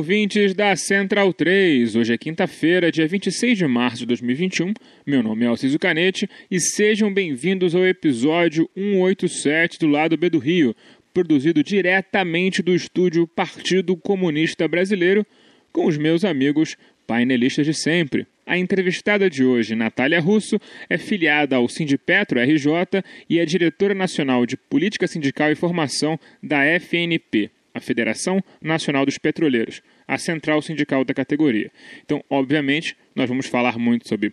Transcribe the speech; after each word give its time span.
Ouvintes 0.00 0.54
da 0.54 0.74
Central 0.76 1.30
3. 1.30 1.94
Hoje 1.94 2.14
é 2.14 2.16
quinta-feira, 2.16 2.90
dia 2.90 3.06
26 3.06 3.58
de 3.58 3.66
março 3.66 3.98
de 3.98 4.06
2021. 4.06 4.72
Meu 5.06 5.22
nome 5.22 5.44
é 5.44 5.48
Alciso 5.48 5.78
Canete 5.78 6.26
e 6.50 6.58
sejam 6.58 7.12
bem-vindos 7.12 7.74
ao 7.74 7.86
episódio 7.86 8.66
187 8.74 9.78
do 9.78 9.88
Lado 9.88 10.16
B 10.16 10.30
do 10.30 10.38
Rio, 10.38 10.74
produzido 11.12 11.62
diretamente 11.62 12.62
do 12.62 12.74
estúdio 12.74 13.26
Partido 13.26 13.94
Comunista 13.94 14.66
Brasileiro, 14.66 15.26
com 15.70 15.84
os 15.84 15.98
meus 15.98 16.24
amigos 16.24 16.78
painelistas 17.06 17.66
de 17.66 17.74
sempre. 17.74 18.26
A 18.46 18.56
entrevistada 18.56 19.28
de 19.28 19.44
hoje, 19.44 19.74
Natália 19.74 20.18
Russo, 20.18 20.58
é 20.88 20.96
filiada 20.96 21.56
ao 21.56 21.68
Sindipetro 21.68 22.40
RJ 22.40 23.04
e 23.28 23.38
é 23.38 23.44
diretora 23.44 23.94
nacional 23.94 24.46
de 24.46 24.56
Política 24.56 25.06
Sindical 25.06 25.52
e 25.52 25.54
Formação 25.54 26.18
da 26.42 26.64
FNP, 26.64 27.50
a 27.74 27.80
Federação 27.80 28.42
Nacional 28.60 29.04
dos 29.04 29.18
Petroleiros, 29.18 29.82
a 30.10 30.18
central 30.18 30.60
sindical 30.60 31.04
da 31.04 31.14
categoria. 31.14 31.70
Então, 32.04 32.20
obviamente, 32.28 32.96
nós 33.14 33.28
vamos 33.28 33.46
falar 33.46 33.78
muito 33.78 34.08
sobre 34.08 34.32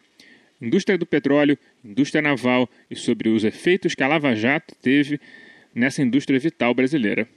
indústria 0.60 0.98
do 0.98 1.06
petróleo, 1.06 1.56
indústria 1.86 2.20
naval 2.20 2.68
e 2.90 2.96
sobre 2.96 3.30
os 3.30 3.44
efeitos 3.44 3.94
que 3.94 4.02
a 4.02 4.08
Lava 4.08 4.36
Jato 4.36 4.74
teve 4.82 5.20
nessa 5.76 6.02
indústria 6.02 6.40
vital 6.40 6.74
brasileira. 6.74 7.28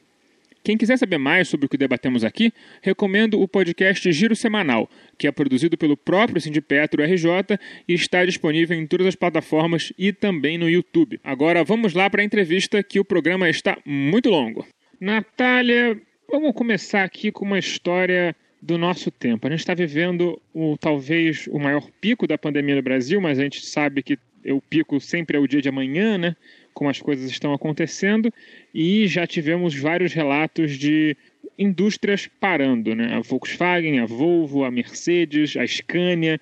Quem 0.65 0.79
quiser 0.79 0.97
saber 0.97 1.19
mais 1.19 1.49
sobre 1.49 1.67
o 1.67 1.69
que 1.69 1.77
debatemos 1.77 2.25
aqui, 2.25 2.51
recomendo 2.81 3.39
o 3.39 3.47
podcast 3.47 4.11
Giro 4.11 4.35
Semanal, 4.35 4.89
que 5.19 5.27
é 5.27 5.33
produzido 5.33 5.77
pelo 5.77 5.95
próprio 5.95 6.41
Sindipetro 6.41 7.03
RJ 7.03 7.59
e 7.87 7.93
está 7.93 8.25
disponível 8.25 8.79
em 8.79 8.87
todas 8.87 9.07
as 9.07 9.15
plataformas 9.15 9.93
e 9.99 10.15
também 10.15 10.57
no 10.57 10.69
YouTube. 10.69 11.21
Agora 11.23 11.63
vamos 11.63 11.93
lá 11.93 12.09
para 12.09 12.23
a 12.23 12.25
entrevista 12.25 12.83
que 12.83 12.99
o 12.99 13.05
programa 13.05 13.51
está 13.51 13.77
muito 13.85 14.31
longo. 14.31 14.67
Natália, 14.99 16.01
vamos 16.31 16.55
começar 16.55 17.03
aqui 17.03 17.33
com 17.33 17.45
uma 17.45 17.59
história 17.59 18.36
do 18.62 18.78
nosso 18.78 19.11
tempo. 19.11 19.47
A 19.47 19.50
gente 19.50 19.61
está 19.61 19.75
vivendo 19.75 20.41
o 20.55 20.77
talvez 20.78 21.48
o 21.48 21.59
maior 21.59 21.91
pico 22.00 22.27
da 22.27 22.39
pandemia 22.39 22.77
no 22.77 22.83
Brasil, 22.83 23.20
mas 23.20 23.39
a 23.39 23.42
gente 23.42 23.67
sabe 23.67 24.03
que 24.03 24.17
o 24.47 24.61
pico 24.61 25.00
sempre 25.00 25.37
é 25.37 25.41
o 25.41 25.47
dia 25.48 25.61
de 25.61 25.69
amanhã, 25.69 26.16
né? 26.16 26.37
Como 26.72 26.88
as 26.88 27.00
coisas 27.00 27.28
estão 27.28 27.53
acontecendo, 27.53 28.32
e 28.72 29.09
já 29.09 29.27
tivemos 29.27 29.75
vários 29.75 30.12
relatos 30.12 30.78
de 30.78 31.16
indústrias 31.59 32.28
parando, 32.38 32.94
né? 32.94 33.12
A 33.15 33.21
Volkswagen, 33.21 33.99
a 33.99 34.06
Volvo, 34.06 34.65
a 34.65 34.71
Mercedes, 34.71 35.56
a 35.56 35.66
Scania 35.66 36.41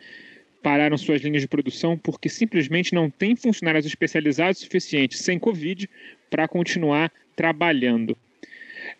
pararam 0.62 0.98
suas 0.98 1.22
linhas 1.22 1.40
de 1.40 1.48
produção 1.48 1.96
porque 1.96 2.28
simplesmente 2.28 2.94
não 2.94 3.08
tem 3.08 3.34
funcionários 3.34 3.86
especializados 3.86 4.60
suficientes 4.60 5.20
sem 5.20 5.38
Covid 5.38 5.88
para 6.28 6.46
continuar 6.46 7.10
trabalhando. 7.34 8.16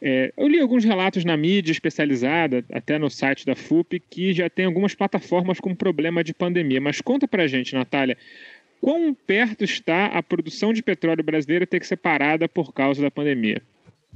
É, 0.01 0.33
eu 0.37 0.47
li 0.47 0.61
alguns 0.61 0.85
relatos 0.85 1.25
na 1.25 1.37
mídia 1.37 1.73
especializada, 1.73 2.65
até 2.73 2.99
no 2.99 3.11
site 3.11 3.45
da 3.45 3.57
FUP, 3.57 3.99
que 3.99 4.33
já 4.33 4.49
tem 4.49 4.65
algumas 4.65 4.95
plataformas 4.95 5.59
com 5.59 5.75
problema 5.75 6.23
de 6.23 6.33
pandemia. 6.33 6.81
Mas 6.81 7.01
conta 7.01 7.27
pra 7.27 7.47
gente, 7.47 7.75
Natália, 7.75 8.17
quão 8.81 9.13
perto 9.13 9.65
está 9.65 10.07
a 10.07 10.23
produção 10.23 10.73
de 10.73 10.83
petróleo 10.83 11.25
brasileira 11.25 11.67
ter 11.67 11.81
que 11.81 11.87
ser 11.87 11.97
parada 11.97 12.49
por 12.49 12.73
causa 12.73 13.03
da 13.03 13.11
pandemia? 13.11 13.61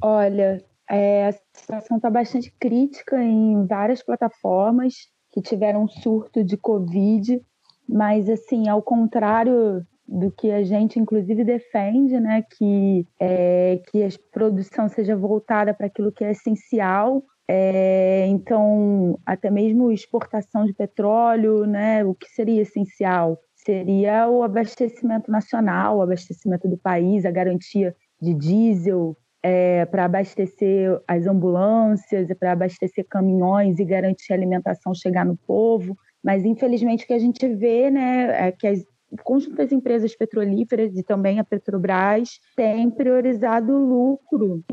Olha, 0.01 0.63
é, 0.89 1.27
a 1.27 1.33
situação 1.33 1.97
está 1.97 2.09
bastante 2.09 2.53
crítica 2.61 3.23
em 3.23 3.67
várias 3.67 4.03
plataformas 4.03 4.95
que 5.33 5.41
tiveram 5.41 5.89
surto 5.89 6.45
de 6.45 6.57
Covid, 6.57 7.41
mas 7.89 8.29
assim, 8.29 8.69
ao 8.69 8.83
contrário 8.83 9.85
do 10.13 10.31
que 10.31 10.51
a 10.51 10.63
gente 10.63 10.99
inclusive 10.99 11.43
defende, 11.43 12.21
né, 12.21 12.45
que 12.57 13.07
é, 13.19 13.81
que 13.91 14.05
a 14.05 14.09
produção 14.31 14.89
seja 14.89 15.17
voltada 15.17 15.73
para 15.73 15.87
aquilo 15.87 16.13
que 16.13 16.23
é 16.25 16.33
essencial. 16.33 17.23
É, 17.49 18.27
então, 18.29 19.19
até 19.27 19.51
mesmo 19.51 19.91
exportação 19.91 20.65
de 20.65 20.73
petróleo, 20.75 21.67
né, 21.67 22.05
o 22.05 22.15
que 22.15 22.29
seria 22.29 22.63
essencial 22.63 23.39
seria 23.55 24.29
o 24.29 24.43
abastecimento 24.43 25.31
nacional, 25.31 25.99
o 25.99 26.03
abastecimento 26.03 26.69
do 26.69 26.77
país, 26.77 27.25
a 27.25 27.31
garantia 27.31 27.95
de 28.21 28.35
diesel 28.35 29.17
é, 29.43 29.85
para 29.87 30.05
abastecer 30.05 31.01
as 31.07 31.27
ambulâncias, 31.27 32.29
para 32.39 32.53
abastecer 32.53 33.07
caminhões 33.09 33.79
e 33.79 33.85
garantir 33.85 34.33
a 34.33 34.37
alimentação 34.37 34.95
chegar 34.95 35.25
no 35.25 35.37
povo. 35.37 35.97
Mas, 36.23 36.45
infelizmente, 36.45 37.05
o 37.05 37.07
que 37.07 37.13
a 37.13 37.19
gente 37.19 37.49
vê 37.49 37.91
né, 37.91 38.49
é 38.49 38.53
que 38.53 38.67
as 38.67 38.85
conjunto 39.23 39.57
das 39.57 39.73
empresas 39.73 40.15
petrolíferas 40.15 40.97
e 40.97 41.03
também 41.03 41.39
a 41.39 41.45
Petrobras 41.45 42.41
têm 42.57 42.91
priorizado 42.91 43.73
o 43.73 43.85
lucro 43.85 44.65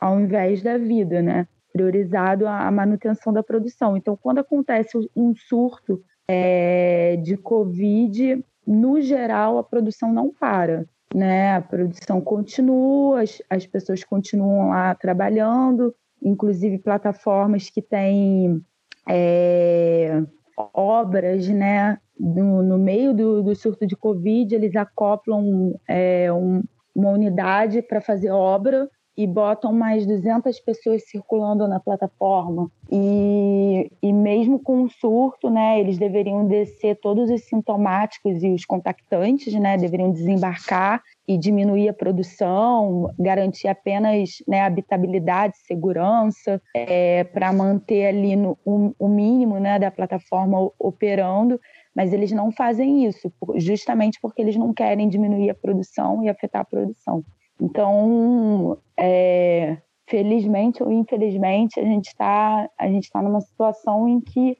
ao 0.00 0.20
invés 0.20 0.62
da 0.62 0.78
vida, 0.78 1.22
né? 1.22 1.46
Priorizado 1.72 2.46
a 2.46 2.70
manutenção 2.70 3.32
da 3.32 3.42
produção. 3.42 3.96
Então, 3.96 4.16
quando 4.16 4.38
acontece 4.38 4.98
um 5.16 5.34
surto 5.34 6.02
é, 6.28 7.16
de 7.16 7.36
Covid, 7.36 8.44
no 8.66 9.00
geral, 9.00 9.58
a 9.58 9.64
produção 9.64 10.12
não 10.12 10.32
para. 10.32 10.86
Né? 11.14 11.54
A 11.54 11.60
produção 11.60 12.20
continua, 12.20 13.22
as, 13.22 13.42
as 13.48 13.66
pessoas 13.66 14.02
continuam 14.02 14.70
lá 14.70 14.94
trabalhando, 14.94 15.94
inclusive 16.22 16.78
plataformas 16.78 17.68
que 17.68 17.82
têm 17.82 18.62
é, 19.08 20.22
obras 20.56 21.48
né, 21.48 21.98
no, 22.22 22.62
no 22.62 22.78
meio 22.78 23.12
do, 23.12 23.42
do, 23.42 23.54
surto 23.56 23.84
de 23.84 23.96
Covid, 23.96 24.54
eles 24.54 24.76
acoplam 24.76 25.74
é, 25.88 26.32
um, 26.32 26.62
uma 26.94 27.10
unidade 27.10 27.82
para 27.82 28.00
fazer 28.00 28.30
obra 28.30 28.88
e 29.16 29.26
botam 29.26 29.72
mais 29.72 30.06
200 30.06 30.58
pessoas 30.60 31.02
circulando 31.06 31.68
na 31.68 31.78
plataforma. 31.78 32.70
E, 32.90 33.90
e 34.00 34.12
mesmo 34.12 34.58
com 34.58 34.84
o 34.84 34.88
surto, 34.88 35.50
né, 35.50 35.78
eles 35.80 35.98
deveriam 35.98 36.46
descer 36.46 36.96
todos 36.96 37.28
os 37.28 37.42
sintomáticos 37.42 38.42
e 38.42 38.54
os 38.54 38.64
contactantes, 38.64 39.52
né, 39.54 39.76
deveriam 39.76 40.10
desembarcar 40.10 41.02
e 41.28 41.36
diminuir 41.36 41.88
a 41.88 41.92
produção, 41.92 43.12
garantir 43.18 43.68
apenas 43.68 44.42
né, 44.48 44.62
habitabilidade, 44.62 45.58
segurança, 45.58 46.60
é, 46.74 47.24
para 47.24 47.52
manter 47.52 48.06
ali 48.06 48.34
no, 48.34 48.56
o, 48.64 48.94
o 48.98 49.08
mínimo 49.08 49.58
né, 49.58 49.78
da 49.78 49.90
plataforma 49.90 50.70
operando 50.78 51.60
mas 51.94 52.12
eles 52.12 52.32
não 52.32 52.50
fazem 52.50 53.04
isso, 53.06 53.32
justamente 53.56 54.18
porque 54.20 54.40
eles 54.40 54.56
não 54.56 54.72
querem 54.72 55.08
diminuir 55.08 55.50
a 55.50 55.54
produção 55.54 56.22
e 56.22 56.28
afetar 56.28 56.62
a 56.62 56.64
produção. 56.64 57.24
Então, 57.60 58.78
é, 58.98 59.76
felizmente 60.08 60.82
ou 60.82 60.90
infelizmente, 60.90 61.78
a 61.78 61.84
gente 61.84 62.08
está 62.08 62.68
está 63.00 63.22
numa 63.22 63.40
situação 63.40 64.08
em 64.08 64.20
que 64.20 64.56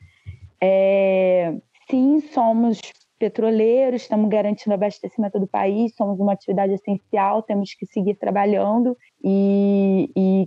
é, 0.62 1.55
sim 1.90 2.20
somos 2.20 2.81
petroleiros, 3.19 4.02
estamos 4.02 4.28
garantindo 4.28 4.70
o 4.70 4.75
abastecimento 4.75 5.38
do 5.38 5.46
país, 5.46 5.94
somos 5.94 6.19
uma 6.19 6.32
atividade 6.32 6.73
essencial, 6.73 7.43
temos 7.43 7.73
que 7.75 7.87
seguir 7.87 8.14
trabalhando 8.14 8.96
e, 9.23 10.11
e 10.17 10.46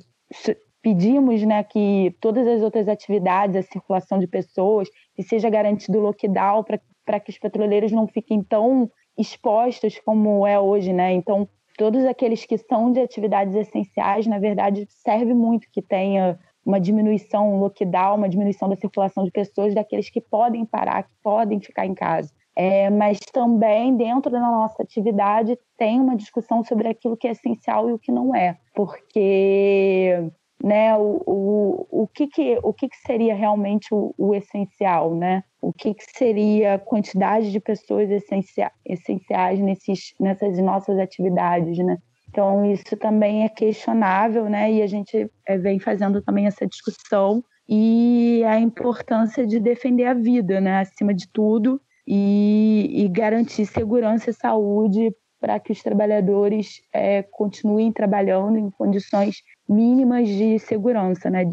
pedimos 0.81 1.41
né, 1.43 1.63
que 1.63 2.15
todas 2.19 2.45
as 2.45 2.61
outras 2.61 2.87
atividades, 2.87 3.55
a 3.55 3.61
circulação 3.61 4.19
de 4.19 4.27
pessoas, 4.27 4.89
que 5.15 5.23
seja 5.23 5.49
garantido 5.49 5.97
o 5.97 6.01
lockdown 6.01 6.63
para 7.05 7.19
que 7.19 7.31
os 7.31 7.39
petroleiros 7.39 7.91
não 7.91 8.07
fiquem 8.07 8.43
tão 8.43 8.89
expostos 9.17 9.99
como 9.99 10.45
é 10.45 10.59
hoje, 10.59 10.91
né? 10.91 11.13
Então, 11.13 11.47
todos 11.77 12.03
aqueles 12.05 12.45
que 12.45 12.57
são 12.57 12.91
de 12.91 12.99
atividades 12.99 13.55
essenciais, 13.55 14.27
na 14.27 14.39
verdade, 14.39 14.85
serve 14.89 15.33
muito 15.33 15.67
que 15.71 15.81
tenha 15.81 16.37
uma 16.65 16.79
diminuição, 16.79 17.53
um 17.53 17.59
lockdown, 17.59 18.17
uma 18.17 18.29
diminuição 18.29 18.67
da 18.67 18.75
circulação 18.75 19.23
de 19.23 19.31
pessoas, 19.31 19.73
daqueles 19.73 20.09
que 20.09 20.19
podem 20.19 20.65
parar, 20.65 21.03
que 21.03 21.13
podem 21.21 21.59
ficar 21.59 21.85
em 21.85 21.93
casa. 21.93 22.33
É, 22.57 22.89
mas 22.89 23.19
também 23.33 23.95
dentro 23.95 24.31
da 24.31 24.39
nossa 24.39 24.81
atividade 24.81 25.59
tem 25.77 25.99
uma 25.99 26.15
discussão 26.15 26.63
sobre 26.63 26.87
aquilo 26.87 27.17
que 27.17 27.27
é 27.27 27.31
essencial 27.31 27.89
e 27.89 27.93
o 27.93 27.99
que 27.99 28.13
não 28.13 28.33
é, 28.33 28.57
porque 28.73 30.31
né, 30.63 30.95
o, 30.97 31.21
o, 31.25 31.87
o, 32.03 32.07
que, 32.07 32.27
que, 32.27 32.59
o 32.63 32.73
que, 32.73 32.89
que 32.89 32.97
seria 33.05 33.35
realmente 33.35 33.87
o, 33.91 34.13
o 34.17 34.33
essencial, 34.33 35.13
né? 35.13 35.43
O 35.61 35.73
que, 35.73 35.93
que 35.93 36.05
seria 36.15 36.75
a 36.75 36.79
quantidade 36.79 37.51
de 37.51 37.59
pessoas 37.59 38.09
essenciais, 38.09 38.71
essenciais 38.85 39.59
nesses, 39.59 40.13
nessas 40.19 40.57
nossas 40.59 40.97
atividades, 40.97 41.77
né? 41.79 41.97
Então, 42.29 42.65
isso 42.65 42.97
também 42.97 43.43
é 43.43 43.49
questionável, 43.49 44.49
né? 44.49 44.71
E 44.71 44.81
a 44.81 44.87
gente 44.87 45.29
é, 45.47 45.57
vem 45.57 45.79
fazendo 45.79 46.21
também 46.21 46.47
essa 46.47 46.65
discussão 46.65 47.43
e 47.67 48.43
a 48.45 48.59
importância 48.59 49.45
de 49.45 49.59
defender 49.59 50.05
a 50.05 50.13
vida, 50.13 50.59
né? 50.61 50.79
Acima 50.79 51.13
de 51.13 51.27
tudo, 51.27 51.81
e, 52.07 53.03
e 53.03 53.07
garantir 53.07 53.65
segurança 53.65 54.29
e 54.29 54.33
saúde 54.33 55.15
para 55.39 55.59
que 55.59 55.71
os 55.71 55.81
trabalhadores 55.81 56.81
é, 56.93 57.23
continuem 57.23 57.91
trabalhando 57.91 58.57
em 58.57 58.69
condições 58.69 59.43
mínimas 59.67 60.27
de 60.27 60.59
segurança, 60.59 61.29
né? 61.29 61.49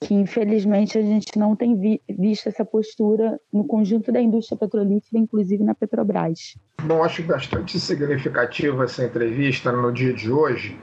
Que 0.00 0.14
infelizmente 0.14 0.98
a 0.98 1.02
gente 1.02 1.38
não 1.38 1.56
tem 1.56 1.74
vi 1.74 2.00
visto 2.08 2.48
essa 2.48 2.64
postura 2.64 3.40
no 3.52 3.64
conjunto 3.64 4.12
da 4.12 4.20
indústria 4.20 4.58
petrolífera, 4.58 5.20
inclusive 5.20 5.64
na 5.64 5.74
Petrobras. 5.74 6.56
Bom, 6.82 7.02
acho 7.02 7.22
bastante 7.22 7.80
significativa 7.80 8.84
essa 8.84 9.04
entrevista 9.04 9.72
no 9.72 9.90
dia 9.92 10.12
de 10.12 10.30
hoje, 10.30 10.78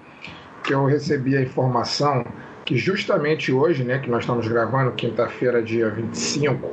que 0.64 0.74
eu 0.74 0.86
recebi 0.86 1.38
a 1.38 1.42
informação 1.42 2.26
que 2.66 2.78
justamente 2.78 3.52
hoje, 3.52 3.84
né, 3.84 4.00
que 4.00 4.10
nós 4.10 4.24
estamos 4.24 4.48
gravando, 4.48 4.92
quinta-feira, 4.94 5.62
dia 5.62 5.90
25, 5.90 6.70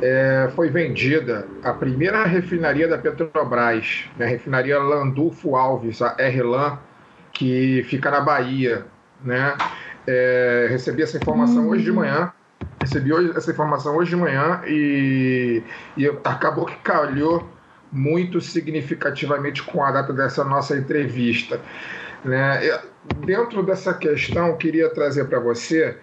é, 0.00 0.50
foi 0.54 0.70
vendida 0.70 1.46
a 1.62 1.72
primeira 1.72 2.24
refinaria 2.24 2.86
da 2.86 2.96
Petrobras, 2.96 4.04
né, 4.16 4.26
a 4.26 4.28
refinaria 4.28 4.78
Landulfo 4.78 5.56
Alves, 5.56 6.00
a 6.00 6.14
RLAN, 6.18 6.78
que 7.32 7.82
fica 7.84 8.10
na 8.10 8.20
Bahia. 8.20 8.86
Né? 9.24 9.56
É, 10.06 10.66
recebi 10.70 11.02
essa 11.02 11.16
informação 11.16 11.68
hoje 11.68 11.84
de 11.84 11.92
manhã, 11.92 12.32
recebi 12.80 13.12
hoje, 13.12 13.32
essa 13.36 13.50
informação 13.50 13.96
hoje 13.96 14.10
de 14.10 14.16
manhã 14.16 14.62
e, 14.66 15.62
e 15.96 16.06
acabou 16.24 16.66
que 16.66 16.76
calhou 16.76 17.48
muito 17.90 18.40
significativamente 18.40 19.62
com 19.62 19.84
a 19.84 19.92
data 19.92 20.12
dessa 20.12 20.42
nossa 20.44 20.76
entrevista. 20.76 21.60
Né? 22.24 22.80
Dentro 23.24 23.62
dessa 23.62 23.92
questão, 23.94 24.48
eu 24.48 24.56
queria 24.56 24.88
trazer 24.90 25.26
para 25.26 25.38
você 25.38 25.96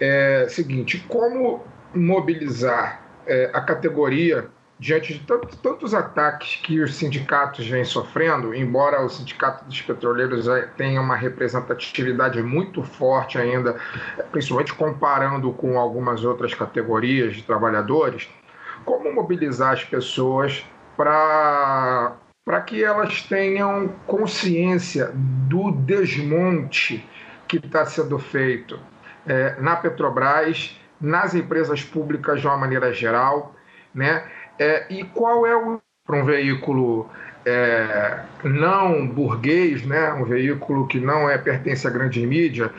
é 0.00 0.46
seguinte: 0.48 1.04
como 1.08 1.64
mobilizar 1.94 3.02
é, 3.26 3.50
a 3.52 3.60
categoria 3.60 4.48
diante 4.78 5.14
de 5.14 5.20
tantos, 5.20 5.56
tantos 5.56 5.94
ataques 5.94 6.56
que 6.56 6.80
os 6.80 6.94
sindicatos 6.94 7.66
vêm 7.66 7.84
sofrendo, 7.84 8.54
embora 8.54 9.02
o 9.02 9.08
sindicato 9.08 9.64
dos 9.64 9.80
petroleiros 9.80 10.46
tenha 10.76 11.00
uma 11.00 11.16
representatividade 11.16 12.42
muito 12.42 12.82
forte 12.82 13.38
ainda, 13.38 13.76
principalmente 14.30 14.74
comparando 14.74 15.50
com 15.52 15.78
algumas 15.78 16.24
outras 16.24 16.54
categorias 16.54 17.36
de 17.36 17.42
trabalhadores, 17.42 18.28
como 18.84 19.12
mobilizar 19.12 19.72
as 19.72 19.84
pessoas 19.84 20.64
para 20.96 22.16
para 22.44 22.60
que 22.60 22.84
elas 22.84 23.22
tenham 23.22 23.88
consciência 24.06 25.10
do 25.12 25.72
desmonte 25.72 27.04
que 27.48 27.56
está 27.56 27.84
sendo 27.84 28.20
feito 28.20 28.78
é, 29.26 29.56
na 29.60 29.74
Petrobras, 29.74 30.80
nas 31.00 31.34
empresas 31.34 31.82
públicas 31.82 32.40
de 32.40 32.46
uma 32.46 32.56
maneira 32.56 32.92
geral, 32.92 33.52
né? 33.92 34.30
É, 34.58 34.86
e 34.90 35.04
qual 35.04 35.46
é 35.46 35.56
o 35.56 35.80
para 36.06 36.20
um 36.20 36.24
veículo 36.24 37.10
é, 37.44 38.20
não 38.44 39.06
burguês, 39.06 39.84
né? 39.84 40.12
um 40.12 40.24
veículo 40.24 40.86
que 40.86 41.00
não 41.00 41.28
é 41.28 41.36
pertence 41.36 41.86
à 41.86 41.90
grande 41.90 42.24
mídia, 42.24 42.72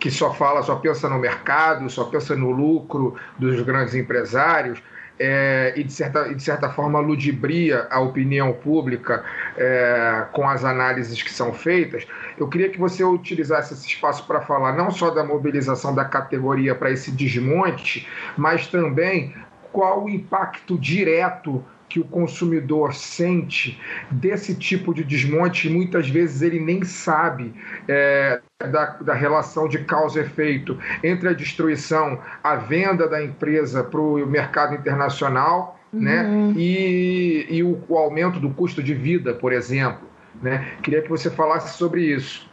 que 0.00 0.10
só 0.10 0.34
fala, 0.34 0.62
só 0.62 0.76
pensa 0.76 1.08
no 1.08 1.18
mercado, 1.18 1.88
só 1.88 2.04
pensa 2.04 2.34
no 2.34 2.50
lucro 2.50 3.16
dos 3.38 3.60
grandes 3.62 3.94
empresários, 3.94 4.82
é, 5.18 5.74
e, 5.76 5.84
de 5.84 5.92
certa, 5.92 6.34
de 6.34 6.42
certa 6.42 6.70
forma, 6.70 6.98
ludibria 6.98 7.86
a 7.90 8.00
opinião 8.00 8.52
pública 8.52 9.22
é, 9.56 10.24
com 10.32 10.48
as 10.48 10.64
análises 10.64 11.22
que 11.22 11.30
são 11.30 11.52
feitas, 11.52 12.06
eu 12.38 12.48
queria 12.48 12.68
que 12.68 12.78
você 12.78 13.04
utilizasse 13.04 13.74
esse 13.74 13.86
espaço 13.86 14.26
para 14.26 14.40
falar 14.40 14.72
não 14.72 14.90
só 14.90 15.10
da 15.10 15.22
mobilização 15.22 15.94
da 15.94 16.04
categoria 16.04 16.74
para 16.74 16.90
esse 16.90 17.12
desmonte, 17.12 18.08
mas 18.36 18.66
também 18.66 19.34
qual 19.72 20.04
o 20.04 20.10
impacto 20.10 20.78
direto 20.78 21.64
que 21.88 22.00
o 22.00 22.04
consumidor 22.04 22.94
sente 22.94 23.78
desse 24.10 24.54
tipo 24.54 24.94
de 24.94 25.04
desmonte, 25.04 25.68
e 25.68 25.70
muitas 25.70 26.08
vezes 26.08 26.40
ele 26.40 26.58
nem 26.58 26.82
sabe 26.84 27.52
é, 27.86 28.40
da, 28.58 28.96
da, 28.96 29.12
relação 29.12 29.68
de 29.68 29.84
causa 29.84 30.18
e 30.18 30.22
efeito 30.22 30.78
entre 31.04 31.28
a 31.28 31.34
destruição, 31.34 32.18
a 32.42 32.56
venda 32.56 33.06
da 33.06 33.22
empresa 33.22 33.84
para 33.84 34.00
o 34.00 34.26
mercado 34.26 34.74
internacional 34.74 35.78
né, 35.92 36.22
uhum. 36.22 36.46
né, 36.48 36.54
e, 36.56 37.46
e 37.50 37.62
o, 37.62 37.84
o, 37.86 37.98
aumento 37.98 38.40
do 38.40 38.48
custo 38.48 38.82
de 38.82 38.94
vida, 38.94 39.34
por 39.34 39.52
exemplo. 39.52 40.08
Né? 40.40 40.76
Queria 40.82 41.02
que 41.02 41.10
você 41.10 41.30
falasse 41.30 41.76
sobre 41.76 42.06
isso. 42.06 42.50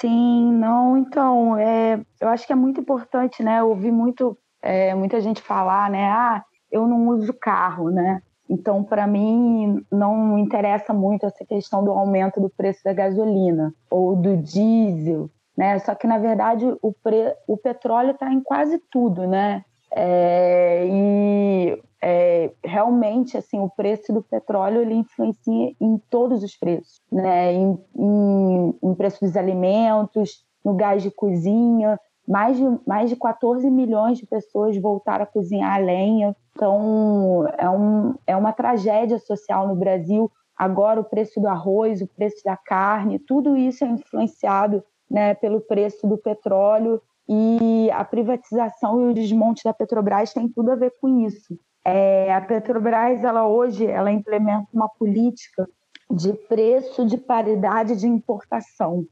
Sim, 0.00 0.52
não, 0.52 0.96
então, 0.96 1.56
é, 1.56 2.00
eu 2.20 2.28
acho 2.28 2.44
que 2.44 2.52
é 2.52 2.56
muito 2.56 2.80
importante, 2.80 3.42
né? 3.42 3.60
Eu 3.60 3.68
ouvi 3.68 3.92
muito, 3.92 4.36
é, 4.64 4.94
muita 4.94 5.20
gente 5.20 5.42
falar, 5.42 5.90
né? 5.90 6.08
Ah, 6.08 6.42
eu 6.72 6.88
não 6.88 7.08
uso 7.08 7.34
carro, 7.34 7.90
né? 7.90 8.22
Então, 8.48 8.82
para 8.82 9.06
mim, 9.06 9.84
não 9.92 10.38
interessa 10.38 10.92
muito 10.94 11.26
essa 11.26 11.44
questão 11.44 11.84
do 11.84 11.90
aumento 11.90 12.40
do 12.40 12.48
preço 12.48 12.82
da 12.82 12.94
gasolina 12.94 13.74
ou 13.90 14.16
do 14.16 14.38
diesel, 14.38 15.30
né? 15.56 15.78
Só 15.80 15.94
que, 15.94 16.06
na 16.06 16.18
verdade, 16.18 16.64
o, 16.80 16.92
pre... 16.92 17.34
o 17.46 17.58
petróleo 17.58 18.12
está 18.12 18.32
em 18.32 18.40
quase 18.40 18.80
tudo, 18.90 19.26
né? 19.26 19.62
É... 19.92 20.86
e 20.86 21.82
é... 22.02 22.50
realmente, 22.64 23.36
assim, 23.36 23.58
o 23.58 23.68
preço 23.68 24.14
do 24.14 24.22
petróleo 24.22 24.80
ele 24.80 24.94
influencia 24.94 25.74
em 25.78 25.98
todos 26.08 26.42
os 26.42 26.56
preços, 26.56 27.02
né? 27.12 27.52
Em, 27.52 27.78
em... 27.96 28.74
em 28.82 28.94
preço 28.94 29.22
dos 29.24 29.36
alimentos, 29.36 30.42
no 30.64 30.74
gás 30.74 31.02
de 31.02 31.10
cozinha, 31.10 32.00
mais 32.26 32.56
de, 32.56 32.64
mais 32.86 33.10
de 33.10 33.16
14 33.16 33.68
milhões 33.70 34.18
de 34.18 34.26
pessoas 34.26 34.76
voltaram 34.76 35.24
a 35.24 35.26
cozinhar 35.26 35.74
a 35.74 35.78
lenha. 35.78 36.36
Então, 36.52 37.46
é, 37.58 37.68
um, 37.68 38.14
é 38.26 38.36
uma 38.36 38.52
tragédia 38.52 39.18
social 39.18 39.68
no 39.68 39.74
Brasil. 39.74 40.30
Agora, 40.56 41.00
o 41.00 41.04
preço 41.04 41.40
do 41.40 41.48
arroz, 41.48 42.00
o 42.00 42.06
preço 42.06 42.42
da 42.44 42.56
carne, 42.56 43.18
tudo 43.18 43.56
isso 43.56 43.84
é 43.84 43.88
influenciado 43.88 44.82
né, 45.10 45.34
pelo 45.34 45.60
preço 45.60 46.06
do 46.06 46.16
petróleo 46.16 47.00
e 47.28 47.90
a 47.92 48.04
privatização 48.04 49.00
e 49.00 49.10
o 49.10 49.14
desmonte 49.14 49.64
da 49.64 49.72
Petrobras 49.72 50.32
tem 50.32 50.48
tudo 50.48 50.70
a 50.70 50.76
ver 50.76 50.92
com 51.00 51.20
isso. 51.20 51.58
É, 51.84 52.32
a 52.32 52.40
Petrobras, 52.40 53.22
ela 53.22 53.46
hoje, 53.46 53.86
ela 53.86 54.10
implementa 54.10 54.66
uma 54.72 54.88
política 54.88 55.68
de 56.10 56.32
preço 56.32 57.04
de 57.04 57.16
paridade 57.16 57.96
de 57.96 58.06
importação. 58.06 59.06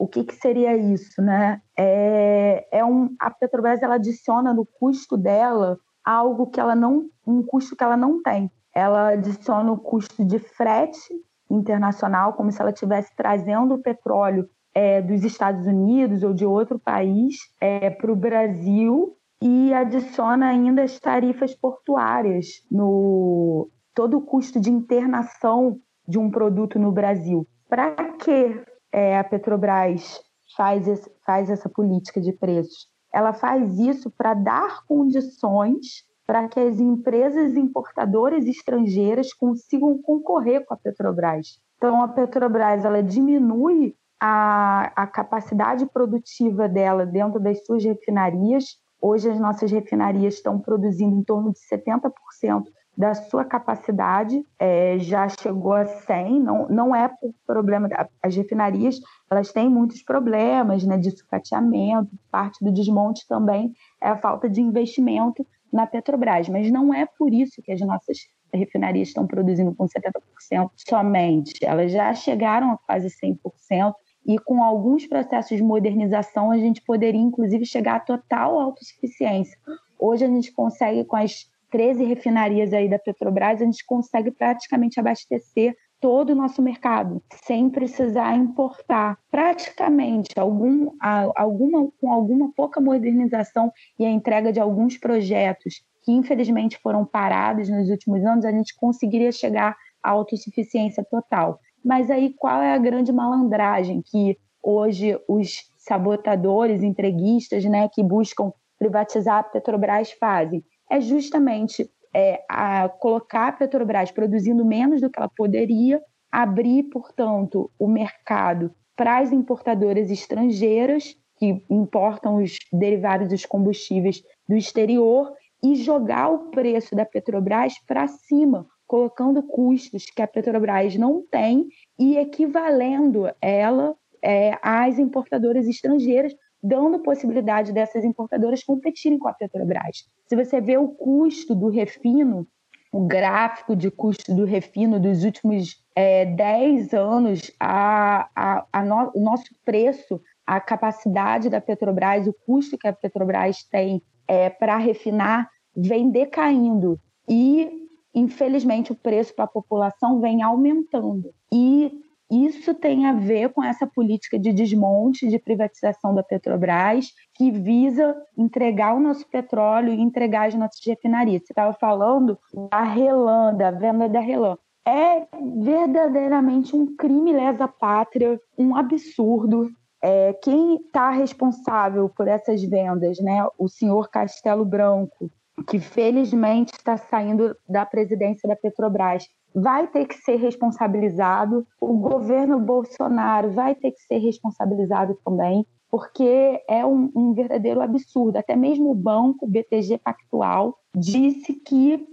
O 0.00 0.08
que, 0.08 0.24
que 0.24 0.34
seria 0.34 0.74
isso, 0.74 1.20
né? 1.20 1.60
É, 1.78 2.66
é 2.72 2.82
um, 2.82 3.14
a 3.20 3.30
Petrobras 3.30 3.82
ela 3.82 3.96
adiciona 3.96 4.54
no 4.54 4.64
custo 4.64 5.14
dela 5.14 5.78
algo 6.02 6.46
que 6.46 6.58
ela 6.58 6.74
não, 6.74 7.04
um 7.26 7.42
custo 7.42 7.76
que 7.76 7.84
ela 7.84 7.98
não 7.98 8.22
tem. 8.22 8.50
Ela 8.74 9.10
adiciona 9.10 9.70
o 9.70 9.76
custo 9.76 10.24
de 10.24 10.38
frete 10.38 11.12
internacional, 11.50 12.32
como 12.32 12.50
se 12.50 12.62
ela 12.62 12.70
estivesse 12.70 13.14
trazendo 13.14 13.74
o 13.74 13.82
petróleo 13.82 14.48
é, 14.74 15.02
dos 15.02 15.22
Estados 15.22 15.66
Unidos 15.66 16.22
ou 16.22 16.32
de 16.32 16.46
outro 16.46 16.78
país 16.78 17.36
é, 17.60 17.90
para 17.90 18.10
o 18.10 18.16
Brasil 18.16 19.14
e 19.42 19.74
adiciona 19.74 20.48
ainda 20.48 20.82
as 20.82 20.98
tarifas 20.98 21.54
portuárias 21.54 22.46
no 22.70 23.68
todo 23.94 24.16
o 24.16 24.22
custo 24.22 24.58
de 24.58 24.70
internação 24.70 25.78
de 26.08 26.18
um 26.18 26.30
produto 26.30 26.78
no 26.78 26.90
Brasil. 26.90 27.46
Para 27.68 27.94
que 28.14 28.64
é, 28.92 29.18
a 29.18 29.24
Petrobras 29.24 30.20
faz, 30.56 30.86
faz 31.24 31.50
essa 31.50 31.68
política 31.68 32.20
de 32.20 32.32
preços? 32.32 32.88
Ela 33.12 33.32
faz 33.32 33.78
isso 33.78 34.10
para 34.10 34.34
dar 34.34 34.84
condições 34.86 36.04
para 36.26 36.46
que 36.46 36.60
as 36.60 36.78
empresas 36.78 37.56
importadoras 37.56 38.46
estrangeiras 38.46 39.32
consigam 39.32 40.00
concorrer 40.00 40.64
com 40.64 40.74
a 40.74 40.76
Petrobras. 40.76 41.58
Então, 41.76 42.02
a 42.02 42.08
Petrobras 42.08 42.84
ela 42.84 43.02
diminui 43.02 43.96
a, 44.20 44.92
a 44.94 45.06
capacidade 45.08 45.86
produtiva 45.86 46.68
dela 46.68 47.04
dentro 47.04 47.40
das 47.40 47.64
suas 47.66 47.82
refinarias. 47.82 48.76
Hoje, 49.02 49.28
as 49.28 49.40
nossas 49.40 49.72
refinarias 49.72 50.34
estão 50.34 50.60
produzindo 50.60 51.16
em 51.16 51.24
torno 51.24 51.52
de 51.52 51.58
70% 51.58 52.64
da 52.96 53.14
sua 53.14 53.44
capacidade, 53.44 54.44
é, 54.58 54.98
já 54.98 55.28
chegou 55.28 55.72
a 55.72 55.86
100, 55.86 56.40
não, 56.40 56.68
não 56.68 56.94
é 56.94 57.08
por 57.08 57.32
problema, 57.46 57.88
as 58.22 58.36
refinarias, 58.36 59.00
elas 59.30 59.52
têm 59.52 59.68
muitos 59.68 60.02
problemas, 60.02 60.84
né, 60.84 60.98
de 60.98 61.10
sucateamento, 61.10 62.10
parte 62.30 62.62
do 62.62 62.72
desmonte 62.72 63.26
também 63.26 63.72
é 64.00 64.08
a 64.08 64.16
falta 64.16 64.48
de 64.48 64.60
investimento 64.60 65.46
na 65.72 65.86
Petrobras, 65.86 66.48
mas 66.48 66.70
não 66.70 66.92
é 66.92 67.06
por 67.06 67.32
isso 67.32 67.62
que 67.62 67.72
as 67.72 67.80
nossas 67.80 68.18
refinarias 68.52 69.08
estão 69.08 69.26
produzindo 69.26 69.74
com 69.74 69.86
70% 69.86 70.70
somente, 70.76 71.64
elas 71.64 71.92
já 71.92 72.12
chegaram 72.12 72.72
a 72.72 72.78
quase 72.78 73.08
100%, 73.08 73.94
e 74.26 74.38
com 74.38 74.62
alguns 74.62 75.06
processos 75.06 75.56
de 75.56 75.62
modernização 75.62 76.50
a 76.50 76.58
gente 76.58 76.82
poderia 76.82 77.20
inclusive 77.20 77.64
chegar 77.64 77.96
a 77.96 78.00
total 78.00 78.60
autossuficiência. 78.60 79.56
Hoje 79.98 80.24
a 80.24 80.28
gente 80.28 80.52
consegue 80.52 81.04
com 81.04 81.16
as 81.16 81.48
13 81.70 82.04
refinarias 82.04 82.72
aí 82.72 82.88
da 82.88 82.98
Petrobras, 82.98 83.60
a 83.60 83.64
gente 83.64 83.84
consegue 83.86 84.30
praticamente 84.30 84.98
abastecer 84.98 85.76
todo 86.00 86.30
o 86.30 86.34
nosso 86.34 86.62
mercado, 86.62 87.22
sem 87.44 87.68
precisar 87.68 88.34
importar. 88.34 89.18
Praticamente, 89.30 90.30
algum, 90.38 90.90
alguma, 91.36 91.88
com 92.00 92.10
alguma 92.10 92.50
pouca 92.52 92.80
modernização 92.80 93.70
e 93.98 94.04
a 94.06 94.10
entrega 94.10 94.52
de 94.52 94.58
alguns 94.58 94.96
projetos 94.96 95.82
que 96.02 96.12
infelizmente 96.12 96.78
foram 96.78 97.04
parados 97.04 97.68
nos 97.68 97.90
últimos 97.90 98.24
anos, 98.24 98.44
a 98.44 98.50
gente 98.50 98.74
conseguiria 98.76 99.30
chegar 99.30 99.76
à 100.02 100.10
autossuficiência 100.10 101.04
total. 101.04 101.60
Mas 101.84 102.10
aí 102.10 102.34
qual 102.38 102.62
é 102.62 102.72
a 102.72 102.78
grande 102.78 103.12
malandragem 103.12 104.02
que 104.02 104.38
hoje 104.62 105.18
os 105.28 105.70
sabotadores, 105.78 106.82
entreguistas, 106.82 107.64
né, 107.64 107.88
que 107.88 108.02
buscam 108.02 108.52
privatizar 108.78 109.38
a 109.38 109.42
Petrobras 109.42 110.12
fazem? 110.12 110.64
É 110.90 111.00
justamente 111.00 111.88
é, 112.14 112.44
a 112.48 112.88
colocar 112.88 113.48
a 113.48 113.52
Petrobras 113.52 114.10
produzindo 114.10 114.64
menos 114.64 115.00
do 115.00 115.08
que 115.08 115.18
ela 115.18 115.30
poderia, 115.36 116.02
abrir, 116.30 116.84
portanto, 116.84 117.70
o 117.78 117.88
mercado 117.88 118.72
para 118.96 119.18
as 119.18 119.32
importadoras 119.32 120.10
estrangeiras 120.10 121.16
que 121.36 121.64
importam 121.70 122.36
os 122.36 122.58
derivados 122.72 123.28
dos 123.28 123.46
combustíveis 123.46 124.22
do 124.46 124.56
exterior 124.56 125.32
e 125.62 125.74
jogar 125.74 126.28
o 126.28 126.50
preço 126.50 126.94
da 126.94 127.04
Petrobras 127.04 127.74
para 127.86 128.06
cima, 128.06 128.66
colocando 128.86 129.42
custos 129.42 130.04
que 130.04 130.20
a 130.20 130.26
Petrobras 130.26 130.96
não 130.96 131.22
tem 131.30 131.68
e 131.98 132.16
equivalendo 132.18 133.24
ela 133.40 133.96
é, 134.22 134.58
às 134.62 134.98
importadoras 134.98 135.66
estrangeiras, 135.66 136.34
dando 136.62 137.00
possibilidade 137.00 137.72
dessas 137.72 138.04
importadoras 138.04 138.62
competirem 138.62 139.18
com 139.18 139.28
a 139.28 139.32
Petrobras. 139.32 140.04
Se 140.26 140.36
você 140.36 140.60
vê 140.60 140.76
o 140.76 140.88
custo 140.88 141.54
do 141.54 141.68
refino, 141.68 142.46
o 142.92 143.06
gráfico 143.06 143.76
de 143.76 143.90
custo 143.90 144.34
do 144.34 144.44
refino 144.44 144.98
dos 144.98 145.24
últimos 145.24 145.82
é, 145.94 146.26
10 146.26 146.92
anos, 146.92 147.50
a, 147.58 148.28
a, 148.34 148.66
a 148.72 148.84
no, 148.84 149.12
o 149.14 149.20
nosso 149.20 149.54
preço, 149.64 150.20
a 150.46 150.60
capacidade 150.60 151.48
da 151.48 151.60
Petrobras, 151.60 152.26
o 152.26 152.34
custo 152.46 152.76
que 152.76 152.88
a 152.88 152.92
Petrobras 152.92 153.62
tem 153.64 154.02
é, 154.26 154.50
para 154.50 154.76
refinar, 154.76 155.48
vem 155.74 156.10
decaindo. 156.10 156.98
E 157.28 157.80
infelizmente, 158.14 158.92
o 158.92 158.96
preço 158.96 159.34
para 159.34 159.44
a 159.44 159.48
população 159.48 160.20
vem 160.20 160.42
aumentando. 160.42 161.32
E 161.52 161.92
isso 162.30 162.72
tem 162.74 163.06
a 163.06 163.12
ver 163.12 163.52
com 163.52 163.62
essa 163.62 163.86
política 163.86 164.38
de 164.38 164.52
desmonte, 164.52 165.28
de 165.28 165.38
privatização 165.38 166.14
da 166.14 166.22
Petrobras, 166.22 167.08
que 167.34 167.50
visa 167.50 168.14
entregar 168.38 168.94
o 168.94 169.00
nosso 169.00 169.28
petróleo 169.28 169.92
e 169.92 170.00
entregar 170.00 170.46
as 170.46 170.54
nossas 170.54 170.80
refinarias. 170.86 171.42
Você 171.42 171.52
estava 171.52 171.72
falando 171.72 172.38
da 172.70 172.82
Relan, 172.82 173.54
da 173.54 173.72
venda 173.72 174.08
da 174.08 174.20
Relan. 174.20 174.56
É 174.86 175.26
verdadeiramente 175.62 176.74
um 176.74 176.94
crime 176.96 177.32
lesa 177.32 177.66
pátria, 177.66 178.40
um 178.56 178.76
absurdo. 178.76 179.68
É, 180.02 180.32
quem 180.34 180.76
está 180.76 181.10
responsável 181.10 182.08
por 182.08 182.26
essas 182.28 182.62
vendas, 182.62 183.18
né? 183.18 183.44
O 183.58 183.68
senhor 183.68 184.08
Castelo 184.08 184.64
Branco, 184.64 185.30
que 185.68 185.78
felizmente 185.78 186.72
está 186.72 186.96
saindo 186.96 187.54
da 187.68 187.84
presidência 187.84 188.48
da 188.48 188.56
Petrobras, 188.56 189.28
vai 189.54 189.86
ter 189.86 190.06
que 190.06 190.14
ser 190.14 190.36
responsabilizado. 190.36 191.66
O 191.80 191.94
governo 191.96 192.58
Bolsonaro 192.58 193.50
vai 193.52 193.74
ter 193.74 193.92
que 193.92 194.00
ser 194.02 194.18
responsabilizado 194.18 195.18
também, 195.24 195.66
porque 195.90 196.62
é 196.68 196.84
um, 196.84 197.10
um 197.14 197.34
verdadeiro 197.34 197.80
absurdo. 197.80 198.36
Até 198.36 198.54
mesmo 198.54 198.90
o 198.90 198.94
banco 198.94 199.46
BTG 199.46 199.98
Pactual 199.98 200.78
disse 200.94 201.54
que 201.54 202.06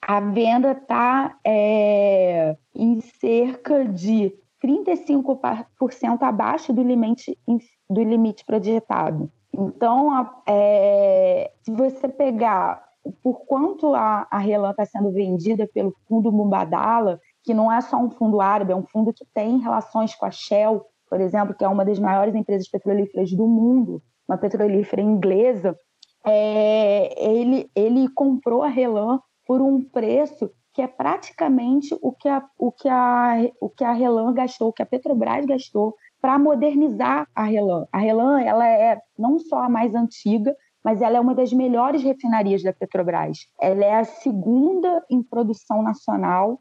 a 0.00 0.20
venda 0.20 0.72
está 0.72 1.36
é, 1.44 2.56
em 2.74 3.00
cerca 3.00 3.84
de 3.84 4.32
35% 4.64 6.22
abaixo 6.22 6.72
do 6.72 6.82
limite, 6.82 7.38
do 7.88 8.02
limite 8.02 8.44
projetado. 8.44 9.30
Então, 9.52 10.30
é, 10.46 11.50
se 11.62 11.70
você 11.72 12.08
pegar 12.08 12.87
por 13.22 13.46
quanto 13.46 13.94
a, 13.94 14.26
a 14.30 14.38
Relan 14.38 14.70
está 14.70 14.84
sendo 14.84 15.10
vendida 15.10 15.68
pelo 15.72 15.94
fundo 16.08 16.32
Mubadala, 16.32 17.20
que 17.42 17.54
não 17.54 17.72
é 17.72 17.80
só 17.80 17.96
um 17.96 18.10
fundo 18.10 18.40
árabe, 18.40 18.72
é 18.72 18.76
um 18.76 18.86
fundo 18.86 19.12
que 19.12 19.24
tem 19.34 19.58
relações 19.58 20.14
com 20.14 20.26
a 20.26 20.30
Shell, 20.30 20.84
por 21.08 21.20
exemplo, 21.20 21.54
que 21.54 21.64
é 21.64 21.68
uma 21.68 21.84
das 21.84 21.98
maiores 21.98 22.34
empresas 22.34 22.68
petrolíferas 22.68 23.32
do 23.32 23.46
mundo, 23.46 24.02
uma 24.28 24.36
petrolífera 24.36 25.00
inglesa, 25.00 25.76
é, 26.24 27.14
ele, 27.24 27.70
ele 27.74 28.08
comprou 28.08 28.62
a 28.62 28.68
Relan 28.68 29.20
por 29.46 29.62
um 29.62 29.82
preço 29.82 30.50
que 30.74 30.82
é 30.82 30.86
praticamente 30.86 31.96
o 32.00 32.12
que 32.12 32.28
a, 32.28 32.44
o 32.56 32.70
que 32.70 32.88
a, 32.88 33.50
o 33.60 33.68
que 33.68 33.82
a 33.82 33.92
Relan 33.92 34.32
gastou, 34.32 34.68
o 34.68 34.72
que 34.72 34.82
a 34.82 34.86
Petrobras 34.86 35.44
gastou 35.44 35.96
para 36.20 36.38
modernizar 36.38 37.26
a 37.34 37.44
Relan. 37.44 37.86
A 37.90 37.98
Relan 37.98 38.40
ela 38.40 38.68
é 38.68 39.00
não 39.18 39.38
só 39.38 39.64
a 39.64 39.68
mais 39.68 39.94
antiga, 39.94 40.54
mas 40.84 41.02
ela 41.02 41.16
é 41.16 41.20
uma 41.20 41.34
das 41.34 41.52
melhores 41.52 42.02
refinarias 42.02 42.62
da 42.62 42.72
Petrobras. 42.72 43.38
Ela 43.60 43.84
é 43.84 43.94
a 43.96 44.04
segunda 44.04 45.04
em 45.10 45.22
produção 45.22 45.82
nacional 45.82 46.60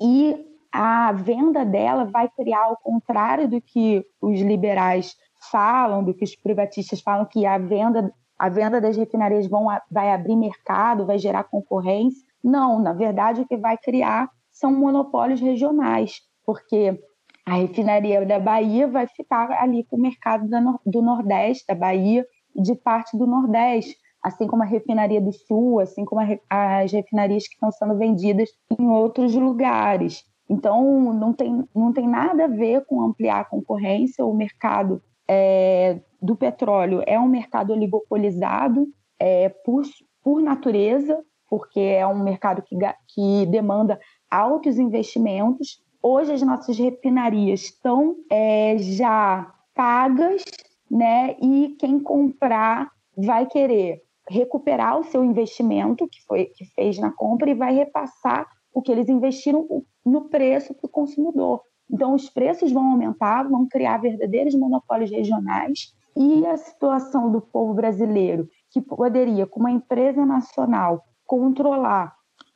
e 0.00 0.36
a 0.72 1.12
venda 1.12 1.64
dela 1.64 2.04
vai 2.04 2.28
criar, 2.28 2.64
ao 2.64 2.76
contrário 2.76 3.48
do 3.48 3.60
que 3.60 4.04
os 4.20 4.40
liberais 4.40 5.14
falam, 5.50 6.04
do 6.04 6.12
que 6.12 6.24
os 6.24 6.36
privatistas 6.36 7.00
falam, 7.00 7.24
que 7.24 7.46
a 7.46 7.56
venda, 7.56 8.12
a 8.38 8.48
venda 8.48 8.80
das 8.80 8.96
refinarias 8.96 9.46
vão, 9.46 9.66
vai 9.90 10.12
abrir 10.12 10.36
mercado, 10.36 11.06
vai 11.06 11.18
gerar 11.18 11.44
concorrência. 11.44 12.22
Não, 12.44 12.78
na 12.78 12.92
verdade, 12.92 13.40
o 13.40 13.46
que 13.46 13.56
vai 13.56 13.78
criar 13.78 14.30
são 14.52 14.70
monopólios 14.70 15.40
regionais, 15.40 16.20
porque 16.44 16.98
a 17.46 17.54
refinaria 17.54 18.26
da 18.26 18.38
Bahia 18.38 18.88
vai 18.88 19.06
ficar 19.06 19.50
ali 19.52 19.84
com 19.84 19.96
o 19.96 20.00
mercado 20.00 20.48
do 20.84 21.00
Nordeste, 21.00 21.64
da 21.66 21.74
Bahia, 21.74 22.26
de 22.60 22.74
parte 22.74 23.16
do 23.16 23.26
Nordeste, 23.26 23.96
assim 24.22 24.46
como 24.46 24.62
a 24.62 24.66
refinaria 24.66 25.20
do 25.20 25.32
Sul, 25.32 25.78
assim 25.78 26.04
como 26.04 26.20
as 26.50 26.92
refinarias 26.92 27.46
que 27.46 27.54
estão 27.54 27.70
sendo 27.70 27.96
vendidas 27.96 28.50
em 28.78 28.88
outros 28.88 29.34
lugares. 29.34 30.24
Então, 30.48 31.12
não 31.12 31.32
tem, 31.32 31.64
não 31.74 31.92
tem 31.92 32.08
nada 32.08 32.44
a 32.44 32.48
ver 32.48 32.84
com 32.86 33.02
ampliar 33.02 33.40
a 33.40 33.44
concorrência. 33.44 34.24
O 34.24 34.34
mercado 34.34 35.02
é, 35.28 36.00
do 36.20 36.36
petróleo 36.36 37.02
é 37.06 37.18
um 37.18 37.28
mercado 37.28 37.72
oligopolizado 37.72 38.86
é, 39.18 39.48
por, 39.48 39.82
por 40.22 40.40
natureza, 40.40 41.20
porque 41.48 41.80
é 41.80 42.06
um 42.06 42.22
mercado 42.22 42.62
que, 42.62 42.76
que 43.08 43.46
demanda 43.46 43.98
altos 44.30 44.78
investimentos. 44.78 45.80
Hoje, 46.02 46.32
as 46.32 46.42
nossas 46.42 46.78
refinarias 46.78 47.62
estão 47.62 48.16
é, 48.30 48.76
já 48.78 49.52
pagas 49.74 50.42
né? 50.90 51.36
E 51.40 51.76
quem 51.78 52.00
comprar 52.00 52.90
vai 53.16 53.46
querer 53.46 54.02
recuperar 54.28 54.98
o 54.98 55.04
seu 55.04 55.24
investimento 55.24 56.08
que 56.08 56.22
foi 56.26 56.46
que 56.46 56.64
fez 56.74 56.98
na 56.98 57.12
compra 57.12 57.50
e 57.50 57.54
vai 57.54 57.74
repassar 57.74 58.46
o 58.74 58.82
que 58.82 58.92
eles 58.92 59.08
investiram 59.08 59.66
no 60.04 60.28
preço 60.28 60.74
para 60.74 60.86
o 60.86 60.90
consumidor. 60.90 61.62
Então, 61.90 62.14
os 62.14 62.28
preços 62.28 62.72
vão 62.72 62.90
aumentar, 62.90 63.48
vão 63.48 63.66
criar 63.66 63.98
verdadeiros 63.98 64.54
monopólios 64.54 65.10
regionais 65.10 65.94
e 66.16 66.44
a 66.46 66.56
situação 66.56 67.30
do 67.30 67.40
povo 67.40 67.74
brasileiro, 67.74 68.48
que 68.70 68.80
poderia, 68.80 69.46
com 69.46 69.60
uma 69.60 69.70
empresa 69.70 70.24
nacional, 70.26 71.04
controlar 71.24 72.14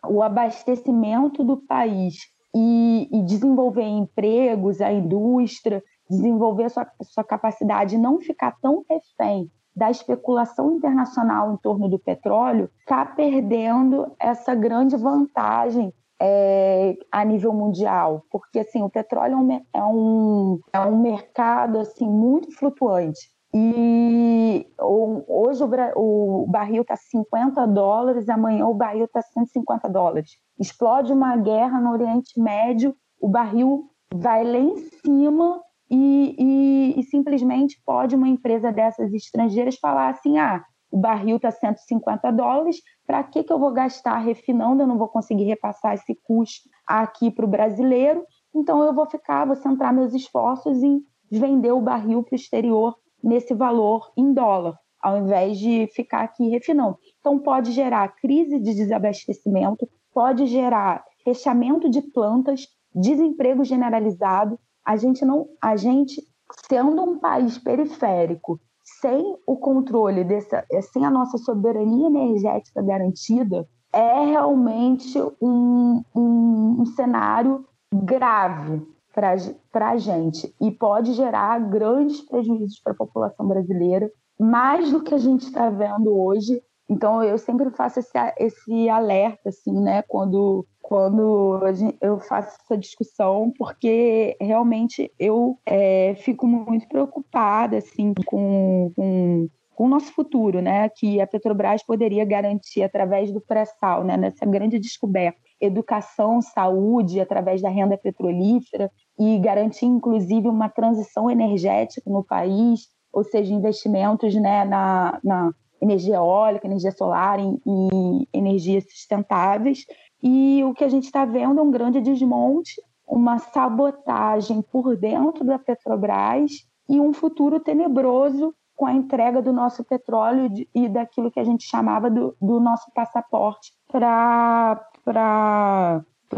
o 0.09 0.23
abastecimento 0.23 1.45
do 1.45 1.57
país 1.57 2.17
e, 2.55 3.09
e 3.13 3.23
desenvolver 3.23 3.87
empregos, 3.87 4.81
a 4.81 4.93
indústria, 4.93 5.83
desenvolver 6.11 6.69
sua, 6.69 6.87
sua 7.03 7.25
capacidade 7.25 7.95
e 7.95 7.99
não 7.99 8.19
ficar 8.19 8.57
tão 8.61 8.85
refém 8.91 9.51
da 9.75 9.91
especulação 9.91 10.73
internacional 10.73 11.55
em 11.55 11.57
torno 11.57 11.89
do 11.89 11.99
petróleo, 11.99 12.69
está 12.81 13.07
perdendo 13.07 14.13
essa 14.19 14.55
grande 14.55 14.97
vantagem 14.97 15.95
é, 16.21 16.99
a 17.11 17.25
nível 17.25 17.53
mundial, 17.55 18.25
porque 18.31 18.59
assim 18.59 18.83
o 18.83 18.91
petróleo 18.91 19.35
é 19.73 19.83
um, 19.83 20.61
é 20.73 20.79
é 20.79 20.81
um 20.81 21.01
mercado 21.01 21.79
assim 21.79 22.07
muito 22.07 22.53
flutuante. 22.53 23.31
E 23.53 24.67
hoje 24.79 25.65
o, 25.97 26.47
barril 26.49 26.83
está 26.83 26.95
50 26.97 27.67
dólares, 27.67 28.29
amanhã 28.29 28.67
o 28.67 28.75
barril 28.75 29.07
está 29.07 29.23
150 29.23 29.89
dólares. 29.89 30.31
Explode 30.59 31.13
uma 31.13 31.37
guerra 31.37 31.81
no 31.81 31.91
Oriente 31.91 32.39
Médio, 32.39 32.95
o 33.21 33.29
barril 33.29 33.91
vai 34.15 34.45
lá 34.45 34.59
em 34.59 34.77
cima 34.77 35.61
e, 35.91 36.37
e, 36.39 37.01
e 37.01 37.03
simplesmente 37.05 37.81
pode 37.85 38.15
uma 38.15 38.29
empresa 38.29 38.71
dessas 38.71 39.13
estrangeiras 39.13 39.77
falar 39.77 40.11
assim: 40.11 40.39
ah, 40.39 40.63
o 40.91 40.99
barril 40.99 41.37
está 41.37 41.51
150 41.51 42.31
dólares, 42.33 42.81
para 43.07 43.23
que, 43.23 43.45
que 43.45 43.53
eu 43.53 43.59
vou 43.59 43.73
gastar 43.73 44.19
refinando? 44.19 44.83
Eu 44.83 44.87
não 44.87 44.99
vou 44.99 45.09
conseguir 45.09 45.45
repassar 45.45 45.95
esse 45.95 46.15
custo 46.25 46.69
aqui 46.87 47.31
para 47.31 47.45
o 47.45 47.49
brasileiro, 47.49 48.25
então 48.55 48.83
eu 48.83 48.93
vou 48.93 49.07
ficar, 49.09 49.47
vou 49.47 49.57
centrar 49.57 49.93
meus 49.93 50.13
esforços 50.15 50.83
em 50.83 51.03
vender 51.31 51.73
o 51.73 51.81
barril 51.81 52.23
para 52.23 52.35
o 52.35 52.37
exterior 52.37 52.97
nesse 53.23 53.55
valor 53.55 54.11
em 54.17 54.33
dólar, 54.33 54.77
ao 55.01 55.19
invés 55.19 55.59
de 55.59 55.87
ficar 55.95 56.23
aqui 56.23 56.49
refinando. 56.49 56.99
Então 57.21 57.39
pode 57.39 57.71
gerar 57.73 58.17
crise 58.17 58.59
de 58.59 58.75
desabastecimento, 58.75 59.89
pode 60.13 60.47
gerar 60.47 61.05
fechamento 61.23 61.89
de 61.89 62.03
plantas, 62.03 62.67
desemprego 62.95 63.65
generalizado. 63.65 64.59
A 64.91 64.97
gente 64.97 65.25
não, 65.25 65.47
a 65.63 65.77
gente 65.77 66.21
sendo 66.69 67.01
um 67.01 67.17
país 67.21 67.57
periférico, 67.57 68.59
sem 69.01 69.37
o 69.47 69.57
controle 69.57 70.25
dessa, 70.25 70.67
sem 70.93 71.05
a 71.05 71.11
nossa 71.13 71.39
soberania 71.39 72.09
energética 72.09 72.83
garantida, 72.83 73.69
é 73.93 74.25
realmente 74.25 75.17
um, 75.41 76.03
um, 76.13 76.77
um 76.81 76.87
cenário 76.87 77.65
grave 77.95 78.85
para 79.15 79.91
a 79.91 79.97
gente 79.97 80.53
e 80.61 80.73
pode 80.73 81.13
gerar 81.13 81.61
grandes 81.71 82.23
prejuízos 82.23 82.81
para 82.81 82.93
a 82.93 82.97
população 82.97 83.47
brasileira, 83.47 84.11
mais 84.41 84.91
do 84.91 85.05
que 85.05 85.15
a 85.15 85.19
gente 85.19 85.43
está 85.43 85.71
vendo 85.71 86.13
hoje. 86.13 86.61
Então, 86.91 87.23
eu 87.23 87.39
sempre 87.39 87.71
faço 87.71 88.01
esse, 88.01 88.19
esse 88.37 88.89
alerta, 88.89 89.51
assim, 89.51 89.81
né, 89.81 90.03
quando, 90.09 90.67
quando 90.83 91.61
eu 92.01 92.19
faço 92.19 92.59
essa 92.65 92.77
discussão, 92.77 93.53
porque 93.57 94.37
realmente 94.41 95.09
eu 95.17 95.57
é, 95.65 96.17
fico 96.17 96.49
muito 96.49 96.89
preocupada, 96.89 97.79
assim, 97.79 98.13
com, 98.27 98.93
com 98.97 99.49
com 99.81 99.87
o 99.87 99.89
nosso 99.89 100.13
futuro, 100.13 100.61
né, 100.61 100.91
que 100.91 101.23
a 101.23 101.27
Petrobras 101.27 101.83
poderia 101.83 102.23
garantir 102.23 102.83
através 102.83 103.33
do 103.33 103.41
pré-sal, 103.41 104.05
né, 104.05 104.15
nessa 104.15 104.45
grande 104.45 104.79
descoberta, 104.79 105.41
educação, 105.59 106.43
saúde, 106.43 107.19
através 107.19 107.63
da 107.63 107.71
renda 107.71 107.97
petrolífera 107.97 108.91
e 109.19 109.39
garantir, 109.39 109.87
inclusive, 109.87 110.49
uma 110.49 110.69
transição 110.69 111.31
energética 111.31 112.11
no 112.11 112.23
país, 112.23 112.89
ou 113.11 113.25
seja, 113.25 113.55
investimentos 113.55 114.35
né, 114.35 114.67
na, 114.67 115.19
na 115.25 115.51
energia 115.81 116.17
eólica, 116.17 116.67
energia 116.67 116.93
solar 116.93 117.39
e, 117.41 117.59
e 117.67 118.29
energias 118.33 118.85
sustentáveis. 118.85 119.87
E 120.23 120.63
o 120.65 120.75
que 120.75 120.85
a 120.85 120.89
gente 120.89 121.05
está 121.05 121.25
vendo 121.25 121.61
é 121.61 121.63
um 121.63 121.71
grande 121.71 122.01
desmonte, 122.01 122.81
uma 123.07 123.39
sabotagem 123.39 124.63
por 124.63 124.97
dentro 124.97 125.45
da 125.45 125.59
Petrobras 125.59 126.53
e 126.89 127.01
um 127.01 127.13
futuro 127.13 127.59
tenebroso 127.59 128.55
com 128.77 128.87
a 128.87 128.95
entrega 128.95 129.43
do 129.43 129.53
nosso 129.53 129.85
petróleo 129.85 130.49
e 130.75 130.89
daquilo 130.89 131.31
que 131.31 131.39
a 131.39 131.45
gente 131.45 131.65
chamava 131.65 132.11
do, 132.11 132.35
do 132.41 132.59
nosso 132.59 132.91
passaporte 132.95 133.73
para 133.89 134.81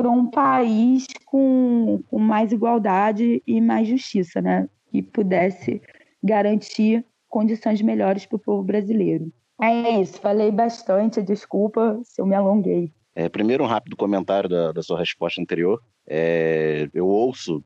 um 0.05 0.27
país 0.27 1.07
com, 1.25 2.03
com 2.11 2.19
mais 2.19 2.51
igualdade 2.51 3.41
e 3.47 3.61
mais 3.61 3.87
justiça, 3.87 4.41
né? 4.41 4.69
Que 4.91 5.03
pudesse 5.03 5.81
garantir 6.21 7.07
condições 7.33 7.81
melhores 7.81 8.27
para 8.27 8.37
o 8.37 8.39
povo 8.39 8.63
brasileiro. 8.63 9.33
É 9.61 10.01
isso, 10.01 10.21
falei 10.21 10.51
bastante, 10.51 11.23
desculpa 11.23 11.99
se 12.05 12.21
eu 12.21 12.27
me 12.27 12.35
alonguei. 12.35 12.93
É, 13.15 13.29
primeiro, 13.29 13.65
um 13.65 13.67
rápido 13.67 13.97
comentário 13.97 14.49
da, 14.49 14.71
da 14.71 14.83
sua 14.83 14.99
resposta 14.99 15.41
anterior. 15.41 15.81
É, 16.07 16.89
eu 16.93 17.07
ouço 17.07 17.65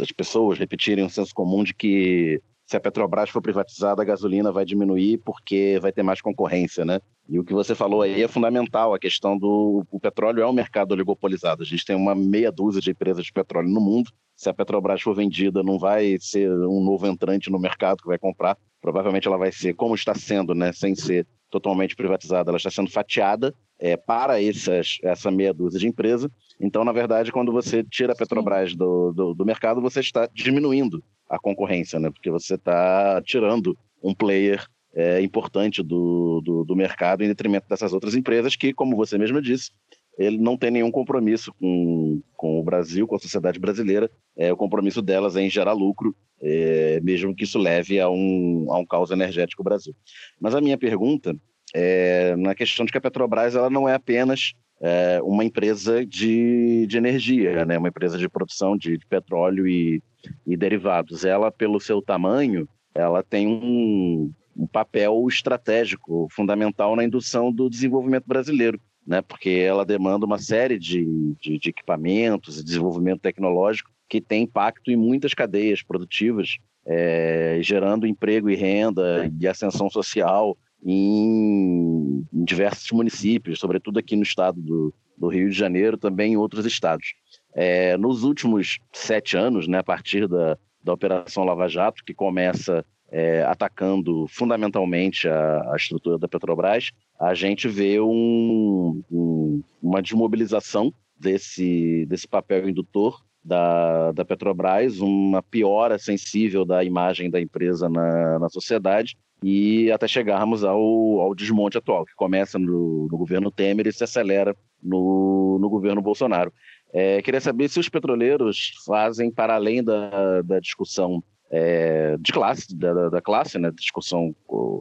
as 0.00 0.12
pessoas 0.12 0.58
repetirem 0.58 1.04
um 1.04 1.08
senso 1.08 1.34
comum 1.34 1.62
de 1.62 1.74
que 1.74 2.40
se 2.64 2.76
a 2.76 2.80
Petrobras 2.80 3.30
for 3.30 3.40
privatizada, 3.40 4.02
a 4.02 4.04
gasolina 4.04 4.50
vai 4.50 4.64
diminuir 4.64 5.18
porque 5.18 5.78
vai 5.80 5.92
ter 5.92 6.02
mais 6.02 6.20
concorrência, 6.20 6.84
né? 6.84 7.00
E 7.28 7.38
o 7.38 7.44
que 7.44 7.52
você 7.52 7.74
falou 7.74 8.02
aí 8.02 8.22
é 8.22 8.28
fundamental, 8.28 8.92
a 8.92 8.98
questão 8.98 9.38
do 9.38 9.84
o 9.90 10.00
petróleo 10.00 10.42
é 10.42 10.46
um 10.46 10.52
mercado 10.52 10.92
oligopolizado. 10.92 11.62
A 11.62 11.66
gente 11.66 11.84
tem 11.84 11.94
uma 11.94 12.14
meia 12.14 12.50
dúzia 12.50 12.80
de 12.80 12.90
empresas 12.90 13.24
de 13.24 13.32
petróleo 13.32 13.68
no 13.68 13.80
mundo. 13.80 14.10
Se 14.36 14.50
a 14.50 14.54
Petrobras 14.54 15.00
for 15.00 15.14
vendida, 15.14 15.62
não 15.62 15.78
vai 15.78 16.18
ser 16.20 16.50
um 16.50 16.84
novo 16.84 17.06
entrante 17.06 17.50
no 17.50 17.58
mercado 17.58 18.02
que 18.02 18.08
vai 18.08 18.18
comprar. 18.18 18.56
Provavelmente 18.80 19.26
ela 19.26 19.38
vai 19.38 19.50
ser, 19.50 19.74
como 19.74 19.94
está 19.94 20.14
sendo, 20.14 20.54
né, 20.54 20.72
sem 20.72 20.94
ser 20.94 21.26
totalmente 21.50 21.96
privatizada, 21.96 22.50
ela 22.50 22.58
está 22.58 22.70
sendo 22.70 22.90
fatiada 22.90 23.54
é, 23.78 23.96
para 23.96 24.42
essas, 24.42 24.98
essa 25.02 25.30
meia 25.30 25.54
dúzia 25.54 25.80
de 25.80 25.88
empresas. 25.88 26.30
Então, 26.60 26.84
na 26.84 26.92
verdade, 26.92 27.32
quando 27.32 27.52
você 27.52 27.82
tira 27.82 28.12
a 28.12 28.16
Petrobras 28.16 28.74
do, 28.74 29.12
do, 29.12 29.34
do 29.34 29.44
mercado, 29.46 29.80
você 29.80 30.00
está 30.00 30.28
diminuindo 30.32 31.02
a 31.28 31.38
concorrência, 31.38 31.98
né? 31.98 32.10
Porque 32.10 32.30
você 32.30 32.54
está 32.54 33.20
tirando 33.24 33.76
um 34.02 34.14
player 34.14 34.66
é, 34.94 35.20
importante 35.20 35.82
do, 35.82 36.40
do, 36.42 36.64
do, 36.64 36.76
mercado 36.76 37.22
em 37.22 37.28
detrimento 37.28 37.68
dessas 37.68 37.92
outras 37.92 38.14
empresas 38.14 38.56
que, 38.56 38.72
como 38.72 38.96
você 38.96 39.18
mesma 39.18 39.42
disse, 39.42 39.70
ele 40.18 40.38
não 40.38 40.56
tem 40.56 40.70
nenhum 40.70 40.90
compromisso 40.90 41.52
com, 41.54 42.20
com 42.34 42.60
o 42.60 42.62
Brasil, 42.62 43.06
com 43.06 43.16
a 43.16 43.18
sociedade 43.18 43.58
brasileira. 43.58 44.10
É, 44.36 44.52
o 44.52 44.56
compromisso 44.56 45.02
delas 45.02 45.36
é 45.36 45.42
em 45.42 45.50
gerar 45.50 45.72
lucro, 45.72 46.16
é, 46.40 47.00
mesmo 47.02 47.34
que 47.34 47.44
isso 47.44 47.58
leve 47.58 48.00
a 48.00 48.08
um, 48.08 48.66
a 48.70 48.78
um 48.78 48.86
caos 48.86 49.10
energético 49.10 49.62
no 49.62 49.68
Brasil. 49.68 49.94
Mas 50.40 50.54
a 50.54 50.60
minha 50.60 50.78
pergunta 50.78 51.36
é 51.74 52.34
na 52.36 52.54
questão 52.54 52.86
de 52.86 52.92
que 52.92 52.98
a 52.98 53.00
Petrobras 53.00 53.54
ela 53.54 53.68
não 53.68 53.88
é 53.88 53.94
apenas 53.94 54.52
é, 54.80 55.20
uma 55.22 55.44
empresa 55.44 56.04
de, 56.04 56.86
de 56.86 56.96
energia, 56.96 57.64
né? 57.64 57.78
uma 57.78 57.88
empresa 57.88 58.18
de 58.18 58.28
produção 58.28 58.76
de, 58.76 58.96
de 58.96 59.06
petróleo 59.06 59.66
e, 59.66 60.02
e 60.46 60.56
derivados. 60.56 61.24
Ela, 61.24 61.50
pelo 61.50 61.80
seu 61.80 62.00
tamanho, 62.02 62.68
ela 62.94 63.22
tem 63.22 63.46
um, 63.46 64.32
um 64.56 64.66
papel 64.66 65.26
estratégico 65.28 66.26
fundamental 66.30 66.96
na 66.96 67.04
indução 67.04 67.52
do 67.52 67.68
desenvolvimento 67.68 68.24
brasileiro, 68.26 68.80
né? 69.06 69.22
porque 69.22 69.50
ela 69.50 69.84
demanda 69.84 70.26
uma 70.26 70.38
série 70.38 70.78
de, 70.78 71.04
de, 71.40 71.58
de 71.58 71.70
equipamentos 71.70 72.58
e 72.58 72.64
desenvolvimento 72.64 73.20
tecnológico 73.20 73.90
que 74.08 74.20
tem 74.20 74.42
impacto 74.42 74.90
em 74.90 74.96
muitas 74.96 75.34
cadeias 75.34 75.82
produtivas, 75.82 76.58
é, 76.84 77.58
gerando 77.62 78.06
emprego 78.06 78.48
e 78.48 78.54
renda 78.54 79.30
e 79.40 79.48
ascensão 79.48 79.90
social 79.90 80.56
em, 80.84 82.24
em, 82.32 82.44
diversos 82.44 82.90
municípios, 82.92 83.58
sobretudo 83.58 83.98
aqui 83.98 84.14
no 84.14 84.22
estado 84.22 84.60
do, 84.60 84.94
do 85.16 85.28
Rio 85.28 85.50
de 85.50 85.56
Janeiro, 85.56 85.96
também 85.96 86.34
em 86.34 86.36
outros 86.36 86.64
estados. 86.64 87.14
É, 87.52 87.96
nos 87.96 88.22
últimos 88.22 88.78
sete 88.92 89.36
anos, 89.36 89.66
né, 89.66 89.78
a 89.78 89.84
partir 89.84 90.28
da, 90.28 90.56
da 90.82 90.92
Operação 90.92 91.42
Lava 91.42 91.68
Jato, 91.68 92.04
que 92.04 92.14
começa 92.14 92.84
é, 93.10 93.42
atacando 93.44 94.26
fundamentalmente 94.28 95.28
a, 95.28 95.72
a, 95.72 95.76
estrutura 95.76 96.18
da 96.18 96.28
Petrobras, 96.28 96.90
a 97.18 97.34
gente 97.34 97.68
vê 97.68 98.00
um, 98.00 99.02
um, 99.10 99.62
uma 99.82 100.02
desmobilização 100.02 100.92
desse, 101.18 102.04
desse 102.06 102.26
papel 102.26 102.68
indutor 102.68 103.24
da, 103.44 104.12
da 104.12 104.24
Petrobras, 104.24 104.98
uma 104.98 105.42
piora 105.42 105.98
sensível 105.98 106.64
da 106.64 106.82
imagem 106.82 107.30
da 107.30 107.40
empresa 107.40 107.88
na, 107.88 108.38
na 108.38 108.48
sociedade 108.48 109.16
e 109.42 109.90
até 109.92 110.08
chegarmos 110.08 110.64
ao, 110.64 110.80
ao 111.20 111.34
desmonte 111.34 111.78
atual, 111.78 112.04
que 112.04 112.14
começa 112.16 112.58
no, 112.58 113.06
no 113.10 113.16
governo 113.16 113.50
Temer 113.50 113.86
e 113.86 113.92
se 113.92 114.02
acelera 114.02 114.56
no, 114.82 115.58
no 115.60 115.68
governo 115.68 116.02
Bolsonaro. 116.02 116.52
É, 116.92 117.20
queria 117.22 117.40
saber 117.40 117.68
se 117.68 117.78
os 117.78 117.88
petroleiros 117.88 118.72
fazem, 118.84 119.30
para 119.30 119.54
além 119.54 119.82
da, 119.84 120.42
da 120.42 120.58
discussão 120.58 121.22
é, 121.50 122.16
de 122.18 122.32
classe, 122.32 122.76
da, 122.76 123.08
da 123.08 123.20
classe, 123.20 123.58
né, 123.58 123.70
discussão 123.70 124.34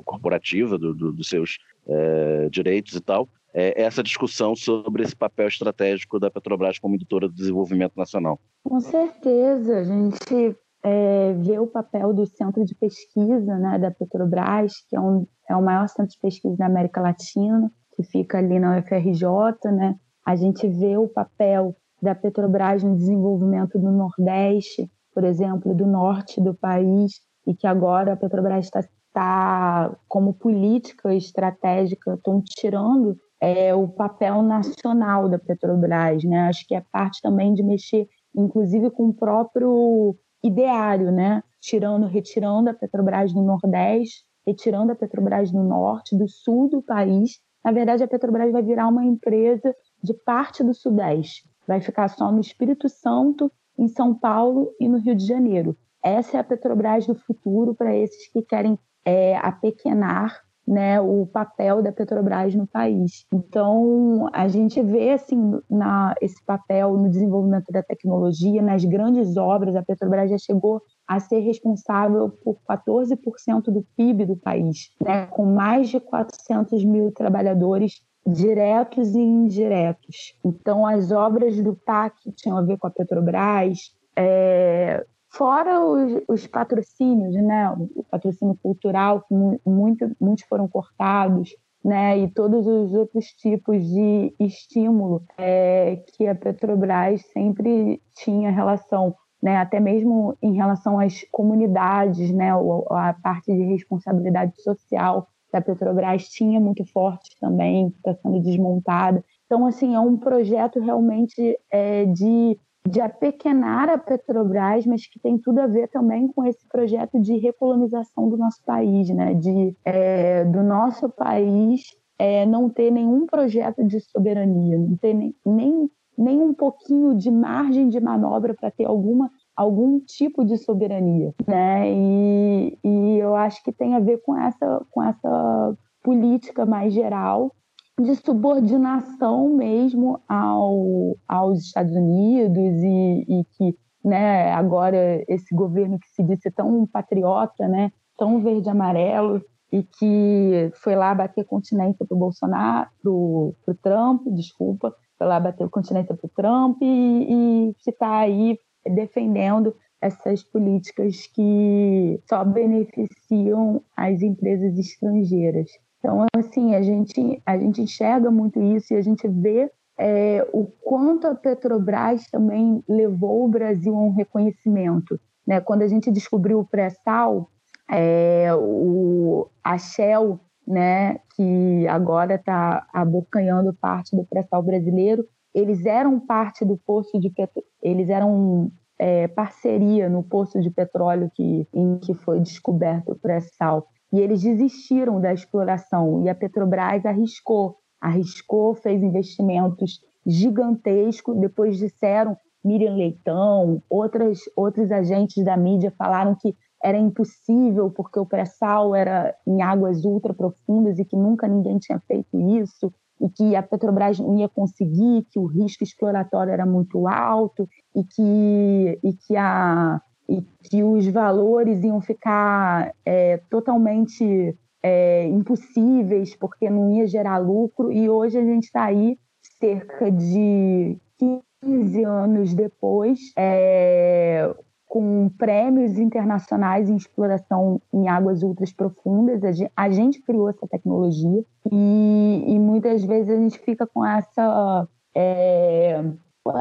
corporativa 0.04 0.78
do, 0.78 0.94
do, 0.94 1.14
dos 1.14 1.28
seus 1.28 1.58
é, 1.88 2.50
direitos 2.50 2.96
e 2.96 3.02
tal, 3.02 3.30
é, 3.54 3.82
essa 3.82 4.04
discussão 4.04 4.56
sobre 4.56 5.04
esse 5.04 5.16
papel 5.16 5.48
estratégico 5.48 6.20
da 6.20 6.30
Petrobras 6.30 6.78
como 6.78 6.96
indutora 6.96 7.28
do 7.28 7.34
desenvolvimento 7.34 7.94
nacional. 7.96 8.40
Com 8.64 8.80
certeza, 8.82 9.80
a 9.80 9.84
gente 9.84 10.58
é, 10.84 11.34
vê 11.34 11.58
o 11.58 11.68
papel 11.68 12.14
do 12.14 12.26
centro 12.26 12.66
de 12.66 12.76
pesquisa 12.76 13.58
né, 13.58 13.80
da 13.80 13.92
Petrobras, 13.92 14.74
que 14.90 14.96
é, 14.96 15.00
um, 15.00 15.26
é 15.50 15.56
o 15.56 15.62
maior 15.64 15.88
centro 15.88 16.12
de 16.12 16.20
pesquisa 16.20 16.58
da 16.58 16.66
América 16.66 17.00
Latina, 17.00 17.72
que 17.96 18.04
fica 18.04 18.40
ali 18.40 18.60
na 18.60 18.78
UFRJ, 18.78 19.72
né? 19.72 19.96
A 20.26 20.36
gente 20.36 20.68
vê 20.68 20.98
o 20.98 21.08
papel 21.08 21.76
da 22.02 22.14
Petrobras 22.14 22.84
no 22.84 22.98
desenvolvimento 22.98 23.80
do 23.80 23.92
Nordeste, 23.92 24.90
por 25.16 25.24
exemplo, 25.24 25.74
do 25.74 25.88
norte 25.88 26.40
do 26.40 26.54
país, 26.54 27.22
e 27.48 27.56
que 27.56 27.66
agora 27.66 28.14
a 28.14 28.18
Petrobras 28.18 28.66
está 28.66 28.84
tá, 29.16 29.96
como 30.10 30.34
política 30.34 31.16
estratégica, 31.16 32.16
estão 32.16 32.44
tirando 32.46 33.18
é, 33.40 33.74
o 33.74 33.88
papel 33.88 34.44
nacional 34.44 35.30
da 35.30 35.40
Petrobras. 35.40 36.22
Né? 36.26 36.42
Acho 36.42 36.68
que 36.68 36.76
é 36.76 36.84
parte 36.92 37.22
também 37.22 37.54
de 37.54 37.64
mexer, 37.64 38.10
inclusive, 38.36 38.92
com 38.92 39.08
o 39.08 39.14
próprio 39.14 40.18
ideário, 40.44 41.14
né? 41.14 41.42
tirando, 41.62 42.08
retirando 42.08 42.70
a 42.70 42.74
Petrobras 42.74 43.34
do 43.34 43.42
Nordeste, 43.42 44.26
retirando 44.46 44.92
a 44.92 44.96
Petrobras 44.96 45.50
do 45.50 45.64
Norte, 45.64 46.18
do 46.18 46.28
Sul 46.28 46.70
do 46.70 46.82
país. 46.82 47.40
Na 47.64 47.72
verdade, 47.72 48.04
a 48.04 48.08
Petrobras 48.08 48.52
vai 48.52 48.62
virar 48.62 48.90
uma 48.90 49.06
empresa 49.06 49.74
de 50.04 50.14
parte 50.14 50.62
do 50.62 50.74
Sudeste. 50.74 51.50
Vai 51.66 51.80
ficar 51.80 52.10
só 52.10 52.32
no 52.32 52.42
Espírito 52.42 52.90
Santo, 52.90 53.50
em 53.78 53.88
São 53.88 54.14
Paulo 54.14 54.72
e 54.80 54.88
no 54.88 54.98
Rio 54.98 55.16
de 55.16 55.26
Janeiro. 55.26 55.78
Essa 56.04 56.38
é 56.38 56.40
a 56.40 56.44
Petrobras 56.44 57.08
do 57.08 57.16
futuro 57.16 57.74
para 57.74 57.96
esses 57.96 58.32
que 58.32 58.42
querem 58.42 58.78
é, 59.04 59.36
apequenar 59.38 60.46
né, 60.68 61.00
o 61.00 61.28
papel 61.28 61.82
da 61.82 61.92
Petrobras 61.92 62.56
no 62.56 62.66
país. 62.66 63.26
Então, 63.32 64.28
a 64.34 64.48
gente 64.48 64.82
vê 64.82 65.12
assim 65.12 65.60
na, 65.70 66.16
esse 66.20 66.44
papel 66.44 66.98
no 66.98 67.10
desenvolvimento 67.10 67.72
da 67.72 67.84
tecnologia, 67.84 68.62
nas 68.62 68.84
grandes 68.84 69.38
obras, 69.38 69.76
a 69.76 69.84
Petrobras 69.84 70.30
já 70.30 70.38
chegou 70.38 70.82
a 71.08 71.20
ser 71.20 71.40
responsável 71.40 72.30
por 72.30 72.58
14% 72.68 73.66
do 73.66 73.86
PIB 73.96 74.26
do 74.26 74.36
país, 74.36 74.90
né, 75.00 75.28
com 75.28 75.46
mais 75.46 75.90
de 75.90 76.00
400 76.00 76.84
mil 76.84 77.12
trabalhadores 77.12 78.02
diretos 78.26 79.14
e 79.14 79.20
indiretos. 79.20 80.38
Então, 80.44 80.86
as 80.86 81.12
obras 81.12 81.62
do 81.62 81.76
PAC 81.76 82.32
tinham 82.36 82.58
a 82.58 82.62
ver 82.62 82.78
com 82.78 82.88
a 82.88 82.92
Petrobras, 82.92 83.96
é, 84.18 85.06
Fora 85.36 85.84
os, 85.84 86.24
os, 86.30 86.48
patrocínios, 86.48 87.34
né? 87.36 87.70
O 87.70 88.06
patrocínio 88.10 88.58
cultural, 88.64 89.22
que 89.22 89.34
muito, 89.70 90.10
muitos 90.20 90.46
foram 90.46 90.66
cortados, 90.66 91.50
né? 91.84 92.18
E 92.20 92.30
todos 92.30 92.66
os 92.66 92.94
outros 92.94 93.26
tipos 93.34 93.84
de 93.86 94.34
estímulo 94.40 95.24
é, 95.38 95.98
que 95.98 96.26
a 96.26 96.34
Petrobras 96.34 97.22
sempre 97.34 98.02
tinha 98.16 98.50
relação, 98.50 99.14
né? 99.44 99.58
Até 99.58 99.78
mesmo 99.78 100.38
em 100.42 100.56
relação 100.56 100.98
às 100.98 101.26
comunidades, 101.32 102.32
né? 102.32 102.52
A 102.92 103.14
parte 103.22 103.54
de 103.54 103.64
responsabilidade 103.64 104.62
social 104.62 105.28
da 105.52 105.62
Petrobras 105.62 106.28
tinha 106.28 106.60
muito 106.60 106.86
forte 106.92 107.36
também, 107.40 107.88
está 107.88 108.14
sendo 108.16 108.42
desmontada. 108.42 109.24
Então, 109.46 109.66
assim, 109.66 109.96
é 109.96 110.00
um 110.00 110.18
projeto 110.18 110.80
realmente 110.80 111.58
é, 111.72 112.06
de 112.06 112.58
de 112.88 113.02
apequenar 113.02 113.90
a 113.90 113.98
Petrobras, 113.98 114.86
mas 114.86 115.08
que 115.08 115.20
tem 115.20 115.40
tudo 115.40 115.60
a 115.60 115.68
ver 115.68 115.88
também 115.88 116.28
com 116.28 116.46
esse 116.46 116.68
projeto 116.68 117.20
de 117.20 117.36
recolonização 117.38 118.30
do 118.30 118.38
nosso 118.38 118.64
país, 118.64 119.10
né? 119.10 119.34
de, 119.34 119.76
é, 119.84 120.46
do 120.46 120.62
nosso 120.62 121.10
país 121.10 121.82
é, 122.20 122.46
não 122.46 122.70
ter 122.70 122.92
nenhum 122.92 123.26
projeto 123.26 123.84
de 123.84 124.00
soberania, 124.00 124.78
não 124.78 124.96
ter 124.98 125.14
nem, 125.14 125.36
nem, 125.44 125.90
nem 126.16 126.40
um 126.40 126.54
pouquinho 126.54 127.16
de 127.16 127.32
margem 127.32 127.90
de 127.90 128.00
manobra 128.00 128.54
para 128.54 128.70
ter 128.70 128.86
alguma, 128.86 129.32
algum 129.56 130.00
tipo 130.00 130.44
de 130.44 130.58
soberania. 130.58 131.34
Né? 131.48 131.92
E, 131.92 132.78
e 132.84 133.18
eu 133.18 133.36
acho 133.36 133.64
que 133.64 133.72
tem 133.72 133.96
a 133.96 134.00
ver 134.00 134.22
com 134.22 134.38
essa, 134.38 134.86
com 134.92 135.04
essa 135.04 135.78
política 136.04 136.66
mais 136.66 136.94
geral 136.94 137.52
de 138.00 138.14
subordinação 138.16 139.50
mesmo 139.56 140.20
ao, 140.28 141.16
aos 141.28 141.60
Estados 141.62 141.96
Unidos 141.96 142.84
e, 142.84 143.26
e 143.28 143.46
que 143.58 143.78
né, 144.04 144.52
agora 144.52 145.24
esse 145.28 145.56
governo 145.56 145.98
que 145.98 146.08
se 146.10 146.22
disse 146.22 146.52
tão 146.52 146.86
patriota, 146.86 147.68
né, 147.68 147.92
tão 148.18 148.40
verde-amarelo, 148.42 149.42
e 149.72 149.84
que 149.84 150.72
foi 150.76 150.96
lá 150.96 151.14
bater 151.14 151.44
continência 151.44 152.06
para 152.06 152.16
o 152.16 152.20
Bolsonaro, 152.20 152.90
para 153.02 153.12
o 153.12 153.78
Trump, 153.82 154.22
desculpa, 154.28 154.94
foi 155.18 155.28
lá 155.28 155.40
bater 155.40 155.68
continência 155.70 156.16
para 156.16 156.28
o 156.28 156.32
Trump 156.36 156.78
e, 156.82 157.70
e 157.70 157.74
que 157.80 157.90
está 157.90 158.20
aí 158.20 158.58
defendendo 158.90 159.76
essas 160.02 160.44
políticas 160.44 161.28
que 161.28 162.20
só 162.30 162.44
beneficiam 162.44 163.82
as 163.96 164.22
empresas 164.22 164.78
estrangeiras. 164.78 165.70
Então, 166.00 166.26
assim, 166.36 166.76
a 166.76 166.82
gente, 166.82 167.42
a 167.46 167.58
gente 167.58 167.82
enxerga 167.82 168.30
muito 168.30 168.62
isso 168.62 168.94
e 168.94 168.98
a 168.98 169.02
gente 169.02 169.28
vê 169.28 169.72
é, 169.98 170.48
o 170.54 170.66
quanto 170.84 171.26
a 171.26 171.34
Petrobras 171.34 172.30
também 172.30 172.84
levou 172.88 173.46
o 173.46 173.48
Brasil 173.48 173.96
a 173.96 174.04
um 174.04 174.12
reconhecimento. 174.12 175.20
Né? 175.48 175.60
Quando 175.62 175.82
a 175.82 175.88
gente 175.88 176.12
descobriu 176.12 176.60
o 176.60 176.66
pré-sal, 176.66 177.50
é, 177.90 178.54
o, 178.54 179.48
a 179.64 179.78
Shell, 179.78 180.40
né, 180.68 181.20
que 181.36 181.88
agora 181.88 182.36
está 182.36 182.88
abocanhando 182.92 183.74
parte 183.74 184.16
do 184.16 184.26
pré-sal 184.26 184.62
brasileiro, 184.64 185.26
eles 185.56 185.86
eram 185.86 186.20
parte 186.20 186.66
do 186.66 186.76
poço 186.76 187.18
de 187.18 187.30
petróleo, 187.30 187.66
eles 187.82 188.10
eram 188.10 188.70
é, 189.00 189.26
parceria 189.30 190.10
no 190.10 190.22
poço 190.22 190.60
de 190.60 190.70
petróleo 190.70 191.32
que, 191.34 191.66
em 191.74 191.98
que 192.00 192.14
foi 192.14 192.42
descoberto 192.42 193.14
o 193.14 193.16
pré-sal. 193.16 193.88
E 194.12 194.20
eles 194.20 194.42
desistiram 194.42 195.20
da 195.20 195.34
exploração 195.34 196.24
e 196.24 196.30
a 196.30 196.36
Petrobras 196.36 197.06
arriscou, 197.06 197.78
arriscou, 198.02 198.76
fez 198.76 199.02
investimentos 199.02 200.02
gigantescos. 200.26 201.38
Depois 201.40 201.78
disseram, 201.78 202.38
Miriam 202.64 202.96
Leitão, 202.96 203.82
outras, 203.90 204.40
outros 204.58 204.92
agentes 204.92 205.44
da 205.44 205.56
mídia 205.56 205.94
falaram 205.98 206.36
que 206.36 206.54
era 206.84 206.98
impossível 206.98 207.90
porque 207.90 208.20
o 208.20 208.26
pré-sal 208.26 208.94
era 208.94 209.34
em 209.48 209.62
águas 209.62 210.04
ultra 210.04 210.34
profundas 210.34 211.00
e 211.00 211.06
que 211.06 211.16
nunca 211.16 211.48
ninguém 211.48 211.78
tinha 211.78 212.00
feito 212.08 212.40
isso 212.62 212.94
e 213.20 213.30
que 213.30 213.56
a 213.56 213.64
Petrobras 213.64 214.20
não 214.20 214.38
ia 214.38 214.50
conseguir, 214.50 215.26
que 215.32 215.40
o 215.40 215.46
risco 215.46 215.84
exploratório 215.84 216.52
era 216.52 216.66
muito 216.66 217.08
alto 217.08 217.68
e 217.96 218.04
que, 218.04 219.00
e 219.04 219.14
que 219.14 219.36
a, 219.38 220.02
e 220.28 220.42
que 220.64 220.84
os 220.84 221.08
valores 221.08 221.84
iam 221.84 222.02
ficar 222.02 222.94
é, 223.06 223.38
totalmente 223.50 224.58
é, 224.84 225.28
impossíveis 225.28 226.36
porque 226.36 226.70
não 226.70 226.92
ia 226.92 227.08
gerar 227.08 227.38
lucro. 227.38 227.92
E 227.92 228.10
hoje 228.10 228.38
a 228.38 228.44
gente 228.44 228.66
está 228.66 228.86
aí 228.86 229.18
cerca 229.60 230.12
de 230.12 230.98
15 231.18 232.04
anos 232.04 232.54
depois 232.54 233.20
é, 233.38 234.54
com 234.96 235.30
prêmios 235.38 235.98
internacionais 235.98 236.90
em 236.90 236.96
exploração 236.96 237.82
em 237.94 238.08
águas 238.08 238.42
ultras 238.44 238.72
profundas 238.72 239.42
a 239.76 239.90
gente, 239.90 240.22
criou 240.22 240.50
essa 240.50 240.66
tecnologia 240.66 241.44
e, 241.70 242.46
e, 242.48 242.58
muitas 242.58 243.04
vezes 243.04 243.30
a 243.30 243.36
gente 243.36 243.60
fica 243.60 243.86
com 243.86 244.06
essa 244.06 244.88
é, 245.14 246.02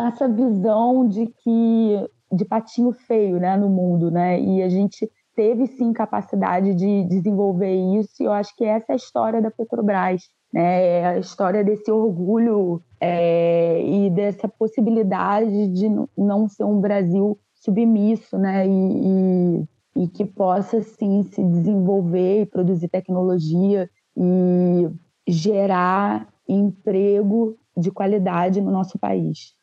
essa 0.08 0.28
visão 0.28 1.06
de 1.06 1.26
que 1.26 2.10
de 2.32 2.44
patinho 2.44 2.92
feio 2.92 3.38
né, 3.38 3.56
no 3.56 3.68
mundo, 3.68 4.10
né? 4.10 4.40
E 4.40 4.64
a 4.64 4.68
gente 4.68 5.08
teve 5.36 5.68
sim 5.68 5.92
capacidade 5.92 6.74
de 6.74 7.04
desenvolver 7.04 7.72
isso, 8.00 8.20
e 8.20 8.24
eu 8.24 8.32
acho 8.32 8.56
que 8.56 8.64
essa 8.64 8.86
é 8.88 8.94
a 8.94 8.96
história 8.96 9.40
da 9.40 9.52
Petrobras, 9.52 10.22
né? 10.52 10.86
É 10.86 11.06
a 11.06 11.18
história 11.18 11.62
desse 11.62 11.88
orgulho 11.88 12.82
é, 13.00 13.80
e 13.80 14.10
dessa 14.10 14.48
possibilidade 14.48 15.68
de 15.68 15.88
não 16.18 16.48
ser 16.48 16.64
um 16.64 16.80
Brasil 16.80 17.38
submisso, 17.64 18.36
né? 18.38 18.66
E, 18.66 19.68
e, 19.96 20.04
e 20.04 20.08
que 20.08 20.24
possa 20.24 20.82
sim 20.82 21.22
se 21.22 21.42
desenvolver 21.42 22.42
e 22.42 22.46
produzir 22.46 22.88
tecnologia 22.88 23.88
e 24.16 24.90
gerar 25.26 26.28
emprego 26.48 27.56
de 27.76 27.90
qualidade 27.90 28.60
no 28.60 28.70
nosso 28.70 28.98
país. 28.98 29.54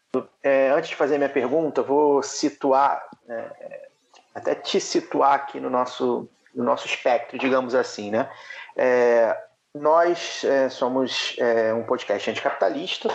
É, 0.44 0.72
antes 0.72 0.90
de 0.90 0.96
fazer 0.96 1.18
minha 1.18 1.30
pergunta, 1.30 1.82
vou 1.82 2.22
situar, 2.24 3.08
é, 3.30 3.88
até 4.34 4.56
te 4.56 4.80
situar 4.80 5.34
aqui 5.34 5.60
no 5.60 5.70
nosso, 5.70 6.28
no 6.54 6.64
nosso 6.64 6.86
espectro, 6.86 7.38
digamos 7.38 7.76
assim, 7.76 8.12
né? 8.12 8.30
É, 8.76 9.38
nós 9.74 10.44
é, 10.44 10.68
somos 10.68 11.36
é, 11.40 11.74
um 11.74 11.84
podcast 11.84 12.30
anticapitalista, 12.30 13.10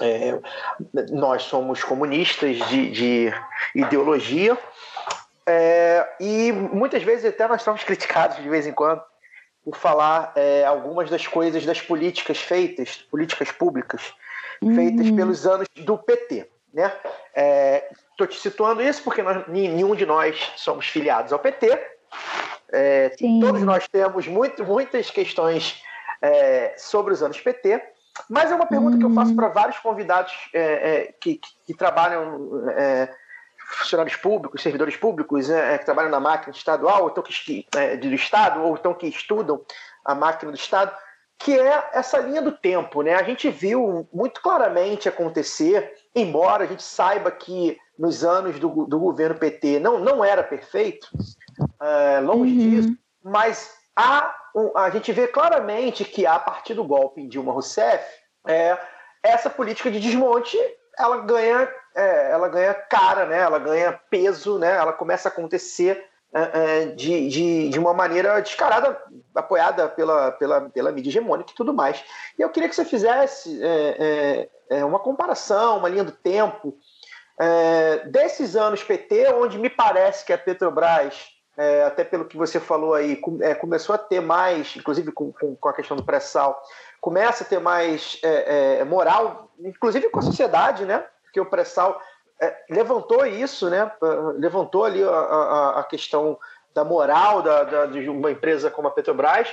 é, 0.00 0.38
nós 1.10 1.42
somos 1.42 1.82
comunistas 1.84 2.56
de, 2.68 2.90
de 2.90 3.34
ideologia 3.74 4.56
e 6.20 6.52
muitas 6.52 7.02
vezes 7.02 7.26
até 7.26 7.46
nós 7.46 7.62
somos 7.62 7.84
criticados 7.84 8.36
de 8.38 8.48
vez 8.48 8.66
em 8.66 8.72
quando 8.72 9.02
por 9.64 9.76
falar 9.76 10.32
algumas 10.66 11.10
das 11.10 11.26
coisas 11.26 11.66
das 11.66 11.80
políticas 11.80 12.38
feitas, 12.38 12.96
políticas 13.10 13.50
públicas 13.52 14.14
feitas 14.74 15.08
uhum. 15.08 15.16
pelos 15.16 15.46
anos 15.46 15.66
do 15.76 15.98
PT. 15.98 16.48
Né? 16.72 16.92
Estou 18.10 18.26
é, 18.26 18.28
te 18.28 18.38
situando 18.38 18.82
isso 18.82 19.02
porque 19.02 19.22
nós, 19.22 19.46
nenhum 19.48 19.94
de 19.94 20.06
nós 20.06 20.52
somos 20.56 20.86
filiados 20.86 21.32
ao 21.32 21.38
PT. 21.38 21.78
É, 22.70 23.10
todos 23.40 23.62
nós 23.62 23.86
temos 23.88 24.26
muito, 24.26 24.64
muitas 24.64 25.10
questões 25.10 25.82
é, 26.20 26.74
sobre 26.78 27.12
os 27.12 27.22
anos 27.22 27.40
PT. 27.40 27.82
Mas 28.28 28.50
é 28.50 28.54
uma 28.54 28.66
pergunta 28.66 28.98
que 28.98 29.04
eu 29.04 29.14
faço 29.14 29.34
para 29.34 29.48
vários 29.48 29.78
convidados 29.78 30.32
é, 30.52 30.60
é, 30.60 31.14
que, 31.20 31.36
que, 31.36 31.48
que, 31.66 31.74
trabalham, 31.74 32.68
é, 32.70 33.08
funcionários 33.78 34.16
públicos, 34.16 34.62
servidores 34.62 34.96
públicos, 34.96 35.46
que 35.46 35.84
trabalham 35.84 36.10
na 36.10 36.20
máquina 36.20 36.54
estadual, 36.54 37.04
ou 37.04 37.10
então 37.10 37.22
que, 37.22 37.66
do 38.00 38.14
Estado, 38.14 38.62
ou 38.62 38.76
então 38.76 38.94
que 38.94 39.06
estudam 39.06 39.62
a 40.04 40.14
máquina 40.14 40.52
do 40.52 40.58
Estado 40.58 40.92
que 41.44 41.58
é 41.58 41.90
essa 41.92 42.18
linha 42.18 42.40
do 42.40 42.52
tempo. 42.52 43.02
Né? 43.02 43.14
A 43.14 43.22
gente 43.22 43.50
viu 43.50 44.08
muito 44.12 44.40
claramente 44.40 45.08
acontecer, 45.08 45.92
embora 46.14 46.64
a 46.64 46.66
gente 46.66 46.82
saiba 46.82 47.30
que 47.30 47.76
nos 47.98 48.24
anos 48.24 48.58
do, 48.58 48.86
do 48.86 48.98
governo 48.98 49.38
PT 49.38 49.78
não, 49.78 49.98
não 49.98 50.24
era 50.24 50.42
perfeito, 50.42 51.08
é, 51.80 52.20
longe 52.20 52.52
uhum. 52.52 52.70
disso, 52.70 52.98
mas 53.22 53.74
há, 53.96 54.34
a 54.76 54.90
gente 54.90 55.12
vê 55.12 55.26
claramente 55.28 56.04
que 56.04 56.26
a 56.26 56.38
partir 56.38 56.74
do 56.74 56.84
golpe 56.84 57.20
em 57.20 57.28
Dilma 57.28 57.52
Rousseff, 57.52 58.04
é, 58.46 58.78
essa 59.22 59.48
política 59.48 59.90
de 59.90 60.00
desmonte 60.00 60.58
ela 60.98 61.18
ganha, 61.18 61.72
é, 61.94 62.30
ela 62.30 62.48
ganha 62.48 62.74
cara, 62.74 63.24
né? 63.24 63.38
ela 63.38 63.58
ganha 63.58 63.98
peso, 64.10 64.58
né? 64.58 64.74
ela 64.74 64.92
começa 64.92 65.28
a 65.28 65.32
acontecer 65.32 66.04
é, 66.34 66.40
é, 66.52 66.86
de, 66.86 67.28
de, 67.28 67.68
de 67.68 67.78
uma 67.78 67.94
maneira 67.94 68.40
descarada, 68.40 69.00
apoiada 69.34 69.88
pela, 69.88 70.32
pela, 70.32 70.60
pela 70.70 70.92
mídia 70.92 71.10
hegemônica 71.10 71.52
e 71.52 71.54
tudo 71.54 71.72
mais. 71.72 72.02
E 72.38 72.42
eu 72.42 72.50
queria 72.50 72.68
que 72.68 72.74
você 72.74 72.84
fizesse 72.84 73.60
é 74.70 74.84
uma 74.84 74.98
comparação, 74.98 75.78
uma 75.78 75.88
linha 75.88 76.04
do 76.04 76.12
tempo 76.12 76.74
desses 78.10 78.56
anos 78.56 78.82
PT, 78.82 79.32
onde 79.34 79.58
me 79.58 79.68
parece 79.68 80.24
que 80.24 80.32
a 80.32 80.38
Petrobras, 80.38 81.31
até 81.86 82.02
pelo 82.04 82.24
que 82.24 82.36
você 82.36 82.58
falou 82.58 82.94
aí, 82.94 83.20
começou 83.60 83.94
a 83.94 83.98
ter 83.98 84.20
mais, 84.20 84.74
inclusive 84.76 85.12
com, 85.12 85.32
com, 85.32 85.54
com 85.54 85.68
a 85.68 85.72
questão 85.72 85.96
do 85.96 86.04
pré-sal, 86.04 86.62
começa 87.00 87.44
a 87.44 87.46
ter 87.46 87.60
mais 87.60 88.20
moral, 88.88 89.50
inclusive 89.60 90.08
com 90.08 90.18
a 90.18 90.22
sociedade, 90.22 90.84
né? 90.84 91.04
Porque 91.24 91.40
o 91.40 91.46
pré-sal 91.46 92.00
é, 92.40 92.56
levantou 92.70 93.24
isso, 93.26 93.68
né? 93.70 93.90
levantou 94.36 94.84
ali 94.84 95.02
a, 95.02 95.08
a, 95.08 95.80
a 95.80 95.84
questão 95.84 96.38
da 96.74 96.84
moral 96.84 97.42
da, 97.42 97.64
da, 97.64 97.86
de 97.86 98.08
uma 98.08 98.30
empresa 98.30 98.70
como 98.70 98.88
a 98.88 98.90
Petrobras. 98.90 99.48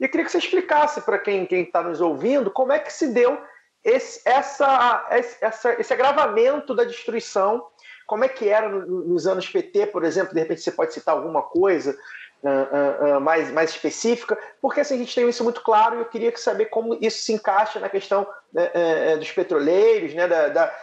E 0.00 0.04
eu 0.04 0.08
queria 0.08 0.24
que 0.24 0.32
você 0.32 0.38
explicasse 0.38 1.00
para 1.02 1.18
quem 1.18 1.46
está 1.50 1.82
nos 1.82 2.00
ouvindo 2.00 2.50
como 2.50 2.72
é 2.72 2.78
que 2.78 2.92
se 2.92 3.08
deu 3.08 3.38
esse, 3.84 4.28
essa, 4.28 5.06
essa, 5.40 5.80
esse 5.80 5.92
agravamento 5.92 6.74
da 6.74 6.84
destruição, 6.84 7.66
como 8.06 8.24
é 8.24 8.28
que 8.28 8.48
era 8.48 8.68
nos 8.68 9.26
anos 9.26 9.48
PT, 9.48 9.86
por 9.86 10.04
exemplo, 10.04 10.34
de 10.34 10.40
repente 10.40 10.60
você 10.60 10.70
pode 10.70 10.92
citar 10.92 11.14
alguma 11.14 11.42
coisa 11.42 11.96
uh, 12.42 13.16
uh, 13.16 13.20
mais, 13.20 13.50
mais 13.50 13.70
específica, 13.70 14.36
porque 14.60 14.80
assim, 14.80 14.94
a 14.94 14.98
gente 14.98 15.14
tem 15.14 15.28
isso 15.28 15.44
muito 15.44 15.62
claro 15.62 15.96
e 15.96 15.98
eu 16.00 16.04
queria 16.06 16.36
saber 16.36 16.66
como 16.66 16.94
isso 17.00 17.22
se 17.22 17.32
encaixa 17.32 17.78
na 17.78 17.88
questão 17.88 18.26
né, 18.52 18.70
uh, 19.14 19.18
dos 19.18 19.30
petroleiros, 19.30 20.14
né, 20.14 20.26
da, 20.26 20.48
da, 20.48 20.74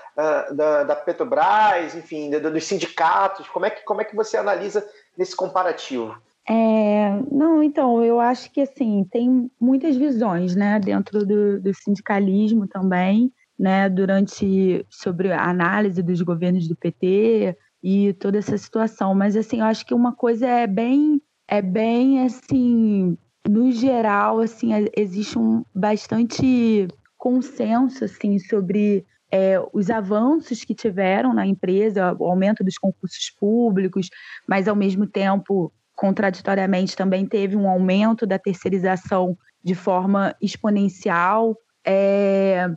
da, 0.51 0.83
da, 0.83 0.95
Petrobras, 0.95 1.95
enfim, 1.95 2.29
dos 2.29 2.65
sindicatos, 2.65 3.47
como 3.49 3.65
é, 3.65 3.69
que, 3.69 3.83
como 3.83 4.01
é 4.01 4.05
que 4.05 4.15
você 4.15 4.37
analisa 4.37 4.87
nesse 5.17 5.35
comparativo? 5.35 6.15
É, 6.47 7.11
não, 7.31 7.61
então, 7.61 8.03
eu 8.03 8.19
acho 8.19 8.51
que 8.51 8.61
assim, 8.61 9.05
tem 9.11 9.51
muitas 9.61 9.95
visões 9.95 10.55
né, 10.55 10.79
dentro 10.79 11.23
do, 11.23 11.59
do 11.59 11.73
sindicalismo 11.75 12.67
também, 12.67 13.31
né, 13.59 13.89
durante 13.89 14.85
sobre 14.89 15.33
a 15.33 15.49
análise 15.49 16.01
dos 16.01 16.21
governos 16.21 16.67
do 16.67 16.77
PT 16.77 17.57
e 17.83 18.13
toda 18.13 18.37
essa 18.37 18.57
situação. 18.57 19.13
Mas 19.13 19.35
assim, 19.35 19.59
eu 19.59 19.65
acho 19.65 19.85
que 19.85 19.93
uma 19.93 20.15
coisa 20.15 20.47
é 20.47 20.65
bem 20.65 21.21
é 21.45 21.61
bem 21.61 22.23
assim, 22.23 23.17
no 23.47 23.71
geral, 23.71 24.39
assim, 24.39 24.69
existe 24.95 25.37
um 25.37 25.63
bastante 25.73 26.87
consenso 27.17 28.05
assim 28.05 28.37
sobre 28.37 29.03
é, 29.31 29.59
os 29.73 29.89
avanços 29.89 30.63
que 30.63 30.75
tiveram 30.75 31.33
na 31.33 31.45
empresa, 31.45 32.15
o 32.19 32.25
aumento 32.25 32.63
dos 32.63 32.77
concursos 32.77 33.31
públicos, 33.39 34.09
mas 34.47 34.67
ao 34.67 34.75
mesmo 34.75 35.07
tempo, 35.07 35.73
contraditoriamente, 35.95 36.95
também 36.95 37.25
teve 37.25 37.55
um 37.55 37.67
aumento 37.67 38.25
da 38.25 38.39
terceirização 38.39 39.35
de 39.63 39.75
forma 39.75 40.35
exponencial. 40.41 41.57
É, 41.85 42.69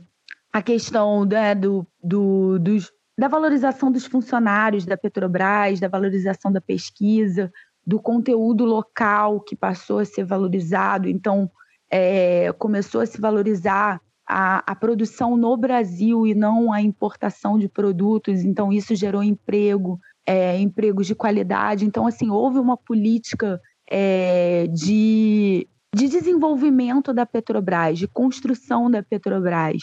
a 0.53 0.61
questão 0.61 1.25
né, 1.25 1.55
do, 1.55 1.87
do, 2.03 2.59
dos, 2.59 2.93
da 3.19 3.27
valorização 3.27 3.91
dos 3.91 4.05
funcionários 4.05 4.85
da 4.85 4.97
Petrobras, 4.97 5.81
da 5.81 5.89
valorização 5.89 6.53
da 6.53 6.61
pesquisa, 6.61 7.51
do 7.87 7.99
conteúdo 7.99 8.65
local 8.65 9.41
que 9.41 9.57
passou 9.57 9.99
a 9.99 10.05
ser 10.05 10.25
valorizado. 10.25 11.09
Então, 11.09 11.51
é, 11.91 12.53
começou 12.53 13.01
a 13.01 13.07
se 13.07 13.21
valorizar 13.21 14.01
a, 14.27 14.63
a, 14.71 14.75
produção 14.75 15.37
no 15.37 15.57
Brasil 15.57 16.27
e 16.27 16.35
não 16.35 16.73
a 16.73 16.81
importação 16.81 17.59
de 17.59 17.69
produtos. 17.69 18.45
Então, 18.45 18.73
isso 18.73 18.95
gerou 18.95 19.23
emprego, 19.23 19.99
é, 20.25 20.59
empregos 20.59 21.07
de 21.07 21.15
qualidade. 21.15 21.85
Então, 21.85 22.07
assim, 22.07 22.31
houve 22.31 22.59
uma 22.59 22.77
política 22.77 23.61
é, 23.91 24.67
de, 24.69 25.67
de 25.95 26.09
desenvolvimento 26.09 27.13
da 27.13 27.27
Petrobras, 27.27 27.99
de 27.99 28.07
construção 28.07 28.91
da 28.91 29.03
Petrobras. 29.03 29.83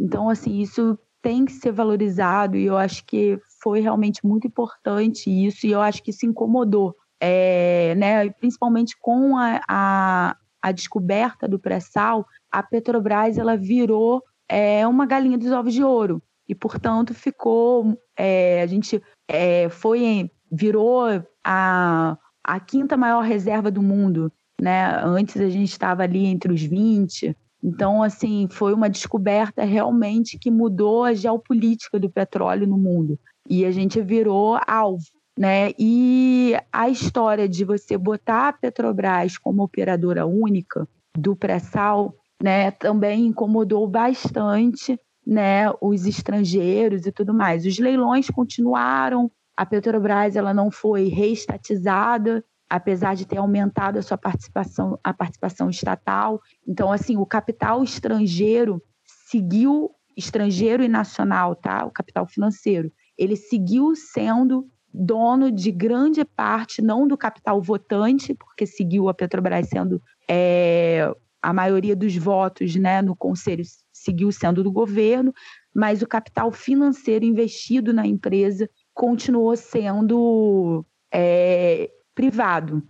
Então, 0.00 0.30
assim, 0.30 0.60
isso 0.60 0.98
tem 1.22 1.44
que 1.44 1.52
ser 1.52 1.70
valorizado 1.70 2.56
e 2.56 2.64
eu 2.64 2.76
acho 2.76 3.04
que 3.04 3.38
foi 3.62 3.80
realmente 3.80 4.26
muito 4.26 4.46
importante 4.46 5.30
isso 5.30 5.66
e 5.66 5.70
eu 5.70 5.82
acho 5.82 6.02
que 6.02 6.10
isso 6.10 6.24
incomodou 6.24 6.96
é, 7.20 7.94
né, 7.96 8.30
principalmente 8.30 8.96
com 8.98 9.36
a, 9.36 9.60
a, 9.68 10.36
a 10.62 10.72
descoberta 10.72 11.46
do 11.46 11.58
pré-sal, 11.58 12.26
a 12.50 12.62
Petrobras 12.62 13.36
ela 13.36 13.56
virou 13.56 14.24
é, 14.48 14.86
uma 14.86 15.04
galinha 15.04 15.36
dos 15.36 15.52
ovos 15.52 15.74
de 15.74 15.84
ouro 15.84 16.22
e, 16.48 16.54
portanto, 16.54 17.14
ficou 17.14 17.96
é, 18.16 18.62
a 18.62 18.66
gente 18.66 19.02
é, 19.28 19.68
foi 19.68 20.30
virou 20.50 21.04
a, 21.44 22.18
a 22.42 22.60
quinta 22.60 22.96
maior 22.96 23.20
reserva 23.22 23.70
do 23.70 23.82
mundo, 23.82 24.32
né? 24.60 25.00
Antes 25.04 25.40
a 25.40 25.48
gente 25.48 25.70
estava 25.70 26.02
ali 26.02 26.26
entre 26.26 26.52
os 26.52 26.60
20. 26.60 27.36
Então, 27.62 28.02
assim, 28.02 28.48
foi 28.50 28.72
uma 28.72 28.88
descoberta 28.88 29.64
realmente 29.64 30.38
que 30.38 30.50
mudou 30.50 31.04
a 31.04 31.14
geopolítica 31.14 31.98
do 31.98 32.08
petróleo 32.08 32.66
no 32.66 32.78
mundo. 32.78 33.18
E 33.48 33.64
a 33.64 33.70
gente 33.70 34.00
virou 34.00 34.58
alvo 34.66 35.04
né? 35.40 35.72
E 35.78 36.54
a 36.70 36.90
história 36.90 37.48
de 37.48 37.64
você 37.64 37.96
botar 37.96 38.48
a 38.48 38.52
Petrobras 38.52 39.38
como 39.38 39.62
operadora 39.62 40.26
única 40.26 40.86
do 41.16 41.34
pré-sal, 41.34 42.14
né, 42.42 42.70
também 42.70 43.24
incomodou 43.24 43.88
bastante, 43.88 45.00
né, 45.26 45.72
os 45.80 46.04
estrangeiros 46.06 47.06
e 47.06 47.12
tudo 47.12 47.32
mais. 47.32 47.64
Os 47.64 47.78
leilões 47.78 48.28
continuaram, 48.28 49.30
a 49.56 49.64
Petrobras 49.64 50.36
ela 50.36 50.52
não 50.52 50.70
foi 50.70 51.08
reestatizada, 51.08 52.44
apesar 52.70 53.16
de 53.16 53.26
ter 53.26 53.38
aumentado 53.38 53.98
a 53.98 54.02
sua 54.02 54.16
participação, 54.16 54.96
a 55.02 55.12
participação 55.12 55.68
estatal. 55.68 56.40
Então, 56.66 56.92
assim, 56.92 57.16
o 57.16 57.26
capital 57.26 57.82
estrangeiro 57.82 58.80
seguiu 59.28 59.90
estrangeiro 60.16 60.84
e 60.84 60.88
nacional, 60.88 61.56
tá? 61.56 61.84
O 61.84 61.90
capital 61.90 62.26
financeiro, 62.26 62.92
ele 63.18 63.34
seguiu 63.34 63.94
sendo 63.96 64.68
dono 64.92 65.50
de 65.50 65.72
grande 65.72 66.24
parte, 66.24 66.80
não 66.80 67.06
do 67.06 67.16
capital 67.16 67.60
votante, 67.60 68.34
porque 68.34 68.66
seguiu 68.66 69.08
a 69.08 69.14
Petrobras 69.14 69.68
sendo 69.68 70.00
é, 70.28 71.12
a 71.42 71.52
maioria 71.52 71.96
dos 71.96 72.16
votos 72.16 72.76
né, 72.76 73.02
no 73.02 73.16
conselho 73.16 73.64
seguiu 73.92 74.30
sendo 74.32 74.62
do 74.62 74.72
governo, 74.72 75.32
mas 75.74 76.02
o 76.02 76.06
capital 76.06 76.50
financeiro 76.50 77.24
investido 77.24 77.92
na 77.92 78.06
empresa 78.06 78.68
continuou 78.94 79.56
sendo 79.56 80.84
é, 81.12 81.90
privado. 82.20 82.82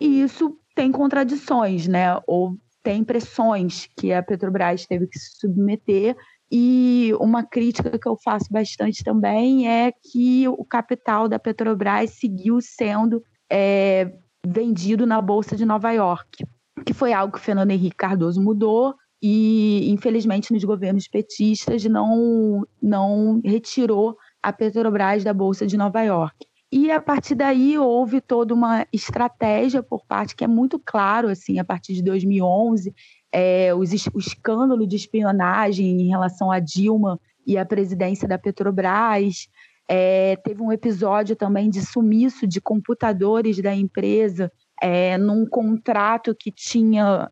E 0.00 0.22
isso 0.22 0.58
tem 0.74 0.90
contradições, 0.90 1.86
né? 1.86 2.18
Ou 2.26 2.56
tem 2.82 3.04
pressões 3.04 3.88
que 3.96 4.12
a 4.12 4.20
Petrobras 4.20 4.84
teve 4.84 5.06
que 5.06 5.16
se 5.16 5.38
submeter 5.38 6.16
e 6.50 7.12
uma 7.20 7.44
crítica 7.44 7.96
que 7.98 8.08
eu 8.08 8.16
faço 8.16 8.46
bastante 8.50 9.04
também 9.04 9.68
é 9.68 9.92
que 9.92 10.46
o 10.48 10.64
capital 10.64 11.28
da 11.28 11.38
Petrobras 11.38 12.10
seguiu 12.10 12.60
sendo 12.60 13.22
é, 13.50 14.12
vendido 14.44 15.06
na 15.06 15.20
Bolsa 15.22 15.56
de 15.56 15.64
Nova 15.64 15.92
York, 15.92 16.44
que 16.84 16.92
foi 16.92 17.12
algo 17.12 17.32
que 17.32 17.38
o 17.38 17.42
Fernando 17.42 17.70
Henrique 17.70 17.96
Cardoso 17.96 18.42
mudou 18.42 18.94
e, 19.22 19.88
infelizmente, 19.90 20.52
nos 20.52 20.64
governos 20.64 21.08
petistas 21.08 21.84
não, 21.84 22.66
não 22.82 23.40
retirou 23.44 24.16
a 24.42 24.52
Petrobras 24.52 25.24
da 25.24 25.32
Bolsa 25.32 25.66
de 25.66 25.76
Nova 25.76 26.02
York. 26.02 26.46
E 26.76 26.90
a 26.90 27.00
partir 27.00 27.36
daí 27.36 27.78
houve 27.78 28.20
toda 28.20 28.52
uma 28.52 28.84
estratégia 28.92 29.80
por 29.80 30.04
parte 30.04 30.34
que 30.34 30.42
é 30.42 30.48
muito 30.48 30.76
claro, 30.76 31.28
assim, 31.28 31.60
a 31.60 31.64
partir 31.64 31.94
de 31.94 32.02
2011, 32.02 32.92
é, 33.30 33.72
os, 33.72 33.92
o 34.12 34.18
escândalo 34.18 34.84
de 34.84 34.96
espionagem 34.96 35.86
em 36.00 36.08
relação 36.08 36.50
a 36.50 36.58
Dilma 36.58 37.20
e 37.46 37.56
a 37.56 37.64
presidência 37.64 38.26
da 38.26 38.38
Petrobras. 38.38 39.46
É, 39.88 40.34
teve 40.42 40.62
um 40.62 40.72
episódio 40.72 41.36
também 41.36 41.70
de 41.70 41.80
sumiço 41.80 42.44
de 42.44 42.60
computadores 42.60 43.62
da 43.62 43.72
empresa 43.72 44.50
é, 44.82 45.16
num 45.16 45.46
contrato 45.46 46.34
que 46.34 46.50
tinha 46.50 47.30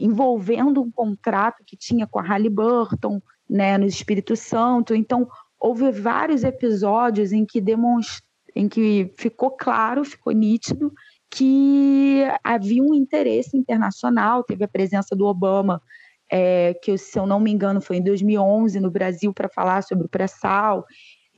envolvendo 0.00 0.80
um 0.80 0.88
contrato 0.88 1.64
que 1.66 1.76
tinha 1.76 2.06
com 2.06 2.20
a 2.20 2.22
Halliburton, 2.22 3.20
né, 3.50 3.76
no 3.76 3.86
Espírito 3.86 4.36
Santo. 4.36 4.94
Então 4.94 5.26
houve 5.58 5.90
vários 5.90 6.44
episódios 6.44 7.32
em 7.32 7.44
que 7.44 7.60
demonst... 7.60 8.20
em 8.58 8.68
que 8.68 9.14
ficou 9.16 9.52
claro, 9.52 10.04
ficou 10.04 10.32
nítido 10.32 10.92
que 11.30 12.24
havia 12.42 12.82
um 12.82 12.92
interesse 12.92 13.56
internacional, 13.56 14.42
teve 14.42 14.64
a 14.64 14.68
presença 14.68 15.14
do 15.14 15.26
Obama, 15.26 15.80
é, 16.28 16.74
que 16.82 16.98
se 16.98 17.16
eu 17.16 17.24
não 17.24 17.38
me 17.38 17.52
engano 17.52 17.80
foi 17.80 17.98
em 17.98 18.02
2011 18.02 18.80
no 18.80 18.90
Brasil 18.90 19.32
para 19.32 19.48
falar 19.48 19.82
sobre 19.82 20.06
o 20.06 20.08
pré-sal, 20.08 20.84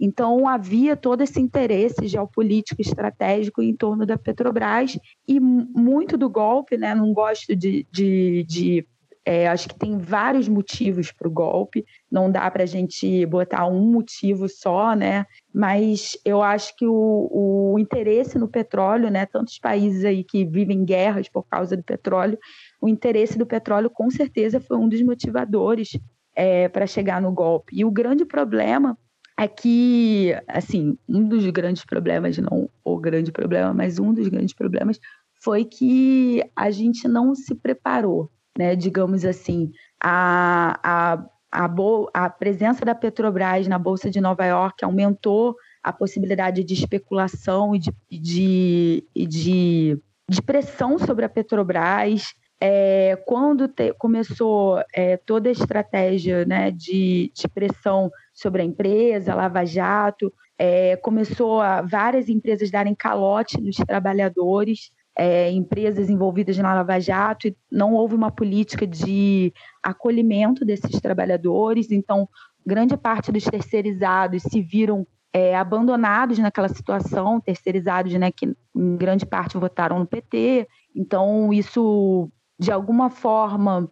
Então 0.00 0.48
havia 0.48 0.96
todo 0.96 1.20
esse 1.20 1.38
interesse 1.38 2.08
geopolítico 2.08 2.80
estratégico 2.80 3.60
em 3.60 3.76
torno 3.76 4.06
da 4.06 4.16
Petrobras 4.16 4.98
e 5.28 5.38
muito 5.38 6.16
do 6.16 6.30
golpe, 6.30 6.78
né? 6.78 6.94
Não 6.94 7.12
gosto 7.12 7.54
de, 7.54 7.86
de, 7.92 8.44
de 8.44 8.86
é, 9.24 9.46
acho 9.48 9.68
que 9.68 9.78
tem 9.78 9.98
vários 9.98 10.48
motivos 10.48 11.12
para 11.12 11.28
o 11.28 11.30
golpe, 11.30 11.84
não 12.10 12.30
dá 12.30 12.50
para 12.50 12.62
a 12.62 12.66
gente 12.66 13.26
botar 13.26 13.66
um 13.66 13.80
motivo 13.92 14.48
só, 14.48 14.94
né? 14.94 15.26
Mas 15.52 16.16
eu 16.24 16.42
acho 16.42 16.74
que 16.76 16.86
o, 16.86 17.28
o, 17.30 17.78
interesse 17.78 18.38
no 18.38 18.48
petróleo, 18.48 19.10
né? 19.10 19.26
Tantos 19.26 19.58
países 19.58 20.04
aí 20.04 20.24
que 20.24 20.44
vivem 20.44 20.84
guerras 20.84 21.28
por 21.28 21.44
causa 21.44 21.76
do 21.76 21.82
petróleo, 21.82 22.38
o 22.80 22.88
interesse 22.88 23.36
do 23.36 23.46
petróleo 23.46 23.90
com 23.90 24.10
certeza 24.10 24.58
foi 24.58 24.78
um 24.78 24.88
dos 24.88 25.02
motivadores 25.02 25.98
é, 26.34 26.68
para 26.68 26.86
chegar 26.86 27.20
no 27.20 27.30
golpe. 27.30 27.78
E 27.78 27.84
o 27.84 27.90
grande 27.90 28.24
problema 28.24 28.96
é 29.38 29.46
que, 29.46 30.34
assim, 30.48 30.98
um 31.08 31.26
dos 31.28 31.48
grandes 31.50 31.84
problemas, 31.84 32.38
não 32.38 32.70
o 32.82 32.98
grande 32.98 33.30
problema, 33.30 33.72
mas 33.74 33.98
um 33.98 34.12
dos 34.14 34.28
grandes 34.28 34.54
problemas 34.54 34.98
foi 35.42 35.64
que 35.64 36.42
a 36.54 36.70
gente 36.70 37.06
não 37.06 37.34
se 37.34 37.54
preparou 37.54 38.30
né, 38.60 38.76
digamos 38.76 39.24
assim, 39.24 39.72
a, 39.98 40.78
a, 40.84 41.24
a, 41.50 41.70
a 42.12 42.28
presença 42.28 42.84
da 42.84 42.94
Petrobras 42.94 43.66
na 43.66 43.78
Bolsa 43.78 44.10
de 44.10 44.20
Nova 44.20 44.44
York 44.44 44.84
aumentou 44.84 45.56
a 45.82 45.90
possibilidade 45.90 46.62
de 46.62 46.74
especulação 46.74 47.74
e 47.74 47.78
de, 47.78 47.90
de, 48.10 49.08
de, 49.26 49.98
de 50.28 50.42
pressão 50.42 50.98
sobre 50.98 51.24
a 51.24 51.28
Petrobras. 51.30 52.34
É, 52.60 53.16
quando 53.26 53.66
te, 53.66 53.94
começou 53.94 54.84
é, 54.92 55.16
toda 55.16 55.48
a 55.48 55.52
estratégia 55.52 56.44
né, 56.44 56.70
de, 56.70 57.32
de 57.34 57.48
pressão 57.48 58.10
sobre 58.34 58.60
a 58.60 58.64
empresa, 58.66 59.34
Lava 59.34 59.64
Jato, 59.64 60.30
é, 60.58 60.96
começou 60.96 61.62
a 61.62 61.80
várias 61.80 62.28
empresas 62.28 62.70
darem 62.70 62.94
calote 62.94 63.58
nos 63.58 63.76
trabalhadores, 63.76 64.90
é, 65.18 65.50
empresas 65.50 66.08
envolvidas 66.08 66.56
na 66.58 66.74
Lava 66.74 66.98
Jato 67.00 67.48
e 67.48 67.56
não 67.70 67.92
houve 67.92 68.14
uma 68.14 68.30
política 68.30 68.86
de 68.86 69.52
acolhimento 69.82 70.64
desses 70.64 71.00
trabalhadores. 71.00 71.90
Então, 71.90 72.28
grande 72.64 72.96
parte 72.96 73.32
dos 73.32 73.44
terceirizados 73.44 74.42
se 74.42 74.62
viram 74.62 75.06
é, 75.32 75.56
abandonados 75.56 76.38
naquela 76.38 76.68
situação, 76.68 77.40
terceirizados 77.40 78.12
né, 78.14 78.30
que 78.32 78.46
em 78.74 78.96
grande 78.96 79.26
parte 79.26 79.58
votaram 79.58 79.98
no 79.98 80.06
PT. 80.06 80.66
Então, 80.94 81.52
isso, 81.52 82.30
de 82.58 82.72
alguma 82.72 83.10
forma, 83.10 83.90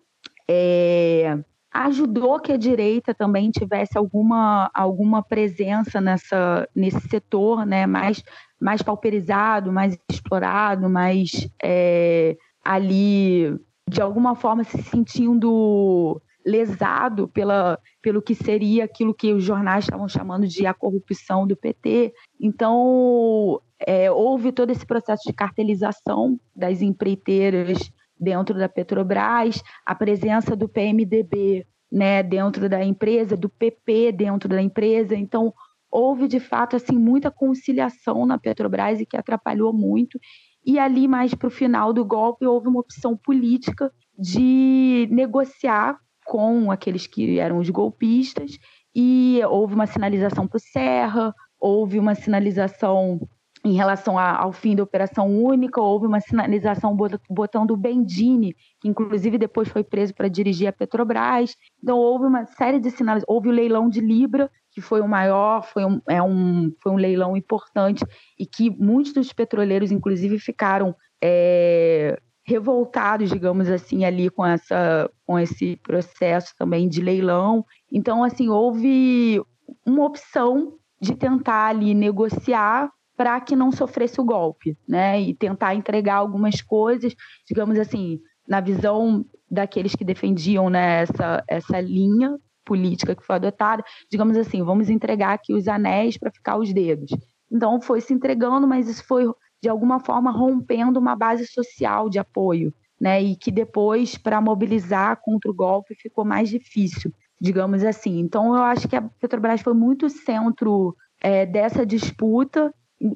é, 0.49 1.39
ajudou 1.87 2.41
que 2.41 2.53
a 2.53 2.57
direita 2.57 3.15
também 3.15 3.51
tivesse 3.51 3.97
alguma, 3.97 4.71
alguma 4.75 5.23
presença 5.23 6.01
nessa, 6.01 6.69
nesse 6.75 7.01
setor 7.09 7.65
né, 7.65 7.87
mais 7.87 8.23
mais 8.61 8.83
pauperizado, 8.83 9.73
mais 9.73 9.97
explorado, 10.11 10.91
mais 10.91 11.49
é, 11.63 12.37
ali, 12.65 13.57
de 13.89 14.03
alguma 14.03 14.35
forma, 14.35 14.65
se 14.65 14.83
sentindo 14.83 16.21
lesado 16.45 17.29
pela, 17.29 17.79
pelo 18.03 18.21
que 18.21 18.35
seria 18.35 18.85
aquilo 18.85 19.15
que 19.15 19.33
os 19.33 19.45
jornais 19.45 19.85
estavam 19.85 20.09
chamando 20.09 20.49
de 20.49 20.67
a 20.67 20.75
corrupção 20.75 21.47
do 21.47 21.57
PT. 21.57 22.13
Então, 22.41 23.61
é, 23.79 24.11
houve 24.11 24.51
todo 24.51 24.71
esse 24.71 24.85
processo 24.85 25.23
de 25.25 25.33
cartelização 25.33 26.41
das 26.57 26.83
empreiteiras 26.83 27.93
dentro 28.19 28.59
da 28.59 28.69
Petrobras, 28.69 29.63
a 29.85 29.95
presença 29.95 30.57
do 30.57 30.69
PMDB 30.69 31.67
né, 31.91 32.23
dentro 32.23 32.69
da 32.69 32.85
empresa, 32.85 33.37
do 33.37 33.49
PP 33.49 34.13
dentro 34.13 34.49
da 34.49 34.61
empresa. 34.61 35.17
Então, 35.17 35.53
houve 35.91 36.29
de 36.29 36.39
fato 36.39 36.77
assim 36.77 36.97
muita 36.99 37.31
conciliação 37.31 38.27
na 38.27 38.39
Petrobras 38.39 39.01
e 39.01 39.07
que 39.07 39.17
atrapalhou 39.17 39.73
muito. 39.73 40.19
E 40.65 40.79
ali 40.79 41.09
mais 41.09 41.35
para 41.35 41.49
o 41.49 41.51
final 41.51 41.93
do 41.93 42.05
golpe 42.05 42.47
houve 42.47 42.69
uma 42.69 42.81
opção 42.81 43.17
política 43.17 43.91
de 44.19 45.09
negociar 45.11 45.99
com 46.25 46.71
aqueles 46.71 47.07
que 47.07 47.39
eram 47.39 47.59
os 47.59 47.71
golpistas 47.71 48.59
e 48.95 49.41
houve 49.49 49.75
uma 49.75 49.87
sinalização 49.87 50.47
para 50.47 50.59
o 50.59 50.61
Serra, 50.61 51.35
houve 51.59 51.99
uma 51.99 52.15
sinalização 52.15 53.21
em 53.69 53.75
relação 53.75 54.19
a, 54.19 54.37
ao 54.37 54.53
fim 54.53 54.75
da 54.75 54.83
Operação 54.83 55.29
Única, 55.29 55.81
houve 55.81 56.07
uma 56.07 56.21
sinalização 56.21 56.97
botando 57.29 57.73
o 57.73 57.77
Bendini, 57.77 58.55
que 58.81 58.89
inclusive 58.89 59.37
depois 59.37 59.69
foi 59.69 59.85
preso 59.85 60.15
para 60.15 60.29
dirigir 60.29 60.69
a 60.69 60.73
Petrobras. 60.73 61.55
Então 61.83 61.99
houve 61.99 62.25
uma 62.25 62.47
série 62.47 62.81
de 62.81 62.91
sinais, 62.91 63.23
houve 63.27 63.49
o 63.49 63.53
leilão 63.53 63.89
de 63.89 64.01
Libra, 64.01 64.51
que 64.71 64.81
foi 64.81 65.01
o 65.01 65.09
maior, 65.09 65.63
foi 65.63 65.85
um, 65.85 66.01
é 66.09 66.23
um, 66.23 66.73
foi 66.83 66.93
um 66.93 66.97
leilão 66.97 67.37
importante 67.37 68.05
e 68.39 68.47
que 68.47 68.71
muitos 68.71 69.13
dos 69.13 69.33
petroleiros, 69.33 69.91
inclusive, 69.91 70.39
ficaram 70.39 70.95
é, 71.23 72.19
revoltados, 72.47 73.29
digamos 73.29 73.69
assim, 73.69 74.05
ali 74.05 74.31
com, 74.31 74.47
essa, 74.47 75.11
com 75.27 75.39
esse 75.39 75.77
processo 75.77 76.55
também 76.57 76.89
de 76.89 77.03
leilão. 77.03 77.65
Então, 77.93 78.25
assim, 78.25 78.49
houve 78.49 79.43
uma 79.85 80.07
opção 80.07 80.75
de 81.01 81.15
tentar 81.15 81.67
ali 81.67 81.95
negociar 81.95 82.91
para 83.19 83.41
que 83.41 83.57
não 83.57 83.73
sofresse 83.73 84.21
o 84.21 84.25
golpe, 84.25 84.79
né? 84.89 85.21
E 85.21 85.35
tentar 85.35 85.75
entregar 85.75 86.15
algumas 86.15 86.63
coisas, 86.63 87.13
digamos 87.45 87.77
assim, 87.77 88.21
na 88.47 88.61
visão 88.61 89.27
daqueles 89.51 89.97
que 89.97 90.05
defendiam 90.05 90.71
né, 90.71 91.03
essa, 91.03 91.43
essa 91.49 91.81
linha 91.81 92.39
política 92.65 93.17
que 93.17 93.25
foi 93.25 93.35
adotada, 93.35 93.83
digamos 94.09 94.37
assim, 94.37 94.63
vamos 94.63 94.89
entregar 94.89 95.33
aqui 95.33 95.53
os 95.53 95.67
anéis 95.67 96.17
para 96.17 96.31
ficar 96.31 96.59
os 96.59 96.73
dedos. 96.73 97.11
Então 97.51 97.81
foi 97.81 98.01
se 98.01 98.15
entregando, 98.15 98.69
mas 98.69 98.89
isso 98.89 99.05
foi 99.05 99.25
de 99.61 99.69
alguma 99.69 99.99
forma 99.99 100.31
rompendo 100.31 101.01
uma 101.01 101.17
base 101.17 101.45
social 101.45 102.09
de 102.09 102.21
apoio, 102.21 102.73
né? 103.01 103.21
E 103.21 103.35
que 103.35 103.51
depois 103.51 104.17
para 104.17 104.41
mobilizar 104.41 105.19
contra 105.25 105.51
o 105.51 105.55
golpe 105.55 105.97
ficou 105.97 106.25
mais 106.25 106.49
difícil, 106.49 107.13
digamos 107.41 107.83
assim. 107.83 108.21
Então 108.21 108.55
eu 108.55 108.63
acho 108.63 108.87
que 108.87 108.95
a 108.95 109.03
Petrobras 109.03 109.61
foi 109.61 109.75
muito 109.75 110.09
centro 110.09 110.95
é, 111.21 111.45
dessa 111.45 111.85
disputa 111.85 112.73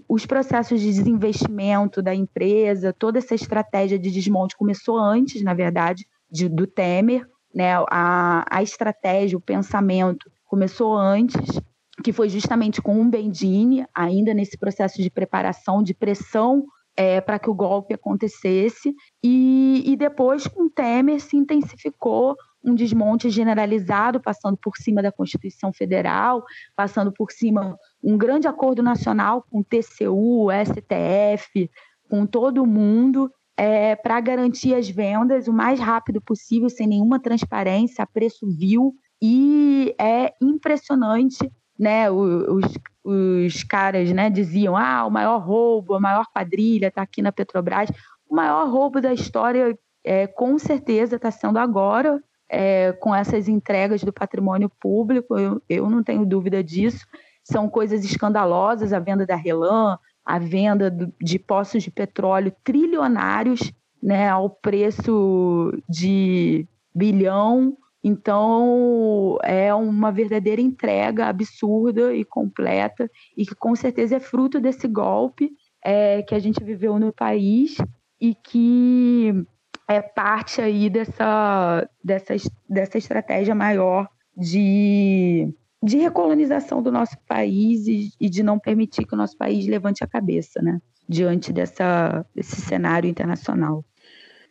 os 0.09 0.25
processos 0.25 0.81
de 0.81 0.87
desinvestimento 0.87 2.01
da 2.01 2.14
empresa, 2.14 2.92
toda 2.92 3.18
essa 3.18 3.35
estratégia 3.35 3.99
de 3.99 4.11
desmonte 4.11 4.57
começou 4.57 4.97
antes, 4.97 5.42
na 5.42 5.55
verdade, 5.55 6.07
de, 6.31 6.49
do 6.49 6.66
Temer, 6.66 7.27
né, 7.55 7.75
a, 7.90 8.45
a 8.49 8.62
estratégia, 8.62 9.37
o 9.37 9.40
pensamento 9.40 10.31
começou 10.47 10.97
antes, 10.97 11.61
que 12.03 12.12
foi 12.12 12.29
justamente 12.29 12.81
com 12.81 13.01
o 13.01 13.05
Bendini, 13.05 13.85
ainda 13.95 14.33
nesse 14.33 14.57
processo 14.57 15.03
de 15.03 15.11
preparação, 15.11 15.83
de 15.83 15.92
pressão 15.92 16.64
é, 16.97 17.21
para 17.21 17.38
que 17.38 17.51
o 17.51 17.55
golpe 17.55 17.95
acontecesse, 17.95 18.95
e, 19.23 19.83
e 19.85 19.97
depois 19.97 20.47
com 20.47 20.64
o 20.64 20.71
Temer 20.71 21.21
se 21.21 21.37
intensificou 21.37 22.37
um 22.64 22.75
desmonte 22.75 23.29
generalizado, 23.31 24.20
passando 24.20 24.57
por 24.57 24.77
cima 24.77 25.03
da 25.03 25.11
Constituição 25.11 25.72
Federal, 25.72 26.44
passando 26.77 27.12
por 27.12 27.33
cima 27.33 27.77
um 28.03 28.16
grande 28.16 28.46
acordo 28.46 28.83
nacional 28.83 29.44
com 29.51 29.61
o 29.61 29.64
TCU, 29.64 30.48
STF, 30.64 31.70
com 32.09 32.27
todo 32.27 32.66
mundo, 32.66 33.31
é, 33.57 33.94
para 33.96 34.20
garantir 34.20 34.75
as 34.75 34.88
vendas 34.88 35.48
o 35.48 35.53
mais 35.53 35.79
rápido 35.79 36.20
possível, 36.20 36.68
sem 36.68 36.87
nenhuma 36.87 37.20
transparência, 37.20 38.03
a 38.03 38.07
preço 38.07 38.46
vil. 38.46 38.94
E 39.20 39.94
é 40.01 40.33
impressionante, 40.40 41.51
né? 41.79 42.11
Os, 42.11 42.64
os 43.05 43.64
caras 43.64 44.11
né, 44.12 44.31
diziam: 44.31 44.77
ah, 44.77 45.07
o 45.07 45.11
maior 45.11 45.38
roubo, 45.38 45.94
a 45.94 46.01
maior 46.01 46.27
quadrilha 46.35 46.88
está 46.88 47.03
aqui 47.03 47.22
na 47.22 47.33
Petrobras. 47.33 47.90
O 48.29 48.35
maior 48.35 48.68
roubo 48.68 49.01
da 49.01 49.12
história, 49.12 49.79
é, 50.05 50.27
com 50.27 50.59
certeza, 50.59 51.16
está 51.16 51.31
sendo 51.31 51.59
agora, 51.59 52.22
é, 52.53 52.93
com 52.93 53.15
essas 53.15 53.49
entregas 53.49 54.05
do 54.05 54.12
patrimônio 54.12 54.71
público, 54.79 55.38
eu, 55.38 55.62
eu 55.67 55.88
não 55.88 56.03
tenho 56.03 56.27
dúvida 56.27 56.62
disso. 56.62 57.07
São 57.43 57.67
coisas 57.67 58.05
escandalosas, 58.05 58.93
a 58.93 58.99
venda 58.99 59.25
da 59.25 59.35
Relan, 59.35 59.99
a 60.23 60.38
venda 60.38 60.95
de 61.19 61.38
poços 61.38 61.83
de 61.83 61.91
petróleo 61.91 62.53
trilionários 62.62 63.73
né, 64.03 64.29
ao 64.29 64.51
preço 64.51 65.73
de 65.88 66.69
bilhão. 66.95 67.75
Então, 68.05 69.38
é 69.43 69.73
uma 69.73 70.12
verdadeira 70.12 70.61
entrega 70.61 71.29
absurda 71.29 72.15
e 72.15 72.23
completa, 72.23 73.11
e 73.35 73.47
que 73.47 73.55
com 73.55 73.75
certeza 73.75 74.17
é 74.17 74.21
fruto 74.21 74.61
desse 74.61 74.87
golpe 74.87 75.51
é, 75.83 76.21
que 76.23 76.35
a 76.35 76.38
gente 76.38 76.62
viveu 76.62 76.99
no 76.99 77.12
país 77.12 77.79
e 78.20 78.35
que 78.35 79.47
é 79.93 80.03
parte 80.03 80.61
aí 80.61 80.90
dessa, 80.90 81.88
dessa, 82.03 82.34
dessa 82.68 82.99
estratégia 82.99 83.55
maior 83.55 84.09
de 84.36 85.53
de 85.82 85.97
recolonização 85.97 86.80
do 86.80 86.93
nosso 86.93 87.16
país 87.26 87.88
e, 87.88 88.11
e, 88.20 88.30
de 88.30 88.43
não 88.43 88.59
permitir 88.59 89.05
que 89.05 89.14
o 89.14 89.16
nosso 89.16 89.36
país 89.36 89.66
levante 89.66 90.05
a 90.05 90.07
cabeça, 90.07 90.62
né, 90.62 90.80
diante 91.09 91.53
dessa, 91.53 92.24
desse 92.34 92.61
cenário 92.61 93.11
internacional. 93.11 93.84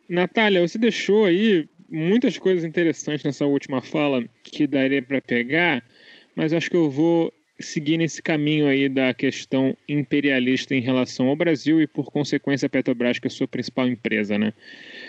Natália, 0.10 0.68
você 0.68 0.78
deixou 0.78 1.24
aí 1.24 1.70
muitas 1.90 2.38
coisas 2.38 2.66
interessantes 2.66 3.24
nessa 3.24 3.46
última 3.46 3.82
fala 3.82 4.26
que 4.44 4.68
daria 4.68 5.02
para 5.02 5.22
pegar, 5.22 5.82
mas 6.36 6.52
acho 6.52 6.70
que 6.70 6.76
eu 6.76 6.90
vou 6.90 7.32
seguir 7.62 7.98
nesse 7.98 8.22
caminho 8.22 8.68
aí 8.68 8.90
da 8.90 9.14
questão 9.14 9.76
imperialista 9.88 10.76
em 10.76 10.82
relação 10.82 11.28
ao 11.28 11.36
Brasil 11.36 11.82
e, 11.82 11.88
por 11.88 12.12
consequência, 12.12 12.66
a 12.66 12.70
Petrobras, 12.70 13.20
que 13.20 13.28
é 13.28 13.30
a 13.30 13.32
sua 13.32 13.48
principal 13.48 13.88
empresa, 13.88 14.38
né? 14.38 14.54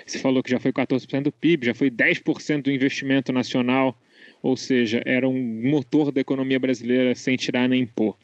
Você 0.06 0.18
falou 0.18 0.42
que 0.42 0.50
já 0.50 0.60
foi 0.60 0.72
14% 0.72 1.22
do 1.22 1.32
PIB, 1.32 1.66
já 1.66 1.74
foi 1.74 1.90
10% 1.90 2.62
do 2.62 2.70
investimento 2.70 3.32
nacional, 3.32 3.96
ou 4.42 4.56
seja, 4.56 5.02
era 5.04 5.28
um 5.28 5.62
motor 5.62 6.10
da 6.10 6.20
economia 6.20 6.58
brasileira 6.58 7.14
sem 7.14 7.36
tirar 7.36 7.68
nem 7.68 7.86
pôr. 7.86 8.16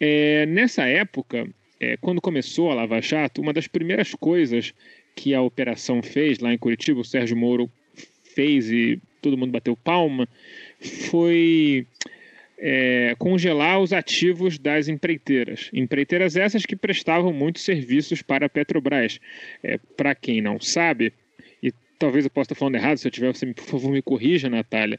É, 0.00 0.44
nessa 0.46 0.84
época, 0.86 1.48
é, 1.80 1.96
quando 1.98 2.20
começou 2.20 2.70
a 2.70 2.74
Lava 2.74 3.00
Jato, 3.00 3.40
uma 3.40 3.52
das 3.52 3.66
primeiras 3.66 4.14
coisas 4.14 4.74
que 5.14 5.34
a 5.34 5.40
operação 5.40 6.02
fez 6.02 6.38
lá 6.38 6.52
em 6.52 6.58
Curitiba, 6.58 7.00
o 7.00 7.04
Sérgio 7.04 7.36
Moro 7.36 7.70
fez 8.34 8.70
e 8.70 9.00
todo 9.22 9.38
mundo 9.38 9.52
bateu 9.52 9.76
palma, 9.76 10.28
foi 11.08 11.86
é, 12.58 13.14
congelar 13.18 13.80
os 13.80 13.92
ativos 13.92 14.58
das 14.58 14.88
empreiteiras. 14.88 15.70
Empreiteiras 15.72 16.36
essas 16.36 16.64
que 16.64 16.76
prestavam 16.76 17.32
muitos 17.32 17.62
serviços 17.62 18.22
para 18.22 18.46
a 18.46 18.48
Petrobras. 18.48 19.20
É, 19.62 19.78
para 19.96 20.14
quem 20.14 20.40
não 20.40 20.60
sabe, 20.60 21.12
talvez 21.98 22.24
eu 22.24 22.30
possa 22.30 22.52
estar 22.52 22.54
falando 22.54 22.74
errado, 22.74 22.98
se 22.98 23.06
eu 23.06 23.10
tiver, 23.10 23.32
você, 23.32 23.46
por 23.46 23.64
favor, 23.64 23.90
me 23.90 24.02
corrija, 24.02 24.48
Natália. 24.48 24.98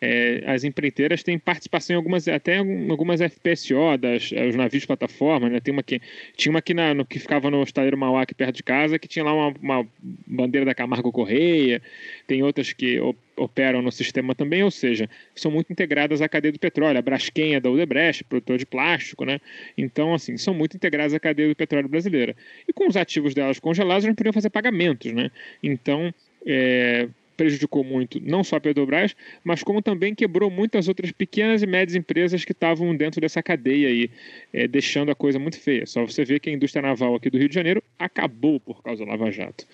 É, 0.00 0.42
as 0.46 0.64
empreiteiras 0.64 1.22
têm 1.22 1.38
participação 1.38 1.94
em 1.94 1.96
algumas, 1.96 2.26
até 2.28 2.58
em 2.58 2.90
algumas 2.90 3.20
FPSO, 3.20 3.98
das, 3.98 4.32
os 4.32 4.54
navios 4.54 4.82
de 4.82 4.86
plataforma, 4.86 5.48
né? 5.48 5.60
Tem 5.60 5.72
uma 5.72 5.82
que, 5.82 6.00
tinha 6.36 6.50
uma 6.50 6.60
aqui 6.60 6.72
na, 6.72 6.94
no, 6.94 7.04
que 7.04 7.18
ficava 7.18 7.50
no 7.50 7.62
estaleiro 7.62 7.98
Mauá, 7.98 8.22
aqui 8.22 8.34
perto 8.34 8.56
de 8.56 8.62
casa, 8.62 8.98
que 8.98 9.08
tinha 9.08 9.24
lá 9.24 9.34
uma, 9.34 9.54
uma 9.60 9.88
bandeira 10.26 10.64
da 10.64 10.74
Camargo 10.74 11.12
Correia, 11.12 11.82
tem 12.26 12.42
outras 12.42 12.72
que 12.72 12.98
operam 13.36 13.80
no 13.80 13.92
sistema 13.92 14.34
também, 14.34 14.62
ou 14.62 14.70
seja, 14.70 15.08
são 15.34 15.50
muito 15.50 15.72
integradas 15.72 16.20
à 16.20 16.28
cadeia 16.28 16.52
do 16.52 16.58
petróleo. 16.58 16.98
A 16.98 17.02
Braskem 17.02 17.54
é 17.54 17.60
da 17.60 17.70
Odebrecht, 17.70 18.24
produtor 18.24 18.58
de 18.58 18.66
plástico, 18.66 19.24
né? 19.24 19.40
Então, 19.76 20.14
assim, 20.14 20.36
são 20.36 20.52
muito 20.52 20.76
integradas 20.76 21.14
à 21.14 21.20
cadeia 21.20 21.48
do 21.48 21.54
petróleo 21.54 21.88
brasileira. 21.88 22.34
E 22.66 22.72
com 22.72 22.88
os 22.88 22.96
ativos 22.96 23.34
delas 23.34 23.60
congelados, 23.60 24.04
não 24.04 24.14
podiam 24.14 24.32
fazer 24.32 24.50
pagamentos, 24.50 25.12
né? 25.12 25.30
Então, 25.62 26.12
é, 26.44 27.08
prejudicou 27.36 27.84
muito 27.84 28.20
não 28.20 28.42
só 28.42 28.56
a 28.56 28.60
Petrobras, 28.60 29.14
mas 29.44 29.62
como 29.62 29.82
também 29.82 30.14
quebrou 30.14 30.50
muitas 30.50 30.88
outras 30.88 31.12
pequenas 31.12 31.62
e 31.62 31.66
médias 31.66 31.94
empresas 31.94 32.44
que 32.44 32.52
estavam 32.52 32.96
dentro 32.96 33.20
dessa 33.20 33.42
cadeia 33.42 33.88
aí, 33.88 34.10
é, 34.52 34.66
deixando 34.66 35.10
a 35.10 35.14
coisa 35.14 35.38
muito 35.38 35.60
feia. 35.60 35.86
Só 35.86 36.04
você 36.04 36.24
vê 36.24 36.40
que 36.40 36.50
a 36.50 36.52
indústria 36.52 36.82
naval 36.82 37.14
aqui 37.14 37.30
do 37.30 37.38
Rio 37.38 37.48
de 37.48 37.54
Janeiro 37.54 37.82
acabou 37.98 38.58
por 38.58 38.82
causa 38.82 39.04
do 39.04 39.10
Lava 39.10 39.30
Jato. 39.30 39.66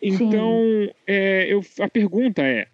Então, 0.00 0.90
é, 1.06 1.46
eu, 1.48 1.62
a 1.80 1.88
pergunta 1.88 2.42
é: 2.42 2.66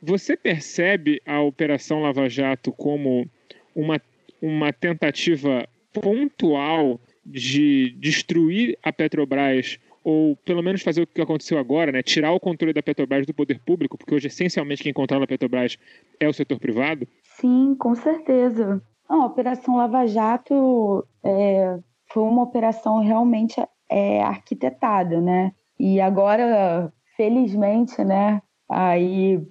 você 0.00 0.36
percebe 0.36 1.20
a 1.26 1.40
Operação 1.40 2.00
Lava 2.02 2.28
Jato 2.28 2.72
como 2.72 3.28
uma, 3.74 4.00
uma 4.40 4.72
tentativa 4.72 5.68
pontual 5.92 7.00
de 7.24 7.90
destruir 7.98 8.78
a 8.82 8.92
Petrobras 8.92 9.78
ou 10.06 10.36
pelo 10.36 10.62
menos 10.62 10.82
fazer 10.82 11.02
o 11.02 11.06
que 11.08 11.20
aconteceu 11.20 11.58
agora, 11.58 11.90
né? 11.90 12.00
tirar 12.00 12.30
o 12.30 12.38
controle 12.38 12.72
da 12.72 12.80
Petrobras 12.80 13.26
do 13.26 13.34
poder 13.34 13.58
público, 13.58 13.98
porque 13.98 14.14
hoje 14.14 14.28
essencialmente 14.28 14.80
quem 14.80 14.92
controla 14.92 15.24
a 15.24 15.26
Petrobras 15.26 15.76
é 16.20 16.28
o 16.28 16.32
setor 16.32 16.60
privado? 16.60 17.08
Sim, 17.24 17.74
com 17.74 17.92
certeza. 17.96 18.80
a 19.08 19.26
Operação 19.26 19.76
Lava 19.76 20.06
Jato 20.06 21.04
é, 21.24 21.76
foi 22.12 22.22
uma 22.22 22.44
operação 22.44 23.00
realmente 23.00 23.60
é, 23.90 24.22
arquitetada, 24.22 25.20
né? 25.20 25.52
E 25.76 26.00
agora, 26.00 26.92
felizmente, 27.16 28.04
né? 28.04 28.40
Aí 28.68 29.44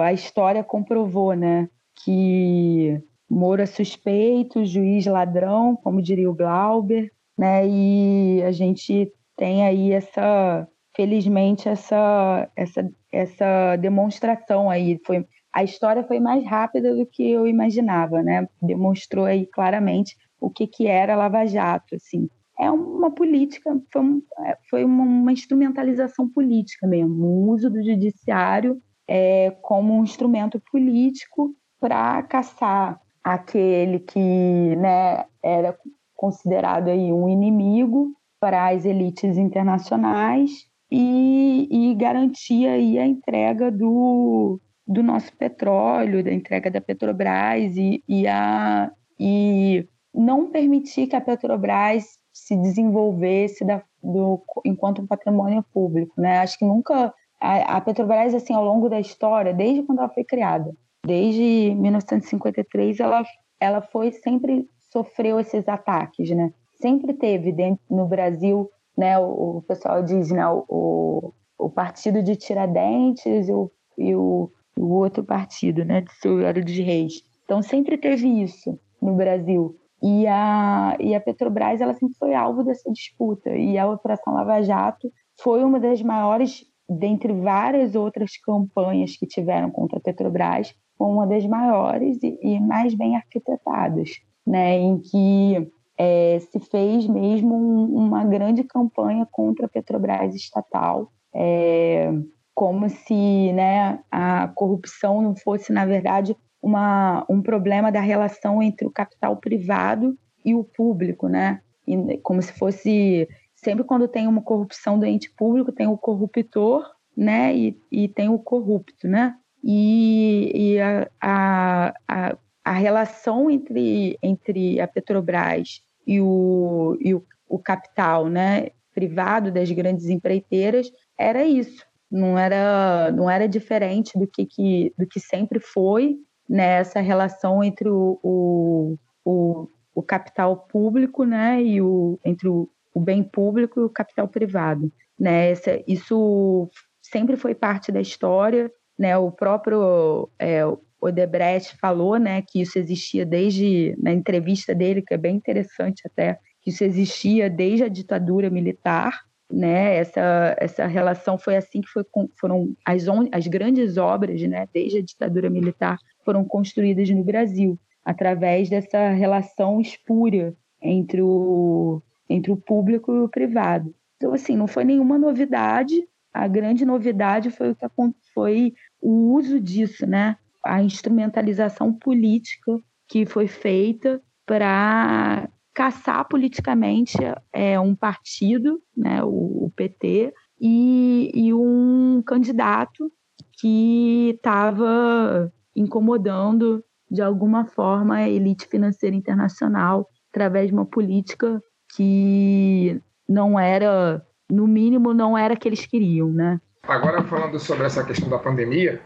a 0.00 0.12
história 0.12 0.62
comprovou, 0.62 1.34
né? 1.34 1.68
Que 2.04 3.02
Moura 3.28 3.64
é 3.64 3.66
suspeito, 3.66 4.64
juiz 4.64 5.04
ladrão, 5.04 5.74
como 5.74 6.00
diria 6.00 6.30
o 6.30 6.34
Glauber, 6.34 7.10
né? 7.36 7.66
E 7.66 8.40
a 8.44 8.52
gente 8.52 9.12
tem 9.36 9.64
aí 9.64 9.92
essa, 9.92 10.66
felizmente, 10.94 11.68
essa, 11.68 12.50
essa, 12.56 12.90
essa 13.12 13.76
demonstração 13.76 14.70
aí. 14.70 14.98
Foi, 15.04 15.26
a 15.52 15.62
história 15.62 16.02
foi 16.04 16.18
mais 16.18 16.44
rápida 16.44 16.94
do 16.94 17.06
que 17.06 17.30
eu 17.30 17.46
imaginava, 17.46 18.22
né? 18.22 18.48
Demonstrou 18.62 19.26
aí 19.26 19.46
claramente 19.46 20.16
o 20.40 20.50
que, 20.50 20.66
que 20.66 20.86
era 20.86 21.16
Lava 21.16 21.46
Jato, 21.46 21.94
assim. 21.94 22.28
É 22.58 22.70
uma 22.70 23.10
política, 23.10 23.78
foi, 23.92 24.02
um, 24.02 24.22
é, 24.40 24.56
foi 24.70 24.84
uma, 24.84 25.04
uma, 25.04 25.32
instrumentalização 25.32 26.26
política 26.28 26.86
mesmo, 26.86 27.26
o 27.26 27.50
uso 27.50 27.68
do 27.68 27.82
judiciário 27.84 28.80
é, 29.06 29.50
como 29.60 29.94
um 29.94 30.02
instrumento 30.02 30.60
político 30.72 31.54
para 31.78 32.22
caçar 32.22 32.98
aquele 33.22 33.98
que 33.98 34.76
né, 34.76 35.26
era 35.42 35.76
considerado 36.14 36.88
aí 36.88 37.12
um 37.12 37.28
inimigo 37.28 38.16
para 38.46 38.68
as 38.68 38.84
elites 38.84 39.36
internacionais 39.36 40.68
e, 40.88 41.66
e 41.68 41.94
garantir 41.96 42.68
aí 42.68 42.96
a 42.96 43.04
entrega 43.04 43.72
do, 43.72 44.60
do 44.86 45.02
nosso 45.02 45.36
petróleo, 45.36 46.22
da 46.22 46.32
entrega 46.32 46.70
da 46.70 46.80
Petrobras 46.80 47.76
e, 47.76 48.04
e, 48.08 48.24
a, 48.28 48.92
e 49.18 49.84
não 50.14 50.48
permitir 50.48 51.08
que 51.08 51.16
a 51.16 51.20
Petrobras 51.20 52.04
se 52.32 52.56
desenvolvesse 52.56 53.64
da, 53.64 53.82
do, 54.00 54.40
enquanto 54.64 55.02
um 55.02 55.08
patrimônio 55.08 55.64
público. 55.74 56.14
Né? 56.16 56.38
Acho 56.38 56.56
que 56.56 56.64
nunca 56.64 57.12
a, 57.40 57.78
a 57.78 57.80
Petrobras, 57.80 58.32
assim, 58.32 58.54
ao 58.54 58.64
longo 58.64 58.88
da 58.88 59.00
história, 59.00 59.52
desde 59.52 59.82
quando 59.82 59.98
ela 59.98 60.08
foi 60.08 60.22
criada, 60.22 60.72
desde 61.04 61.74
1953, 61.74 63.00
ela, 63.00 63.24
ela 63.58 63.82
foi 63.82 64.12
sempre 64.12 64.68
sofreu 64.92 65.40
esses 65.40 65.68
ataques, 65.68 66.30
né? 66.30 66.52
Sempre 66.80 67.14
teve 67.14 67.52
dentro, 67.52 67.82
no 67.90 68.06
Brasil, 68.06 68.70
né, 68.96 69.18
o, 69.18 69.58
o 69.58 69.62
pessoal 69.62 70.02
diz, 70.02 70.30
né, 70.30 70.46
o, 70.48 71.32
o 71.58 71.70
partido 71.70 72.22
de 72.22 72.36
Tiradentes 72.36 73.48
e 73.48 73.52
o, 73.52 73.70
e 73.98 74.14
o, 74.14 74.50
o 74.78 74.86
outro 74.94 75.24
partido, 75.24 75.84
né, 75.84 76.00
de 76.00 76.12
Silvério 76.14 76.64
dos 76.64 76.76
Reis. 76.76 77.22
Então 77.44 77.62
sempre 77.62 77.96
teve 77.96 78.26
isso 78.42 78.78
no 79.00 79.14
Brasil. 79.14 79.76
E 80.02 80.26
a, 80.26 80.96
e 81.00 81.14
a 81.14 81.20
Petrobras 81.20 81.80
ela 81.80 81.94
sempre 81.94 82.16
foi 82.18 82.34
alvo 82.34 82.62
dessa 82.62 82.90
disputa. 82.92 83.50
E 83.50 83.78
a 83.78 83.90
Operação 83.90 84.34
Lava 84.34 84.62
Jato 84.62 85.10
foi 85.40 85.64
uma 85.64 85.80
das 85.80 86.02
maiores, 86.02 86.64
dentre 86.88 87.32
várias 87.32 87.94
outras 87.94 88.36
campanhas 88.38 89.16
que 89.16 89.26
tiveram 89.26 89.70
contra 89.70 89.98
a 89.98 90.02
Petrobras, 90.02 90.74
uma 90.98 91.26
das 91.26 91.46
maiores 91.46 92.22
e, 92.22 92.38
e 92.42 92.60
mais 92.60 92.94
bem 92.94 93.16
arquitetadas, 93.16 94.10
né, 94.46 94.78
em 94.78 94.98
que 94.98 95.70
é, 95.98 96.38
se 96.40 96.60
fez 96.60 97.06
mesmo 97.06 97.54
um, 97.54 98.06
uma 98.06 98.24
grande 98.24 98.62
campanha 98.64 99.26
contra 99.30 99.66
a 99.66 99.68
Petrobras 99.68 100.34
estatal, 100.34 101.10
é, 101.34 102.12
como 102.54 102.88
se 102.88 103.52
né, 103.52 104.00
a 104.10 104.48
corrupção 104.48 105.20
não 105.22 105.34
fosse, 105.34 105.72
na 105.72 105.84
verdade, 105.84 106.36
uma, 106.62 107.24
um 107.28 107.42
problema 107.42 107.92
da 107.92 108.00
relação 108.00 108.62
entre 108.62 108.86
o 108.86 108.90
capital 108.90 109.36
privado 109.36 110.16
e 110.44 110.54
o 110.54 110.64
público, 110.64 111.28
né? 111.28 111.60
E, 111.86 112.18
como 112.18 112.42
se 112.42 112.52
fosse 112.52 113.28
sempre 113.54 113.84
quando 113.84 114.08
tem 114.08 114.26
uma 114.26 114.42
corrupção 114.42 114.98
do 114.98 115.06
ente 115.06 115.30
público 115.30 115.72
tem 115.72 115.86
o 115.86 115.98
corruptor, 115.98 116.84
né? 117.16 117.54
E, 117.54 117.78
e 117.90 118.08
tem 118.08 118.28
o 118.28 118.38
corrupto, 118.38 119.06
né? 119.06 119.34
E, 119.62 120.52
e 120.54 120.80
a, 120.80 121.10
a, 121.20 121.94
a, 122.08 122.38
a 122.64 122.72
relação 122.72 123.50
entre, 123.50 124.18
entre 124.22 124.80
a 124.80 124.88
Petrobras 124.88 125.85
e 126.06 126.20
o, 126.20 126.96
e 127.00 127.14
o, 127.14 127.24
o 127.48 127.58
capital 127.58 128.28
né, 128.28 128.68
privado 128.94 129.50
das 129.50 129.70
grandes 129.70 130.08
empreiteiras 130.08 130.90
era 131.18 131.44
isso. 131.44 131.84
Não 132.10 132.38
era, 132.38 133.10
não 133.12 133.28
era 133.28 133.48
diferente 133.48 134.18
do 134.18 134.26
que, 134.26 134.46
que, 134.46 134.94
do 134.96 135.06
que 135.06 135.18
sempre 135.18 135.58
foi 135.58 136.16
né, 136.48 136.82
relação 136.82 137.62
entre 137.62 137.88
o, 137.88 138.18
o, 138.22 138.96
o, 139.24 139.68
o, 139.94 140.02
capital 140.02 140.56
público 140.56 141.24
né, 141.24 141.60
e 141.60 141.82
o, 141.82 142.18
entre 142.24 142.48
o, 142.48 142.68
o 142.94 143.00
bem 143.00 143.24
público 143.24 143.80
e 143.80 143.84
o 143.84 143.90
capital 143.90 144.28
privado. 144.28 144.92
Né? 145.18 145.50
Essa, 145.50 145.82
isso 145.86 146.70
sempre 147.02 147.36
foi 147.36 147.54
parte 147.54 147.90
da 147.90 148.00
história. 148.00 148.70
Né? 148.96 149.16
O 149.18 149.30
próprio 149.30 150.30
é, 150.38 150.62
Odebrecht 151.00 151.76
falou, 151.78 152.18
né, 152.18 152.42
que 152.42 152.60
isso 152.60 152.78
existia 152.78 153.24
desde 153.24 153.94
na 153.98 154.12
entrevista 154.12 154.74
dele, 154.74 155.02
que 155.02 155.14
é 155.14 155.18
bem 155.18 155.36
interessante 155.36 156.02
até, 156.06 156.38
que 156.62 156.70
isso 156.70 156.82
existia 156.84 157.48
desde 157.50 157.84
a 157.84 157.88
ditadura 157.88 158.50
militar, 158.50 159.20
né? 159.50 159.96
Essa 159.96 160.56
essa 160.58 160.86
relação 160.86 161.38
foi 161.38 161.56
assim 161.56 161.80
que 161.80 161.88
foi, 161.88 162.04
foram 162.40 162.74
as 162.84 163.04
as 163.30 163.46
grandes 163.46 163.96
obras, 163.96 164.40
né, 164.42 164.66
desde 164.72 164.98
a 164.98 165.02
ditadura 165.02 165.48
militar 165.48 165.98
foram 166.24 166.44
construídas 166.44 167.08
no 167.10 167.22
Brasil 167.22 167.78
através 168.04 168.68
dessa 168.68 169.10
relação 169.10 169.80
espúria 169.80 170.54
entre 170.82 171.22
o 171.22 172.02
entre 172.28 172.50
o 172.50 172.56
público 172.56 173.14
e 173.14 173.20
o 173.20 173.28
privado. 173.28 173.94
Então 174.16 174.32
assim, 174.32 174.56
não 174.56 174.66
foi 174.66 174.84
nenhuma 174.84 175.16
novidade. 175.16 176.08
A 176.34 176.48
grande 176.48 176.84
novidade 176.84 177.50
foi 177.50 177.70
o 177.70 177.76
que 177.76 177.86
foi 178.34 178.74
o 179.00 179.32
uso 179.34 179.60
disso, 179.60 180.06
né? 180.06 180.36
A 180.66 180.82
instrumentalização 180.82 181.92
política 181.92 182.78
que 183.08 183.24
foi 183.24 183.46
feita 183.46 184.20
para 184.44 185.48
caçar 185.74 186.26
politicamente 186.26 187.18
é, 187.52 187.78
um 187.78 187.94
partido, 187.94 188.80
né, 188.96 189.22
o, 189.22 189.66
o 189.66 189.72
PT, 189.76 190.32
e, 190.58 191.30
e, 191.34 191.52
um 191.52 192.22
candidato 192.24 193.12
que 193.60 194.30
estava 194.36 195.52
incomodando 195.74 196.82
de 197.10 197.20
alguma 197.20 197.66
forma 197.66 198.16
a 198.16 198.28
elite 198.28 198.66
financeira 198.66 199.14
internacional 199.14 200.08
através 200.30 200.68
de 200.68 200.72
uma 200.72 200.86
política 200.86 201.62
que 201.94 203.00
não 203.28 203.58
era, 203.58 204.24
no 204.50 204.66
mínimo, 204.66 205.12
não 205.12 205.36
era 205.36 205.56
que 205.56 205.68
eles 205.68 205.86
queriam, 205.86 206.30
né? 206.30 206.60
Agora 206.84 207.22
falando 207.22 207.58
sobre 207.58 207.84
essa 207.86 208.04
questão 208.04 208.28
da 208.28 208.38
pandemia, 208.38 209.00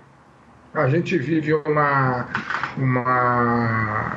a 0.75 0.89
gente 0.89 1.19
vive 1.19 1.55
uma 1.55 2.29
uma 2.77 4.17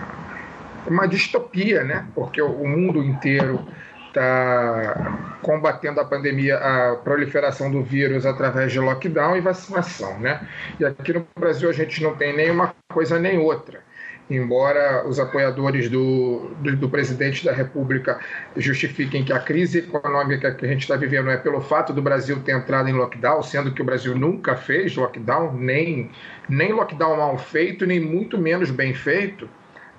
uma 0.86 1.08
distopia, 1.08 1.84
né? 1.84 2.06
Porque 2.14 2.42
o 2.42 2.68
mundo 2.68 3.04
inteiro 3.04 3.66
está 4.08 5.38
combatendo 5.42 6.00
a 6.00 6.06
pandemia, 6.06 6.58
a 6.58 6.96
proliferação 6.98 7.72
do 7.72 7.84
vírus 7.84 8.26
através 8.26 8.72
de 8.72 8.80
lockdown 8.80 9.36
e 9.36 9.42
vacinação, 9.42 10.20
né? 10.20 10.48
E 10.80 10.86
aqui 10.86 11.14
no 11.14 11.26
Brasil 11.38 11.70
a 11.70 11.74
gente 11.74 12.04
não 12.04 12.16
tem 12.16 12.36
nenhuma 12.36 12.76
coisa 12.92 13.18
nem 13.20 13.40
outra 13.40 13.82
embora 14.30 15.06
os 15.08 15.20
apoiadores 15.20 15.90
do, 15.90 16.52
do, 16.60 16.76
do, 16.78 16.90
presidente 16.90 17.44
da 17.44 17.52
República 17.52 18.20
justifiquem 18.56 19.24
que 19.24 19.34
a 19.34 19.40
crise 19.40 19.80
econômica 19.80 20.54
que 20.54 20.66
a 20.66 20.68
gente 20.68 20.82
está 20.82 20.96
vivendo 20.96 21.30
é 21.30 21.38
pelo 21.38 21.62
fato 21.62 21.92
do 21.92 22.02
Brasil 22.02 22.40
ter 22.42 22.56
entrado 22.56 22.88
em 22.90 22.94
lockdown, 22.94 23.44
sendo 23.44 23.74
que 23.74 23.82
o 23.82 23.86
Brasil 23.86 24.16
nunca 24.16 24.56
fez 24.56 24.96
lockdown, 24.96 25.54
nem, 25.54 26.10
nem 26.48 26.72
lockdown 26.72 27.18
mal 27.18 27.38
feito, 27.38 27.86
nem 27.86 28.00
muito 28.00 28.38
menos 28.38 28.72
bem 28.72 28.94
feito, 28.94 29.50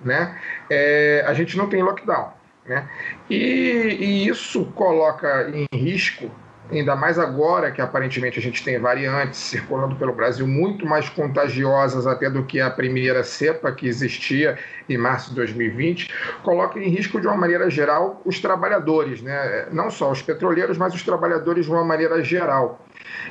né? 0.03 0.39
É, 0.71 1.25
a 1.27 1.35
gente 1.35 1.57
não 1.57 1.69
tem 1.69 1.83
lockdown. 1.83 2.33
Né? 2.67 2.89
E, 3.29 3.37
e 4.01 4.29
isso 4.29 4.65
coloca 4.75 5.51
em 5.53 5.67
risco 5.77 6.31
ainda 6.71 6.97
mais 6.97 7.19
agora 7.19 7.71
que 7.71 7.81
aparentemente 7.81 8.39
a 8.39 8.43
gente 8.43 8.65
tem 8.65 8.79
variantes 8.79 9.39
circulando 9.39 9.97
pelo 9.97 10.13
Brasil 10.13 10.47
muito 10.47 10.87
mais 10.87 11.09
contagiosas 11.09 12.07
até 12.07 12.31
do 12.31 12.45
que 12.45 12.61
a 12.61 12.71
primeira 12.71 13.23
cepa 13.23 13.71
que 13.73 13.87
existia 13.87 14.59
em 14.89 14.97
março 14.97 15.31
de 15.31 15.37
2020, 15.37 16.13
coloca 16.43 16.79
em 16.79 16.89
risco 16.89 17.21
de 17.21 17.27
uma 17.27 17.37
maneira 17.37 17.69
geral 17.71 18.21
os 18.25 18.41
trabalhadores, 18.41 19.23
né? 19.23 19.67
não 19.73 19.91
só 19.91 20.11
os 20.11 20.23
petroleiros, 20.23 20.79
mas 20.79 20.95
os 20.95 21.03
trabalhadores 21.03 21.67
de 21.67 21.71
uma 21.71 21.85
maneira 21.85 22.23
geral. 22.23 22.81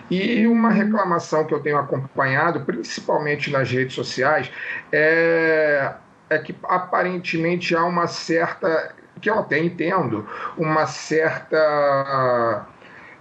E 0.10 0.46
uma 0.48 0.70
reclamação 0.70 1.46
que 1.46 1.54
eu 1.54 1.60
tenho 1.60 1.78
acompanhado, 1.78 2.62
principalmente 2.62 3.52
nas 3.52 3.70
redes 3.70 3.96
sociais, 3.96 4.52
é, 4.92 5.94
é 6.30 6.38
que 6.38 6.56
aparentemente 6.64 7.76
há 7.76 7.84
uma 7.84 8.08
certa 8.08 8.94
que 9.22 9.30
eu 9.30 9.40
até 9.40 9.58
entendo, 9.58 10.28
uma 10.58 10.86
certa 10.86 12.68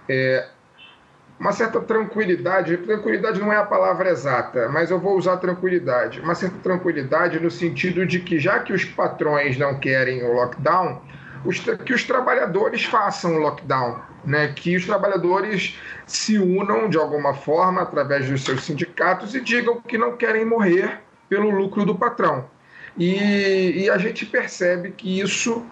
é, 0.07 0.47
uma 1.39 1.51
certa 1.51 1.79
tranquilidade. 1.81 2.77
Tranquilidade 2.77 3.39
não 3.39 3.51
é 3.51 3.57
a 3.57 3.65
palavra 3.65 4.09
exata, 4.09 4.69
mas 4.69 4.91
eu 4.91 4.99
vou 4.99 5.17
usar 5.17 5.37
tranquilidade. 5.37 6.19
Uma 6.19 6.35
certa 6.35 6.57
tranquilidade 6.59 7.39
no 7.39 7.51
sentido 7.51 8.05
de 8.05 8.19
que, 8.19 8.39
já 8.39 8.59
que 8.59 8.73
os 8.73 8.85
patrões 8.85 9.57
não 9.57 9.79
querem 9.79 10.23
o 10.23 10.33
lockdown, 10.33 11.01
os, 11.45 11.59
que 11.59 11.93
os 11.93 12.03
trabalhadores 12.03 12.85
façam 12.85 13.35
o 13.35 13.39
lockdown, 13.39 13.99
né? 14.23 14.53
que 14.55 14.75
os 14.75 14.85
trabalhadores 14.85 15.77
se 16.05 16.37
unam 16.37 16.89
de 16.89 16.97
alguma 16.97 17.33
forma 17.33 17.81
através 17.81 18.29
dos 18.29 18.43
seus 18.43 18.63
sindicatos 18.63 19.35
e 19.35 19.41
digam 19.41 19.81
que 19.81 19.97
não 19.97 20.15
querem 20.15 20.45
morrer 20.45 21.01
pelo 21.27 21.49
lucro 21.49 21.85
do 21.85 21.95
patrão. 21.95 22.45
E, 22.97 23.83
e 23.83 23.89
a 23.89 23.97
gente 23.97 24.25
percebe 24.25 24.91
que 24.91 25.19
isso 25.19 25.65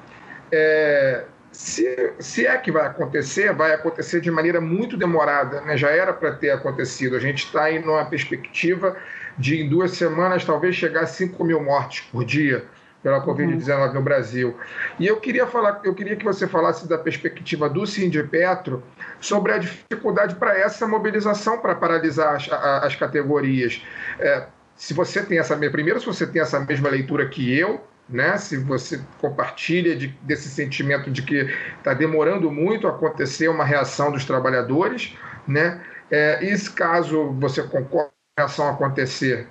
é, 0.52 1.26
se, 1.62 2.14
se 2.18 2.48
é 2.48 2.58
que 2.58 2.72
vai 2.72 2.88
acontecer, 2.88 3.54
vai 3.54 3.72
acontecer 3.72 4.20
de 4.20 4.32
maneira 4.32 4.60
muito 4.60 4.98
demorada, 4.98 5.62
né? 5.62 5.78
já 5.78 5.92
era 5.92 6.12
para 6.12 6.32
ter 6.32 6.50
acontecido. 6.50 7.16
A 7.16 7.20
gente 7.20 7.46
está 7.46 7.66
aí 7.66 7.78
numa 7.78 8.04
perspectiva 8.04 8.98
de, 9.38 9.62
em 9.62 9.70
duas 9.70 9.92
semanas, 9.92 10.44
talvez 10.44 10.76
chegar 10.76 11.02
a 11.02 11.06
5 11.06 11.44
mil 11.44 11.62
mortes 11.64 12.02
por 12.12 12.26
dia 12.26 12.66
pela 13.04 13.24
Covid-19 13.24 13.88
uhum. 13.88 13.94
no 13.94 14.02
Brasil. 14.02 14.58
E 15.00 15.06
eu 15.06 15.18
queria 15.18 15.46
falar, 15.46 15.82
eu 15.84 15.94
queria 15.94 16.16
que 16.16 16.26
você 16.26 16.48
falasse 16.48 16.90
da 16.90 16.98
perspectiva 16.98 17.70
do 17.70 17.86
Sindipetro 17.86 18.84
sobre 19.20 19.52
a 19.52 19.60
dificuldade 19.60 20.34
para 20.36 20.58
essa 20.58 20.88
mobilização 20.88 21.60
para 21.60 21.76
paralisar 21.76 22.38
as, 22.38 22.52
as 22.52 22.96
categorias. 22.96 23.86
É, 24.20 24.46
se 24.76 24.96
você 24.96 25.24
tem 25.24 25.38
essa 25.38 25.56
primeiro, 25.56 26.00
se 26.00 26.08
você 26.08 26.26
tem 26.26 26.42
essa 26.42 26.60
mesma 26.60 26.90
leitura 26.90 27.28
que 27.30 27.56
eu, 27.56 27.82
né? 28.12 28.38
Se 28.38 28.58
você 28.58 29.02
compartilha 29.20 29.96
de, 29.96 30.08
desse 30.24 30.50
sentimento 30.50 31.10
de 31.10 31.22
que 31.22 31.50
está 31.78 31.94
demorando 31.94 32.52
muito 32.52 32.88
acontecer 32.88 33.48
uma 33.48 33.64
reação 33.64 34.12
dos 34.12 34.26
trabalhadores, 34.26 35.16
né? 35.48 35.82
É, 36.10 36.44
e 36.44 36.70
caso 36.72 37.32
você 37.34 37.64
concorda 37.64 37.90
com 37.90 38.42
a 38.42 38.42
reação 38.42 38.68
acontecer? 38.68 39.48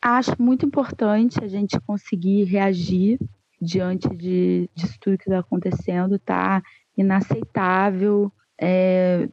Acho 0.00 0.34
muito 0.38 0.64
importante 0.64 1.42
a 1.42 1.48
gente 1.48 1.80
conseguir 1.80 2.44
reagir 2.44 3.18
diante 3.60 4.08
de, 4.08 4.70
disso 4.74 4.96
tudo 5.00 5.18
que 5.18 5.28
está 5.28 5.40
acontecendo, 5.40 6.18
tá 6.18 6.62
inaceitável. 6.96 8.32
É, 8.60 9.28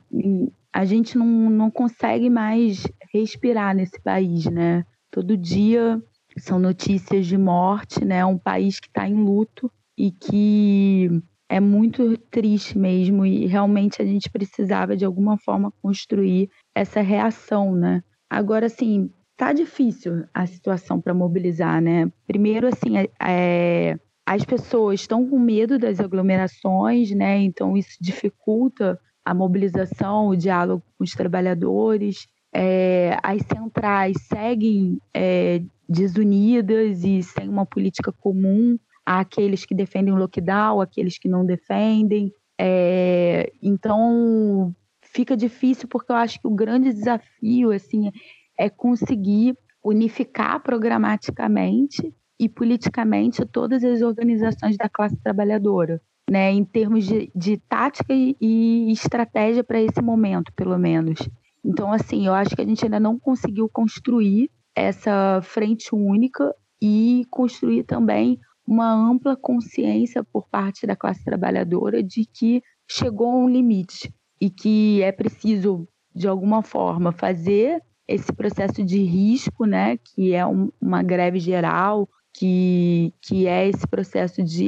a 0.72 0.86
gente 0.86 1.18
não, 1.18 1.28
não 1.28 1.70
consegue 1.70 2.30
mais 2.30 2.88
respirar 3.14 3.76
nesse 3.76 4.02
país, 4.02 4.46
né? 4.46 4.84
Todo 5.12 5.38
dia 5.38 6.02
são 6.38 6.60
notícias 6.60 7.26
de 7.26 7.38
morte, 7.38 8.04
né? 8.04 8.26
Um 8.26 8.38
país 8.38 8.80
que 8.80 8.88
está 8.88 9.08
em 9.08 9.16
luto 9.16 9.72
e 9.98 10.12
que 10.12 11.10
é 11.50 11.60
muito 11.60 12.18
triste 12.32 12.78
mesmo 12.78 13.26
e 13.26 13.46
realmente 13.46 14.02
a 14.02 14.06
gente 14.06 14.30
precisava 14.30 14.98
de 14.98 15.06
alguma 15.06 15.38
forma 15.38 15.72
construir 15.82 16.50
essa 16.74 17.02
reação, 17.02 17.76
né? 17.76 18.04
Agora, 18.30 18.66
assim, 18.66 19.12
tá 19.38 19.54
difícil 19.54 20.26
a 20.34 20.46
situação 20.46 21.00
para 21.00 21.14
mobilizar, 21.14 21.82
né? 21.82 22.12
Primeiro, 22.26 22.68
assim, 22.68 22.98
é, 22.98 23.10
é, 23.22 24.00
as 24.26 24.44
pessoas 24.44 25.02
estão 25.02 25.30
com 25.30 25.38
medo 25.38 25.78
das 25.78 26.00
aglomerações, 26.00 27.12
né? 27.12 27.38
Então 27.38 27.78
isso 27.78 27.98
dificulta 28.02 29.00
a 29.24 29.34
mobilização, 29.34 30.30
o 30.30 30.36
diálogo 30.36 30.84
com 30.98 31.04
os 31.04 31.12
trabalhadores. 31.12 32.28
É, 32.56 33.18
as 33.24 33.42
centrais 33.44 34.18
seguem 34.28 35.00
é, 35.14 35.62
desunidas 35.88 37.04
e 37.04 37.22
sem 37.24 37.48
uma 37.48 37.66
política 37.66 38.12
comum 38.12 38.78
àqueles 39.06 39.66
que 39.66 39.76
defendem 39.76 40.14
o 40.14 40.18
lockdown, 40.18 40.82
àqueles 40.82 41.18
que 41.18 41.28
não 41.28 41.46
defendem. 41.46 42.32
É, 42.60 43.52
então 43.62 44.74
fica 45.02 45.36
difícil 45.36 45.88
porque 45.88 46.12
eu 46.12 46.16
acho 46.16 46.40
que 46.40 46.48
o 46.48 46.56
grande 46.56 46.94
desafio 46.94 47.72
assim 47.72 48.12
é 48.58 48.70
conseguir 48.70 49.58
unificar 49.84 50.62
programaticamente 50.62 52.14
e 52.40 52.48
politicamente 52.48 53.46
todas 53.46 53.84
as 53.84 54.02
organizações 54.02 54.78
da 54.78 54.90
classe 54.90 55.16
trabalhadora, 55.18 56.02
né, 56.30 56.52
em 56.52 56.64
termos 56.64 57.06
de, 57.06 57.32
de 57.36 57.58
tática 57.58 58.14
e, 58.14 58.36
e 58.40 58.92
estratégia 58.92 59.64
para 59.64 59.82
esse 59.82 60.02
momento, 60.02 60.52
pelo 60.54 60.78
menos. 60.78 61.20
Então, 61.64 61.92
assim, 61.94 62.26
eu 62.28 62.34
acho 62.34 62.56
que 62.56 62.62
a 62.62 62.66
gente 62.66 62.84
ainda 62.84 63.00
não 63.00 63.18
conseguiu 63.18 63.70
construir 63.70 64.50
essa 64.76 65.42
frente 65.42 65.94
única 65.94 66.54
e 66.82 67.26
construir 67.30 67.84
também 67.84 68.40
uma 68.66 68.92
ampla 68.92 69.36
consciência 69.36 70.24
por 70.24 70.48
parte 70.48 70.88
da 70.88 70.96
classe 70.96 71.24
trabalhadora 71.24 72.02
de 72.02 72.26
que 72.26 72.62
chegou 72.90 73.32
a 73.32 73.36
um 73.36 73.50
limite 73.50 74.14
e 74.40 74.50
que 74.50 75.02
é 75.02 75.12
preciso, 75.12 75.88
de 76.14 76.28
alguma 76.28 76.62
forma, 76.62 77.12
fazer 77.12 77.82
esse 78.08 78.32
processo 78.34 78.84
de 78.84 79.02
risco, 79.04 79.66
né, 79.66 79.98
que 79.98 80.34
é 80.34 80.46
um, 80.46 80.70
uma 80.82 81.02
greve 81.02 81.40
geral, 81.40 82.08
que, 82.34 83.14
que 83.22 83.48
é 83.48 83.68
esse 83.68 83.88
processo 83.88 84.44
de, 84.44 84.68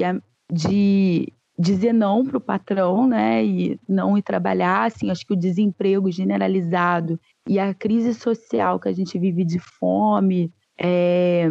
de 0.52 1.34
dizer 1.58 1.94
não 1.94 2.24
para 2.24 2.38
o 2.38 2.42
patrão, 2.42 3.08
né, 3.08 3.44
e 3.44 3.80
não 3.88 4.18
ir 4.18 4.22
trabalhar, 4.22 4.86
assim, 4.86 5.12
acho 5.12 5.26
que 5.26 5.34
o 5.34 5.40
desemprego 5.40 6.12
generalizado 6.12 7.20
e 7.48 7.60
a 7.60 7.74
crise 7.74 8.14
social 8.14 8.80
que 8.80 8.90
a 8.90 8.94
gente 8.94 9.18
vive 9.20 9.44
de 9.44 9.60
fome, 9.60 10.52
é, 10.80 11.50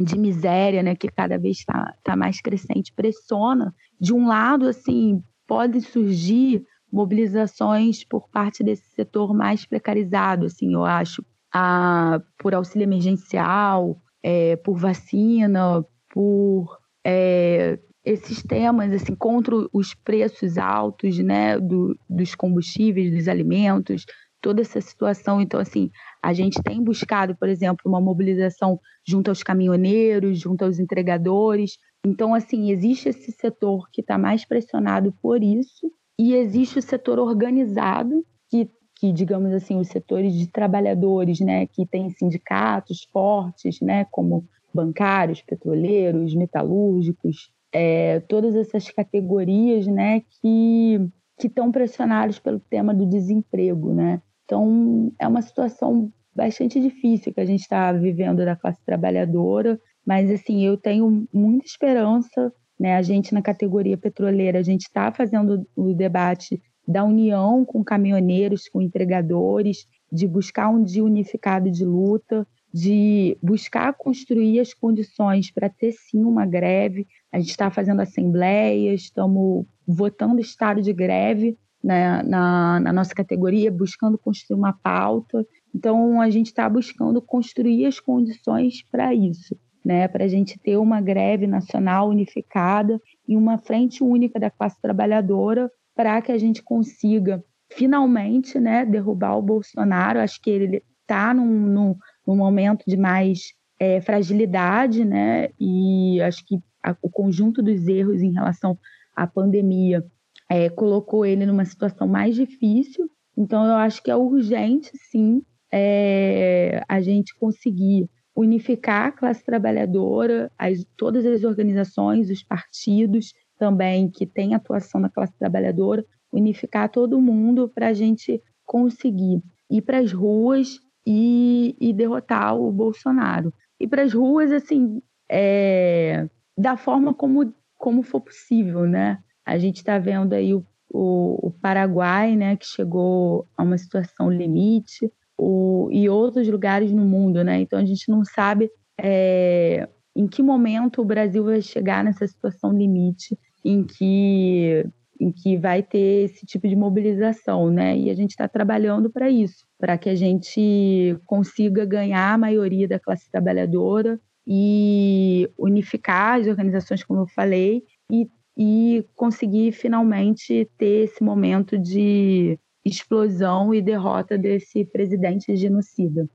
de 0.00 0.18
miséria, 0.18 0.82
né, 0.82 0.94
que 0.94 1.08
cada 1.08 1.38
vez 1.38 1.58
está 1.58 1.94
tá 2.02 2.16
mais 2.16 2.40
crescente, 2.40 2.92
pressiona. 2.94 3.74
De 4.00 4.12
um 4.12 4.26
lado, 4.26 4.66
assim, 4.66 5.22
podem 5.46 5.80
surgir 5.80 6.64
mobilizações 6.90 8.04
por 8.04 8.28
parte 8.28 8.62
desse 8.62 8.88
setor 8.94 9.34
mais 9.34 9.64
precarizado, 9.64 10.46
assim, 10.46 10.74
eu 10.74 10.84
acho, 10.84 11.24
a, 11.52 12.20
por 12.38 12.54
auxílio 12.54 12.84
emergencial, 12.84 14.00
é, 14.22 14.56
por 14.56 14.78
vacina, 14.78 15.84
por 16.12 16.78
é, 17.04 17.78
esses 18.04 18.42
temas 18.42 18.92
assim 18.92 19.14
contra 19.14 19.54
os 19.72 19.94
preços 19.94 20.58
altos 20.58 21.18
né 21.18 21.58
do, 21.58 21.96
dos 22.08 22.34
combustíveis 22.34 23.12
dos 23.12 23.28
alimentos 23.28 24.04
toda 24.42 24.60
essa 24.60 24.80
situação. 24.80 25.40
Então, 25.40 25.58
assim, 25.58 25.90
a 26.22 26.32
gente 26.32 26.60
tem 26.62 26.82
buscado, 26.82 27.34
por 27.36 27.48
exemplo, 27.48 27.80
uma 27.86 28.00
mobilização 28.00 28.78
junto 29.06 29.28
aos 29.28 29.42
caminhoneiros, 29.42 30.38
junto 30.38 30.64
aos 30.64 30.78
entregadores. 30.78 31.78
Então, 32.04 32.34
assim, 32.34 32.70
existe 32.70 33.08
esse 33.08 33.30
setor 33.32 33.88
que 33.90 34.00
está 34.00 34.18
mais 34.18 34.44
pressionado 34.44 35.14
por 35.22 35.42
isso, 35.42 35.90
e 36.18 36.34
existe 36.34 36.78
o 36.78 36.82
setor 36.82 37.18
organizado, 37.18 38.26
que, 38.50 38.68
que, 38.96 39.12
digamos 39.12 39.52
assim, 39.52 39.78
os 39.78 39.88
setores 39.88 40.34
de 40.34 40.48
trabalhadores, 40.48 41.40
né, 41.40 41.66
que 41.66 41.86
tem 41.86 42.10
sindicatos 42.10 43.08
fortes, 43.12 43.80
né, 43.80 44.04
como 44.10 44.44
bancários, 44.74 45.40
petroleiros, 45.40 46.34
metalúrgicos, 46.34 47.50
é, 47.72 48.20
todas 48.20 48.54
essas 48.54 48.90
categorias, 48.90 49.86
né, 49.86 50.22
que 50.40 51.00
que 51.42 51.48
estão 51.48 51.72
pressionados 51.72 52.38
pelo 52.38 52.60
tema 52.60 52.94
do 52.94 53.04
desemprego, 53.04 53.92
né? 53.92 54.22
Então 54.44 55.12
é 55.18 55.26
uma 55.26 55.42
situação 55.42 56.12
bastante 56.34 56.80
difícil 56.80 57.32
que 57.32 57.40
a 57.40 57.44
gente 57.44 57.60
está 57.60 57.92
vivendo 57.92 58.44
da 58.44 58.56
classe 58.56 58.82
trabalhadora, 58.84 59.78
mas 60.06 60.30
assim 60.30 60.64
eu 60.64 60.76
tenho 60.76 61.26
muita 61.32 61.66
esperança, 61.66 62.52
né? 62.78 62.96
A 62.96 63.02
gente 63.02 63.34
na 63.34 63.42
categoria 63.42 63.96
petroleira 63.96 64.58
a 64.58 64.62
gente 64.62 64.82
está 64.82 65.12
fazendo 65.12 65.66
o 65.76 65.92
debate 65.94 66.60
da 66.86 67.04
união 67.04 67.64
com 67.64 67.84
caminhoneiros, 67.84 68.68
com 68.68 68.82
entregadores, 68.82 69.86
de 70.10 70.26
buscar 70.26 70.68
um 70.68 70.82
dia 70.82 71.04
unificado 71.04 71.70
de 71.70 71.84
luta, 71.84 72.46
de 72.74 73.36
buscar 73.42 73.92
construir 73.94 74.58
as 74.58 74.74
condições 74.74 75.50
para 75.50 75.68
ter 75.68 75.92
sim 75.92 76.24
uma 76.24 76.44
greve. 76.44 77.06
A 77.30 77.38
gente 77.38 77.50
está 77.50 77.70
fazendo 77.70 78.00
assembleias, 78.00 79.02
estamos 79.02 79.64
votando 79.86 80.40
estado 80.40 80.82
de 80.82 80.92
greve 80.92 81.56
né, 81.82 82.22
na, 82.22 82.80
na 82.80 82.92
nossa 82.92 83.14
categoria, 83.14 83.70
buscando 83.70 84.18
construir 84.18 84.58
uma 84.58 84.72
pauta. 84.72 85.46
Então, 85.74 86.20
a 86.20 86.30
gente 86.30 86.46
está 86.46 86.68
buscando 86.68 87.20
construir 87.20 87.86
as 87.86 87.98
condições 87.98 88.82
para 88.90 89.14
isso, 89.14 89.56
né, 89.84 90.06
para 90.06 90.24
a 90.24 90.28
gente 90.28 90.58
ter 90.58 90.76
uma 90.76 91.00
greve 91.00 91.46
nacional 91.46 92.08
unificada 92.08 93.00
e 93.26 93.36
uma 93.36 93.58
frente 93.58 94.02
única 94.04 94.38
da 94.38 94.50
classe 94.50 94.80
trabalhadora 94.80 95.70
para 95.94 96.20
que 96.22 96.32
a 96.32 96.38
gente 96.38 96.62
consiga 96.62 97.44
finalmente 97.70 98.58
né, 98.60 98.84
derrubar 98.84 99.36
o 99.36 99.42
Bolsonaro. 99.42 100.20
Acho 100.20 100.40
que 100.40 100.50
ele 100.50 100.82
está 101.02 101.34
num, 101.34 101.46
num 101.46 101.96
num 102.26 102.36
momento 102.36 102.84
de 102.86 102.96
mais 102.96 103.52
é, 103.78 104.00
fragilidade, 104.00 105.04
né? 105.04 105.48
E 105.58 106.20
acho 106.22 106.44
que 106.46 106.58
a, 106.82 106.96
o 107.02 107.10
conjunto 107.10 107.62
dos 107.62 107.86
erros 107.86 108.22
em 108.22 108.32
relação 108.32 108.78
à 109.14 109.26
pandemia 109.26 110.04
é, 110.52 110.68
colocou 110.68 111.24
ele 111.24 111.46
numa 111.46 111.64
situação 111.64 112.06
mais 112.06 112.34
difícil. 112.34 113.08
Então, 113.34 113.64
eu 113.64 113.76
acho 113.76 114.02
que 114.02 114.10
é 114.10 114.16
urgente, 114.16 114.90
sim, 115.10 115.42
é, 115.72 116.82
a 116.86 117.00
gente 117.00 117.34
conseguir 117.38 118.06
unificar 118.36 119.06
a 119.06 119.12
classe 119.12 119.42
trabalhadora, 119.42 120.52
as, 120.58 120.84
todas 120.94 121.24
as 121.24 121.42
organizações, 121.42 122.28
os 122.28 122.42
partidos 122.42 123.32
também 123.58 124.10
que 124.10 124.26
têm 124.26 124.54
atuação 124.54 125.00
na 125.00 125.08
classe 125.08 125.32
trabalhadora, 125.38 126.04
unificar 126.30 126.90
todo 126.90 127.20
mundo 127.20 127.70
para 127.74 127.88
a 127.88 127.92
gente 127.94 128.38
conseguir 128.66 129.42
ir 129.70 129.80
para 129.80 130.00
as 130.00 130.12
ruas 130.12 130.78
e, 131.06 131.74
e 131.80 131.94
derrotar 131.94 132.54
o 132.58 132.70
Bolsonaro. 132.70 133.54
E 133.80 133.88
para 133.88 134.02
as 134.02 134.12
ruas, 134.12 134.52
assim, 134.52 135.00
é, 135.30 136.28
da 136.58 136.76
forma 136.76 137.14
como, 137.14 137.54
como 137.78 138.02
for 138.02 138.20
possível, 138.20 138.84
né? 138.84 139.18
A 139.44 139.58
gente 139.58 139.78
está 139.78 139.98
vendo 139.98 140.32
aí 140.32 140.54
o, 140.54 140.64
o, 140.90 141.48
o, 141.48 141.50
Paraguai, 141.50 142.36
né, 142.36 142.56
que 142.56 142.66
chegou 142.66 143.46
a 143.56 143.62
uma 143.62 143.78
situação 143.78 144.30
limite, 144.30 145.10
o, 145.36 145.88
e 145.90 146.08
outros 146.08 146.48
lugares 146.48 146.92
no 146.92 147.04
mundo, 147.04 147.42
né? 147.42 147.60
Então 147.60 147.78
a 147.78 147.84
gente 147.84 148.08
não 148.10 148.24
sabe 148.24 148.70
é, 149.00 149.88
em 150.14 150.26
que 150.28 150.42
momento 150.42 151.00
o 151.00 151.04
Brasil 151.04 151.44
vai 151.44 151.60
chegar 151.62 152.04
nessa 152.04 152.26
situação 152.26 152.72
limite 152.72 153.36
em 153.64 153.84
que 153.84 154.86
em 155.20 155.30
que 155.30 155.56
vai 155.56 155.84
ter 155.84 156.24
esse 156.24 156.44
tipo 156.44 156.66
de 156.66 156.74
mobilização, 156.74 157.70
né? 157.70 157.96
E 157.96 158.10
a 158.10 158.14
gente 158.14 158.30
está 158.30 158.48
trabalhando 158.48 159.08
para 159.08 159.30
isso, 159.30 159.64
para 159.78 159.96
que 159.96 160.08
a 160.08 160.16
gente 160.16 161.16
consiga 161.24 161.84
ganhar 161.84 162.34
a 162.34 162.38
maioria 162.38 162.88
da 162.88 162.98
classe 162.98 163.30
trabalhadora 163.30 164.18
e 164.44 165.48
unificar 165.56 166.40
as 166.40 166.48
organizações, 166.48 167.04
como 167.04 167.20
eu 167.20 167.28
falei, 167.28 167.84
e, 168.10 168.28
e 168.56 169.04
conseguir 169.14 169.72
finalmente 169.72 170.68
ter 170.76 171.04
esse 171.04 171.22
momento 171.22 171.78
de 171.78 172.58
explosão 172.84 173.72
e 173.72 173.80
derrota 173.80 174.36
desse 174.36 174.84
presidente 174.84 175.56
genocida. 175.56 176.28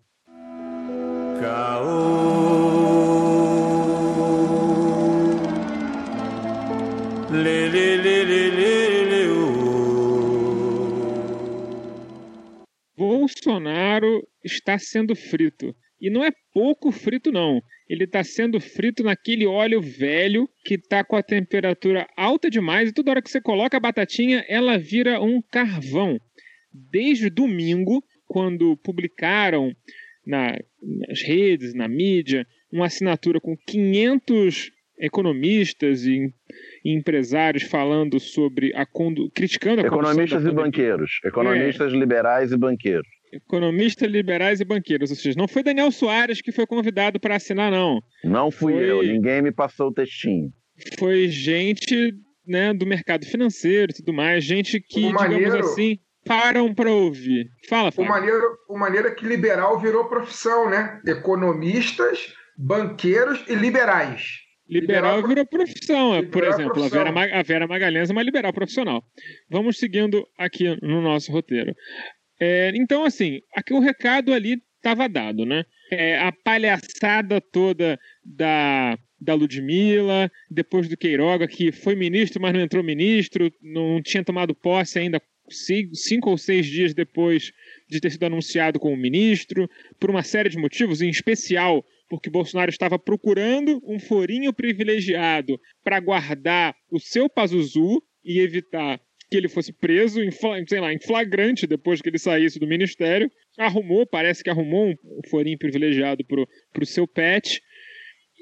Lê, 7.30 7.70
lê, 7.70 7.98
lê, 7.98 8.24
lê, 8.24 8.50
lê, 8.50 9.06
lê, 9.06 9.28
Bolsonaro 12.98 14.28
está 14.44 14.80
sendo 14.80 15.16
frito. 15.16 15.76
E 16.02 16.10
não 16.10 16.24
é 16.24 16.32
pouco 16.54 16.92
frito, 16.92 17.32
não. 17.32 17.62
Ele 17.90 18.04
está 18.04 18.24
sendo 18.24 18.60
frito 18.60 19.04
naquele 19.04 19.46
óleo 19.46 19.82
velho 19.82 20.50
que 20.66 20.76
está 20.76 21.04
com 21.04 21.16
a 21.16 21.24
temperatura 21.24 22.06
alta 22.18 22.50
demais 22.50 22.90
e 22.90 22.94
toda 22.94 23.12
hora 23.12 23.22
que 23.22 23.30
você 23.30 23.40
coloca 23.40 23.78
a 23.78 23.80
batatinha, 23.80 24.44
ela 24.48 24.78
vira 24.78 25.22
um 25.22 25.42
carvão. 25.42 26.20
Desde 26.74 27.30
domingo, 27.30 28.04
quando 28.28 28.76
publicaram 28.78 29.72
na, 30.26 30.58
nas 30.82 31.22
redes, 31.22 31.74
na 31.74 31.88
mídia, 31.88 32.46
uma 32.72 32.88
assinatura 32.88 33.40
com 33.40 33.56
500 33.66 34.72
economistas 35.00 36.06
e, 36.06 36.34
e, 36.84 36.94
empresários 36.94 37.64
falando 37.64 38.20
sobre 38.20 38.76
a 38.76 38.86
condu... 38.86 39.30
criticando 39.32 39.82
a 39.82 39.86
economistas 39.86 40.44
e 40.44 40.52
banqueiros, 40.52 41.20
economistas 41.24 41.94
é. 41.94 41.96
liberais 41.96 42.52
e 42.52 42.58
banqueiros. 42.58 43.08
Economistas 43.32 44.10
liberais 44.10 44.60
e 44.60 44.66
banqueiros, 44.66 45.10
ou 45.10 45.16
seja, 45.16 45.38
não 45.38 45.48
foi 45.48 45.64
Daniel 45.64 45.92
Soares 45.92 46.42
que 46.42 46.52
foi 46.52 46.66
convidado 46.66 47.20
para 47.20 47.36
assinar, 47.36 47.72
não. 47.72 48.02
Não 48.24 48.50
fui 48.50 48.74
foi... 48.74 48.90
eu, 48.90 49.04
ninguém 49.04 49.42
me 49.42 49.52
passou 49.52 49.88
o 49.88 49.94
textinho. 49.94 50.52
Foi 50.98 51.28
gente 51.28 52.14
né, 52.48 52.74
do 52.74 52.86
mercado 52.86 53.26
financeiro 53.26 53.92
e 53.92 53.96
tudo 53.96 54.14
mais, 54.14 54.44
gente 54.44 54.80
que, 54.80 55.00
o 55.00 55.08
digamos 55.08 55.22
maneiro... 55.22 55.60
assim, 55.60 55.98
param 56.26 56.74
para 56.74 56.92
ouvir. 56.92 57.50
Fala, 57.68 57.92
Fábio. 57.92 58.10
O 58.10 58.14
maneiro, 58.14 58.58
o 58.70 58.78
maneiro 58.78 59.08
é 59.08 59.12
que 59.12 59.26
liberal 59.26 59.80
virou 59.80 60.06
profissão, 60.06 60.70
né? 60.70 61.02
Economistas, 61.06 62.34
banqueiros 62.58 63.44
e 63.48 63.56
liberais. 63.56 64.48
Liberal, 64.70 65.26
virou 65.26 65.46
profissão, 65.46 66.16
liberal 66.16 66.32
por 66.32 66.44
exemplo. 66.44 66.74
Profissão. 66.74 67.02
A, 67.02 67.12
Vera, 67.12 67.40
a 67.40 67.44
Vera 67.44 67.68
Magalhães 67.68 68.10
é 68.10 68.14
uma 68.14 68.24
liberal 68.24 68.52
profissional. 68.52 69.02
Vamos 69.50 69.78
seguindo 69.78 70.26
aqui 70.38 70.76
no 70.82 71.02
nosso 71.02 71.32
roteiro. 71.32 71.74
É, 72.40 72.72
então, 72.76 73.04
assim, 73.04 73.42
aqui 73.56 73.74
o 73.74 73.80
recado 73.80 74.34
ali 74.34 74.62
estava 74.76 75.10
dado, 75.10 75.46
né? 75.46 75.64
É, 75.92 76.20
a 76.20 76.32
palhaçada 76.32 77.42
toda 77.42 78.00
da, 78.24 78.98
da 79.20 79.34
Ludmilla, 79.34 80.32
depois 80.50 80.88
do 80.88 80.98
Queiroga, 80.98 81.48
que 81.48 81.72
foi 81.72 81.96
ministro, 81.96 82.42
mas 82.42 82.54
não 82.54 82.62
entrou 82.62 82.84
ministro, 82.84 83.52
não 83.62 84.02
tinha 84.02 84.24
tomado 84.24 84.54
posse 84.54 85.00
ainda 85.00 85.22
cinco 85.94 86.30
ou 86.30 86.38
seis 86.38 86.66
dias 86.66 86.94
depois 86.94 87.52
de 87.90 88.02
ter 88.02 88.12
sido 88.12 88.26
anunciado 88.26 88.80
como 88.80 88.98
ministro, 88.98 89.70
por 90.00 90.10
uma 90.10 90.22
série 90.22 90.50
de 90.50 90.58
motivos, 90.58 91.02
em 91.02 91.10
especial 91.10 91.86
porque 92.10 92.30
Bolsonaro 92.30 92.70
estava 92.70 92.98
procurando 92.98 93.82
um 93.86 94.00
forinho 94.00 94.54
privilegiado 94.54 95.60
para 95.84 96.00
guardar 96.00 96.76
o 96.90 97.00
seu 97.00 97.30
Pazuzu 97.30 98.02
e 98.24 98.40
evitar 98.40 99.00
que 99.30 99.38
ele 99.38 99.50
fosse 99.50 99.74
preso 99.74 100.22
em, 100.22 100.32
sei 100.68 100.80
lá, 100.80 100.94
em 100.94 101.00
flagrante 101.00 101.68
depois 101.68 102.02
que 102.02 102.10
ele 102.10 102.20
saísse 102.20 102.60
do 102.60 102.68
ministério. 102.68 103.30
Arrumou, 103.58 104.06
parece 104.06 104.44
que 104.44 104.50
arrumou 104.50 104.90
um 104.90 105.30
forinho 105.30 105.58
privilegiado 105.58 106.24
pro, 106.26 106.48
pro 106.72 106.86
seu 106.86 107.08
pet. 107.08 107.62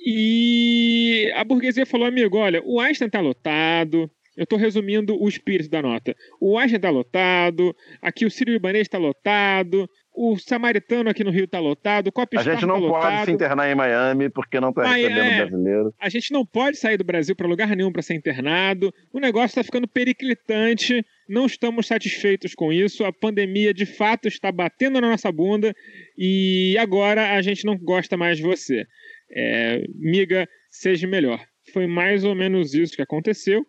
E 0.05 1.31
a 1.35 1.43
burguesia 1.43 1.85
falou, 1.85 2.07
amigo, 2.07 2.37
olha, 2.37 2.61
o 2.63 2.79
Einstein 2.79 3.09
tá 3.09 3.19
lotado, 3.19 4.09
eu 4.37 4.43
estou 4.43 4.59
resumindo 4.59 5.19
o 5.19 5.27
espírito 5.27 5.69
da 5.69 5.81
nota. 5.81 6.15
O 6.39 6.59
Einstein 6.59 6.77
está 6.77 6.89
lotado, 6.89 7.75
aqui 8.01 8.25
o 8.25 8.29
Sírio 8.29 8.53
Libanês 8.53 8.83
está 8.83 8.97
lotado, 8.97 9.89
o 10.15 10.37
Samaritano 10.37 11.09
aqui 11.09 11.23
no 11.23 11.31
Rio 11.31 11.43
está 11.43 11.59
lotado, 11.59 12.07
o 12.07 12.39
A 12.39 12.43
gente 12.43 12.65
não 12.65 12.75
tá 12.75 12.87
pode 12.87 13.05
lotado. 13.05 13.25
se 13.25 13.31
internar 13.31 13.69
em 13.69 13.75
Miami 13.75 14.29
porque 14.29 14.59
não 14.59 14.69
está 14.69 14.83
recebendo 14.83 15.19
é, 15.19 15.45
brasileiro. 15.45 15.93
A 15.99 16.09
gente 16.09 16.31
não 16.31 16.45
pode 16.45 16.77
sair 16.77 16.97
do 16.97 17.03
Brasil 17.03 17.35
para 17.35 17.47
lugar 17.47 17.75
nenhum 17.75 17.91
para 17.91 18.01
ser 18.01 18.15
internado. 18.15 18.93
O 19.11 19.19
negócio 19.19 19.47
está 19.47 19.63
ficando 19.63 19.87
periclitante. 19.87 21.05
Não 21.27 21.45
estamos 21.45 21.87
satisfeitos 21.87 22.55
com 22.55 22.71
isso. 22.71 23.03
A 23.03 23.11
pandemia 23.11 23.73
de 23.73 23.85
fato 23.85 24.27
está 24.27 24.51
batendo 24.51 25.01
na 25.01 25.09
nossa 25.09 25.31
bunda 25.31 25.75
e 26.17 26.77
agora 26.79 27.35
a 27.35 27.41
gente 27.41 27.65
não 27.65 27.77
gosta 27.77 28.15
mais 28.15 28.37
de 28.37 28.43
você. 28.43 28.85
É, 29.29 29.83
miga, 29.95 30.47
seja 30.69 31.07
melhor. 31.07 31.43
Foi 31.73 31.87
mais 31.87 32.23
ou 32.23 32.33
menos 32.33 32.73
isso 32.73 32.95
que 32.95 33.01
aconteceu. 33.01 33.65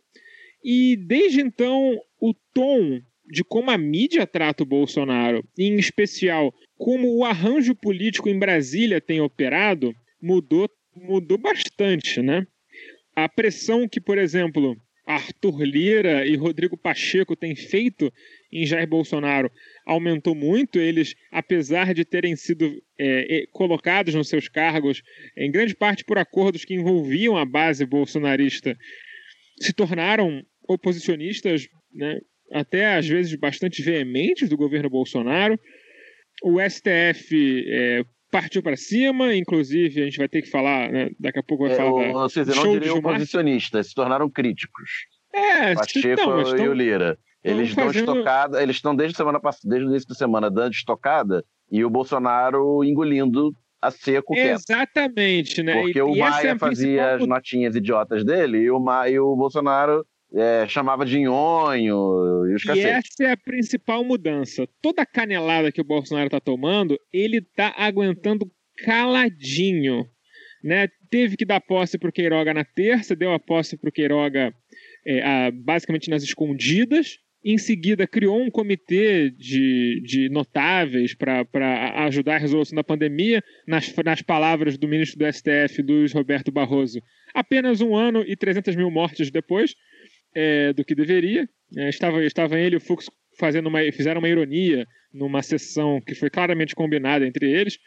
E 0.62 0.96
desde 0.96 1.40
então, 1.40 1.98
o 2.20 2.34
tom 2.54 3.00
de 3.28 3.42
como 3.44 3.70
a 3.70 3.78
mídia 3.78 4.26
trata 4.26 4.62
o 4.62 4.66
Bolsonaro, 4.66 5.42
e 5.58 5.64
em 5.64 5.76
especial 5.76 6.52
como 6.76 7.16
o 7.16 7.24
arranjo 7.24 7.74
político 7.74 8.28
em 8.28 8.38
Brasília 8.38 9.00
tem 9.00 9.20
operado, 9.20 9.92
mudou, 10.22 10.68
mudou 10.94 11.38
bastante, 11.38 12.22
né? 12.22 12.46
A 13.14 13.28
pressão 13.28 13.88
que, 13.88 14.00
por 14.00 14.18
exemplo, 14.18 14.76
Arthur 15.06 15.62
Lira 15.62 16.26
e 16.26 16.34
Rodrigo 16.36 16.76
Pacheco 16.76 17.36
têm 17.36 17.54
feito 17.54 18.12
em 18.52 18.66
Jair 18.66 18.88
Bolsonaro 18.88 19.50
aumentou 19.86 20.34
muito. 20.34 20.80
Eles, 20.80 21.14
apesar 21.30 21.94
de 21.94 22.04
terem 22.04 22.34
sido 22.34 22.70
é, 22.98 23.44
colocados 23.52 24.14
nos 24.14 24.28
seus 24.28 24.48
cargos, 24.48 25.02
em 25.36 25.50
grande 25.50 25.76
parte 25.76 26.04
por 26.04 26.18
acordos 26.18 26.64
que 26.64 26.74
envolviam 26.74 27.36
a 27.36 27.44
base 27.44 27.86
bolsonarista, 27.86 28.76
se 29.60 29.72
tornaram 29.72 30.42
oposicionistas, 30.68 31.68
né, 31.94 32.18
até 32.52 32.96
às 32.96 33.06
vezes 33.06 33.34
bastante 33.38 33.82
veementes 33.82 34.48
do 34.48 34.56
governo 34.56 34.88
Bolsonaro. 34.90 35.58
O 36.42 36.60
STF 36.60 37.64
é, 37.68 38.02
partiu 38.30 38.62
para 38.62 38.76
cima, 38.76 39.34
inclusive 39.34 40.02
a 40.02 40.04
gente 40.04 40.18
vai 40.18 40.28
ter 40.28 40.42
que 40.42 40.50
falar, 40.50 40.90
né, 40.92 41.08
daqui 41.18 41.38
a 41.38 41.42
pouco 41.42 41.64
vai 41.64 41.72
É, 41.72 41.76
falar 41.76 41.92
o- 41.92 42.22
da 42.22 42.28
seja, 42.28 42.54
não 42.54 42.72
diriam 42.78 42.98
oposicionistas, 42.98 43.88
se 43.88 43.94
tornaram 43.94 44.28
críticos. 44.30 44.90
É, 45.34 45.74
Pacheco 45.74 46.22
não, 46.30 46.38
e 46.40 46.42
estão- 46.42 46.68
o 46.68 46.74
Lira. 46.74 47.18
Eles 47.42 47.74
dão 47.74 47.86
fazendo- 47.86 48.10
estocada, 48.12 48.62
eles 48.62 48.76
estão 48.76 48.94
desde 48.96 49.16
semana 49.16 49.38
passada, 49.40 49.68
desde 49.70 49.86
o 49.86 49.90
início 49.90 50.08
da 50.08 50.14
semana 50.16 50.50
dando 50.50 50.72
estocada 50.72 51.44
e 51.70 51.84
o 51.84 51.90
Bolsonaro 51.90 52.82
engolindo 52.82 53.52
a 53.80 53.90
seco 53.90 54.34
quieto. 54.34 54.60
Exatamente, 54.68 55.62
né? 55.62 55.80
Porque 55.80 55.98
E- 55.98 56.02
o 56.02 56.08
e 56.16 56.20
essa 56.20 56.30
Maia 56.30 56.48
é 56.50 56.58
fazia 56.58 56.86
principal 56.88 57.14
as 57.22 57.26
notinhas 57.28 57.76
idiotas 57.76 58.24
dele 58.24 58.58
e 58.58 58.70
o, 58.70 58.80
Ma... 58.80 59.08
e 59.08 59.18
o 59.20 59.36
Bolsonaro 59.36 60.04
é, 60.34 60.66
chamava 60.68 61.04
de 61.04 61.18
nhonho 61.18 62.46
e 62.48 62.54
os 62.54 62.64
E 62.64 62.80
essa 62.80 63.24
é 63.24 63.32
a 63.32 63.36
principal 63.36 64.04
mudança. 64.04 64.66
Toda 64.82 65.02
a 65.02 65.06
canelada 65.06 65.70
que 65.72 65.80
o 65.80 65.84
Bolsonaro 65.84 66.26
está 66.26 66.40
tomando, 66.40 66.98
ele 67.12 67.38
está 67.38 67.74
aguentando 67.76 68.50
caladinho. 68.84 70.04
Né? 70.62 70.88
Teve 71.10 71.36
que 71.36 71.44
dar 71.44 71.60
posse 71.60 71.98
para 71.98 72.08
o 72.08 72.12
Queiroga 72.12 72.52
na 72.52 72.64
terça, 72.64 73.14
deu 73.14 73.32
a 73.32 73.38
posse 73.38 73.76
para 73.76 73.88
o 73.88 73.92
Queiroga 73.92 74.52
é, 75.06 75.22
a- 75.22 75.50
basicamente 75.52 76.10
nas 76.10 76.22
escondidas. 76.22 77.18
Em 77.44 77.58
seguida, 77.58 78.08
criou 78.08 78.42
um 78.42 78.50
comitê 78.50 79.30
de, 79.30 80.02
de 80.04 80.28
notáveis 80.30 81.14
para 81.14 81.46
ajudar 82.06 82.34
a 82.34 82.38
resolução 82.38 82.74
da 82.74 82.82
pandemia, 82.82 83.40
nas, 83.68 83.94
nas 84.04 84.20
palavras 84.20 84.76
do 84.76 84.88
ministro 84.88 85.16
do 85.20 85.32
STF, 85.32 85.80
Luiz 85.80 86.12
Roberto 86.12 86.50
Barroso. 86.50 87.00
Apenas 87.32 87.80
um 87.80 87.94
ano 87.94 88.24
e 88.26 88.34
300 88.34 88.74
mil 88.74 88.90
mortes 88.90 89.30
depois 89.30 89.76
é, 90.36 90.74
do 90.74 90.84
que 90.84 90.94
deveria. 90.94 91.48
É, 91.74 91.88
estava, 91.88 92.22
estava 92.22 92.60
ele 92.60 92.76
e 92.76 92.78
o 92.78 92.80
Fux 92.80 93.08
fazendo 93.38 93.68
uma, 93.68 93.80
fizeram 93.90 94.18
uma 94.18 94.28
ironia 94.28 94.86
numa 95.12 95.42
sessão 95.42 95.98
que 96.00 96.14
foi 96.14 96.28
claramente 96.28 96.74
combinada 96.74 97.26
entre 97.26 97.50
eles, 97.50 97.78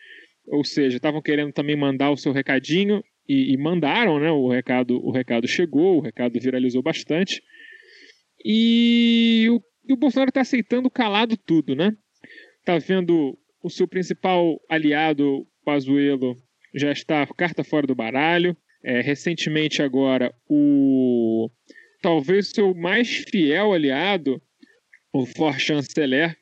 ou 0.47 0.64
seja, 0.64 0.97
estavam 0.97 1.22
querendo 1.22 1.54
também 1.54 1.76
mandar 1.76 2.10
o 2.10 2.18
seu 2.18 2.32
recadinho 2.32 3.04
e, 3.28 3.54
e 3.54 3.58
mandaram, 3.58 4.20
né? 4.20 4.32
O 4.32 4.50
recado, 4.50 5.00
o 5.06 5.12
recado 5.12 5.47
chegou, 5.47 5.97
o 5.97 6.02
recado 6.02 6.39
viralizou 6.39 6.82
bastante. 6.82 7.41
E 8.43 9.47
o, 9.52 9.62
e 9.88 9.93
o 9.93 9.97
Bolsonaro 9.97 10.30
está 10.30 10.41
aceitando 10.41 10.89
calado 10.89 11.38
tudo, 11.38 11.76
né? 11.76 11.91
Tá 12.66 12.80
vendo 12.80 13.38
o 13.64 13.70
seu 13.70 13.88
principal 13.88 14.60
aliado, 14.68 15.45
Pazuello, 15.64 16.36
já 16.74 16.91
está 16.91 17.28
carta 17.28 17.64
fora 17.64 17.86
do 17.86 17.93
baralho. 17.93 18.58
É, 18.84 19.02
recentemente 19.02 19.82
agora 19.82 20.34
o 20.47 21.50
talvez 22.02 22.50
seu 22.50 22.74
mais 22.74 23.08
fiel 23.30 23.74
aliado, 23.74 24.41
o 25.14 25.26
For 25.26 25.60
Chanceler, 25.60 26.38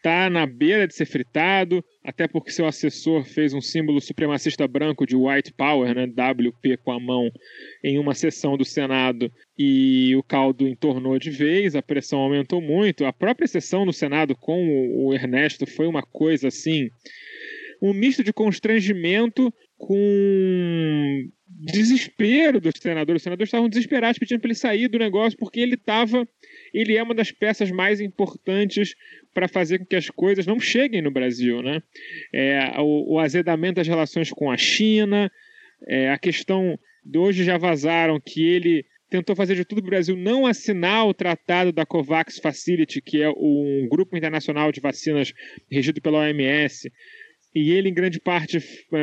está 0.00 0.30
na 0.30 0.46
beira 0.46 0.88
de 0.88 0.94
ser 0.94 1.04
fritado, 1.04 1.84
até 2.02 2.26
porque 2.26 2.50
seu 2.50 2.66
assessor 2.66 3.22
fez 3.22 3.52
um 3.52 3.60
símbolo 3.60 4.00
supremacista 4.00 4.66
branco 4.66 5.06
de 5.06 5.14
White 5.14 5.52
Power, 5.52 5.94
né, 5.94 6.06
WP 6.06 6.78
com 6.78 6.92
a 6.92 6.98
mão, 6.98 7.30
em 7.84 7.98
uma 7.98 8.14
sessão 8.14 8.56
do 8.56 8.64
Senado 8.64 9.30
e 9.58 10.16
o 10.16 10.22
caldo 10.22 10.66
entornou 10.66 11.18
de 11.18 11.30
vez, 11.30 11.76
a 11.76 11.82
pressão 11.82 12.20
aumentou 12.20 12.62
muito. 12.62 13.04
A 13.04 13.12
própria 13.12 13.46
sessão 13.46 13.84
no 13.84 13.92
Senado 13.92 14.34
com 14.34 14.88
o 14.96 15.12
Ernesto 15.12 15.66
foi 15.66 15.86
uma 15.86 16.02
coisa 16.02 16.48
assim, 16.48 16.88
um 17.82 17.92
misto 17.92 18.24
de 18.24 18.32
constrangimento 18.32 19.52
com 19.80 21.30
desespero 21.48 22.60
dos 22.60 22.74
senadores. 22.78 23.20
Os 23.20 23.24
senadores 23.24 23.48
estavam 23.48 23.68
desesperados 23.68 24.18
pedindo 24.18 24.40
para 24.40 24.48
ele 24.48 24.54
sair 24.54 24.88
do 24.88 24.98
negócio 24.98 25.38
porque 25.38 25.58
ele 25.58 25.74
estava, 25.74 26.28
ele 26.72 26.96
é 26.96 27.02
uma 27.02 27.14
das 27.14 27.32
peças 27.32 27.70
mais 27.70 28.00
importantes 28.00 28.94
para 29.32 29.48
fazer 29.48 29.78
com 29.78 29.86
que 29.86 29.96
as 29.96 30.10
coisas 30.10 30.46
não 30.46 30.60
cheguem 30.60 31.00
no 31.00 31.10
Brasil, 31.10 31.62
né? 31.62 31.82
É, 32.32 32.78
o, 32.78 33.14
o 33.14 33.18
azedamento 33.18 33.76
das 33.76 33.88
relações 33.88 34.30
com 34.30 34.50
a 34.50 34.56
China, 34.56 35.32
é, 35.88 36.10
a 36.10 36.18
questão 36.18 36.78
de 37.04 37.18
hoje 37.18 37.42
já 37.42 37.56
vazaram 37.56 38.20
que 38.20 38.46
ele 38.46 38.84
tentou 39.08 39.34
fazer 39.34 39.56
de 39.56 39.64
tudo 39.64 39.80
para 39.80 39.88
o 39.88 39.90
Brasil 39.90 40.16
não 40.16 40.46
assinar 40.46 41.06
o 41.06 41.14
tratado 41.14 41.72
da 41.72 41.84
COVAX 41.84 42.38
Facility, 42.38 43.00
que 43.00 43.20
é 43.20 43.28
um 43.28 43.88
grupo 43.90 44.16
internacional 44.16 44.70
de 44.70 44.80
vacinas 44.80 45.32
regido 45.70 46.00
pela 46.00 46.18
OMS, 46.18 46.90
e 47.54 47.72
ele, 47.72 47.88
em 47.88 47.94
grande 47.94 48.20
parte, 48.20 48.58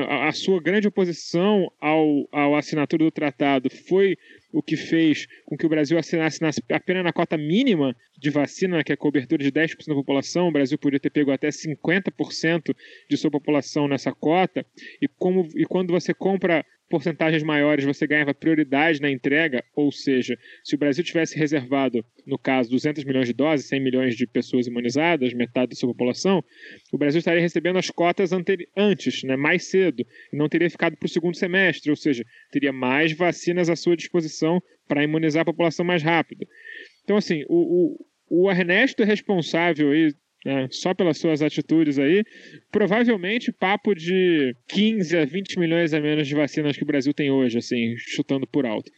a 0.09 0.31
sua 0.31 0.61
grande 0.61 0.87
oposição 0.87 1.71
ao, 1.81 2.27
ao 2.31 2.55
assinatura 2.55 3.03
do 3.03 3.11
tratado 3.11 3.69
foi 3.69 4.17
o 4.53 4.63
que 4.63 4.77
fez 4.77 5.27
com 5.45 5.57
que 5.57 5.65
o 5.65 5.69
Brasil 5.69 5.97
assinasse 5.97 6.41
nas- 6.41 6.59
apenas 6.71 7.03
na 7.03 7.11
cota 7.11 7.37
mínima 7.37 7.95
de 8.17 8.29
vacina, 8.29 8.83
que 8.83 8.91
é 8.91 8.95
a 8.95 8.97
cobertura 8.97 9.43
de 9.43 9.51
10% 9.51 9.87
da 9.87 9.93
população. 9.93 10.47
O 10.47 10.51
Brasil 10.51 10.77
podia 10.77 10.99
ter 10.99 11.09
pego 11.09 11.31
até 11.31 11.51
50% 11.51 12.73
de 13.09 13.17
sua 13.17 13.29
população 13.29 13.87
nessa 13.87 14.13
cota. 14.13 14.65
E, 15.01 15.07
como, 15.07 15.47
e 15.55 15.65
quando 15.65 15.91
você 15.91 16.13
compra 16.13 16.65
porcentagens 16.89 17.43
maiores, 17.43 17.85
você 17.85 18.07
ganhava 18.07 18.33
prioridade 18.33 19.01
na 19.01 19.09
entrega. 19.09 19.63
Ou 19.75 19.91
seja, 19.91 20.37
se 20.63 20.75
o 20.75 20.77
Brasil 20.77 21.03
tivesse 21.03 21.37
reservado, 21.37 22.03
no 22.25 22.37
caso, 22.37 22.69
200 22.69 23.03
milhões 23.03 23.27
de 23.27 23.33
doses, 23.33 23.67
100 23.67 23.79
milhões 23.79 24.15
de 24.15 24.25
pessoas 24.25 24.67
imunizadas, 24.67 25.33
metade 25.33 25.69
da 25.69 25.75
sua 25.75 25.89
população, 25.89 26.43
o 26.91 26.97
Brasil 26.97 27.19
estaria 27.19 27.41
recebendo 27.41 27.77
as 27.77 27.89
cotas 27.89 28.31
antes, 28.75 29.23
né, 29.23 29.35
mais 29.35 29.69
cedo, 29.69 30.05
e 30.31 30.37
não 30.37 30.49
teria 30.49 30.69
ficado 30.69 30.97
para 30.97 31.05
o 31.05 31.09
segundo 31.09 31.35
semestre, 31.35 31.89
ou 31.89 31.95
seja, 31.95 32.23
teria 32.51 32.71
mais 32.71 33.11
vacinas 33.11 33.69
à 33.69 33.75
sua 33.75 33.95
disposição 33.95 34.61
para 34.87 35.03
imunizar 35.03 35.41
a 35.41 35.45
população 35.45 35.85
mais 35.85 36.01
rápido. 36.01 36.47
Então, 37.03 37.17
assim, 37.17 37.43
o, 37.47 37.97
o, 38.29 38.43
o 38.45 38.51
Ernesto 38.51 39.03
é 39.03 39.05
responsável 39.05 39.91
aí, 39.91 40.13
né, 40.45 40.67
só 40.71 40.93
pelas 40.93 41.17
suas 41.17 41.41
atitudes 41.41 41.97
aí, 41.99 42.23
provavelmente 42.71 43.51
papo 43.51 43.93
de 43.93 44.55
15 44.69 45.17
a 45.17 45.25
20 45.25 45.59
milhões 45.59 45.93
a 45.93 45.99
menos 45.99 46.27
de 46.27 46.35
vacinas 46.35 46.77
que 46.77 46.83
o 46.83 46.87
Brasil 46.87 47.13
tem 47.13 47.31
hoje, 47.31 47.57
assim, 47.57 47.95
chutando 47.97 48.47
por 48.47 48.65
alto. 48.65 48.91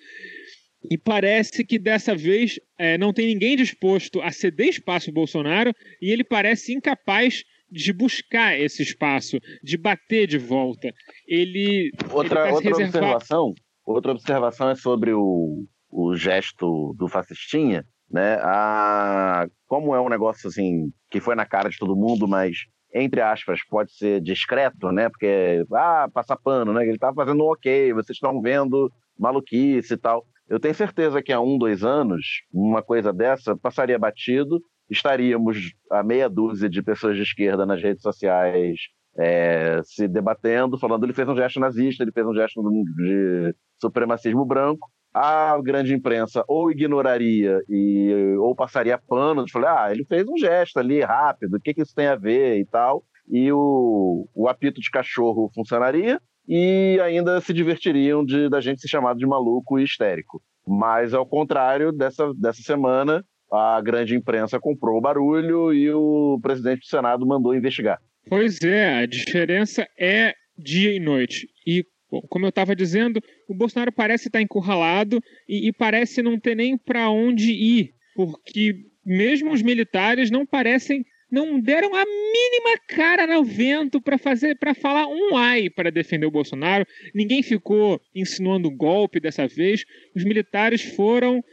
E 0.89 0.97
parece 0.97 1.63
que 1.65 1.77
dessa 1.77 2.15
vez 2.15 2.59
é, 2.77 2.97
não 2.97 3.11
tem 3.11 3.27
ninguém 3.27 3.55
disposto 3.55 4.21
a 4.21 4.31
ceder 4.31 4.69
espaço 4.69 5.09
ao 5.09 5.13
Bolsonaro 5.13 5.73
e 6.01 6.09
ele 6.11 6.23
parece 6.23 6.73
incapaz 6.73 7.43
de 7.71 7.93
buscar 7.93 8.59
esse 8.59 8.81
espaço, 8.81 9.37
de 9.61 9.77
bater 9.77 10.25
de 10.25 10.37
volta. 10.37 10.91
Ele. 11.27 11.91
Outra, 12.11 12.45
ele 12.45 12.53
outra 12.53 12.69
reservado- 12.69 12.97
observação, 12.97 13.53
outra 13.85 14.11
observação 14.11 14.69
é 14.69 14.75
sobre 14.75 15.11
o, 15.13 15.65
o 15.91 16.15
gesto 16.15 16.95
do 16.97 17.07
fascistinha, 17.07 17.83
né? 18.09 18.39
A, 18.41 19.47
como 19.67 19.95
é 19.95 20.01
um 20.01 20.09
negócio 20.09 20.49
assim 20.49 20.91
que 21.09 21.19
foi 21.19 21.35
na 21.35 21.45
cara 21.45 21.69
de 21.69 21.77
todo 21.77 21.95
mundo, 21.95 22.27
mas 22.27 22.57
entre 22.93 23.21
aspas 23.21 23.59
pode 23.69 23.93
ser 23.93 24.21
discreto, 24.21 24.91
né? 24.91 25.09
Porque 25.09 25.63
ah, 25.73 26.09
passar 26.13 26.37
pano, 26.37 26.73
né? 26.73 26.87
Ele 26.87 26.97
tá 26.97 27.13
fazendo 27.13 27.45
ok, 27.45 27.93
vocês 27.93 28.15
estão 28.15 28.41
vendo 28.41 28.91
maluquice 29.17 29.93
e 29.93 29.97
tal. 29.97 30.25
Eu 30.47 30.59
tenho 30.59 30.73
certeza 30.73 31.21
que 31.21 31.31
há 31.31 31.39
um, 31.39 31.57
dois 31.57 31.83
anos, 31.83 32.25
uma 32.51 32.81
coisa 32.81 33.13
dessa 33.13 33.55
passaria 33.55 33.99
batido, 33.99 34.59
estaríamos 34.89 35.73
a 35.91 36.01
meia 36.01 36.27
dúzia 36.27 36.67
de 36.67 36.81
pessoas 36.81 37.15
de 37.15 37.21
esquerda 37.21 37.65
nas 37.65 37.81
redes 37.81 38.01
sociais 38.01 38.79
é, 39.17 39.81
se 39.83 40.07
debatendo, 40.07 40.77
falando 40.77 41.03
ele 41.03 41.13
fez 41.13 41.27
um 41.27 41.35
gesto 41.35 41.59
nazista, 41.59 42.03
ele 42.03 42.11
fez 42.11 42.25
um 42.25 42.33
gesto 42.33 42.61
de 42.95 43.53
supremacismo 43.79 44.45
branco. 44.45 44.87
A 45.13 45.59
grande 45.61 45.93
imprensa 45.93 46.43
ou 46.47 46.71
ignoraria 46.71 47.59
e 47.67 48.35
ou 48.39 48.55
passaria 48.55 48.97
pano, 48.97 49.43
de 49.43 49.51
falar, 49.51 49.85
ah, 49.85 49.91
ele 49.91 50.05
fez 50.05 50.27
um 50.27 50.37
gesto 50.37 50.77
ali 50.77 51.01
rápido, 51.01 51.55
o 51.55 51.59
que, 51.59 51.73
que 51.73 51.81
isso 51.81 51.95
tem 51.95 52.07
a 52.07 52.15
ver 52.15 52.59
e 52.59 52.65
tal. 52.65 53.03
E 53.27 53.51
o, 53.51 54.27
o 54.33 54.47
apito 54.47 54.79
de 54.79 54.89
cachorro 54.89 55.51
funcionaria 55.53 56.19
e 56.47 56.99
ainda 57.03 57.39
se 57.41 57.53
divertiriam 57.53 58.25
de, 58.25 58.49
da 58.49 58.59
gente 58.59 58.81
ser 58.81 58.87
chamado 58.87 59.17
de 59.17 59.25
maluco 59.25 59.79
e 59.79 59.83
histérico. 59.83 60.41
Mas, 60.67 61.13
ao 61.13 61.25
contrário, 61.25 61.91
dessa, 61.91 62.31
dessa 62.33 62.61
semana, 62.63 63.23
a 63.51 63.79
grande 63.81 64.15
imprensa 64.15 64.59
comprou 64.59 64.97
o 64.97 65.01
barulho 65.01 65.73
e 65.73 65.91
o 65.91 66.39
presidente 66.41 66.81
do 66.81 66.85
Senado 66.85 67.25
mandou 67.25 67.55
investigar. 67.55 67.99
Pois 68.27 68.61
é, 68.61 68.99
a 68.99 69.05
diferença 69.05 69.87
é 69.99 70.33
dia 70.57 70.93
e 70.93 70.99
noite. 70.99 71.47
E, 71.65 71.83
como 72.27 72.45
eu 72.45 72.49
estava 72.49 72.75
dizendo, 72.75 73.21
o 73.47 73.53
Bolsonaro 73.53 73.91
parece 73.91 74.27
estar 74.27 74.41
encurralado 74.41 75.21
e, 75.47 75.67
e 75.67 75.73
parece 75.73 76.21
não 76.21 76.39
ter 76.39 76.55
nem 76.55 76.77
para 76.77 77.09
onde 77.09 77.51
ir, 77.51 77.93
porque 78.15 78.75
mesmo 79.05 79.51
os 79.51 79.61
militares 79.61 80.31
não 80.31 80.45
parecem 80.45 81.05
não 81.31 81.59
deram 81.59 81.93
a 81.93 82.03
mínima 82.05 82.79
cara 82.87 83.27
no 83.27 83.43
vento 83.43 84.01
para 84.01 84.17
fazer 84.17 84.57
para 84.57 84.73
falar 84.73 85.07
um 85.07 85.37
ai 85.37 85.69
para 85.69 85.91
defender 85.91 86.25
o 86.25 86.31
Bolsonaro. 86.31 86.87
Ninguém 87.13 87.43
ficou 87.43 88.01
insinuando 88.15 88.71
golpe 88.71 89.19
dessa 89.19 89.47
vez. 89.47 89.85
Os 90.15 90.23
militares 90.23 90.81
foram 90.81 91.43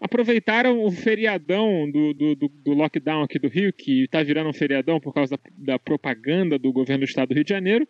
aproveitaram 0.00 0.84
o 0.84 0.90
feriadão 0.90 1.90
do, 1.90 2.12
do, 2.12 2.34
do, 2.34 2.48
do 2.48 2.72
lockdown 2.72 3.22
aqui 3.22 3.38
do 3.38 3.48
Rio, 3.48 3.72
que 3.72 4.04
está 4.04 4.22
virando 4.22 4.50
um 4.50 4.52
feriadão 4.52 5.00
por 5.00 5.14
causa 5.14 5.38
da, 5.38 5.72
da, 5.72 5.78
propaganda 5.78 6.58
do 6.58 6.70
governo 6.70 7.06
do 7.06 7.08
estado 7.08 7.28
do 7.28 7.34
Rio 7.34 7.44
de 7.44 7.48
Janeiro, 7.48 7.88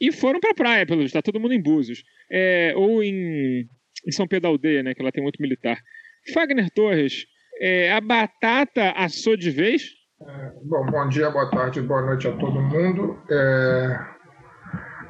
e 0.00 0.10
foram 0.10 0.40
para 0.40 0.50
a 0.50 0.54
praia, 0.54 0.86
pelo 0.86 1.00
visto, 1.00 1.16
está 1.16 1.22
todo 1.22 1.40
mundo 1.40 1.52
em 1.52 1.62
Búzios. 1.62 2.02
É, 2.30 2.72
ou 2.76 3.02
em, 3.02 3.68
em 4.06 4.12
São 4.12 4.26
Pedro 4.26 4.48
Aldeia, 4.48 4.82
né, 4.82 4.94
que 4.94 5.02
ela 5.02 5.12
tem 5.12 5.22
muito 5.22 5.40
militar. 5.42 5.78
Fagner 6.32 6.70
Torres, 6.70 7.26
é, 7.60 7.92
a 7.92 8.00
batata 8.00 8.92
assou 8.92 9.36
de 9.36 9.50
vez? 9.50 9.82
É, 10.26 10.50
bom, 10.64 10.86
bom 10.86 11.08
dia, 11.08 11.30
boa 11.30 11.50
tarde, 11.50 11.82
boa 11.82 12.02
noite 12.02 12.26
a 12.28 12.32
todo 12.32 12.60
mundo. 12.60 13.18
É, 13.30 13.98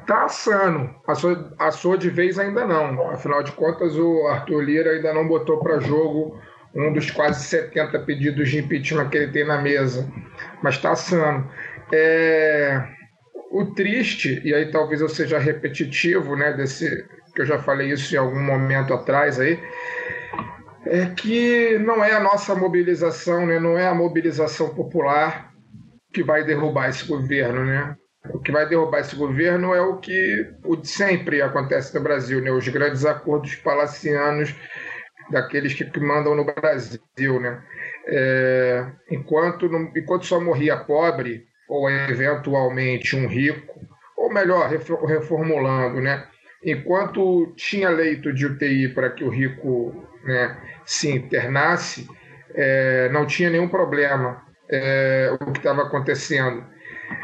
tá 0.05 0.25
assando, 0.25 0.93
assou, 1.07 1.37
assou 1.57 1.97
de 1.97 2.09
vez 2.09 2.37
ainda 2.37 2.65
não. 2.65 3.09
Afinal 3.11 3.43
de 3.43 3.51
contas, 3.53 3.95
o 3.97 4.27
Arthur 4.27 4.61
Lira 4.61 4.91
ainda 4.91 5.13
não 5.13 5.27
botou 5.27 5.59
para 5.59 5.79
jogo 5.79 6.39
um 6.73 6.93
dos 6.93 7.11
quase 7.11 7.43
70 7.45 7.99
pedidos 7.99 8.49
de 8.49 8.59
impeachment 8.59 9.09
que 9.09 9.17
ele 9.17 9.31
tem 9.31 9.45
na 9.45 9.61
mesa. 9.61 10.09
Mas 10.61 10.75
está 10.75 10.91
assando. 10.91 11.49
É, 11.93 12.87
o 13.51 13.65
triste, 13.65 14.41
e 14.45 14.53
aí 14.53 14.71
talvez 14.71 15.01
eu 15.01 15.09
seja 15.09 15.37
repetitivo, 15.37 16.35
né, 16.35 16.53
desse, 16.53 17.05
que 17.35 17.41
eu 17.41 17.45
já 17.45 17.59
falei 17.59 17.91
isso 17.91 18.15
em 18.15 18.17
algum 18.17 18.41
momento 18.41 18.93
atrás 18.93 19.39
aí, 19.39 19.59
é 20.85 21.05
que 21.07 21.77
não 21.79 22.03
é 22.03 22.13
a 22.13 22.19
nossa 22.19 22.55
mobilização, 22.55 23.45
né? 23.45 23.59
não 23.59 23.77
é 23.77 23.87
a 23.87 23.93
mobilização 23.93 24.73
popular 24.73 25.51
que 26.11 26.23
vai 26.23 26.43
derrubar 26.43 26.89
esse 26.89 27.05
governo. 27.05 27.63
Né? 27.65 27.95
O 28.33 28.39
que 28.39 28.51
vai 28.51 28.67
derrubar 28.67 28.99
esse 28.99 29.15
governo 29.15 29.73
é 29.73 29.81
o 29.81 29.97
que 29.97 30.51
o 30.65 30.83
sempre 30.83 31.41
acontece 31.41 31.93
no 31.93 32.01
Brasil, 32.01 32.41
né? 32.41 32.51
os 32.51 32.67
grandes 32.67 33.05
acordos 33.05 33.55
palacianos 33.55 34.55
daqueles 35.29 35.73
que, 35.73 35.99
mandam 35.99 36.35
no 36.35 36.45
Brasil. 36.45 36.99
Né? 37.39 37.61
É, 38.07 38.85
enquanto, 39.11 39.67
enquanto 39.95 40.25
só 40.25 40.41
morria 40.41 40.77
pobre, 40.77 41.45
ou 41.71 41.89
eventualmente 41.89 43.15
um 43.15 43.27
rico, 43.27 43.79
ou 44.17 44.29
melhor, 44.29 44.69
reformulando, 44.69 46.01
né? 46.01 46.27
enquanto 46.61 47.53
tinha 47.55 47.89
leito 47.89 48.33
de 48.33 48.45
UTI 48.45 48.89
para 48.89 49.09
que 49.09 49.23
o 49.23 49.29
rico 49.29 50.05
né, 50.25 50.57
se 50.85 51.09
internasse, 51.09 52.05
é, 52.53 53.07
não 53.13 53.25
tinha 53.25 53.49
nenhum 53.49 53.69
problema 53.69 54.43
é, 54.69 55.33
o 55.39 55.51
que 55.51 55.59
estava 55.59 55.83
acontecendo. 55.83 56.61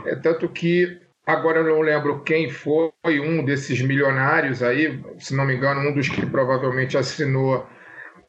É, 0.05 0.15
tanto 0.15 0.47
que 0.47 0.97
agora 1.25 1.59
eu 1.59 1.65
não 1.65 1.81
lembro 1.81 2.23
quem 2.23 2.49
foi 2.49 2.89
um 3.05 3.43
desses 3.43 3.81
milionários 3.81 4.63
aí, 4.63 5.03
se 5.19 5.35
não 5.35 5.43
me 5.43 5.55
engano, 5.55 5.81
um 5.81 5.93
dos 5.93 6.07
que 6.07 6.25
provavelmente 6.25 6.97
assinou 6.97 7.67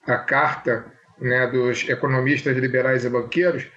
a 0.04 0.16
carta 0.16 0.84
né, 1.20 1.46
dos 1.46 1.88
economistas 1.88 2.56
liberais 2.56 3.04
e 3.04 3.08
banqueiros, 3.08 3.68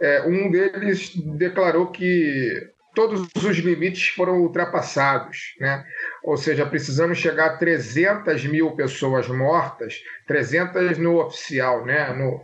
é, 0.00 0.22
um 0.22 0.50
deles 0.50 1.12
declarou 1.36 1.90
que 1.90 2.50
todos 2.94 3.28
os 3.36 3.56
limites 3.58 4.08
foram 4.08 4.40
ultrapassados, 4.40 5.54
né? 5.60 5.84
Ou 6.24 6.36
seja, 6.36 6.66
precisamos 6.66 7.18
chegar 7.18 7.46
a 7.46 7.56
300 7.56 8.44
mil 8.46 8.72
pessoas 8.72 9.28
mortas, 9.28 10.02
300 10.26 10.98
no 10.98 11.20
oficial, 11.20 11.84
né? 11.84 12.12
No, 12.14 12.42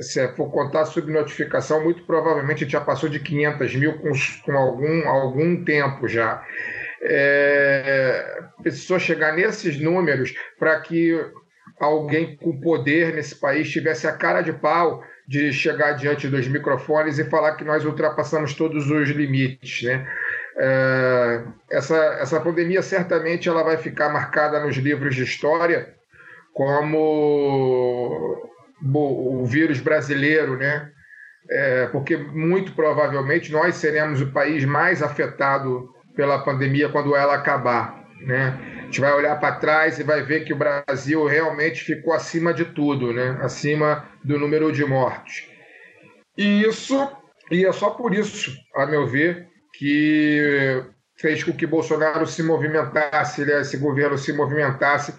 se 0.00 0.26
for 0.34 0.50
contar 0.50 0.86
subnotificação, 0.86 1.82
muito 1.82 2.04
provavelmente 2.04 2.68
já 2.68 2.80
passou 2.80 3.08
de 3.08 3.20
500 3.20 3.76
mil 3.76 3.98
com, 3.98 4.10
com 4.44 4.52
algum, 4.52 5.08
algum 5.08 5.64
tempo 5.64 6.08
já. 6.08 6.42
É, 7.02 8.40
precisou 8.62 8.98
chegar 8.98 9.34
nesses 9.34 9.78
números 9.78 10.34
para 10.58 10.80
que 10.80 11.14
alguém 11.78 12.36
com 12.36 12.58
poder 12.58 13.14
nesse 13.14 13.36
país 13.36 13.70
tivesse 13.70 14.06
a 14.06 14.12
cara 14.12 14.40
de 14.40 14.52
pau 14.52 15.04
de 15.26 15.52
chegar 15.52 15.92
diante 15.92 16.28
dos 16.28 16.46
microfones 16.46 17.18
e 17.18 17.24
falar 17.24 17.56
que 17.56 17.64
nós 17.64 17.84
ultrapassamos 17.84 18.54
todos 18.54 18.90
os 18.90 19.08
limites, 19.08 19.82
né? 19.82 20.06
É, 20.58 21.42
essa, 21.70 21.96
essa 22.20 22.40
pandemia 22.40 22.80
certamente 22.80 23.48
ela 23.48 23.62
vai 23.62 23.76
ficar 23.76 24.08
marcada 24.08 24.58
nos 24.60 24.76
livros 24.76 25.14
de 25.14 25.24
história 25.24 25.94
como 26.54 26.96
o 28.82 29.44
vírus 29.44 29.80
brasileiro, 29.80 30.56
né? 30.56 30.90
É, 31.50 31.86
porque 31.88 32.16
muito 32.16 32.72
provavelmente 32.72 33.52
nós 33.52 33.76
seremos 33.76 34.20
o 34.20 34.32
país 34.32 34.64
mais 34.64 35.02
afetado 35.02 35.88
pela 36.16 36.38
pandemia 36.38 36.88
quando 36.88 37.14
ela 37.14 37.34
acabar, 37.34 38.02
né? 38.22 38.75
A 38.86 38.88
gente 38.88 39.00
vai 39.00 39.12
olhar 39.14 39.34
para 39.40 39.56
trás 39.56 39.98
e 39.98 40.04
vai 40.04 40.22
ver 40.22 40.44
que 40.44 40.52
o 40.52 40.56
Brasil 40.56 41.26
realmente 41.26 41.82
ficou 41.82 42.12
acima 42.12 42.54
de 42.54 42.66
tudo, 42.66 43.12
né? 43.12 43.36
Acima 43.42 44.08
do 44.22 44.38
número 44.38 44.70
de 44.70 44.84
mortos. 44.84 45.48
E 46.38 46.62
isso, 46.62 47.10
e 47.50 47.66
é 47.66 47.72
só 47.72 47.90
por 47.90 48.14
isso, 48.14 48.56
a 48.76 48.86
meu 48.86 49.04
ver, 49.04 49.48
que 49.76 50.84
fez 51.16 51.42
com 51.42 51.52
que 51.52 51.66
Bolsonaro 51.66 52.28
se 52.28 52.44
movimentasse, 52.44 53.44
né, 53.44 53.60
esse 53.62 53.76
governo 53.76 54.16
se 54.16 54.32
movimentasse, 54.32 55.12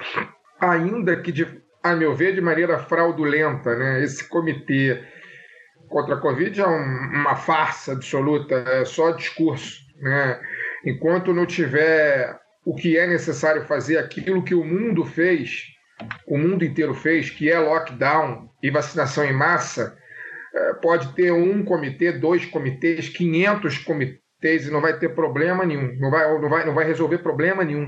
ainda 0.61 1.18
que, 1.18 1.34
de, 1.34 1.61
a 1.84 1.93
meu 1.93 2.15
ver, 2.15 2.36
de 2.36 2.41
maneira 2.41 2.80
fraudulenta. 2.80 3.76
Né? 3.76 4.01
Esse 4.01 4.30
comitê 4.30 5.03
contra 5.89 6.15
a 6.15 6.22
Covid 6.22 6.61
é 6.61 6.68
um, 6.68 6.84
uma 7.15 7.36
farsa 7.36 7.91
absoluta, 7.91 8.55
é 8.55 8.86
só 8.86 9.11
discurso. 9.11 9.82
Né? 9.99 10.39
Enquanto 10.86 11.34
não 11.34 11.45
tiver 11.45 12.39
o 12.68 12.76
que 12.76 12.97
é 12.97 13.07
necessário 13.07 13.65
fazer, 13.65 13.97
aquilo 13.97 14.43
que 14.43 14.53
o 14.53 14.61
mundo 14.61 15.05
fez, 15.05 15.68
o 16.28 16.38
mundo 16.38 16.65
inteiro 16.65 16.93
fez, 16.93 17.30
que 17.30 17.49
é 17.49 17.57
lockdown 17.57 18.49
e 18.61 18.70
vacinação 18.70 19.24
em 19.24 19.32
massa, 19.32 19.97
é, 20.53 20.74
pode 20.74 21.13
ter 21.13 21.32
um 21.32 21.63
comitê, 21.63 22.11
dois 22.11 22.45
comitês, 22.45 23.07
500 23.07 23.78
comitês 23.78 24.68
e 24.68 24.70
não 24.70 24.82
vai 24.82 24.99
ter 24.99 25.15
problema 25.15 25.65
nenhum, 25.65 25.95
não 25.97 26.11
vai, 26.11 26.41
não 26.41 26.49
vai, 26.49 26.65
não 26.65 26.76
vai 26.76 26.86
resolver 26.86 27.20
problema 27.20 27.63
nenhum. 27.63 27.88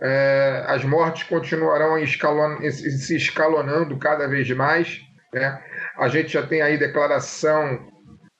É, 0.00 0.62
as 0.68 0.84
mortes 0.84 1.24
continuarão 1.24 1.96
se 2.06 3.16
escalonando 3.16 3.98
cada 3.98 4.28
vez 4.28 4.48
mais. 4.52 5.00
Né? 5.32 5.60
A 5.98 6.06
gente 6.06 6.32
já 6.32 6.46
tem 6.46 6.62
aí 6.62 6.78
declaração, 6.78 7.84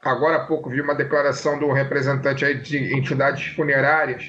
agora 0.00 0.36
há 0.36 0.46
pouco 0.46 0.70
vi 0.70 0.80
uma 0.80 0.94
declaração 0.94 1.58
do 1.58 1.72
representante 1.72 2.44
aí 2.44 2.60
de 2.60 2.96
entidades 2.96 3.48
funerárias, 3.56 4.24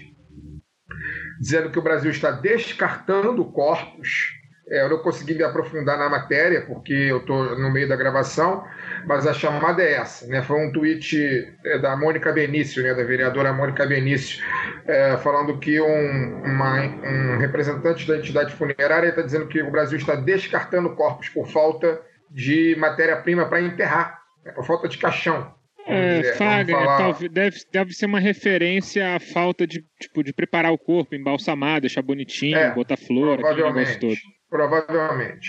dizendo 1.40 1.70
que 1.70 1.80
o 1.80 1.82
Brasil 1.82 2.12
está 2.12 2.32
descartando 2.32 3.46
corpos 3.46 4.36
é, 4.68 4.82
eu 4.82 4.90
não 4.90 4.98
consegui 4.98 5.36
me 5.36 5.44
aprofundar 5.44 5.98
na 5.98 6.10
matéria, 6.10 6.62
porque 6.66 6.94
eu 6.94 7.18
estou 7.18 7.58
no 7.58 7.72
meio 7.72 7.88
da 7.88 7.96
gravação, 7.96 8.66
mas 9.06 9.28
a 9.28 9.34
chamada 9.34 9.84
é 9.84 9.94
essa. 9.94 10.26
Né? 10.26 10.42
Foi 10.42 10.58
um 10.58 10.72
tweet 10.72 11.56
é, 11.64 11.78
da 11.78 11.96
Mônica 11.96 12.32
Benício, 12.32 12.82
né? 12.82 12.94
da 12.96 13.04
vereadora 13.04 13.54
Mônica 13.54 13.86
Benício, 13.86 14.44
é, 14.88 15.18
falando 15.18 15.60
que 15.60 15.80
um, 15.80 16.42
uma, 16.44 16.82
um 16.82 17.38
representante 17.38 18.08
da 18.08 18.18
entidade 18.18 18.56
funerária 18.56 19.10
está 19.10 19.22
dizendo 19.22 19.48
que 19.48 19.62
o 19.62 19.70
Brasil 19.70 20.00
está 20.00 20.16
descartando 20.16 20.96
corpos 20.96 21.30
por 21.30 21.48
falta 21.48 22.02
de 22.32 22.76
matéria-prima 22.80 23.46
para 23.46 23.62
enterrar, 23.62 24.20
né? 24.44 24.52
por 24.52 24.66
falta 24.66 24.88
de 24.88 24.98
caixão. 24.98 25.54
É, 25.88 26.34
Fagner, 26.34 26.76
falar... 26.76 27.14
deve, 27.30 27.60
deve 27.72 27.94
ser 27.94 28.08
uma 28.08 28.20
referência 28.20 29.16
à 29.16 29.20
falta 29.20 29.68
de, 29.68 29.86
tipo, 30.00 30.24
de 30.24 30.34
preparar 30.34 30.72
o 30.72 30.78
corpo, 30.78 31.14
embalsamar, 31.14 31.80
deixar 31.80 32.02
bonitinho, 32.02 32.58
é, 32.58 32.74
botar 32.74 32.98
flor, 32.98 33.38
negócio 33.38 34.00
todo. 34.00 34.16
Provavelmente. 34.50 35.48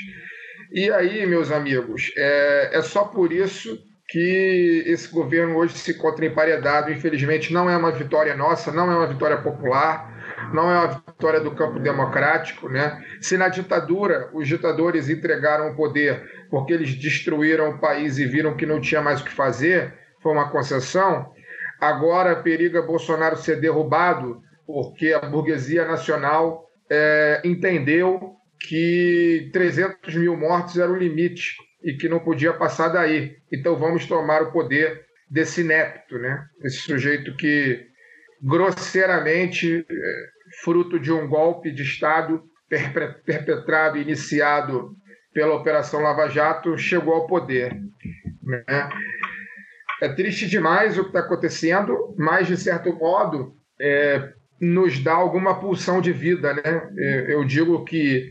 E 0.73 0.91
aí, 0.91 1.27
meus 1.27 1.51
amigos, 1.51 2.13
é, 2.17 2.71
é 2.73 2.83
só 2.83 3.05
por 3.05 3.33
isso 3.33 3.79
que 4.09 4.85
esse 4.87 5.09
governo 5.11 5.57
hoje 5.57 5.75
se 5.75 5.93
encontra 5.93 6.27
emparedado. 6.27 6.93
Infelizmente, 6.93 7.53
não 7.53 7.69
é 7.69 7.77
uma 7.77 7.91
vitória 7.91 8.37
nossa, 8.37 8.71
não 8.71 8.91
é 8.91 8.97
uma 8.97 9.07
vitória 9.07 9.37
popular, 9.39 10.51
não 10.53 10.71
é 10.71 10.79
uma 10.79 10.89
vitória 10.89 11.41
do 11.41 11.51
campo 11.53 11.81
democrático. 11.81 12.69
Né? 12.69 13.03
Se 13.21 13.37
na 13.37 13.49
ditadura 13.49 14.31
os 14.33 14.47
ditadores 14.47 15.09
entregaram 15.09 15.71
o 15.71 15.77
poder 15.77 16.23
porque 16.51 16.73
eles 16.73 16.95
destruíram 16.95 17.71
o 17.71 17.79
país 17.79 18.19
e 18.19 18.27
viram 18.27 18.57
que 18.57 18.67
não 18.67 18.81
tinha 18.81 19.03
mais 19.03 19.21
o 19.21 19.25
que 19.25 19.33
fazer, 19.33 19.93
foi 20.27 20.33
uma 20.33 20.51
concessão, 20.51 21.33
agora 21.81 22.43
periga 22.43 22.83
Bolsonaro 22.83 23.37
ser 23.37 23.61
derrubado 23.61 24.43
porque 24.67 25.13
a 25.13 25.21
burguesia 25.21 25.85
nacional 25.85 26.69
é, 26.91 27.41
entendeu 27.45 28.35
que 28.59 29.49
300 29.53 30.17
mil 30.17 30.37
mortos 30.37 30.79
era 30.79 30.91
o 30.91 30.97
limite 30.97 31.55
e 31.81 31.93
que 31.93 32.09
não 32.09 32.19
podia 32.19 32.53
passar 32.53 32.89
daí. 32.89 33.37
Então 33.53 33.77
vamos 33.77 34.05
tomar 34.07 34.43
o 34.43 34.51
poder 34.51 35.07
desse 35.31 35.61
inepto, 35.61 36.19
né? 36.19 36.45
esse 36.65 36.79
sujeito 36.79 37.37
que 37.37 37.87
grosseiramente, 38.43 39.87
é, 39.89 40.27
fruto 40.65 40.99
de 40.99 41.13
um 41.13 41.29
golpe 41.29 41.71
de 41.71 41.85
Estado 41.85 42.43
perpetrado, 43.25 43.97
iniciado 43.97 44.91
pela 45.33 45.55
Operação 45.55 46.01
Lava 46.01 46.29
Jato, 46.29 46.77
chegou 46.77 47.15
ao 47.15 47.29
poder. 47.29 47.73
Né? 48.43 48.65
É 50.03 50.09
triste 50.09 50.47
demais 50.47 50.99
o 50.99 51.03
que 51.03 51.09
está 51.09 51.21
acontecendo, 51.21 52.15
mas, 52.19 52.47
de 52.47 52.57
certo 52.57 52.93
modo, 52.93 53.55
é, 53.81 54.33
nos 54.61 54.99
dá 54.99 55.15
alguma 55.15 55.59
pulsão 55.59 56.01
de 56.01 56.13
vida. 56.13 56.55
Né? 56.55 56.63
É, 56.99 57.35
eu 57.35 57.45
digo 57.45 57.85
que 57.85 58.31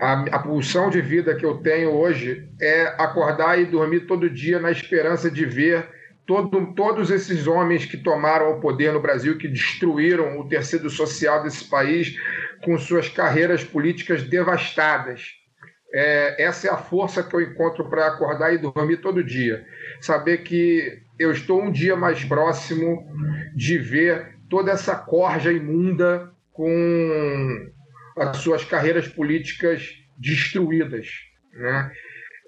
a, 0.00 0.36
a 0.36 0.38
pulsão 0.38 0.90
de 0.90 1.00
vida 1.00 1.34
que 1.34 1.44
eu 1.44 1.58
tenho 1.58 1.90
hoje 1.90 2.48
é 2.60 2.86
acordar 2.98 3.60
e 3.60 3.66
dormir 3.66 4.00
todo 4.00 4.30
dia 4.30 4.58
na 4.58 4.70
esperança 4.70 5.30
de 5.30 5.44
ver 5.44 5.88
todo, 6.26 6.74
todos 6.74 7.10
esses 7.10 7.46
homens 7.46 7.86
que 7.86 7.96
tomaram 7.96 8.50
o 8.50 8.60
poder 8.60 8.92
no 8.92 9.00
Brasil, 9.00 9.38
que 9.38 9.48
destruíram 9.48 10.40
o 10.40 10.48
tecido 10.48 10.90
social 10.90 11.42
desse 11.42 11.64
país 11.64 12.16
com 12.64 12.76
suas 12.78 13.08
carreiras 13.08 13.62
políticas 13.62 14.22
devastadas. 14.24 15.22
É, 15.94 16.42
essa 16.42 16.66
é 16.66 16.70
a 16.70 16.76
força 16.76 17.22
que 17.22 17.34
eu 17.34 17.40
encontro 17.40 17.88
para 17.88 18.08
acordar 18.08 18.52
e 18.52 18.58
dormir 18.58 18.98
todo 18.98 19.22
dia. 19.22 19.64
Saber 20.00 20.38
que 20.38 21.02
eu 21.18 21.32
estou 21.32 21.62
um 21.62 21.70
dia 21.70 21.96
mais 21.96 22.24
próximo 22.24 23.06
de 23.54 23.78
ver 23.78 24.36
toda 24.48 24.72
essa 24.72 24.94
corja 24.94 25.52
imunda 25.52 26.30
com 26.52 27.70
as 28.16 28.38
suas 28.38 28.64
carreiras 28.64 29.08
políticas 29.08 29.94
destruídas. 30.16 31.08
Né? 31.52 31.92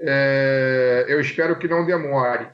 É, 0.01 1.07
eu 1.09 1.21
espero 1.21 1.59
que 1.59 1.69
não 1.69 1.85
demore. 1.85 2.49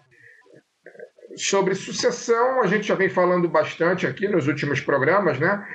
Sobre 1.37 1.75
sucessão, 1.75 2.63
a 2.63 2.67
gente 2.67 2.87
já 2.87 2.95
vem 2.95 3.09
falando 3.09 3.49
bastante 3.49 4.07
aqui 4.07 4.29
nos 4.29 4.47
últimos 4.47 4.81
programas, 4.81 5.39
né? 5.39 5.67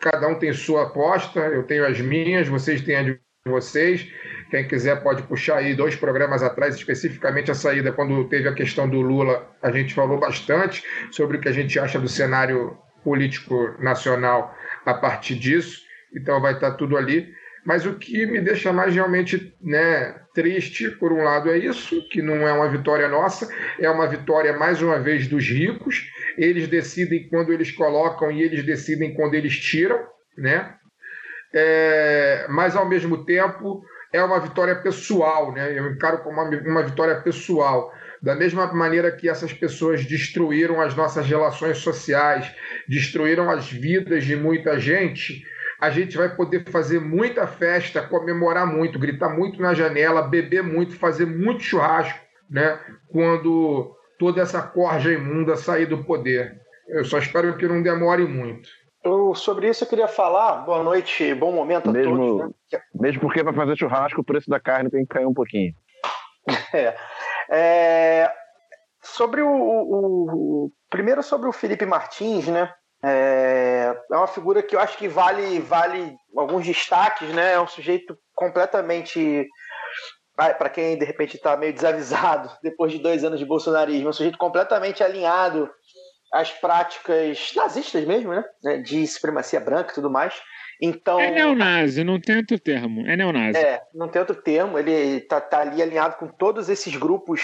Cada 0.00 0.26
um 0.26 0.38
tem 0.38 0.52
sua 0.52 0.84
aposta, 0.84 1.38
eu 1.38 1.64
tenho 1.64 1.86
as 1.86 2.00
minhas, 2.00 2.48
vocês 2.48 2.80
têm 2.80 2.96
a 2.96 3.02
de 3.02 3.20
vocês. 3.44 4.10
Quem 4.52 4.68
quiser 4.68 5.02
pode 5.02 5.22
puxar 5.22 5.56
aí 5.56 5.74
dois 5.74 5.96
programas 5.96 6.42
atrás, 6.42 6.74
especificamente 6.74 7.50
a 7.50 7.54
saída, 7.54 7.90
quando 7.90 8.28
teve 8.28 8.46
a 8.46 8.52
questão 8.52 8.86
do 8.86 9.00
Lula, 9.00 9.48
a 9.62 9.70
gente 9.70 9.94
falou 9.94 10.20
bastante 10.20 10.84
sobre 11.10 11.38
o 11.38 11.40
que 11.40 11.48
a 11.48 11.52
gente 11.52 11.78
acha 11.78 11.98
do 11.98 12.06
cenário 12.06 12.76
político 13.02 13.74
nacional 13.80 14.54
a 14.84 14.92
partir 14.92 15.36
disso. 15.36 15.80
Então 16.14 16.38
vai 16.38 16.52
estar 16.52 16.72
tudo 16.72 16.98
ali. 16.98 17.32
Mas 17.64 17.86
o 17.86 17.94
que 17.94 18.26
me 18.26 18.42
deixa 18.42 18.74
mais 18.74 18.94
realmente 18.94 19.56
né, 19.58 20.20
triste, 20.34 20.90
por 20.90 21.14
um 21.14 21.24
lado, 21.24 21.50
é 21.50 21.56
isso, 21.56 22.06
que 22.10 22.20
não 22.20 22.46
é 22.46 22.52
uma 22.52 22.68
vitória 22.68 23.08
nossa, 23.08 23.48
é 23.80 23.88
uma 23.88 24.06
vitória, 24.06 24.52
mais 24.52 24.82
uma 24.82 25.00
vez, 25.00 25.28
dos 25.28 25.48
ricos. 25.48 26.04
Eles 26.36 26.68
decidem 26.68 27.26
quando 27.30 27.54
eles 27.54 27.70
colocam 27.70 28.30
e 28.30 28.42
eles 28.42 28.62
decidem 28.66 29.14
quando 29.14 29.32
eles 29.32 29.58
tiram, 29.58 29.98
né? 30.36 30.74
É, 31.54 32.46
mas, 32.50 32.76
ao 32.76 32.86
mesmo 32.86 33.24
tempo, 33.24 33.82
é 34.12 34.22
uma 34.22 34.40
vitória 34.40 34.76
pessoal, 34.76 35.52
né? 35.52 35.76
Eu 35.76 35.90
encaro 35.90 36.18
como 36.18 36.40
uma, 36.40 36.50
uma 36.60 36.82
vitória 36.82 37.20
pessoal. 37.20 37.92
Da 38.20 38.34
mesma 38.34 38.72
maneira 38.72 39.10
que 39.10 39.28
essas 39.28 39.52
pessoas 39.52 40.04
destruíram 40.04 40.80
as 40.80 40.94
nossas 40.94 41.26
relações 41.26 41.78
sociais, 41.78 42.54
destruíram 42.88 43.50
as 43.50 43.70
vidas 43.70 44.24
de 44.24 44.36
muita 44.36 44.78
gente, 44.78 45.44
a 45.80 45.90
gente 45.90 46.16
vai 46.16 46.28
poder 46.36 46.64
fazer 46.70 47.00
muita 47.00 47.46
festa, 47.46 48.00
comemorar 48.00 48.64
muito, 48.64 49.00
gritar 49.00 49.30
muito 49.30 49.60
na 49.60 49.74
janela, 49.74 50.22
beber 50.22 50.62
muito, 50.62 50.94
fazer 50.94 51.26
muito 51.26 51.64
churrasco, 51.64 52.20
né? 52.48 52.78
Quando 53.08 53.96
toda 54.16 54.40
essa 54.40 54.62
corja 54.62 55.10
imunda 55.10 55.56
sair 55.56 55.86
do 55.86 56.04
poder. 56.04 56.60
Eu 56.86 57.04
só 57.04 57.18
espero 57.18 57.56
que 57.56 57.66
não 57.66 57.82
demore 57.82 58.24
muito. 58.24 58.68
Eu, 59.04 59.34
sobre 59.34 59.68
isso 59.68 59.82
eu 59.82 59.88
queria 59.88 60.06
falar. 60.06 60.64
Boa 60.64 60.82
noite, 60.82 61.34
bom 61.34 61.52
momento 61.52 61.90
a 61.90 61.92
Mesmo, 61.92 62.16
todos. 62.16 62.54
Né? 62.72 62.80
mesmo 62.94 63.20
porque 63.20 63.42
para 63.42 63.52
fazer 63.52 63.76
churrasco 63.76 64.20
o 64.20 64.24
preço 64.24 64.48
da 64.48 64.60
carne 64.60 64.90
tem 64.90 65.02
que 65.02 65.08
cair 65.08 65.26
um 65.26 65.34
pouquinho. 65.34 65.74
É. 66.74 66.96
É, 67.50 68.32
sobre 69.02 69.42
o, 69.42 69.48
o, 69.48 70.64
o, 70.64 70.72
primeiro 70.88 71.22
sobre 71.22 71.48
o 71.48 71.52
Felipe 71.52 71.84
Martins, 71.84 72.48
né? 72.48 72.72
É, 73.04 73.94
é 74.10 74.16
uma 74.16 74.26
figura 74.26 74.62
que 74.62 74.74
eu 74.74 74.80
acho 74.80 74.96
que 74.96 75.06
vale 75.06 75.60
vale 75.60 76.16
alguns 76.36 76.66
destaques, 76.66 77.28
né? 77.34 77.52
É 77.52 77.60
um 77.60 77.66
sujeito 77.66 78.16
completamente 78.34 79.46
para 80.34 80.70
quem 80.70 80.96
de 80.96 81.04
repente 81.04 81.36
está 81.36 81.56
meio 81.56 81.72
desavisado 81.72 82.50
depois 82.62 82.90
de 82.90 82.98
dois 82.98 83.22
anos 83.22 83.38
de 83.38 83.44
bolsonarismo, 83.44 84.08
é 84.08 84.10
um 84.10 84.14
sujeito 84.14 84.38
completamente 84.38 85.02
alinhado 85.02 85.70
às 86.32 86.50
práticas 86.50 87.52
nazistas 87.54 88.04
mesmo, 88.04 88.32
né? 88.32 88.44
De 88.78 89.06
supremacia 89.06 89.60
branca 89.60 89.92
e 89.92 89.94
tudo 89.94 90.10
mais. 90.10 90.34
Então, 90.80 91.20
é 91.20 91.30
neonazi, 91.30 92.02
não 92.02 92.20
tem 92.20 92.38
outro 92.38 92.58
termo. 92.58 93.06
É 93.06 93.16
neonazi. 93.16 93.58
É, 93.58 93.80
não 93.94 94.08
tem 94.08 94.20
outro 94.20 94.34
termo. 94.34 94.78
Ele 94.78 95.20
tá, 95.20 95.40
tá 95.40 95.60
ali 95.60 95.80
alinhado 95.80 96.16
com 96.16 96.26
todos 96.26 96.68
esses 96.68 96.96
grupos, 96.96 97.42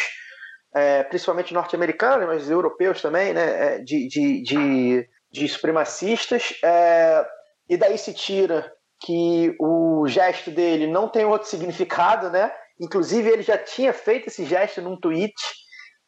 é, 0.74 1.05
principalmente 1.05 1.55
norte-americanos, 1.55 2.26
mas 2.26 2.51
europeus 2.51 3.01
também, 3.01 3.32
né? 3.32 3.76
É, 3.76 3.78
de, 3.78 4.09
de, 4.09 4.43
de 4.43 5.09
de 5.30 5.49
supremacistas, 5.49 6.55
é, 6.62 7.24
e 7.68 7.76
daí 7.76 7.99
se 7.99 8.14
tira 8.14 8.72
que 9.01 9.55
o 9.61 10.07
gesto 10.09 10.51
dele 10.51 10.86
não 10.86 11.09
tem 11.09 11.24
outro 11.24 11.49
significado, 11.49 12.30
né? 12.30 12.51
Inclusive 12.80 13.28
ele 13.28 13.43
já 13.43 13.59
tinha 13.59 13.93
feito 13.93 14.28
esse 14.28 14.45
gesto 14.45 14.80
num 14.80 14.99
tweet. 14.99 15.34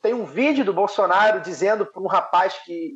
Tem 0.03 0.15
um 0.15 0.25
vídeo 0.25 0.65
do 0.65 0.73
Bolsonaro 0.73 1.41
dizendo 1.41 1.85
para 1.85 2.03
um 2.03 2.07
rapaz 2.07 2.55
que 2.65 2.93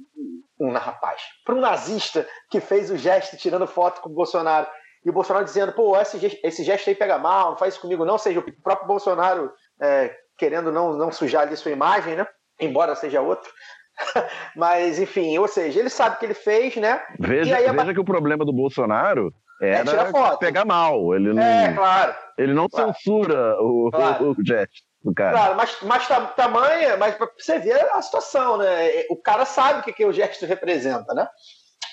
um 0.59 0.73
rapaz, 0.73 1.21
para 1.45 1.55
um 1.55 1.61
nazista 1.61 2.27
que 2.51 2.61
fez 2.61 2.91
o 2.91 2.97
gesto 2.97 3.37
tirando 3.37 3.67
foto 3.67 4.01
com 4.01 4.09
o 4.09 4.15
Bolsonaro 4.15 4.67
e 5.05 5.11
o 5.11 5.13
Bolsonaro 5.13 5.45
dizendo, 5.45 5.73
pô, 5.73 6.01
esse 6.01 6.19
gesto, 6.19 6.39
esse 6.43 6.65
gesto 6.65 6.89
aí 6.89 6.95
pega 6.95 7.19
mal, 7.19 7.51
não 7.51 7.57
faz 7.59 7.75
isso 7.75 7.83
comigo 7.83 8.05
não, 8.05 8.15
ou 8.15 8.19
seja, 8.19 8.41
o 8.41 8.63
próprio 8.63 8.87
Bolsonaro 8.89 9.53
é, 9.83 10.15
querendo 10.39 10.73
não, 10.73 10.95
não 10.95 11.13
sujar 11.13 11.43
ali 11.43 11.57
sua 11.57 11.73
imagem, 11.73 12.17
né? 12.17 12.27
Embora 12.59 12.95
seja 12.95 13.21
outro. 13.21 13.51
Mas, 14.57 14.99
enfim, 14.99 15.37
ou 15.39 15.47
seja, 15.47 15.81
ele 15.81 15.91
sabe 15.91 16.17
o 16.17 16.19
que 16.19 16.25
ele 16.27 16.35
fez, 16.35 16.77
né? 16.77 17.03
Veja, 17.19 17.57
aí, 17.57 17.71
veja 17.71 17.93
que 17.95 18.01
o 18.01 18.05
problema 18.05 18.45
do 18.45 18.53
Bolsonaro 18.53 19.33
É 19.61 19.75
era 19.75 20.07
foto. 20.07 20.39
pegar 20.39 20.65
mal. 20.65 21.15
Ele 21.15 21.33
não, 21.33 21.43
É, 21.43 21.73
claro. 21.75 22.15
ele 22.39 22.55
não 22.55 22.69
Claro. 22.69 22.95
censura 22.95 23.57
o, 23.61 23.91
Claro. 23.93 24.25
o, 24.25 24.31
o 24.31 24.45
gesto 24.45 24.83
do 25.05 25.13
cara. 25.15 25.33
Claro, 25.33 25.57
mas, 25.57 25.77
mas 25.83 26.09
ta- 26.09 26.27
tamanha, 26.29 26.97
mas 26.97 27.17
você 27.39 27.59
ver 27.59 27.81
a 27.91 28.01
situação, 28.03 28.57
né? 28.57 29.05
O 29.11 29.17
cara 29.17 29.45
sabe 29.45 29.81
o 29.81 29.83
que, 29.83 29.93
que 29.93 30.05
o 30.07 30.13
gesto 30.13 30.47
representa, 30.47 31.13
né? 31.15 31.29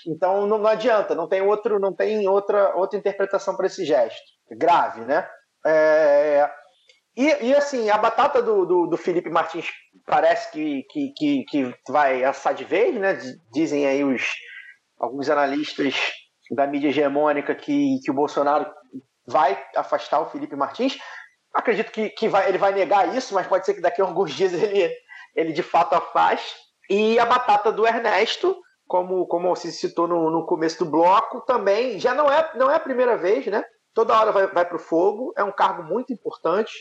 Então 0.08 0.48
não, 0.48 0.58
não 0.58 0.68
adianta, 0.68 1.14
não 1.14 1.28
tem 1.28 1.42
outro, 1.42 1.80
não 1.80 1.94
tem 1.94 2.28
outra, 2.28 2.76
outra 2.76 2.98
interpretação 2.98 3.56
para 3.56 3.68
esse 3.68 3.86
gesto. 3.86 4.22
Grave, 4.58 5.02
né? 5.02 5.28
É, 5.66 6.50
E, 7.16 7.28
e, 7.50 7.54
assim, 7.56 7.90
a 7.90 7.98
batata 7.98 8.42
do, 8.42 8.66
do, 8.66 8.88
do 8.88 8.98
Felipe 8.98 9.30
Martins 9.30 9.68
parece 10.08 10.52
que, 10.52 10.84
que, 10.90 11.14
que, 11.18 11.44
que 11.46 11.76
vai 11.92 12.24
assar 12.24 12.54
de 12.54 12.64
vez, 12.64 12.96
né? 12.96 13.18
Dizem 13.54 13.86
aí 13.86 14.04
os, 14.04 14.24
alguns 15.00 15.30
analistas 15.30 15.94
da 16.52 16.66
mídia 16.66 16.88
hegemônica 16.90 17.54
que, 17.54 18.00
que 18.04 18.10
o 18.12 18.14
Bolsonaro 18.14 18.66
vai 19.28 19.62
afastar 19.76 20.20
o 20.22 20.30
Felipe 20.30 20.56
Martins. 20.56 20.98
Acredito 21.54 21.92
que, 21.92 22.10
que 22.10 22.28
vai, 22.28 22.48
ele 22.48 22.58
vai 22.58 22.72
negar 22.74 23.16
isso, 23.16 23.34
mas 23.34 23.48
pode 23.48 23.66
ser 23.66 23.74
que 23.74 23.82
daqui 23.82 24.02
a 24.02 24.06
alguns 24.06 24.32
dias 24.36 24.54
ele, 24.54 24.92
ele 25.36 25.54
de 25.54 25.64
fato 25.64 25.94
afaste. 25.94 26.56
E 26.90 27.18
a 27.20 27.26
batata 27.26 27.72
do 27.72 27.88
Ernesto, 27.88 28.58
como, 28.88 29.26
como 29.28 29.56
se 29.56 29.72
citou 29.72 30.08
no, 30.08 30.30
no 30.30 30.46
começo 30.46 30.84
do 30.84 30.90
bloco, 30.90 31.42
também 31.42 32.00
já 32.00 32.14
não 32.14 32.30
é, 32.30 32.52
não 32.56 32.70
é 32.70 32.76
a 32.76 32.80
primeira 32.80 33.18
vez, 33.18 33.46
né? 33.48 33.64
Toda 33.94 34.18
hora 34.18 34.32
vai, 34.32 34.48
vai 34.48 34.66
para 34.66 34.76
o 34.76 34.80
fogo, 34.80 35.34
é 35.38 35.44
um 35.44 35.52
cargo 35.52 35.84
muito 35.84 36.12
importante, 36.14 36.72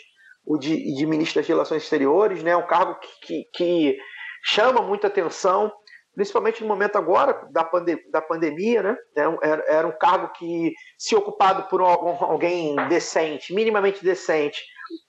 o 0.45 0.57
de, 0.57 0.95
de 0.95 1.07
ministro 1.07 1.41
das 1.41 1.49
Relações 1.49 1.83
Exteriores, 1.83 2.43
né? 2.43 2.57
Um 2.57 2.66
cargo 2.66 2.99
que, 3.01 3.16
que, 3.23 3.45
que 3.53 3.99
chama 4.45 4.81
muita 4.83 5.07
atenção, 5.07 5.73
principalmente 6.15 6.61
no 6.63 6.69
momento 6.69 6.97
agora 6.97 7.47
da, 7.51 7.65
pande 7.65 7.97
da 8.11 8.21
pandemia, 8.21 8.83
né? 8.83 8.97
Era, 9.17 9.31
um- 9.31 9.39
era- 9.43 9.65
era 9.69 9.89
um 9.89 9.97
cargo 9.99 10.33
que, 10.33 10.73
se 10.99 11.15
ocupado 11.15 11.69
por 11.69 11.81
al- 11.81 12.25
alguém 12.25 12.75
decente, 12.89 13.55
minimamente 13.55 14.05
decente, 14.05 14.61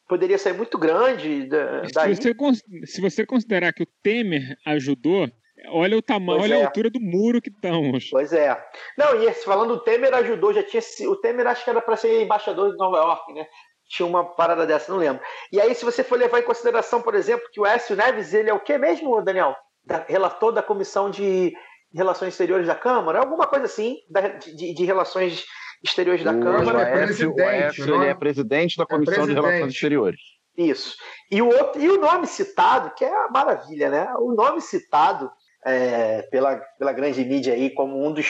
poderia 0.08 0.38
ser 0.38 0.54
muito 0.54 0.78
grande 0.78 1.48
da, 1.48 1.86
Se 1.86 1.94
daí. 1.94 2.16
você, 2.16 2.34
cons- 2.34 2.64
se 2.86 3.02
você 3.02 3.26
considerar 3.26 3.74
que 3.74 3.84
o 3.84 3.88
Temer 4.04 4.56
ajudou, 4.66 5.28
olha 5.70 5.98
o 5.98 6.02
tamanho, 6.02 6.40
Pois 6.40 6.52
olha 6.52 6.60
é. 6.60 6.64
a 6.64 6.68
altura 6.68 6.90
do 6.90 7.00
muro 7.00 7.42
que 7.42 7.50
estamos. 7.50 8.10
Pois 8.10 8.32
é. 8.34 8.56
Não, 8.98 9.22
e 9.22 9.26
esse, 9.26 9.44
falando 9.46 9.76
do 9.78 9.84
Temer 9.84 10.14
ajudou, 10.14 10.54
já 10.54 10.64
tinha. 10.64 10.82
se- 10.82 11.08
O 11.08 11.16
Temer 11.16 11.48
acho 11.48 11.64
que 11.64 11.70
era 11.70 11.82
para 11.82 11.96
ser 11.98 12.22
embaixador 12.22 12.72
de 12.72 12.78
Nova 12.78 12.98
York, 12.98 13.34
né? 13.34 13.46
Tinha 13.90 14.08
uma 14.08 14.24
parada 14.24 14.66
dessa, 14.66 14.90
não 14.92 15.00
lembro. 15.00 15.22
E 15.52 15.60
aí, 15.60 15.76
se 15.76 15.84
você 15.84 16.02
for 16.04 16.18
levar 16.18 16.40
em 16.40 16.44
consideração, 16.44 17.02
por 17.02 17.14
exemplo, 17.16 17.46
que 17.52 17.60
o 17.60 17.66
Écio 17.66 17.94
Neves, 17.96 18.34
ele 18.34 18.50
é 18.50 18.54
o 18.54 18.60
que 18.60 18.78
mesmo, 18.78 19.22
Daniel? 19.22 19.54
Da- 19.86 20.06
relator 20.08 20.52
da 20.52 20.62
Comissão 20.64 21.10
de 21.10 21.54
Relações 21.94 22.30
Exteriores 22.34 22.68
da 22.68 22.76
Câmara? 22.76 23.20
Alguma 23.20 23.48
coisa 23.48 23.66
assim, 23.66 23.98
da- 24.10 24.28
de, 24.30 24.56
de- 24.56 24.74
de 24.74 24.86
Relações 24.86 25.44
Exteriores 25.84 26.24
da 26.24 26.32
O 26.32 26.40
Câmara. 26.40 26.82
é 26.82 26.94
Aécio, 26.94 27.32
o 27.32 27.36
presidente, 27.36 27.42
Aécio, 27.64 27.94
é? 27.94 27.98
ele 27.98 28.06
é 28.08 28.14
presidente 28.14 28.78
da 28.78 28.86
Comissão 28.86 29.14
de 29.14 29.20
presidente. 29.22 29.44
Relações 29.46 29.74
Exteriores. 29.74 30.20
Isso. 30.58 30.96
E 31.32 31.42
o, 31.42 31.48
outro, 31.48 31.82
e 31.82 31.90
o 31.90 32.00
nome 32.00 32.28
citado, 32.28 32.92
que 32.96 33.04
é 33.06 33.10
a 33.26 33.30
maravilha, 33.30 33.90
né? 33.90 34.14
O 34.20 34.34
nome 34.34 34.62
citado 34.62 35.32
é, 35.66 36.24
pela, 36.24 36.58
pela 36.78 36.92
grande 36.94 37.24
mídia 37.24 37.54
aí 37.54 37.74
como 37.74 38.06
um 38.06 38.12
dos, 38.14 38.28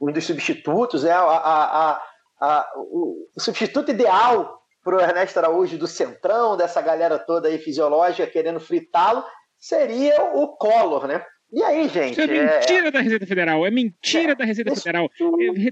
um 0.00 0.10
dos 0.10 0.24
substitutos, 0.26 1.04
é 1.04 1.12
a, 1.12 1.20
a- 1.20 1.90
a- 1.92 2.02
a- 2.40 2.72
o, 2.76 3.28
o 3.36 3.40
substituto 3.40 3.90
ideal 3.90 4.58
pro 4.82 4.98
Ernesto 5.00 5.38
Araújo 5.38 5.76
do 5.76 5.86
Centrão, 5.86 6.56
dessa 6.56 6.80
galera 6.80 7.18
toda 7.18 7.48
aí 7.48 7.58
fisiológica 7.58 8.26
querendo 8.30 8.58
fritá-lo, 8.60 9.22
seria 9.58 10.22
o 10.34 10.48
Collor, 10.56 11.06
né? 11.06 11.24
E 11.52 11.62
aí, 11.62 11.88
gente? 11.88 12.12
Isso 12.12 12.20
é 12.20 12.26
mentira 12.26 12.90
da 12.90 13.00
Receita 13.00 13.26
Federal. 13.26 13.66
É 13.66 13.70
mentira 13.70 14.32
É, 14.32 14.34
da 14.34 14.44
Receita 14.44 14.72
isso- 14.72 14.82
Federal. 14.82 15.08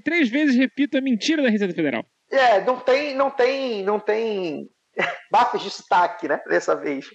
Três 0.05 0.29
vezes 0.31 0.57
repito, 0.57 0.97
é 0.97 1.01
mentira 1.01 1.43
da 1.43 1.51
Receita 1.51 1.75
Federal. 1.75 2.05
É, 2.31 2.61
não 2.63 2.81
tem, 2.81 3.15
não 3.15 3.31
tem, 3.31 3.83
não 3.85 4.01
tem 4.01 4.69
bafos 5.31 5.63
de 5.63 5.71
sotaque, 5.71 6.27
né? 6.29 6.41
Dessa 6.49 6.75
vez. 6.75 7.07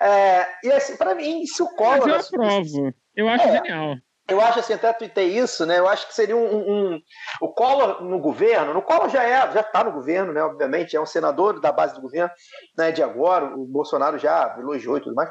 É, 0.00 0.46
e 0.64 0.72
assim, 0.72 0.96
pra 0.96 1.14
mim, 1.14 1.44
se 1.46 1.62
o 1.62 1.66
Mas 1.66 1.74
Collor. 1.76 2.08
eu 2.08 2.16
aprovo. 2.16 2.94
Eu 3.14 3.28
acho 3.28 3.48
É. 3.48 3.52
genial. 3.52 3.94
Eu 4.28 4.40
acho 4.40 4.58
assim, 4.58 4.72
até 4.72 4.92
tuitei 4.92 5.38
isso, 5.38 5.64
né? 5.64 5.78
Eu 5.78 5.86
acho 5.88 6.08
que 6.08 6.12
seria 6.14 6.36
um, 6.36 6.44
um- 6.44 6.94
um- 6.94 7.00
O 7.40 7.48
Collor 7.54 8.02
no 8.02 8.18
governo, 8.18 8.74
no 8.74 8.82
Collor 8.82 9.08
já 9.08 9.22
é, 9.22 9.52
já 9.52 9.60
está 9.60 9.84
no 9.84 9.92
governo, 9.92 10.32
né? 10.32 10.42
Obviamente, 10.42 10.96
é 10.96 11.00
um 11.00 11.06
senador 11.06 11.60
da 11.60 11.70
base 11.70 11.94
do 11.94 12.00
governo, 12.00 12.30
né? 12.76 12.90
De 12.90 13.04
agora, 13.04 13.46
o 13.56 13.64
Bolsonaro 13.64 14.18
já 14.18 14.56
elogiou 14.58 14.96
e 14.98 15.00
tudo 15.00 15.14
mais. 15.14 15.30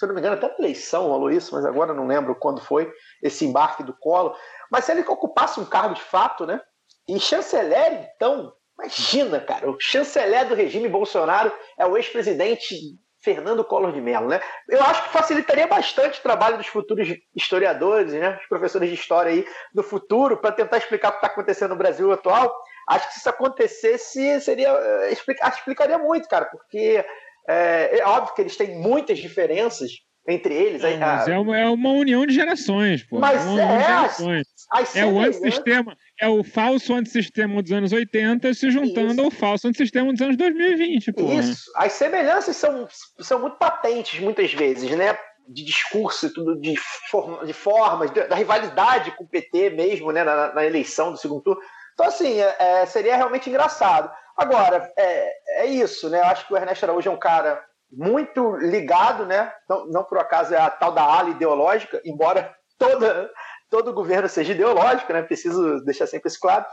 Se 0.00 0.06
eu 0.06 0.08
não 0.08 0.14
me 0.14 0.22
engano, 0.22 0.36
até 0.36 0.48
na 0.48 0.54
eleição 0.60 1.08
rolou 1.08 1.30
isso, 1.30 1.54
mas 1.54 1.62
agora 1.66 1.92
não 1.92 2.06
lembro 2.06 2.34
quando 2.34 2.58
foi 2.62 2.90
esse 3.22 3.44
embarque 3.44 3.82
do 3.82 3.92
Collor. 3.92 4.34
Mas 4.72 4.86
se 4.86 4.92
ele 4.92 5.02
ocupasse 5.02 5.60
um 5.60 5.64
cargo 5.66 5.94
de 5.94 6.00
fato, 6.00 6.46
né? 6.46 6.58
E 7.06 7.20
chanceler, 7.20 8.10
então, 8.16 8.50
imagina, 8.78 9.38
cara, 9.40 9.70
o 9.70 9.76
chanceler 9.78 10.48
do 10.48 10.54
regime 10.54 10.88
Bolsonaro 10.88 11.52
é 11.78 11.84
o 11.84 11.98
ex-presidente 11.98 12.74
Fernando 13.22 13.62
Collor 13.62 13.92
de 13.92 14.00
Mello, 14.00 14.26
né? 14.26 14.40
Eu 14.70 14.80
acho 14.80 15.02
que 15.02 15.10
facilitaria 15.10 15.66
bastante 15.66 16.18
o 16.18 16.22
trabalho 16.22 16.56
dos 16.56 16.68
futuros 16.68 17.06
historiadores, 17.36 18.14
né? 18.14 18.38
Os 18.40 18.48
professores 18.48 18.88
de 18.88 18.94
história 18.94 19.30
aí 19.30 19.46
do 19.74 19.82
futuro, 19.82 20.38
para 20.38 20.52
tentar 20.52 20.78
explicar 20.78 21.10
o 21.10 21.12
que 21.12 21.18
está 21.18 21.26
acontecendo 21.26 21.72
no 21.72 21.76
Brasil 21.76 22.10
atual. 22.10 22.50
Acho 22.88 23.06
que 23.08 23.12
se 23.12 23.20
isso 23.20 23.28
acontecesse, 23.28 24.40
seria 24.40 24.70
eh, 24.70 25.12
explica- 25.12 25.46
explicaria 25.46 25.98
muito, 25.98 26.26
cara, 26.26 26.46
porque 26.46 27.04
é, 27.50 27.98
é 27.98 28.04
óbvio 28.06 28.34
que 28.34 28.42
eles 28.42 28.56
têm 28.56 28.78
muitas 28.78 29.18
diferenças 29.18 29.90
entre 30.28 30.54
eles. 30.54 30.82
Não, 30.82 30.98
mas 30.98 31.28
a- 31.28 31.32
é 31.32 31.38
uma, 31.38 31.58
é 31.58 31.66
uma 31.66 31.90
união 31.90 32.24
de 32.26 32.34
gerações, 32.34 33.02
pô. 33.02 33.18
Mas 33.18 33.42
união 33.44 33.56
de 33.56 33.74
é, 33.74 33.86
gerações. 33.86 34.46
É 34.94 35.04
o 35.04 35.18
antissistema, 35.18 35.96
é 36.20 36.28
o 36.28 36.44
falso 36.44 36.94
antissistema 36.94 37.60
dos 37.62 37.72
anos 37.72 37.92
80 37.92 38.54
se 38.54 38.70
juntando 38.70 39.12
Isso. 39.12 39.22
ao 39.22 39.30
falso 39.30 39.66
antissistema 39.66 40.12
dos 40.12 40.20
anos 40.22 40.36
2020, 40.36 41.12
pô. 41.12 41.32
Isso. 41.32 41.70
As 41.74 41.92
semelhanças 41.94 42.56
são, 42.56 42.86
são 43.18 43.40
muito 43.40 43.56
patentes 43.56 44.20
muitas 44.20 44.52
vezes, 44.52 44.90
né? 44.96 45.18
De 45.48 45.64
discurso, 45.64 46.26
e 46.26 46.32
tudo 46.32 46.60
de, 46.60 46.76
forma, 47.10 47.44
de 47.44 47.52
formas, 47.52 48.10
da 48.12 48.26
da 48.28 48.36
rivalidade 48.36 49.10
com 49.16 49.24
o 49.24 49.28
PT 49.28 49.70
mesmo, 49.70 50.12
né? 50.12 50.22
Na, 50.22 50.54
na 50.54 50.64
eleição 50.64 51.10
do 51.10 51.18
segundo 51.18 51.42
turno. 51.42 51.60
Então, 51.94 52.06
assim, 52.06 52.40
é, 52.40 52.56
é, 52.58 52.86
seria 52.86 53.16
realmente 53.16 53.48
engraçado. 53.50 54.08
Agora, 54.40 54.90
é, 54.96 55.62
é 55.62 55.66
isso, 55.66 56.08
né? 56.08 56.18
Eu 56.20 56.24
acho 56.24 56.46
que 56.46 56.54
o 56.54 56.56
Ernesto 56.56 56.86
Araújo 56.86 57.10
é 57.10 57.12
um 57.12 57.18
cara 57.18 57.62
muito 57.92 58.56
ligado, 58.56 59.26
né? 59.26 59.52
Não, 59.68 59.86
não 59.86 60.02
por 60.02 60.16
acaso 60.18 60.54
é 60.54 60.58
a 60.58 60.70
tal 60.70 60.92
da 60.92 61.02
ala 61.02 61.28
ideológica, 61.28 62.00
embora 62.06 62.54
toda, 62.78 63.30
todo 63.68 63.92
governo 63.92 64.30
seja 64.30 64.52
ideológico, 64.52 65.12
né? 65.12 65.20
Preciso 65.20 65.84
deixar 65.84 66.06
sempre 66.06 66.28
isso 66.28 66.40
claro. 66.40 66.64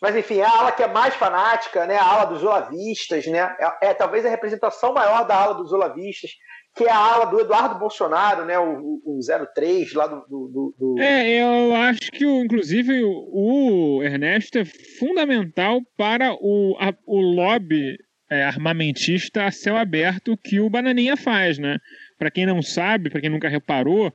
Mas 0.00 0.16
enfim, 0.16 0.38
é 0.38 0.44
a 0.44 0.50
ala 0.50 0.72
que 0.72 0.82
é 0.82 0.88
mais 0.88 1.14
fanática, 1.14 1.86
né? 1.86 1.96
A 1.96 2.04
ala 2.04 2.24
dos 2.24 2.42
olavistas, 2.42 3.24
né? 3.26 3.56
É, 3.80 3.90
é 3.90 3.94
talvez 3.94 4.26
a 4.26 4.28
representação 4.28 4.92
maior 4.92 5.24
da 5.24 5.36
ala 5.36 5.54
dos 5.54 5.72
olavistas, 5.72 6.32
que 6.74 6.84
é 6.84 6.90
a 6.90 6.96
ala 6.96 7.26
do 7.26 7.38
Eduardo 7.40 7.78
Bolsonaro, 7.78 8.44
né? 8.44 8.58
O, 8.58 9.00
o, 9.04 9.18
o 9.18 9.46
03 9.54 9.92
lá 9.94 10.06
do, 10.06 10.20
do, 10.28 10.74
do- 10.78 10.98
É, 11.00 11.42
eu 11.42 11.74
acho 11.74 12.10
que, 12.12 12.24
o- 12.24 12.42
inclusive, 12.44 13.02
o 13.04 13.98
o 13.98 14.02
Ernesto 14.02 14.58
é 14.58 14.64
fundamental 14.64 15.80
para 15.96 16.32
o, 16.34 16.76
a- 16.80 16.94
o 17.06 17.20
lobby 17.20 17.96
é, 18.30 18.42
armamentista 18.44 19.44
a 19.44 19.50
céu 19.50 19.76
aberto 19.76 20.36
que 20.42 20.58
o 20.60 20.70
Bananinha 20.70 21.16
faz, 21.16 21.58
né? 21.58 21.78
Para 22.18 22.30
quem 22.30 22.46
não 22.46 22.62
sabe, 22.62 23.10
para 23.10 23.20
quem 23.20 23.28
nunca 23.30 23.48
reparou, 23.48 24.12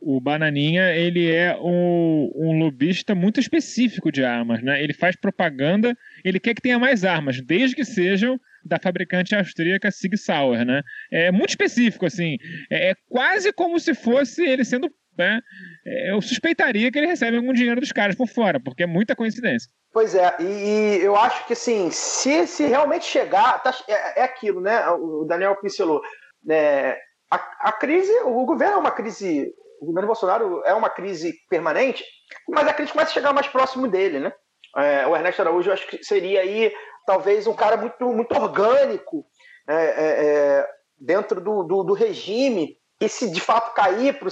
o 0.00 0.20
Bananinha 0.20 0.94
ele 0.94 1.30
é 1.30 1.56
um, 1.60 2.30
um 2.34 2.58
lobista 2.58 3.14
muito 3.14 3.40
específico 3.40 4.12
de 4.12 4.24
armas, 4.24 4.62
né? 4.62 4.82
Ele 4.82 4.92
faz 4.92 5.16
propaganda, 5.16 5.96
ele 6.24 6.38
quer 6.40 6.54
que 6.54 6.62
tenha 6.62 6.78
mais 6.78 7.04
armas, 7.04 7.40
desde 7.40 7.74
que 7.76 7.84
sejam 7.84 8.38
da 8.64 8.78
fabricante 8.78 9.34
austríaca 9.34 9.90
Sig 9.90 10.16
Sauer, 10.16 10.64
né? 10.64 10.82
É 11.10 11.30
muito 11.30 11.50
específico, 11.50 12.06
assim. 12.06 12.36
É, 12.70 12.90
é 12.90 12.94
quase 13.08 13.52
como 13.52 13.78
se 13.78 13.94
fosse 13.94 14.44
ele 14.44 14.64
sendo 14.64 14.90
né? 15.18 15.40
É, 15.84 16.12
Eu 16.12 16.22
suspeitaria 16.22 16.92
que 16.92 16.98
ele 16.98 17.08
recebe 17.08 17.36
algum 17.36 17.52
dinheiro 17.52 17.80
dos 17.80 17.90
caras 17.90 18.14
por 18.14 18.28
fora, 18.28 18.60
porque 18.60 18.84
é 18.84 18.86
muita 18.86 19.16
coincidência. 19.16 19.68
Pois 19.92 20.14
é, 20.14 20.36
e, 20.38 20.44
e 20.44 21.00
eu 21.02 21.16
acho 21.16 21.44
que 21.46 21.54
assim, 21.54 21.90
se, 21.90 22.46
se 22.46 22.66
realmente 22.66 23.04
chegar, 23.04 23.60
tá- 23.62 23.74
é, 23.88 24.20
é 24.20 24.22
aquilo, 24.22 24.60
né? 24.60 24.88
O 24.90 25.24
Daniel 25.24 25.56
pincelou. 25.56 26.00
né, 26.44 26.92
a, 27.30 27.68
a 27.68 27.72
crise, 27.72 28.12
o 28.24 28.44
governo 28.44 28.76
é 28.76 28.78
uma 28.78 28.90
crise, 28.92 29.52
o 29.80 29.86
governo 29.86 30.06
Bolsonaro 30.06 30.62
é 30.64 30.74
uma 30.74 30.90
crise 30.90 31.34
permanente, 31.48 32.04
mas 32.48 32.66
a 32.66 32.74
crise 32.74 32.92
começa 32.92 33.10
a 33.10 33.14
chegar 33.14 33.32
mais 33.32 33.46
próximo 33.46 33.88
dele, 33.88 34.20
né? 34.20 34.32
É, 34.76 35.06
o 35.06 35.16
Ernesto 35.16 35.42
Araújo, 35.42 35.70
eu 35.70 35.74
acho 35.74 35.86
que 35.86 36.02
seria 36.04 36.40
aí 36.40 36.72
talvez 37.06 37.46
um 37.46 37.54
cara 37.54 37.76
muito, 37.76 38.04
muito 38.12 38.34
orgânico 38.34 39.24
é, 39.68 39.74
é, 39.74 40.26
é, 40.26 40.68
dentro 40.98 41.40
do, 41.40 41.62
do, 41.62 41.82
do 41.84 41.94
regime. 41.94 42.76
E 43.00 43.08
se 43.08 43.30
de 43.30 43.40
fato 43.40 43.74
cair 43.74 44.18
para 44.18 44.28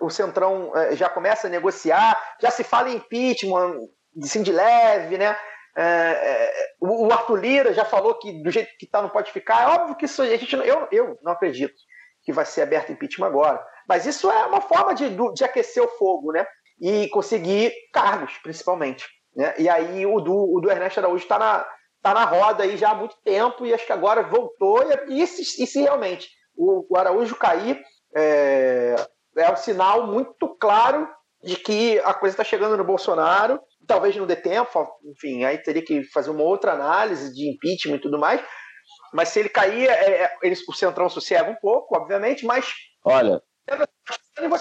o 0.00 0.10
Centrão 0.10 0.72
é, 0.76 0.94
já 0.94 1.08
começa 1.08 1.46
a 1.46 1.50
negociar, 1.50 2.18
já 2.40 2.50
se 2.50 2.62
fala 2.62 2.88
em 2.88 2.96
impeachment, 2.96 3.78
assim, 4.22 4.42
de 4.42 4.52
leve, 4.52 5.18
né? 5.18 5.36
É, 5.76 6.52
o 6.80 7.12
Arthur 7.12 7.36
Lira 7.36 7.74
já 7.74 7.84
falou 7.84 8.14
que 8.14 8.44
do 8.44 8.50
jeito 8.50 8.70
que 8.78 8.86
está 8.86 9.02
não 9.02 9.08
pode 9.08 9.32
ficar. 9.32 9.62
É 9.62 9.66
óbvio 9.66 9.96
que 9.96 10.04
isso 10.04 10.22
a 10.22 10.36
gente 10.36 10.54
eu, 10.54 10.88
eu 10.92 11.18
não 11.20 11.32
acredito 11.32 11.74
que 12.24 12.32
vai 12.32 12.44
ser 12.44 12.62
aberto 12.62 12.90
impeachment 12.90 13.26
agora. 13.26 13.64
Mas 13.88 14.06
isso 14.06 14.30
é 14.30 14.46
uma 14.46 14.60
forma 14.60 14.94
de, 14.94 15.10
de 15.34 15.44
aquecer 15.44 15.82
o 15.82 15.88
fogo, 15.88 16.32
né? 16.32 16.46
E 16.80 17.08
conseguir 17.08 17.72
cargos, 17.92 18.38
principalmente. 18.38 19.06
Né? 19.36 19.54
E 19.58 19.68
aí 19.68 20.06
o 20.06 20.20
do, 20.20 20.34
o 20.34 20.60
do 20.60 20.70
Ernesto 20.70 21.00
Araújo 21.00 21.22
está 21.22 21.38
na, 21.38 21.66
tá 22.02 22.14
na 22.14 22.24
roda 22.24 22.64
aí 22.64 22.76
já 22.76 22.90
há 22.90 22.94
muito 22.94 23.16
tempo 23.24 23.66
e 23.66 23.74
acho 23.74 23.86
que 23.86 23.92
agora 23.92 24.22
voltou. 24.22 24.82
E, 25.08 25.22
e, 25.22 25.26
se, 25.26 25.62
e 25.62 25.66
se 25.66 25.82
realmente 25.82 26.28
o, 26.56 26.86
o 26.88 26.98
Araújo 26.98 27.36
cair, 27.36 27.80
é, 28.16 28.96
é 29.36 29.52
um 29.52 29.56
sinal 29.56 30.06
muito 30.06 30.48
claro 30.56 31.08
de 31.42 31.56
que 31.56 31.98
a 32.00 32.14
coisa 32.14 32.32
está 32.34 32.44
chegando 32.44 32.76
no 32.76 32.84
Bolsonaro. 32.84 33.60
Talvez 33.86 34.16
não 34.16 34.26
dê 34.26 34.36
tempo, 34.36 34.88
enfim, 35.04 35.44
aí 35.44 35.58
teria 35.58 35.84
que 35.84 36.02
fazer 36.04 36.30
uma 36.30 36.42
outra 36.42 36.72
análise 36.72 37.34
de 37.34 37.50
impeachment 37.50 37.96
e 37.96 38.00
tudo 38.00 38.18
mais. 38.18 38.40
Mas 39.14 39.28
se 39.28 39.38
ele 39.40 39.48
cair, 39.48 39.88
é, 39.88 40.24
é, 40.24 40.36
ele, 40.42 40.56
o 40.68 40.72
Centrão 40.72 41.08
sossega 41.08 41.48
um 41.50 41.54
pouco, 41.54 41.96
obviamente, 41.96 42.44
mas 42.44 42.66
Olha, 43.04 43.40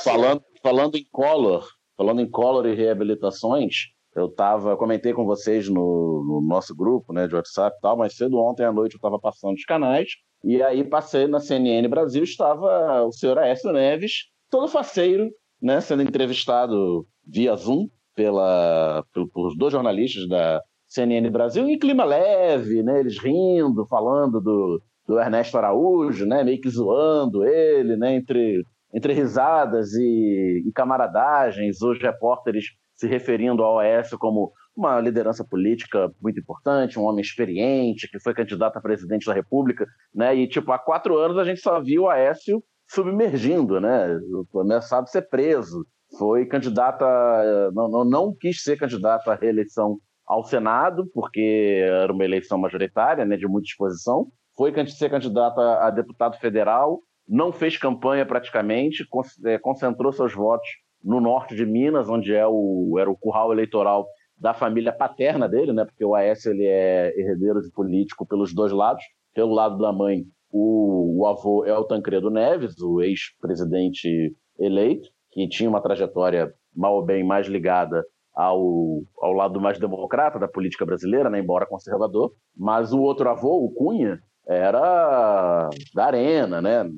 falando, 0.04 0.43
falando 0.62 0.95
em 0.95 1.06
Collor, 1.12 1.68
falando 1.97 2.22
em 2.22 2.30
Collor 2.30 2.66
e 2.68 2.76
reabilitações, 2.76 3.74
eu 4.16 4.30
tava, 4.30 4.78
comentei 4.78 5.12
com 5.12 5.26
vocês 5.26 5.68
no, 5.68 6.24
no 6.24 6.47
nosso 6.47 6.76
grupo, 6.76 7.12
né, 7.12 7.28
de 7.28 7.36
WhatsApp 7.36 7.76
e 7.78 7.82
tal, 7.82 7.97
mas 7.97 8.16
cedo 8.16 8.38
ontem 8.38 8.64
à 8.64 8.72
noite 8.72 8.93
eu 8.93 8.97
estava 8.97 9.20
passando 9.20 9.56
os 9.56 9.66
canais, 9.66 10.10
e 10.43 10.62
aí 10.62 10.84
passei 10.84 11.26
na 11.26 11.39
CNN 11.39 11.88
Brasil, 11.88 12.24
estava 12.24 13.04
o 13.06 13.12
senhor 13.12 13.39
Aécio 13.39 13.72
Neves, 13.72 14.26
todo 14.51 14.68
faceiro, 14.68 15.30
né, 15.62 15.82
sendo 15.82 16.04
entrevistado 16.04 17.08
via 17.26 17.56
Zoom 17.56 17.88
pela, 18.14 19.04
pelo- 19.14 19.28
por 19.30 19.56
dois 19.58 19.72
jornalistas 19.72 20.28
da 20.30 20.62
CNN 20.94 21.30
Brasil, 21.32 21.68
em 21.68 21.80
clima 21.80 22.06
leve, 22.06 22.84
né, 22.84 22.99
eles 22.99 23.18
rindo, 23.18 23.86
falando 23.88 24.40
do, 24.40 24.82
do 25.07 25.20
Ernesto 25.20 25.57
Araújo, 25.57 26.26
né, 26.26 26.44
meio 26.44 26.61
que 26.61 26.70
zoando 26.70 27.44
ele, 27.44 27.98
né, 27.98 28.15
entre 28.15 28.64
entre 28.94 29.11
risadas 29.11 29.94
e, 29.94 30.64
e 30.68 30.72
camaradagens, 30.72 31.82
os 31.82 31.99
repórteres 31.99 32.65
se 32.95 33.07
referindo 33.07 33.64
ao 33.64 33.80
Aécio 33.80 34.20
como 34.20 34.52
uma 34.76 34.99
liderança 34.99 35.44
política 35.44 36.11
muito 36.22 36.40
importante, 36.40 36.99
um 36.99 37.03
homem 37.03 37.22
experiente, 37.22 38.07
que 38.07 38.20
foi 38.20 38.36
candidato 38.36 38.78
a 38.78 38.82
presidente 38.82 39.26
da 39.26 39.34
República, 39.34 39.86
né? 40.14 40.36
E, 40.36 40.48
tipo, 40.48 40.72
há 40.72 40.78
quatro 40.78 41.18
anos 41.18 41.38
a 41.40 41.44
gente 41.44 41.60
só 41.60 41.82
viu 41.82 42.03
o 42.03 42.10
Aécio 42.10 42.64
submergindo, 42.88 43.80
né? 43.82 44.20
Ameaçado 44.56 45.10
ser 45.10 45.24
preso. 45.24 45.86
Foi 46.18 46.45
candidato 46.45 47.03
a... 47.03 47.72
Não, 47.74 47.90
não, 47.90 48.06
não 48.06 48.36
quis 48.40 48.61
ser 48.61 48.78
candidato 48.78 49.30
à 49.30 49.36
reeleição 49.36 49.98
ao 50.26 50.44
Senado, 50.44 51.10
porque 51.14 51.82
era 51.84 52.12
uma 52.12 52.24
eleição 52.24 52.58
majoritária, 52.58 53.26
né, 53.26 53.38
de 53.38 53.48
muita 53.48 53.68
exposição. 53.68 54.28
Foi 54.56 54.74
ser 54.88 55.10
candidato 55.10 55.60
a, 55.60 55.90
deputado 55.90 56.38
federal, 56.38 57.02
não 57.28 57.52
fez 57.52 57.78
campanha 57.78 58.26
praticamente, 58.26 59.06
eh, 59.45 59.58
concentrou 59.58 60.12
seus 60.12 60.34
votos 60.34 60.68
no 61.04 61.20
norte 61.20 61.56
de 61.56 61.66
Minas, 61.66 62.10
onde 62.10 62.34
é 62.34 62.45
o, 62.48 62.98
era 63.00 63.10
o 63.10 63.18
curral 63.18 63.52
eleitoral 63.52 64.06
da 64.38 64.54
família 64.54 64.91
paterna 64.91 65.48
dele, 65.48 65.74
né? 65.74 65.86
Porque 65.86 66.04
o 66.04 66.16
Aécio 66.16 66.52
ele 66.52 66.66
é 66.66 67.14
herdeiro 67.18 67.62
de 67.62 67.72
político 67.72 68.26
pelos 68.26 68.54
dois 68.54 68.72
lados. 68.72 69.04
Pelo 69.34 69.54
lado 69.54 69.78
da 69.78 69.91
mãe, 69.91 70.24
o, 70.52 71.22
o 71.22 71.28
avô 71.28 71.66
é 71.66 71.78
o 71.78 71.84
Tancredo 71.84 72.30
Neves, 72.30 72.80
o 72.80 73.02
ex-presidente 73.02 74.36
eleito, 74.60 75.10
que 75.32 75.48
tinha 75.48 75.70
uma 75.70 75.82
trajetória 75.82 76.54
mal 76.76 76.95
ou 76.95 77.04
bem 77.04 77.24
mais 77.24 77.48
ligada 77.48 78.04
ao, 78.34 79.01
ao 79.19 79.34
lado 79.34 79.61
mais 79.61 79.80
democrata 79.80 80.39
da 80.39 80.47
política 80.47 80.85
brasileira, 80.85 81.30
né, 81.30 81.39
embora 81.39 81.65
conservador, 81.65 82.31
mas 82.55 82.91
o 82.91 83.01
outro 83.01 83.30
avô, 83.30 83.65
o 83.65 83.72
Cunha, 83.72 84.19
era 84.45 85.69
da 85.93 86.05
Arena, 86.05 86.61
né, 86.61 86.89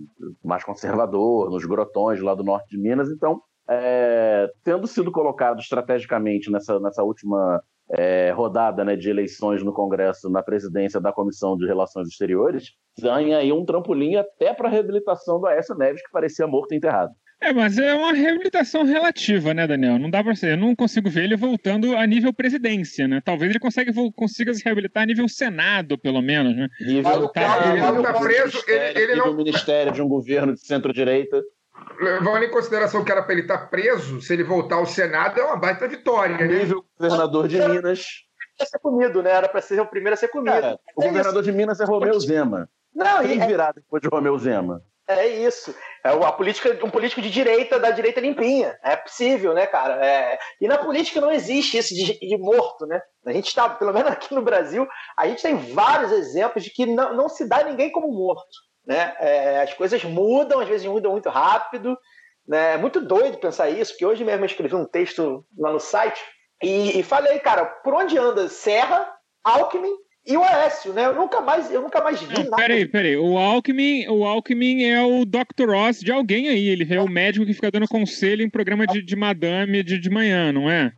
mais 0.44 0.64
conservador, 0.64 1.50
nos 1.52 1.66
grotões 1.66 2.22
lá 2.22 2.34
do 2.34 2.44
norte 2.44 2.70
de 2.70 2.82
Minas, 2.82 3.10
então, 3.10 3.40
é, 3.70 4.48
tendo 4.64 4.88
sido 4.88 5.12
colocado 5.12 5.60
estrategicamente 5.60 6.52
nessa, 6.52 6.80
nessa 6.80 7.04
última 7.04 7.62
é, 7.92 8.32
rodada 8.32 8.84
né, 8.84 8.96
de 8.96 9.10
eleições 9.10 9.64
no 9.64 9.74
Congresso 9.74 10.30
na 10.30 10.42
presidência 10.42 11.00
da 11.00 11.12
Comissão 11.12 11.56
de 11.56 11.66
Relações 11.66 12.08
Exteriores, 12.08 12.72
ganha 13.00 13.38
aí 13.38 13.52
um 13.52 13.66
trampolim 13.66 14.16
até 14.16 14.54
para 14.54 14.68
a 14.68 14.72
reabilitação 14.72 15.40
do 15.40 15.48
Aécio 15.48 15.76
Neves, 15.76 16.02
que 16.02 16.12
parecia 16.12 16.48
morto 16.48 16.74
e 16.74 16.78
enterrado. 16.78 17.12
É, 17.42 17.54
mas 17.54 17.78
é 17.78 17.94
uma 17.94 18.14
reabilitação 18.14 18.84
relativa, 18.84 19.54
né, 19.54 19.68
Daniel? 19.68 20.00
Não 20.00 20.10
dá 20.10 20.24
pra 20.24 20.36
ser. 20.36 20.52
Eu 20.52 20.58
não 20.58 20.76
consigo 20.76 21.10
ver 21.10 21.26
ele 21.26 21.36
voltando 21.36 21.96
a 21.96 22.06
nível 22.08 22.34
presidência, 22.34 23.08
né? 23.08 23.22
Talvez 23.24 23.50
ele 23.50 23.60
consiga, 23.60 23.92
consiga 24.16 24.54
se 24.54 24.64
reabilitar 24.64 25.04
a 25.04 25.06
nível 25.06 25.28
Senado, 25.28 25.98
pelo 25.98 26.22
menos, 26.22 26.56
né? 26.56 26.70
Nível, 26.80 27.28
tá, 27.30 27.72
ele 27.72 27.82
não 27.82 28.02
tá 28.02 28.14
preso, 28.14 28.64
ele, 28.68 29.00
ele 29.00 29.16
nível 29.16 29.28
não. 29.28 29.36
ministério 29.36 29.92
de 29.92 30.02
um 30.02 30.08
governo 30.08 30.54
de 30.54 30.66
centro-direita. 30.66 31.44
Levando 32.00 32.44
em 32.44 32.50
consideração 32.50 33.04
que 33.04 33.12
era 33.12 33.22
para 33.22 33.34
ele 33.34 33.42
estar 33.42 33.70
preso, 33.70 34.22
se 34.22 34.34
ele 34.34 34.44
voltar 34.44 34.76
ao 34.76 34.86
Senado, 34.86 35.40
é 35.40 35.44
uma 35.44 35.58
baita 35.58 35.88
vitória, 35.88 36.38
né? 36.38 36.48
Nível 36.48 36.86
governador 36.98 37.48
de 37.48 37.60
Minas. 37.60 38.26
Ia 38.60 38.66
ser 38.66 38.80
comido, 38.80 39.22
né? 39.22 39.32
Era 39.32 39.50
para 39.50 39.62
ser 39.62 39.80
o 39.82 39.86
primeiro 39.86 40.14
a 40.14 40.18
ser 40.18 40.30
comido. 40.30 40.54
Cara, 40.54 40.80
o 40.96 41.04
É 41.04 41.08
governador 41.08 41.44
de 41.44 41.52
Minas 41.52 41.80
é 41.82 41.86
Romeu 41.86 42.18
Zema. 42.20 42.70
Não, 42.94 43.22
e 43.22 43.38
é, 43.38 43.46
virá 43.46 43.74
depois 43.74 44.02
de 44.02 44.08
Romeu 44.08 44.38
Zema? 44.40 44.82
É 45.08 45.28
isso. 45.28 45.76
É 46.04 46.10
a 46.10 46.32
política, 46.32 46.78
um 46.84 46.90
político 46.90 47.22
de 47.22 47.30
direita, 47.30 47.80
da 47.80 47.92
direita 47.92 48.20
limpinha. 48.20 48.78
É 48.84 48.96
possível, 48.96 49.54
né, 49.54 49.68
cara? 49.68 50.04
É, 50.06 50.40
E 50.60 50.68
na 50.68 50.78
política 50.78 51.22
não 51.22 51.32
existe 51.32 51.78
isso 51.78 51.94
de, 51.94 52.20
de 52.20 52.38
morto, 52.38 52.86
né? 52.86 53.02
A 53.26 53.32
gente 53.32 53.48
está, 53.48 53.70
pelo 53.70 53.94
menos 53.94 54.12
aqui 54.12 54.34
no 54.34 54.42
Brasil, 54.42 54.88
a 55.18 55.28
gente 55.28 55.42
tem 55.42 55.56
vários 55.56 56.12
exemplos 56.12 56.64
de 56.64 56.70
que 56.70 56.86
não, 56.86 57.16
não 57.16 57.30
se 57.30 57.48
dá 57.48 57.64
ninguém 57.64 57.92
como 57.92 58.12
morto. 58.12 58.46
Né? 58.86 59.16
É, 59.20 59.62
as 59.62 59.74
coisas 59.74 60.04
mudam, 60.04 60.60
às 60.60 60.68
vezes 60.68 60.88
mudam 60.88 61.12
muito 61.12 61.30
rápido. 61.30 61.98
Né? 62.48 62.74
É 62.74 62.78
muito 62.78 63.02
doido 63.02 63.38
pensar 63.38 63.70
isso, 63.70 63.94
porque 63.94 64.06
hoje 64.06 64.24
mesmo 64.24 64.44
eu 64.44 64.48
escrevi 64.48 64.76
um 64.76 64.86
texto 64.86 65.46
lá 65.58 65.72
no 65.72 65.80
site 65.80 66.22
e, 66.62 67.00
e 67.00 67.04
falei, 67.04 67.40
cara, 67.40 67.66
por 67.66 67.94
onde 67.94 68.18
anda 68.18 68.48
Serra, 68.48 69.12
Alckmin 69.44 69.96
e 70.26 70.36
o 70.38 70.44
Aécio, 70.44 70.94
né? 70.94 71.06
Eu 71.06 71.16
nunca 71.16 71.42
mais, 71.42 71.72
eu 71.72 71.82
nunca 71.82 72.02
mais 72.04 72.20
vi 72.22 72.34
Não, 72.34 72.44
nada. 72.46 72.56
peraí, 72.56 72.86
peraí. 72.88 73.16
O 73.18 73.38
Alckmin, 73.38 74.08
o 74.08 74.26
Alckmin 74.26 74.84
é 74.84 75.02
o 75.04 75.24
Dr. 75.26 75.70
Oz 75.70 76.00
de 76.00 76.12
alguém 76.12 76.50
aí. 76.50 76.68
Ele 76.68 76.92
é 76.94 77.02
o 77.02 77.08
médico 77.10 77.46
que 77.46 77.54
fica 77.54 77.70
dando 77.72 77.88
conselho 77.88 78.42
em 78.44 78.50
programa 78.50 78.88
de, 78.88 79.02
de 79.02 79.16
madame 79.16 79.84
de, 79.84 80.00
de 80.00 80.10
manhã, 80.10 80.52
não 80.52 80.70
é? 80.70 80.92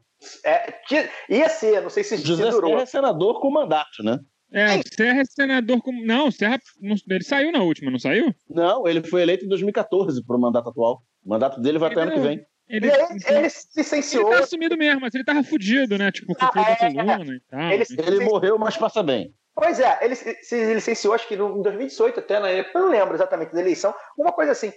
É, 0.43 0.71
tinha- 0.87 1.09
ia 1.29 1.47
ser, 1.49 1.81
não 1.81 1.89
sei 1.89 2.03
se, 2.03 2.17
se 2.17 2.25
José 2.25 2.49
durou. 2.49 2.71
Serra 2.71 2.83
é 2.83 2.85
senador 2.85 3.39
com 3.39 3.51
mandato, 3.51 4.01
né? 4.03 4.17
É, 4.51 4.77
o 4.77 4.81
Serra 4.95 5.19
é 5.21 5.25
senador 5.25 5.81
com. 5.81 5.91
Não, 5.91 6.29
o 6.29 6.31
Serra. 6.31 6.57
não- 6.81 6.95
Ele 7.09 7.23
saiu 7.23 7.51
na 7.51 7.61
última, 7.61 7.91
não 7.91 7.99
saiu? 7.99 8.33
Não, 8.49 8.87
ele 8.87 9.03
foi 9.03 9.21
eleito 9.21 9.43
em 9.45 9.49
2014 9.49 10.25
para 10.25 10.37
o 10.37 10.39
mandato 10.39 10.69
atual. 10.69 11.01
O 11.23 11.29
mandato 11.29 11.59
dele 11.59 11.77
vai 11.77 11.91
até 11.91 12.01
ano 12.01 12.13
que 12.13 12.19
vem. 12.21 12.41
Ele, 12.69 12.87
ele 12.87 13.03
ele 13.27 13.49
se 13.49 13.67
licenciou. 13.77 14.29
tá 14.29 14.39
assumido 14.39 14.77
mesmo, 14.77 15.01
mas 15.01 15.13
ele 15.15 15.23
tava 15.23 15.43
fudido, 15.43 15.97
né? 15.97 16.11
Tipo, 16.11 16.35
com 16.35 16.45
o 16.45 16.49
Ah, 16.53 16.71
é, 16.71 16.75
coluna 16.75 17.33
e 17.35 17.39
tal. 17.49 17.59
Ele- 17.71 17.85
Ele 17.97 18.25
morreu, 18.25 18.57
mas 18.57 18.75
passa 18.77 19.01
bem. 19.01 19.33
Pois 19.55 19.79
é, 19.79 19.97
ele 20.01 20.13
se 20.15 20.73
licenciou, 20.73 21.13
acho 21.15 21.27
que 21.27 21.35
no- 21.35 21.57
em 21.57 21.61
2018, 21.63 22.19
até 22.19 22.39
na 22.39 22.49
época, 22.49 22.77
eu 22.77 22.83
não 22.83 22.89
lembro 22.91 23.15
exatamente 23.15 23.53
da 23.53 23.59
eleição, 23.61 23.93
uma 24.17 24.31
coisa 24.31 24.51
assim. 24.51 24.71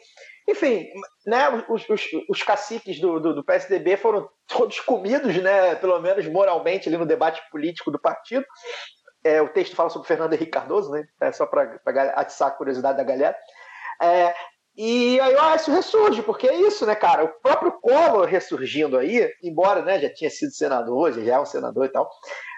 Enfim, 0.48 0.86
né, 1.26 1.48
os, 1.68 1.86
os, 1.88 2.02
os 2.28 2.42
caciques 2.42 2.98
do, 2.98 3.20
do, 3.20 3.34
do 3.34 3.44
PSDB 3.44 3.96
foram 3.98 4.26
todos 4.46 4.80
comidos, 4.80 5.36
né, 5.36 5.74
pelo 5.74 6.00
menos 6.00 6.26
moralmente, 6.28 6.88
ali 6.88 6.96
no 6.96 7.04
debate 7.04 7.42
político 7.50 7.90
do 7.90 7.98
partido. 7.98 8.44
É, 9.22 9.42
o 9.42 9.48
texto 9.50 9.76
fala 9.76 9.90
sobre 9.90 10.08
Fernando 10.08 10.32
Henrique 10.32 10.50
Cardoso, 10.50 10.90
né, 10.92 11.04
é 11.20 11.30
só 11.30 11.44
para 11.44 11.78
atiçar 12.14 12.48
a 12.48 12.52
curiosidade 12.52 12.96
da 12.96 13.04
galera. 13.04 13.36
É, 14.02 14.34
e 14.76 15.20
aí 15.20 15.34
o 15.34 15.40
Aécio 15.40 15.72
ressurge, 15.74 16.22
porque 16.22 16.48
é 16.48 16.54
isso, 16.54 16.86
né, 16.86 16.94
cara? 16.94 17.24
O 17.24 17.28
próprio 17.40 17.72
Collor 17.80 18.26
ressurgindo 18.26 18.96
aí, 18.96 19.30
embora 19.42 19.82
né, 19.82 19.98
já 19.98 20.12
tinha 20.12 20.30
sido 20.30 20.52
senador, 20.52 21.12
já 21.12 21.34
é 21.34 21.40
um 21.40 21.44
senador 21.46 21.86
e 21.86 21.88
tal, 21.90 22.08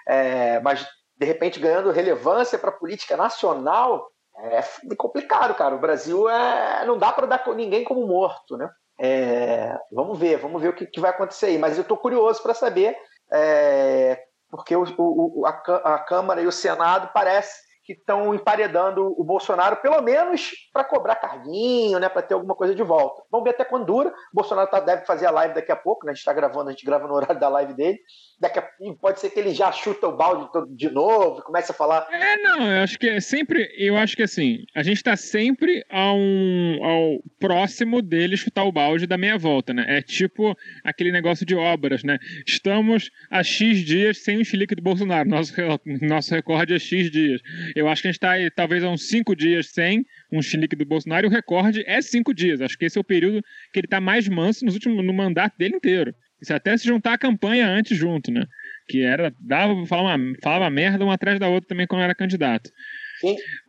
é, 0.07 0.59
mas 0.61 0.85
de 1.17 1.25
repente 1.25 1.59
ganhando 1.59 1.91
relevância 1.91 2.57
para 2.57 2.69
a 2.69 2.73
política 2.77 3.15
nacional, 3.17 4.09
é 4.37 4.61
complicado, 4.95 5.53
cara. 5.55 5.75
O 5.75 5.79
Brasil 5.79 6.27
é, 6.29 6.85
não 6.85 6.97
dá 6.97 7.11
para 7.11 7.27
dar 7.27 7.43
ninguém 7.55 7.83
como 7.83 8.05
morto, 8.07 8.57
né? 8.57 8.69
É, 8.99 9.77
vamos 9.91 10.17
ver, 10.17 10.37
vamos 10.37 10.61
ver 10.61 10.69
o 10.69 10.73
que, 10.73 10.85
que 10.85 10.99
vai 10.99 11.11
acontecer 11.11 11.47
aí. 11.47 11.57
Mas 11.57 11.77
eu 11.77 11.81
estou 11.83 11.97
curioso 11.97 12.41
para 12.41 12.53
saber, 12.53 12.95
é, 13.31 14.19
porque 14.49 14.75
o, 14.75 14.83
o- 14.97 15.45
a, 15.45 15.49
a 15.95 15.99
Câmara 15.99 16.41
e 16.41 16.47
o 16.47 16.51
Senado 16.51 17.09
parece 17.13 17.59
que 17.83 17.93
estão 17.93 18.33
emparedando 18.33 19.13
o 19.19 19.23
Bolsonaro, 19.23 19.77
pelo 19.77 20.01
menos 20.01 20.51
para 20.71 20.83
cobrar 20.83 21.15
carguinho, 21.15 21.99
né, 21.99 22.07
para 22.07 22.21
ter 22.21 22.33
alguma 22.33 22.55
coisa 22.55 22.73
de 22.73 22.81
volta. 22.81 23.23
Vamos 23.31 23.43
ver 23.43 23.51
até 23.51 23.65
quando 23.65 23.85
dura. 23.85 24.09
O 24.09 24.35
Bolsonaro 24.35 24.69
tá- 24.69 24.79
deve 24.79 25.05
fazer 25.05 25.25
a 25.25 25.31
live 25.31 25.53
daqui 25.53 25.71
a 25.71 25.75
pouco, 25.75 26.05
né? 26.05 26.11
A 26.11 26.13
gente 26.13 26.21
está 26.21 26.33
gravando, 26.33 26.69
a 26.69 26.71
gente 26.71 26.85
grava 26.85 27.07
no 27.07 27.13
horário 27.13 27.39
da 27.39 27.49
live 27.49 27.73
dele. 27.73 27.99
Daqui 28.39 28.59
a, 28.59 28.67
pode 29.01 29.19
ser 29.19 29.29
que 29.29 29.39
ele 29.39 29.53
já 29.53 29.71
chuta 29.71 30.07
o 30.07 30.15
balde 30.15 30.47
de 30.69 30.89
novo, 30.89 31.39
e 31.39 31.43
comece 31.43 31.71
a 31.71 31.75
falar. 31.75 32.07
É, 32.11 32.37
não, 32.37 32.71
eu 32.71 32.83
acho 32.83 32.97
que 32.97 33.09
é 33.09 33.19
sempre. 33.19 33.69
Eu 33.77 33.97
acho 33.97 34.15
que 34.15 34.23
assim, 34.23 34.63
a 34.75 34.83
gente 34.83 35.03
tá 35.03 35.15
sempre 35.15 35.83
ao, 35.89 36.17
ao 36.17 37.19
próximo 37.39 38.01
dele 38.01 38.37
chutar 38.37 38.63
o 38.63 38.71
balde 38.71 39.07
da 39.07 39.17
meia 39.17 39.37
volta, 39.37 39.73
né? 39.73 39.85
É 39.87 40.01
tipo 40.01 40.55
aquele 40.83 41.11
negócio 41.11 41.45
de 41.45 41.55
obras, 41.55 42.03
né? 42.03 42.17
Estamos 42.47 43.09
a 43.29 43.43
X 43.43 43.79
dias 43.79 44.23
sem 44.23 44.39
o 44.39 44.45
chilique 44.45 44.75
do 44.75 44.81
Bolsonaro. 44.81 45.27
Nosso, 45.27 45.53
nosso 46.01 46.33
recorde 46.33 46.73
é 46.73 46.79
X 46.79 47.11
dias. 47.11 47.41
Eu 47.75 47.87
acho 47.87 48.01
que 48.01 48.07
a 48.07 48.11
gente 48.11 48.19
tá 48.19 48.31
aí, 48.31 48.49
talvez 48.51 48.83
há 48.83 48.89
uns 48.89 49.07
5 49.07 49.35
dias 49.35 49.67
sem 49.71 50.05
um 50.31 50.41
chilique 50.41 50.75
do 50.75 50.85
Bolsonaro 50.85 51.25
e 51.25 51.29
o 51.29 51.31
recorde 51.31 51.83
é 51.87 52.01
5 52.01 52.33
dias. 52.33 52.61
Acho 52.61 52.77
que 52.77 52.85
esse 52.85 52.97
é 52.97 53.01
o 53.01 53.03
período 53.03 53.41
que 53.71 53.79
ele 53.79 53.87
tá 53.87 53.99
mais 53.99 54.27
manso 54.27 54.65
nos 54.65 54.75
últimos, 54.75 55.03
no 55.03 55.13
mandato 55.13 55.57
dele 55.57 55.75
inteiro. 55.75 56.13
Isso 56.41 56.53
até 56.53 56.75
se 56.77 56.85
juntar 56.85 57.13
a 57.13 57.17
campanha 57.17 57.67
antes 57.67 57.97
junto, 57.97 58.29
né? 58.31 58.45
Que 58.87 59.01
era, 59.01 59.33
dava 59.39 59.85
falar 59.85 60.15
uma, 60.15 60.33
falava 60.41 60.69
merda 60.69 61.03
uma 61.03 61.13
atrás 61.13 61.39
da 61.39 61.47
outra 61.47 61.69
também 61.69 61.87
quando 61.87 62.01
era 62.01 62.13
candidato. 62.13 62.69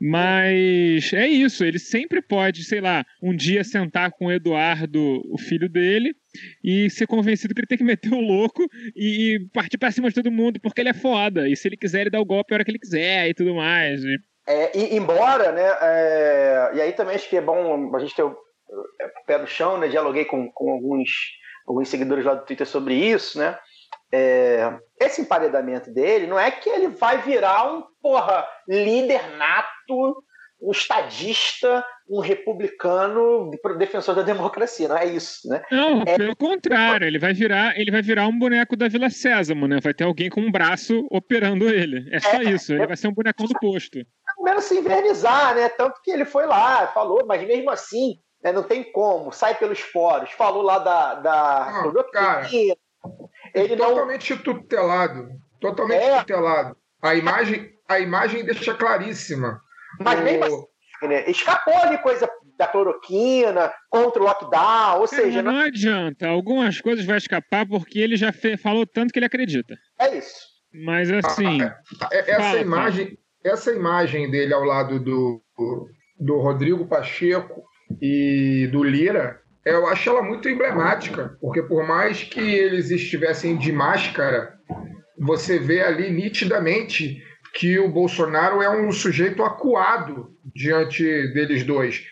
Mas 0.00 1.12
é 1.12 1.26
isso, 1.26 1.64
ele 1.64 1.78
sempre 1.78 2.20
pode, 2.22 2.64
sei 2.64 2.80
lá, 2.80 3.04
um 3.22 3.34
dia 3.34 3.64
sentar 3.64 4.10
com 4.12 4.26
o 4.26 4.32
Eduardo, 4.32 5.20
o 5.32 5.38
filho 5.38 5.68
dele, 5.68 6.14
e 6.62 6.88
ser 6.90 7.06
convencido 7.06 7.54
que 7.54 7.60
ele 7.60 7.66
tem 7.66 7.78
que 7.78 7.84
meter 7.84 8.12
o 8.12 8.20
louco 8.20 8.66
e, 8.94 9.36
e 9.36 9.40
partir 9.52 9.78
pra 9.78 9.90
cima 9.90 10.08
de 10.08 10.14
todo 10.14 10.30
mundo, 10.30 10.60
porque 10.60 10.80
ele 10.80 10.88
é 10.90 10.94
foda. 10.94 11.48
E 11.48 11.56
se 11.56 11.68
ele 11.68 11.76
quiser, 11.76 12.02
ele 12.02 12.10
dá 12.10 12.20
o 12.20 12.24
golpe 12.24 12.52
a 12.52 12.56
hora 12.56 12.64
que 12.64 12.70
ele 12.70 12.78
quiser 12.78 13.28
e 13.28 13.34
tudo 13.34 13.54
mais. 13.54 14.02
E- 14.04 14.18
É, 14.46 14.76
e, 14.76 14.96
embora, 14.96 15.52
né? 15.52 15.62
é, 15.80 16.70
e 16.74 16.80
aí 16.82 16.92
também 16.92 17.14
acho 17.16 17.28
que 17.30 17.36
é 17.36 17.40
bom 17.40 17.94
a 17.94 17.98
gente 17.98 18.14
ter 18.14 18.22
o, 18.24 18.36
é, 19.00 19.06
o 19.06 19.26
pé 19.26 19.38
no 19.38 19.46
chão, 19.46 19.78
né? 19.78 19.88
Dialoguei 19.88 20.24
com, 20.24 20.50
com 20.52 20.70
alguns, 20.70 21.08
alguns 21.66 21.88
seguidores 21.88 22.24
lá 22.24 22.34
do 22.34 22.44
Twitter 22.44 22.66
sobre 22.66 22.94
isso, 22.94 23.38
né? 23.38 23.56
É, 24.16 24.78
esse 25.00 25.20
emparedamento 25.22 25.92
dele 25.92 26.26
não 26.28 26.38
é 26.38 26.48
que 26.50 26.70
ele 26.70 26.86
vai 26.88 27.20
virar 27.22 27.72
um 27.72 27.82
porra 28.00 28.46
líder 28.68 29.36
nato, 29.36 30.22
um 30.62 30.70
estadista, 30.70 31.84
um 32.08 32.20
republicano 32.20 33.50
defensor 33.76 34.14
da 34.14 34.22
democracia, 34.22 34.86
não 34.88 34.96
é 34.96 35.06
isso, 35.06 35.48
né? 35.48 35.62
Não, 35.70 36.02
É. 36.06 36.16
pelo 36.16 36.36
contrário, 36.36 37.06
ele 37.06 37.18
vai 37.18 37.32
virar, 37.34 37.78
ele 37.78 37.90
vai 37.90 38.02
virar 38.02 38.28
um 38.28 38.38
boneco 38.38 38.76
da 38.76 38.88
Vila 38.88 39.10
Sésamo, 39.10 39.66
né? 39.66 39.78
Vai 39.82 39.92
ter 39.92 40.04
alguém 40.04 40.30
com 40.30 40.40
um 40.40 40.52
braço 40.52 41.06
operando 41.10 41.68
ele. 41.68 42.08
É 42.14 42.20
só 42.20 42.40
isso, 42.40 42.72
ele 42.72 42.86
vai 42.86 42.96
ser 42.96 43.08
um 43.08 43.14
bonecão 43.14 43.46
do 43.46 43.58
posto. 43.58 43.98
pelo 44.36 44.44
menos 44.44 44.64
se 44.64 44.78
invernizar, 44.78 45.54
né? 45.54 45.68
Tanto 45.70 46.00
que 46.02 46.10
ele 46.10 46.24
foi 46.24 46.46
lá, 46.46 46.86
falou, 46.88 47.24
mas 47.26 47.42
mesmo 47.46 47.70
assim, 47.70 48.14
né, 48.42 48.52
não 48.52 48.62
tem 48.62 48.84
como, 48.92 49.32
sai 49.32 49.54
pelos 49.56 49.82
poros. 49.82 50.30
Falou 50.32 50.62
lá 50.62 50.78
da. 50.78 51.14
da 51.14 51.36
Ah, 51.68 51.82
cloroquina. 53.08 53.28
ele 53.54 53.76
não. 53.76 53.88
Totalmente 53.90 54.36
tutelado. 54.36 55.28
Totalmente 55.60 56.02
É. 56.02 56.18
tutelado. 56.20 56.76
A 57.02 57.14
imagem, 57.14 57.70
a 57.88 58.00
imagem 58.00 58.44
deixa 58.44 58.74
claríssima. 58.74 59.60
Mas 60.00 60.18
O- 60.20 60.22
mesmo 60.22 60.44
assim, 60.44 61.08
né, 61.08 61.30
escapou 61.30 61.76
ali 61.76 61.98
coisa 61.98 62.28
da 62.58 62.66
cloroquina, 62.68 63.72
contra 63.90 64.22
o 64.22 64.24
lockdown, 64.24 65.00
ou 65.00 65.08
Cara, 65.08 65.22
seja, 65.22 65.42
não 65.42 65.52
não 65.52 65.60
adianta, 65.60 66.28
algumas 66.28 66.80
coisas 66.80 67.04
vai 67.04 67.18
escapar 67.18 67.66
porque 67.66 67.98
ele 67.98 68.16
já 68.16 68.32
fe- 68.32 68.56
falou 68.56 68.86
tanto 68.86 69.12
que 69.12 69.18
ele 69.18 69.26
acredita. 69.26 69.74
é 70.00 70.16
isso. 70.16 70.54
Mas 70.84 71.10
assim, 71.10 71.62
É- 71.62 72.30
Essa 72.30 72.40
Fala, 72.42 72.58
imagem, 72.60 73.18
essa 73.44 73.72
imagem 73.72 74.30
dele 74.30 74.52
ao 74.54 74.62
lado 74.64 74.98
do, 75.00 75.42
do 76.18 76.38
Rodrigo 76.40 76.86
Pacheco 76.86 77.62
e 78.00 78.68
do 78.72 78.82
Lira, 78.82 79.40
eu 79.64 79.86
acho 79.86 80.10
ela 80.10 80.22
muito 80.22 80.48
emblemática, 80.48 81.36
porque 81.40 81.62
por 81.62 81.86
mais 81.86 82.22
que 82.22 82.40
eles 82.40 82.90
estivessem 82.90 83.56
de 83.56 83.72
máscara, 83.72 84.54
você 85.18 85.58
vê 85.58 85.80
ali 85.80 86.10
nitidamente 86.10 87.22
que 87.54 87.78
o 87.78 87.88
Bolsonaro 87.88 88.60
é 88.60 88.68
um 88.68 88.90
sujeito 88.92 89.42
acuado 89.42 90.30
diante 90.54 91.02
deles 91.32 91.62
dois. 91.64 92.04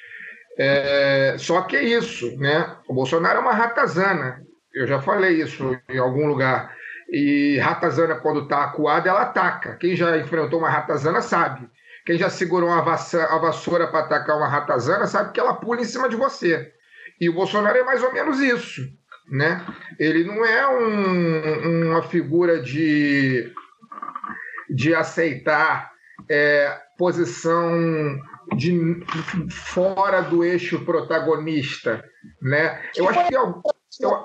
É, 0.58 1.34
só 1.38 1.62
que 1.62 1.76
é 1.76 1.82
isso, 1.82 2.36
né? 2.38 2.76
O 2.88 2.94
Bolsonaro 2.94 3.38
é 3.38 3.42
uma 3.42 3.52
ratazana. 3.52 4.40
Eu 4.74 4.86
já 4.86 5.00
falei 5.00 5.42
isso 5.42 5.78
em 5.88 5.98
algum 5.98 6.26
lugar. 6.26 6.74
E 7.10 7.58
ratazana, 7.58 8.14
quando 8.14 8.44
está 8.44 8.64
acuada, 8.64 9.08
ela 9.08 9.22
ataca. 9.22 9.76
Quem 9.76 9.94
já 9.94 10.16
enfrentou 10.16 10.58
uma 10.58 10.70
ratazana 10.70 11.20
sabe. 11.20 11.68
Quem 12.06 12.16
já 12.16 12.30
segurou 12.30 12.70
uma 12.70 12.82
vassoura 12.82 13.86
para 13.88 14.00
atacar 14.00 14.36
uma 14.36 14.48
ratazana 14.48 15.06
sabe 15.06 15.32
que 15.32 15.40
ela 15.40 15.54
pula 15.54 15.80
em 15.80 15.84
cima 15.84 16.08
de 16.08 16.16
você. 16.16 16.72
E 17.20 17.28
o 17.28 17.34
Bolsonaro 17.34 17.78
é 17.78 17.84
mais 17.84 18.02
ou 18.02 18.12
menos 18.12 18.40
isso. 18.40 18.82
Né? 19.30 19.64
Ele 19.98 20.24
não 20.24 20.44
é 20.44 20.68
um, 20.68 21.90
uma 21.90 22.02
figura 22.02 22.60
de, 22.60 23.52
de 24.68 24.94
aceitar 24.94 25.92
é, 26.28 26.78
posição 26.98 28.20
de 28.56 29.04
fora 29.48 30.20
do 30.20 30.44
eixo 30.44 30.84
protagonista, 30.84 32.04
né? 32.40 32.82
Eu 32.94 33.08
acho 33.08 33.22
que 33.22 33.28
tem, 33.28 33.38
eu, 33.38 33.62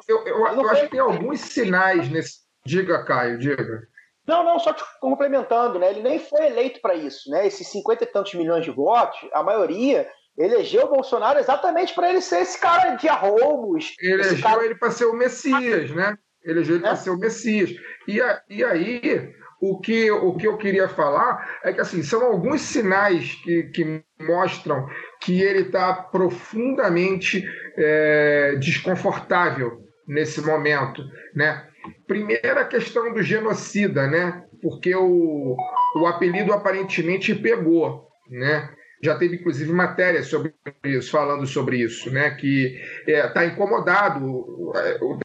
eu, 0.07 0.25
eu, 0.25 0.47
eu 0.47 0.69
acho 0.69 0.83
que 0.83 0.91
tem 0.91 0.99
alguns 0.99 1.39
sinais 1.39 2.09
nesse. 2.09 2.39
Diga, 2.65 3.05
Caio, 3.05 3.37
diga. 3.37 3.87
Não, 4.27 4.43
não, 4.43 4.59
só 4.59 4.73
te 4.73 4.83
complementando, 4.99 5.79
né? 5.79 5.89
Ele 5.89 6.01
nem 6.01 6.19
foi 6.19 6.47
eleito 6.47 6.81
para 6.81 6.95
isso, 6.95 7.29
né? 7.29 7.47
Esses 7.47 7.67
cinquenta 7.69 8.03
e 8.03 8.07
tantos 8.07 8.33
milhões 8.33 8.65
de 8.65 8.71
votos, 8.71 9.17
a 9.31 9.41
maioria 9.41 10.09
elegeu 10.37 10.83
o 10.83 10.89
Bolsonaro 10.89 11.39
exatamente 11.39 11.93
para 11.95 12.09
ele 12.09 12.21
ser 12.21 12.41
esse 12.41 12.59
cara 12.59 12.95
de 12.95 13.09
arroubos. 13.09 13.95
Elegeu 13.99 14.41
cara... 14.41 14.63
ele 14.63 14.75
para 14.75 14.91
ser 14.91 15.05
o 15.05 15.13
Messias, 15.13 15.89
né? 15.91 16.15
Elegeu 16.43 16.75
ele 16.75 16.85
é. 16.85 16.87
para 16.87 16.95
ser 16.95 17.09
o 17.09 17.17
Messias. 17.17 17.71
E, 18.07 18.21
a, 18.21 18.41
e 18.49 18.63
aí, 18.63 19.33
o 19.59 19.79
que, 19.79 20.11
o 20.11 20.35
que 20.35 20.47
eu 20.47 20.57
queria 20.57 20.87
falar 20.87 21.59
é 21.63 21.73
que 21.73 21.81
assim, 21.81 22.03
são 22.03 22.23
alguns 22.23 22.61
sinais 22.61 23.33
que, 23.43 23.63
que 23.63 24.03
mostram 24.21 24.87
que 25.21 25.41
ele 25.41 25.61
está 25.61 25.93
profundamente 25.93 27.43
é, 27.75 28.55
desconfortável 28.59 29.81
nesse 30.07 30.41
momento. 30.41 31.01
Né? 31.35 31.65
Primeira 32.07 32.63
questão 32.65 33.11
do 33.13 33.23
genocida, 33.23 34.07
né? 34.07 34.43
porque 34.61 34.95
o, 34.95 35.55
o 35.95 36.05
apelido 36.05 36.53
aparentemente 36.53 37.33
pegou. 37.33 38.07
Né? 38.29 38.69
Já 39.01 39.15
teve 39.15 39.35
inclusive 39.35 39.71
matéria 39.71 40.23
sobre 40.23 40.53
isso, 40.85 41.11
falando 41.11 41.45
sobre 41.45 41.77
isso, 41.77 42.11
né? 42.11 42.31
Que 42.31 42.79
está 43.05 43.43
é, 43.43 43.47
incomodado, 43.47 44.71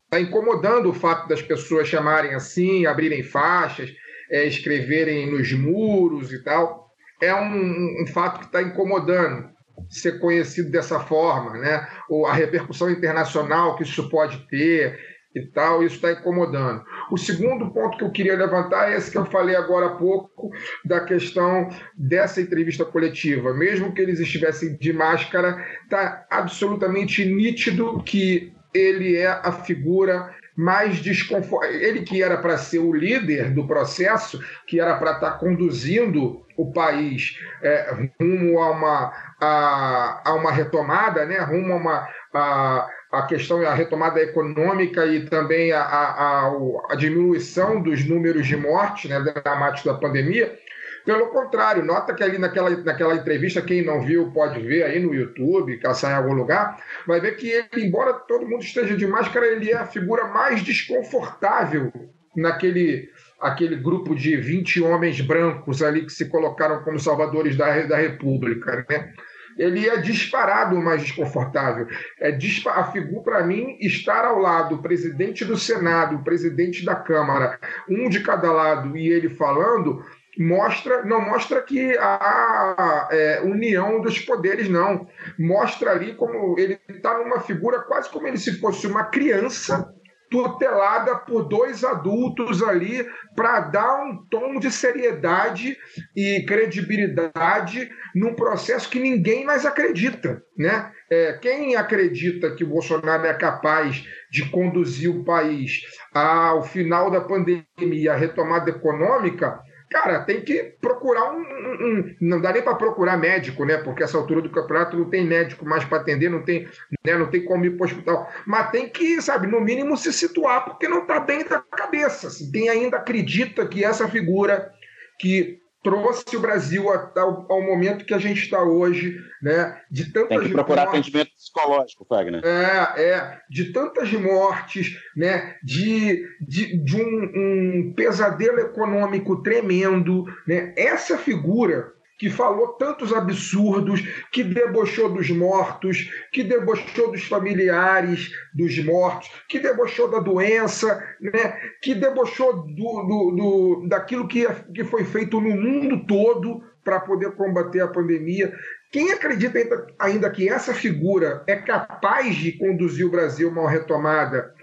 está 0.05 0.21
incomodando 0.21 0.91
o 0.91 0.95
fato 0.95 1.29
das 1.29 1.41
pessoas 1.41 1.89
chamarem 1.89 2.35
assim, 2.35 2.87
abrirem 2.87 3.23
faixas, 3.23 3.91
é, 4.31 4.47
escreverem 4.47 5.31
nos 5.31 5.53
muros 5.53 6.33
e 6.33 6.43
tal, 6.43 6.91
é 7.21 7.35
um, 7.35 8.03
um 8.03 8.07
fato 8.07 8.41
que 8.41 8.47
está 8.47 8.63
incomodando 8.63 9.51
ser 9.89 10.19
conhecido 10.19 10.71
dessa 10.71 11.01
forma, 11.01 11.59
né? 11.59 11.87
Ou 12.09 12.27
a 12.27 12.33
repercussão 12.33 12.91
internacional 12.91 13.77
que 13.77 13.83
isso 13.83 14.09
pode 14.09 14.47
ter 14.49 14.99
e 15.35 15.47
tal, 15.47 15.83
isso 15.83 15.97
está 15.97 16.13
incomodando. 16.13 16.85
O 17.11 17.17
segundo 17.17 17.71
ponto 17.71 17.97
que 17.97 18.05
eu 18.05 18.11
queria 18.11 18.37
levantar 18.37 18.91
é 18.91 18.97
esse 18.97 19.11
que 19.11 19.19
eu 19.19 19.25
falei 19.25 19.57
agora 19.57 19.87
há 19.87 19.97
pouco, 19.97 20.51
da 20.85 21.01
questão 21.01 21.69
dessa 21.97 22.41
entrevista 22.41 22.85
coletiva. 22.85 23.55
Mesmo 23.55 23.93
que 23.93 24.01
eles 24.01 24.21
estivessem 24.21 24.77
de 24.77 24.93
máscara, 24.93 25.57
está 25.85 26.27
absolutamente 26.31 27.25
nítido 27.25 28.03
que 28.03 28.53
ele 28.75 29.17
é 29.17 29.29
a 29.29 29.53
figura 29.53 30.35
mais 30.57 31.01
desconfortável. 31.01 31.81
Ele 31.81 32.03
que 32.03 32.23
era 32.23 32.37
para 32.37 32.59
ser 32.59 32.79
o 32.79 32.93
líder 32.93 33.51
do 33.53 33.67
processo, 33.67 34.41
que 34.67 34.81
era 34.81 34.97
para 34.97 35.13
estar 35.13 35.33
tá 35.33 35.39
conduzindo 35.39 36.43
o 36.57 36.73
país 36.73 37.39
é, 37.63 37.95
rumo 38.21 38.61
a 38.61 38.71
uma, 38.71 39.13
a, 39.41 40.23
a, 40.31 40.35
uma 40.35 40.53
retomada, 40.53 41.25
né? 41.25 41.39
rumo 41.41 41.73
a 41.73 41.77
uma. 41.77 42.09
A, 42.35 42.89
a 43.13 43.23
questão 43.27 43.61
a 43.67 43.75
retomada 43.75 44.21
econômica 44.23 45.05
e 45.05 45.27
também 45.27 45.71
a, 45.71 45.83
a, 45.83 46.53
a, 46.91 46.97
diminuição 46.97 47.83
dos 47.83 48.09
números 48.09 48.47
de 48.47 48.57
mortes 48.57 49.11
né, 49.11 49.21
dramáticos 49.21 49.93
da 49.93 49.99
pandemia, 49.99 50.59
pelo 51.05 51.27
contrário, 51.27 51.85
nota 51.85 52.15
que 52.15 52.23
ali 52.23 52.39
naquela, 52.39 52.71
naquela 52.71 53.15
entrevista, 53.15 53.61
quem 53.61 53.85
não 53.85 54.01
viu 54.01 54.31
pode 54.33 54.61
ver 54.61 54.85
aí 54.85 54.99
no 54.99 55.13
YouTube, 55.13 55.79
caçar 55.79 56.13
em 56.13 56.15
algum 56.15 56.33
lugar, 56.33 56.83
vai 57.07 57.21
ver 57.21 57.37
que 57.37 57.51
ele, 57.51 57.85
embora 57.87 58.15
todo 58.15 58.49
mundo 58.49 58.63
esteja 58.63 58.97
de 58.97 59.07
máscara, 59.07 59.47
ele 59.47 59.71
é 59.71 59.77
a 59.77 59.87
figura 59.87 60.29
mais 60.29 60.63
desconfortável 60.63 61.93
naquele 62.35 63.11
aquele 63.39 63.75
grupo 63.75 64.15
de 64.15 64.37
20 64.37 64.83
homens 64.83 65.21
brancos 65.21 65.83
ali 65.83 66.07
que 66.07 66.13
se 66.13 66.27
colocaram 66.27 66.85
como 66.85 67.01
salvadores 67.01 67.57
da, 67.57 67.83
da 67.83 67.97
República, 67.97 68.87
né? 68.89 69.13
Ele 69.59 69.89
é 69.89 69.97
disparado 69.99 70.77
mais 70.77 71.03
desconfortável. 71.03 71.87
É 72.21 72.37
a 72.69 72.85
figura, 72.85 73.23
para 73.23 73.47
mim, 73.47 73.77
estar 73.81 74.25
ao 74.25 74.39
lado, 74.39 74.77
o 74.77 74.83
presidente 74.83 75.45
do 75.45 75.57
Senado, 75.57 76.17
o 76.17 76.25
presidente 76.25 76.85
da 76.85 76.95
Câmara, 76.95 77.59
um 77.89 78.09
de 78.09 78.21
cada 78.21 78.51
lado, 78.53 78.97
e 78.97 79.09
ele 79.09 79.29
falando, 79.29 80.05
mostra 80.39 81.05
não 81.05 81.21
mostra 81.21 81.61
que 81.61 81.97
há 81.99 83.09
é, 83.11 83.43
união 83.43 84.01
dos 84.01 84.19
poderes 84.19 84.69
não 84.69 85.07
mostra 85.39 85.91
ali 85.91 86.15
como 86.15 86.59
ele 86.59 86.81
está 86.89 87.19
numa 87.19 87.41
figura 87.41 87.81
quase 87.81 88.09
como 88.09 88.27
ele 88.27 88.39
se 88.39 88.59
fosse 88.59 88.87
uma 88.87 89.05
criança 89.05 89.95
tutelada 90.33 91.15
por 91.15 91.47
dois 91.47 91.85
adultos 91.85 92.63
ali 92.63 93.07
para 93.37 93.61
dar 93.61 94.03
um 94.03 94.17
tom 94.31 94.59
de 94.59 94.71
seriedade 94.71 95.77
e 96.17 96.43
credibilidade 96.49 97.91
num 98.15 98.35
processo 98.35 98.89
que 98.89 98.99
ninguém 98.99 99.45
mais 99.45 99.67
acredita, 99.67 100.43
né? 100.57 100.91
É, 101.11 101.35
quem 101.35 101.77
acredita 101.77 102.55
que 102.55 102.65
o 102.65 102.69
Bolsonaro 102.69 103.27
é 103.27 103.35
capaz 103.35 104.03
de 104.31 104.49
conduzir 104.51 105.11
o 105.11 105.23
país 105.23 105.83
ao 106.15 106.63
final 106.63 107.11
da 107.11 107.21
pandemia, 107.21 108.15
a 108.15 108.17
retomada 108.17 108.71
econômica, 108.71 109.61
cara, 109.93 110.25
tem 110.25 110.41
que 110.41 110.75
procurar 110.81 111.33
um. 111.33 111.41
um, 111.41 111.87
um 111.87 112.17
não 112.21 112.41
dá 112.41 112.53
nem 112.53 112.63
para 112.63 112.75
procurar 112.75 113.17
médico, 113.17 113.65
né? 113.65 113.77
Porque 113.77 114.03
essa 114.03 114.17
altura 114.17 114.41
do 114.41 114.51
campeonato 114.51 114.97
não 114.97 115.09
tem 115.11 115.25
médico 115.25 115.65
mais 115.67 115.85
para 115.85 115.99
atender, 115.99 116.31
não 116.31 116.43
tem, 116.43 116.67
né? 117.05 117.17
não 117.17 117.31
tem 117.31 117.45
como 117.45 117.67
ir 117.67 117.77
para 117.77 117.87
hospital. 117.87 118.33
Mas 118.47 118.71
tem 118.71 118.89
que, 118.89 119.21
sabe, 119.21 119.47
no 119.47 119.61
mínimo 119.61 119.97
se 119.97 120.13
situar, 120.13 120.65
porque 120.65 120.89
não 120.89 121.03
está 121.03 121.21
bem 121.21 121.45
da 121.45 121.61
cabeça. 121.61 122.29
Assim, 122.29 122.51
tem 122.51 122.69
ainda 122.69 122.97
acredita 122.97 123.67
que 123.67 123.85
essa 123.85 124.09
figura 124.09 124.73
que 125.19 125.62
trouxe 125.83 126.37
o 126.37 126.41
Brasil 126.41 126.89
ao, 126.89 127.47
ao, 127.51 127.63
momento 127.63 128.05
que 128.05 128.15
a 128.15 128.19
gente 128.19 128.41
está 128.41 128.63
hoje, 128.63 129.19
né? 129.43 129.81
De 129.91 130.13
tantas 130.13 130.39
Tem 130.39 130.41
que 130.41 130.53
procurar 130.53 130.85
mortes, 130.85 131.01
atendimento 131.01 131.31
psicológico, 131.35 132.07
Wagner. 132.09 132.45
É, 132.45 133.03
é, 133.03 133.41
de 133.51 133.73
tantas 133.73 134.13
mortes, 134.13 134.97
né? 135.17 135.57
De, 135.63 136.25
de, 136.41 136.79
de 136.79 136.97
um, 136.97 137.33
um 137.35 137.93
pesadelo 137.95 138.61
econômico 138.61 139.43
tremendo, 139.43 140.25
né? 140.47 140.73
Essa 140.77 141.19
figura 141.19 141.93
que 142.23 142.31
falou 142.31 142.69
tantos 142.75 143.13
absurdos, 143.13 144.01
que 144.31 144.45
debochou 144.45 145.13
dos 145.13 145.29
mortos, 145.31 146.09
que 146.31 146.45
debochou 146.45 147.11
dos 147.11 147.25
familiares 147.25 148.31
dos 148.55 148.79
mortos, 148.85 149.29
que 149.49 149.59
debochou 149.59 150.09
da 150.09 150.21
doença, 150.21 151.05
né? 151.21 151.59
que 151.83 151.97
debochou 151.97 152.63
do, 152.63 152.75
do, 152.75 153.31
do 153.33 153.89
daquilo 153.89 154.29
que, 154.29 154.47
que 154.73 154.85
foi 154.85 155.05
feito 155.05 155.41
no 155.41 155.51
mundo 155.51 156.07
todo 156.07 156.63
para 156.85 157.01
poder 157.01 157.33
combater 157.33 157.81
a 157.81 157.89
pandemia. 157.89 158.55
Quem 158.93 159.11
acredita 159.11 159.59
ainda, 159.59 159.87
ainda 159.99 160.31
que 160.31 160.49
essa 160.49 160.73
figura 160.73 161.43
é 161.49 161.57
capaz 161.57 162.37
de 162.37 162.53
conduzir 162.53 163.05
o 163.05 163.11
Brasil 163.11 163.49
a 163.49 163.53
uma 163.53 163.69
retomada 163.69 164.55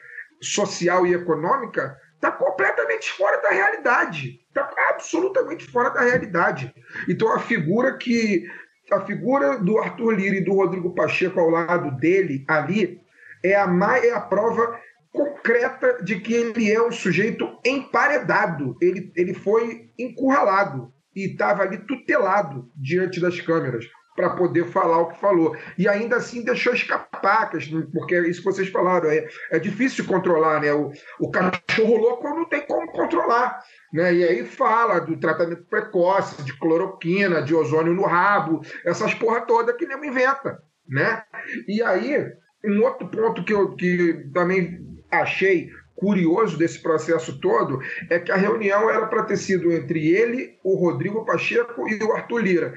social 0.42 1.06
e 1.06 1.14
econômica 1.14 1.98
está 2.20 2.32
completamente 2.32 3.10
fora 3.12 3.42
da 3.42 3.50
realidade. 3.50 4.42
Está 4.50 4.70
absolutamente 4.90 5.66
fora 5.66 5.90
da 5.90 6.02
realidade. 6.02 6.74
Então 7.08 7.34
a 7.34 7.40
figura 7.40 7.98
que. 7.98 8.46
A 8.92 9.02
figura 9.02 9.60
do 9.60 9.78
Arthur 9.78 10.16
Lira 10.16 10.38
e 10.38 10.44
do 10.44 10.56
Rodrigo 10.56 10.96
Pacheco 10.96 11.40
ao 11.40 11.52
lado 11.52 11.92
dele 11.98 12.44
ali 12.48 13.00
é 13.44 13.54
a, 13.56 13.70
é 14.04 14.12
a 14.12 14.20
prova 14.20 14.80
concreta 15.12 16.02
de 16.04 16.20
que 16.20 16.34
ele 16.34 16.72
é 16.72 16.82
um 16.82 16.92
sujeito 16.92 17.48
emparedado. 17.64 18.76
Ele, 18.82 19.12
ele 19.16 19.36
foi 19.36 19.92
encurralado 19.98 20.92
e 21.16 21.26
estava 21.32 21.62
ali 21.62 21.78
tutelado 21.78 22.72
diante 22.76 23.20
das 23.22 23.40
câmeras 23.40 23.86
para 24.20 24.32
poder 24.32 24.66
falar 24.66 24.98
o 24.98 25.08
que 25.08 25.22
falou. 25.22 25.56
E 25.78 25.88
ainda 25.88 26.18
assim 26.18 26.44
deixou 26.44 26.74
escapar, 26.74 27.50
porque 27.94 28.16
é 28.16 28.28
isso 28.28 28.42
que 28.42 28.52
vocês 28.52 28.68
falaram, 28.68 29.10
é, 29.10 29.26
é 29.50 29.58
difícil 29.58 30.06
controlar, 30.06 30.60
né? 30.60 30.74
O, 30.74 30.92
o 31.22 31.32
cachorro 31.32 31.96
louco 31.96 32.28
não 32.28 32.44
tem 32.44 32.68
como 32.68 32.92
controlar. 32.92 33.64
Né? 33.94 34.14
E 34.16 34.24
aí 34.26 34.44
fala 34.44 35.00
do 35.00 35.18
tratamento 35.18 35.64
precoce, 35.70 36.44
de 36.44 36.52
cloroquina, 36.60 37.42
de 37.42 37.56
ozônio 37.56 37.94
no 37.94 38.06
rabo, 38.06 38.60
essas 38.84 39.14
porra 39.14 39.40
toda 39.40 39.74
que 39.74 39.88
nem 39.88 40.10
inventa. 40.10 40.62
Né? 40.86 41.24
E 41.66 41.82
aí, 41.82 42.30
um 42.66 42.84
outro 42.84 43.08
ponto 43.08 43.42
que 43.46 43.54
eu 43.54 43.74
que 43.74 44.26
também 44.34 44.86
achei 45.10 45.70
curioso 45.96 46.58
desse 46.58 46.82
processo 46.82 47.40
todo 47.40 47.80
é 48.10 48.20
que 48.20 48.32
a 48.34 48.36
reunião 48.36 48.90
era 48.90 49.06
para 49.06 49.24
ter 49.24 49.38
sido 49.38 49.72
entre 49.72 50.10
ele, 50.10 50.58
o 50.62 50.76
Rodrigo 50.76 51.26
Pacheco 51.26 51.88
e 51.88 52.04
o 52.04 52.14
Arthur 52.14 52.40
Lira 52.40 52.74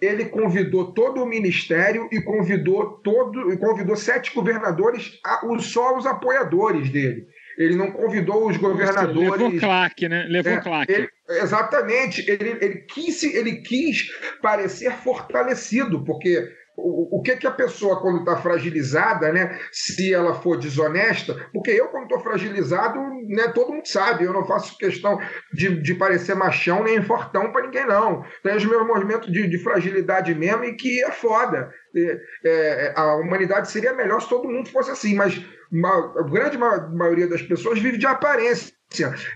ele 0.00 0.26
convidou 0.26 0.92
todo 0.92 1.22
o 1.22 1.26
ministério 1.26 2.08
e 2.12 2.20
convidou 2.20 3.00
todo 3.02 3.52
e 3.52 3.56
convidou 3.56 3.96
sete 3.96 4.34
governadores, 4.34 5.18
a, 5.24 5.40
só 5.60 5.96
os 5.96 6.04
apoiadores 6.06 6.90
dele. 6.90 7.26
ele 7.56 7.76
não 7.76 7.90
convidou 7.92 8.48
os 8.48 8.56
governadores. 8.56 9.30
Levou 9.30 9.60
claque, 9.60 10.08
né? 10.08 10.26
Levou 10.28 10.52
É, 10.52 10.60
claque. 10.60 10.92
ele- 10.92 11.08
exatamente. 11.28 12.28
Ele, 12.28 12.58
ele, 12.60 12.74
quis, 12.80 13.22
ele 13.22 13.56
quis 13.62 14.08
parecer 14.42 14.92
fortalecido, 14.92 16.04
porque 16.04 16.48
o, 16.76 17.18
o 17.18 17.22
que, 17.22 17.36
que 17.36 17.46
a 17.46 17.50
pessoa, 17.50 18.00
quando 18.00 18.20
está 18.20 18.36
fragilizada, 18.36 19.32
né, 19.32 19.58
se 19.72 20.12
ela 20.12 20.34
for 20.34 20.58
desonesta, 20.58 21.48
porque 21.52 21.70
eu, 21.70 21.88
quando 21.88 22.04
estou 22.04 22.20
fragilizado, 22.20 22.98
né, 23.28 23.48
todo 23.54 23.72
mundo 23.72 23.86
sabe, 23.86 24.24
eu 24.24 24.32
não 24.32 24.44
faço 24.46 24.76
questão 24.76 25.18
de, 25.52 25.80
de 25.80 25.94
parecer 25.94 26.34
machão 26.34 26.82
nem 26.82 27.02
fortão 27.02 27.52
para 27.52 27.62
ninguém, 27.66 27.86
não. 27.86 28.24
Tem 28.42 28.56
os 28.56 28.64
meus 28.64 28.86
momentos 28.86 29.32
de, 29.32 29.48
de 29.48 29.58
fragilidade 29.58 30.34
mesmo 30.34 30.64
e 30.64 30.74
que 30.74 31.02
é 31.02 31.10
foda. 31.10 31.70
É, 31.96 32.18
é, 32.44 32.92
a 32.96 33.16
humanidade 33.16 33.70
seria 33.70 33.92
melhor 33.92 34.20
se 34.20 34.28
todo 34.28 34.48
mundo 34.48 34.68
fosse 34.68 34.90
assim, 34.90 35.14
mas 35.14 35.40
ma- 35.70 36.12
a 36.18 36.22
grande 36.22 36.58
ma- 36.58 36.88
maioria 36.88 37.28
das 37.28 37.42
pessoas 37.42 37.78
vive 37.78 37.98
de 37.98 38.06
aparência. 38.06 38.72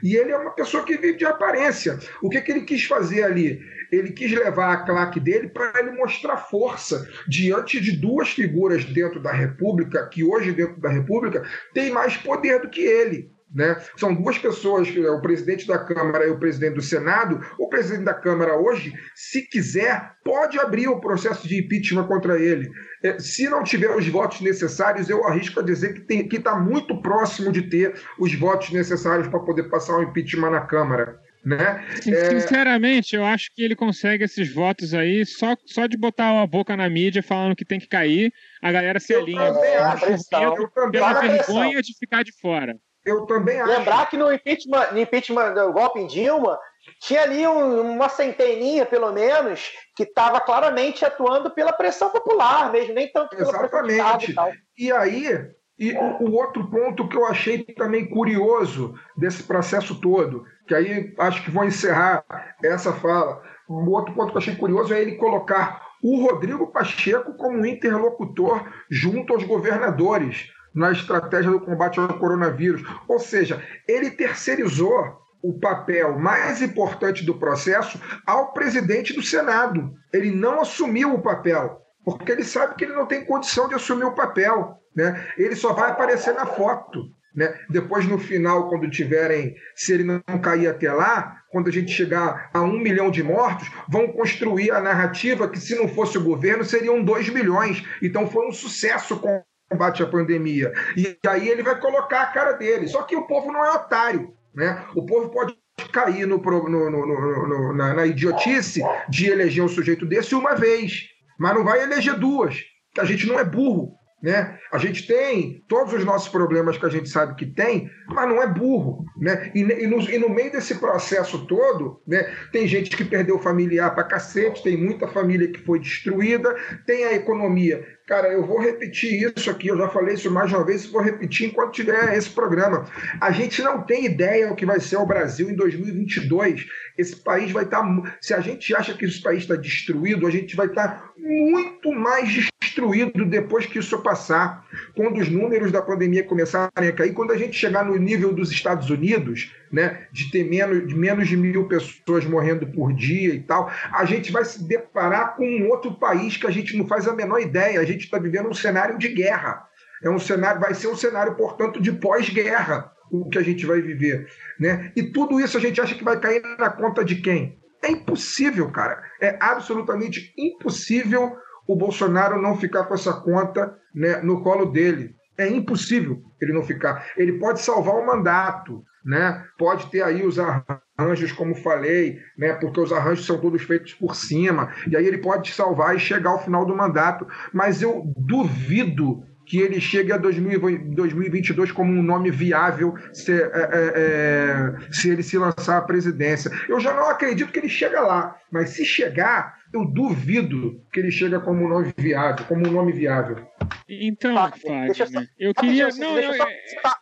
E 0.02 0.14
ele 0.16 0.30
é 0.30 0.36
uma 0.36 0.54
pessoa 0.54 0.84
que 0.84 0.96
vive 0.96 1.18
de 1.18 1.24
aparência. 1.24 1.98
O 2.22 2.28
que, 2.28 2.40
que 2.40 2.52
ele 2.52 2.62
quis 2.62 2.84
fazer 2.84 3.24
ali? 3.24 3.60
Ele 3.90 4.12
quis 4.12 4.30
levar 4.32 4.72
a 4.72 4.84
claque 4.84 5.20
dele 5.20 5.48
para 5.48 5.80
ele 5.80 5.92
mostrar 5.92 6.36
força 6.36 7.08
diante 7.26 7.80
de 7.80 7.92
duas 7.92 8.30
figuras 8.30 8.84
dentro 8.84 9.20
da 9.20 9.32
República, 9.32 10.06
que 10.08 10.22
hoje, 10.24 10.52
dentro 10.52 10.80
da 10.80 10.90
República, 10.90 11.42
tem 11.74 11.90
mais 11.90 12.16
poder 12.16 12.60
do 12.60 12.70
que 12.70 12.80
ele. 12.80 13.30
Né? 13.54 13.80
São 13.96 14.14
duas 14.14 14.36
pessoas, 14.36 14.88
o 14.94 15.22
presidente 15.22 15.66
da 15.66 15.78
Câmara 15.78 16.26
e 16.26 16.30
o 16.30 16.38
presidente 16.38 16.74
do 16.74 16.82
Senado. 16.82 17.40
O 17.58 17.68
presidente 17.68 18.04
da 18.04 18.12
Câmara 18.12 18.58
hoje, 18.58 18.92
se 19.14 19.42
quiser, 19.42 20.12
pode 20.22 20.58
abrir 20.58 20.88
o 20.88 21.00
processo 21.00 21.48
de 21.48 21.58
impeachment 21.58 22.06
contra 22.06 22.38
ele. 22.38 22.68
É, 23.02 23.18
Se 23.18 23.48
não 23.48 23.64
tiver 23.64 23.94
os 23.96 24.06
votos 24.06 24.42
necessários, 24.42 25.08
eu 25.08 25.26
arrisco 25.26 25.60
a 25.60 25.62
dizer 25.62 26.04
que 26.04 26.36
está 26.36 26.56
muito 26.56 27.00
próximo 27.00 27.50
de 27.50 27.62
ter 27.62 27.94
os 28.18 28.34
votos 28.34 28.70
necessários 28.70 29.28
para 29.28 29.40
poder 29.40 29.64
passar 29.64 29.96
o 29.96 30.02
impeachment 30.02 30.50
na 30.50 30.60
Câmara. 30.60 31.18
Né? 31.48 31.84
Sin- 32.02 32.14
Sinceramente, 32.14 33.16
eu 33.16 33.24
acho 33.24 33.50
que 33.54 33.62
ele 33.64 33.74
consegue 33.74 34.24
esses 34.24 34.52
votos 34.52 34.92
aí 34.92 35.24
só, 35.24 35.56
só 35.64 35.86
de 35.86 35.96
botar 35.96 36.42
a 36.42 36.46
boca 36.46 36.76
na 36.76 36.88
mídia 36.88 37.22
falando 37.22 37.56
que 37.56 37.64
tem 37.64 37.78
que 37.80 37.86
cair, 37.88 38.32
a 38.62 38.70
galera 38.70 39.00
se 39.00 39.12
Eu 39.14 39.22
alinha. 39.22 39.52
também 39.52 39.76
acho. 39.76 40.04
pressão. 40.04 40.42
Eu 40.56 40.68
também 40.70 40.90
Pela 41.00 41.14
pressão. 41.20 41.54
vergonha 41.54 41.82
de 41.82 41.96
ficar 41.98 42.22
de 42.22 42.32
fora. 42.38 42.76
Eu 43.04 43.24
também 43.24 43.58
acho. 43.58 43.70
Lembrar 43.78 44.10
que 44.10 44.16
no 44.18 44.30
impeachment, 44.30 44.92
no 44.92 44.98
impeachment 44.98 45.54
do 45.54 45.72
golpe 45.72 45.98
em 46.00 46.06
Dilma, 46.06 46.58
tinha 47.00 47.22
ali 47.22 47.46
um- 47.46 47.92
uma 47.92 48.08
centeninha, 48.10 48.84
pelo 48.84 49.10
menos, 49.12 49.70
que 49.96 50.02
estava 50.02 50.40
claramente 50.40 51.04
atuando 51.04 51.50
pela 51.50 51.72
pressão 51.72 52.10
popular 52.10 52.70
mesmo, 52.70 52.92
nem 52.94 53.10
tanto 53.10 53.34
pela 53.34 53.50
pressão 53.58 53.86
Exatamente. 53.86 54.30
e 54.30 54.34
tal. 54.34 54.52
E 54.76 54.92
aí, 54.92 55.46
e 55.78 55.92
o, 55.92 56.32
outro 56.32 56.68
ponto 56.68 57.06
que 57.06 57.16
eu 57.16 57.24
achei 57.24 57.62
também 57.62 58.08
curioso 58.08 58.94
desse 59.16 59.44
processo 59.44 60.00
todo, 60.00 60.44
que 60.66 60.74
aí 60.74 61.14
acho 61.18 61.44
que 61.44 61.50
vou 61.50 61.64
encerrar 61.64 62.24
essa 62.62 62.92
fala. 62.92 63.40
O 63.68 63.90
outro 63.90 64.12
ponto 64.14 64.30
que 64.30 64.36
eu 64.36 64.40
achei 64.40 64.56
curioso 64.56 64.92
é 64.92 65.00
ele 65.00 65.16
colocar 65.16 65.86
o 66.02 66.22
Rodrigo 66.22 66.66
Pacheco 66.68 67.34
como 67.34 67.64
interlocutor 67.64 68.64
junto 68.90 69.32
aos 69.32 69.44
governadores 69.44 70.50
na 70.74 70.92
estratégia 70.92 71.50
do 71.50 71.60
combate 71.60 71.98
ao 71.98 72.18
coronavírus. 72.18 72.82
Ou 73.06 73.18
seja, 73.18 73.62
ele 73.86 74.10
terceirizou 74.10 75.18
o 75.42 75.58
papel 75.58 76.18
mais 76.18 76.60
importante 76.62 77.24
do 77.24 77.34
processo 77.34 78.00
ao 78.26 78.52
presidente 78.52 79.12
do 79.12 79.22
Senado. 79.22 79.92
Ele 80.12 80.30
não 80.30 80.60
assumiu 80.60 81.14
o 81.14 81.22
papel, 81.22 81.80
porque 82.04 82.32
ele 82.32 82.44
sabe 82.44 82.74
que 82.74 82.84
ele 82.84 82.94
não 82.94 83.06
tem 83.06 83.24
condição 83.24 83.68
de 83.68 83.74
assumir 83.74 84.04
o 84.04 84.14
papel. 84.14 84.76
Né? 84.98 85.28
Ele 85.38 85.54
só 85.54 85.72
vai 85.72 85.92
aparecer 85.92 86.34
na 86.34 86.44
foto. 86.44 87.04
Né? 87.32 87.54
Depois, 87.70 88.04
no 88.04 88.18
final, 88.18 88.68
quando 88.68 88.90
tiverem, 88.90 89.54
se 89.76 89.92
ele 89.92 90.02
não 90.02 90.20
cair 90.42 90.66
até 90.66 90.92
lá, 90.92 91.36
quando 91.52 91.68
a 91.68 91.72
gente 91.72 91.92
chegar 91.92 92.50
a 92.52 92.60
um 92.62 92.80
milhão 92.80 93.08
de 93.08 93.22
mortos, 93.22 93.70
vão 93.88 94.08
construir 94.08 94.72
a 94.72 94.80
narrativa 94.80 95.48
que, 95.48 95.60
se 95.60 95.76
não 95.76 95.86
fosse 95.86 96.18
o 96.18 96.24
governo, 96.24 96.64
seriam 96.64 97.00
dois 97.04 97.28
milhões. 97.28 97.80
Então, 98.02 98.28
foi 98.28 98.48
um 98.48 98.52
sucesso 98.52 99.20
com 99.20 99.40
combate 99.70 100.02
à 100.02 100.06
pandemia. 100.06 100.72
E 100.96 101.16
aí 101.28 101.48
ele 101.48 101.62
vai 101.62 101.78
colocar 101.78 102.22
a 102.22 102.26
cara 102.32 102.52
dele. 102.54 102.88
Só 102.88 103.02
que 103.02 103.14
o 103.14 103.26
povo 103.28 103.52
não 103.52 103.64
é 103.64 103.70
otário. 103.70 104.32
Né? 104.52 104.82
O 104.96 105.06
povo 105.06 105.28
pode 105.28 105.54
cair 105.92 106.26
no- 106.26 106.38
no- 106.38 106.90
no- 106.90 107.72
na, 107.72 107.94
na 107.94 108.06
idiotice 108.06 108.82
de 109.08 109.28
eleger 109.30 109.62
um 109.62 109.68
sujeito 109.68 110.04
desse 110.04 110.34
uma 110.34 110.56
vez, 110.56 111.04
mas 111.38 111.54
não 111.54 111.62
vai 111.62 111.82
eleger 111.82 112.18
duas, 112.18 112.56
que 112.92 113.00
a 113.00 113.04
gente 113.04 113.28
não 113.28 113.38
é 113.38 113.44
burro. 113.44 113.97
Né? 114.20 114.58
A 114.72 114.78
gente 114.78 115.06
tem 115.06 115.64
todos 115.68 115.92
os 115.92 116.04
nossos 116.04 116.28
problemas 116.28 116.76
que 116.76 116.84
a 116.84 116.88
gente 116.88 117.08
sabe 117.08 117.36
que 117.36 117.46
tem, 117.46 117.88
mas 118.08 118.28
não 118.28 118.42
é 118.42 118.46
burro. 118.48 119.04
Né? 119.16 119.52
E, 119.54 119.60
e 119.60 119.86
no, 119.86 120.00
e 120.00 120.18
no 120.18 120.28
meio 120.28 120.50
desse 120.50 120.74
processo 120.74 121.46
todo, 121.46 122.02
né, 122.06 122.28
tem 122.50 122.66
gente 122.66 122.96
que 122.96 123.04
perdeu 123.04 123.38
familiar 123.38 123.94
pra 123.94 124.02
cacete, 124.02 124.62
tem 124.62 124.76
muita 124.76 125.06
família 125.06 125.50
que 125.52 125.60
foi 125.60 125.78
destruída, 125.78 126.54
tem 126.84 127.04
a 127.04 127.14
economia. 127.14 127.86
Cara, 128.08 128.28
eu 128.28 128.44
vou 128.46 128.58
repetir 128.58 129.30
isso 129.36 129.50
aqui, 129.50 129.68
eu 129.68 129.76
já 129.76 129.86
falei 129.88 130.14
isso 130.14 130.30
mais 130.30 130.50
uma 130.50 130.64
vez, 130.64 130.86
vou 130.86 131.02
repetir 131.02 131.46
enquanto 131.46 131.74
tiver 131.74 132.16
esse 132.16 132.30
programa. 132.30 132.86
A 133.20 133.30
gente 133.30 133.62
não 133.62 133.82
tem 133.84 134.06
ideia 134.06 134.48
do 134.48 134.56
que 134.56 134.64
vai 134.64 134.80
ser 134.80 134.96
o 134.96 135.04
Brasil 135.04 135.50
em 135.50 135.54
2022. 135.54 136.64
Esse 136.98 137.16
país 137.16 137.52
vai 137.52 137.62
estar. 137.62 137.82
Se 138.20 138.34
a 138.34 138.40
gente 138.40 138.74
acha 138.74 138.92
que 138.92 139.04
esse 139.04 139.22
país 139.22 139.42
está 139.42 139.54
destruído, 139.54 140.26
a 140.26 140.30
gente 140.30 140.56
vai 140.56 140.66
estar 140.66 141.12
muito 141.16 141.92
mais 141.92 142.48
destruído 142.60 143.24
depois 143.24 143.66
que 143.66 143.78
isso 143.78 144.02
passar. 144.02 144.66
Quando 144.96 145.20
os 145.20 145.28
números 145.28 145.70
da 145.70 145.80
pandemia 145.80 146.24
começarem 146.24 146.88
a 146.88 146.92
cair, 146.92 147.12
quando 147.12 147.32
a 147.32 147.36
gente 147.36 147.56
chegar 147.56 147.84
no 147.84 147.96
nível 147.96 148.32
dos 148.32 148.50
Estados 148.50 148.90
Unidos, 148.90 149.54
né, 149.70 150.06
de 150.12 150.30
ter 150.30 150.44
menos 150.48 150.88
de, 150.88 150.94
menos 150.96 151.28
de 151.28 151.36
mil 151.36 151.68
pessoas 151.68 152.24
morrendo 152.24 152.66
por 152.66 152.92
dia 152.92 153.32
e 153.34 153.40
tal, 153.40 153.70
a 153.92 154.04
gente 154.04 154.32
vai 154.32 154.44
se 154.44 154.66
deparar 154.66 155.36
com 155.36 155.44
um 155.44 155.68
outro 155.68 155.94
país 155.94 156.36
que 156.36 156.46
a 156.46 156.50
gente 156.50 156.76
não 156.76 156.86
faz 156.86 157.06
a 157.06 157.14
menor 157.14 157.40
ideia. 157.40 157.80
A 157.80 157.84
gente 157.84 158.04
está 158.04 158.18
vivendo 158.18 158.48
um 158.48 158.54
cenário 158.54 158.98
de 158.98 159.08
guerra. 159.08 159.66
É 160.02 160.10
um 160.10 160.18
cenário, 160.18 160.60
vai 160.60 160.74
ser 160.74 160.88
um 160.88 160.96
cenário, 160.96 161.34
portanto, 161.34 161.80
de 161.80 161.92
pós-guerra 161.92 162.92
o 163.10 163.28
que 163.28 163.38
a 163.38 163.42
gente 163.42 163.64
vai 163.66 163.80
viver, 163.80 164.28
né? 164.58 164.92
E 164.96 165.02
tudo 165.02 165.40
isso 165.40 165.56
a 165.56 165.60
gente 165.60 165.80
acha 165.80 165.94
que 165.94 166.04
vai 166.04 166.18
cair 166.18 166.42
na 166.58 166.70
conta 166.70 167.04
de 167.04 167.16
quem? 167.16 167.58
É 167.82 167.90
impossível, 167.90 168.70
cara. 168.70 169.02
É 169.20 169.36
absolutamente 169.40 170.32
impossível 170.36 171.36
o 171.66 171.76
Bolsonaro 171.76 172.40
não 172.40 172.56
ficar 172.56 172.84
com 172.84 172.94
essa 172.94 173.12
conta 173.12 173.76
né, 173.94 174.20
no 174.22 174.42
colo 174.42 174.66
dele. 174.66 175.14
É 175.36 175.46
impossível 175.46 176.20
ele 176.40 176.52
não 176.52 176.62
ficar. 176.62 177.12
Ele 177.16 177.38
pode 177.38 177.60
salvar 177.60 177.94
o 177.94 178.06
mandato, 178.06 178.82
né? 179.04 179.44
Pode 179.56 179.88
ter 179.90 180.02
aí 180.02 180.26
os 180.26 180.38
arranjos, 180.38 181.30
como 181.32 181.54
falei, 181.54 182.18
né? 182.36 182.54
Porque 182.54 182.80
os 182.80 182.92
arranjos 182.92 183.26
são 183.26 183.40
todos 183.40 183.62
feitos 183.62 183.94
por 183.94 184.16
cima. 184.16 184.72
E 184.90 184.96
aí 184.96 185.06
ele 185.06 185.18
pode 185.18 185.52
salvar 185.52 185.94
e 185.94 186.00
chegar 186.00 186.30
ao 186.30 186.42
final 186.42 186.64
do 186.64 186.76
mandato. 186.76 187.26
Mas 187.52 187.82
eu 187.82 188.02
duvido 188.16 189.22
que 189.48 189.58
ele 189.60 189.80
chegue 189.80 190.12
a 190.12 190.18
2020 190.18 190.94
2022 190.94 191.72
como 191.72 191.90
um 191.90 192.02
nome 192.02 192.30
viável 192.30 192.94
se, 193.14 193.32
é, 193.32 193.46
é, 193.46 193.92
é, 193.96 194.92
se 194.92 195.08
ele 195.10 195.22
se 195.22 195.38
lançar 195.38 195.78
à 195.78 195.82
presidência. 195.82 196.50
Eu 196.68 196.78
já 196.78 196.92
não 196.92 197.08
acredito 197.08 197.50
que 197.50 197.58
ele 197.58 197.68
chega 197.68 198.00
lá, 198.02 198.36
mas 198.52 198.70
se 198.70 198.84
chegar, 198.84 199.56
eu 199.72 199.86
duvido 199.86 200.84
que 200.92 201.00
ele 201.00 201.10
chega 201.10 201.40
como 201.40 201.64
um 201.64 201.68
nome 201.68 201.94
viável, 201.96 202.44
como 202.46 202.68
um 202.68 202.70
nome 202.70 202.92
viável. 202.92 203.46
Então, 203.88 204.34
Fagner, 204.34 204.86
deixa 204.86 205.04
eu 205.04 205.06
só- 205.06 205.12
Fagner, 205.14 205.28
eu 205.38 205.54
queria. 205.54 205.84
Não, 205.86 205.92
só. 205.92 206.96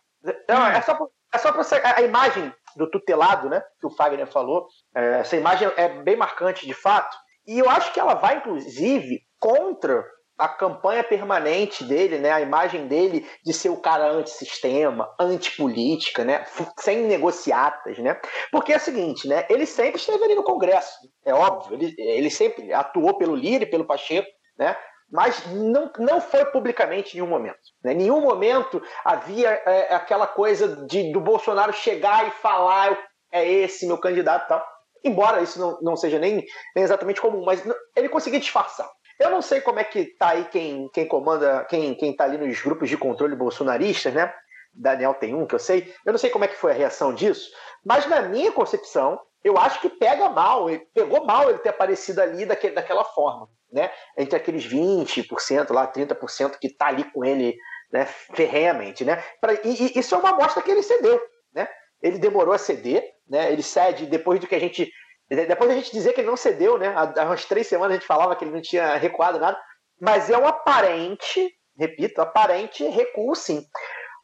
Não, 0.48 0.66
é 0.68 0.80
só, 0.82 0.94
pra- 0.94 1.06
é 1.34 1.38
só 1.38 1.52
pra 1.52 1.62
você, 1.62 1.74
a 1.76 1.96
a 1.98 2.02
imagem 2.02 2.52
do 2.76 2.88
tutelado, 2.90 3.48
né, 3.48 3.60
que 3.80 3.86
o 3.86 3.90
Fagner 3.90 4.26
falou, 4.26 4.66
é, 4.94 5.20
essa 5.20 5.36
imagem 5.36 5.68
é 5.76 5.88
bem 6.02 6.16
marcante 6.16 6.66
de 6.66 6.74
fato, 6.74 7.16
e 7.46 7.58
eu 7.58 7.68
acho 7.70 7.92
que 7.92 7.98
ela 7.98 8.14
vai, 8.14 8.36
inclusive, 8.36 9.20
contra 9.38 10.04
a 10.38 10.48
campanha 10.48 11.02
permanente 11.02 11.84
dele, 11.84 12.18
né, 12.18 12.30
a 12.30 12.40
imagem 12.40 12.86
dele 12.86 13.26
de 13.44 13.52
ser 13.52 13.70
o 13.70 13.80
cara 13.80 14.10
antissistema, 14.10 15.12
antipolítica, 15.18 16.24
né, 16.24 16.44
sem 16.78 17.04
negociatas, 17.04 17.98
né, 17.98 18.20
porque 18.52 18.72
é 18.72 18.76
o 18.76 18.80
seguinte, 18.80 19.26
né, 19.28 19.46
ele 19.48 19.66
sempre 19.66 19.96
esteve 19.98 20.22
ali 20.24 20.34
no 20.34 20.42
Congresso, 20.44 20.94
é 21.24 21.32
óbvio, 21.32 21.74
ele, 21.74 21.94
ele 21.98 22.30
sempre 22.30 22.72
atuou 22.72 23.16
pelo 23.16 23.34
Lira 23.34 23.64
e 23.64 23.70
pelo 23.70 23.86
Pacheco, 23.86 24.28
né, 24.58 24.76
mas 25.10 25.46
não, 25.52 25.90
não 25.98 26.20
foi 26.20 26.44
publicamente 26.46 27.16
em 27.16 27.20
nenhum 27.20 27.30
momento. 27.30 27.58
Né? 27.84 27.92
Em 27.92 27.96
nenhum 27.96 28.20
momento 28.20 28.82
havia 29.04 29.50
é, 29.50 29.94
aquela 29.94 30.26
coisa 30.26 30.84
de, 30.86 31.12
do 31.12 31.20
Bolsonaro 31.20 31.72
chegar 31.72 32.26
e 32.26 32.30
falar 32.32 32.90
"Eu- 32.90 32.98
é 33.32 33.48
esse 33.48 33.86
meu 33.86 33.98
candidato 33.98 34.48
tal. 34.48 34.66
Embora 35.04 35.40
isso 35.42 35.60
não, 35.60 35.78
não 35.80 35.96
seja 35.96 36.18
nem, 36.18 36.44
nem 36.74 36.84
exatamente 36.84 37.20
comum, 37.20 37.44
mas 37.44 37.62
ele 37.94 38.08
conseguia 38.08 38.40
disfarçar. 38.40 38.90
Eu 39.18 39.30
não 39.30 39.40
sei 39.40 39.60
como 39.60 39.78
é 39.78 39.84
que 39.84 40.04
tá 40.04 40.30
aí 40.30 40.44
quem, 40.44 40.88
quem 40.90 41.06
comanda, 41.06 41.64
quem, 41.68 41.94
quem 41.94 42.14
tá 42.14 42.24
ali 42.24 42.38
nos 42.38 42.60
grupos 42.60 42.88
de 42.88 42.96
controle 42.96 43.34
bolsonaristas, 43.34 44.12
né? 44.12 44.32
Daniel 44.72 45.14
tem 45.14 45.34
um 45.34 45.46
que 45.46 45.54
eu 45.54 45.58
sei. 45.58 45.94
Eu 46.04 46.12
não 46.12 46.18
sei 46.18 46.28
como 46.30 46.44
é 46.44 46.48
que 46.48 46.56
foi 46.56 46.72
a 46.72 46.74
reação 46.74 47.14
disso, 47.14 47.50
mas 47.84 48.06
na 48.06 48.22
minha 48.22 48.52
concepção, 48.52 49.18
eu 49.42 49.56
acho 49.56 49.80
que 49.80 49.88
pega 49.88 50.28
mal, 50.28 50.66
pegou 50.92 51.24
mal 51.24 51.48
ele 51.48 51.58
ter 51.60 51.70
aparecido 51.70 52.20
ali 52.20 52.44
daquele, 52.44 52.74
daquela 52.74 53.04
forma, 53.04 53.48
né? 53.72 53.90
Entre 54.18 54.36
aqueles 54.36 54.66
20%, 54.66 55.72
lá 55.72 55.90
30% 55.90 56.58
que 56.58 56.68
tá 56.68 56.88
ali 56.88 57.04
com 57.04 57.24
ele 57.24 57.56
né, 57.92 58.04
ferrenhamente. 58.06 59.04
Né? 59.04 59.22
Pra, 59.40 59.54
e, 59.54 59.58
e, 59.64 59.98
isso 59.98 60.14
é 60.14 60.18
uma 60.18 60.30
amostra 60.30 60.62
que 60.62 60.70
ele 60.70 60.82
cedeu. 60.82 61.20
Né? 61.54 61.68
Ele 62.02 62.18
demorou 62.18 62.54
a 62.54 62.58
ceder, 62.58 63.04
né? 63.28 63.52
ele 63.52 63.62
cede 63.62 64.06
depois 64.06 64.40
do 64.40 64.46
que 64.46 64.54
a 64.54 64.60
gente. 64.60 64.90
Depois 65.28 65.68
da 65.68 65.76
gente 65.76 65.92
dizer 65.92 66.12
que 66.12 66.20
ele 66.20 66.28
não 66.28 66.36
cedeu, 66.36 66.78
né? 66.78 66.94
Há 66.94 67.24
umas 67.24 67.44
três 67.44 67.66
semanas 67.66 67.92
a 67.92 67.98
gente 67.98 68.06
falava 68.06 68.36
que 68.36 68.44
ele 68.44 68.52
não 68.52 68.62
tinha 68.62 68.96
recuado 68.96 69.40
nada, 69.40 69.58
mas 70.00 70.30
é 70.30 70.38
um 70.38 70.46
aparente, 70.46 71.50
repito, 71.76 72.20
aparente 72.20 72.84
recuo 72.84 73.34
sim. 73.34 73.64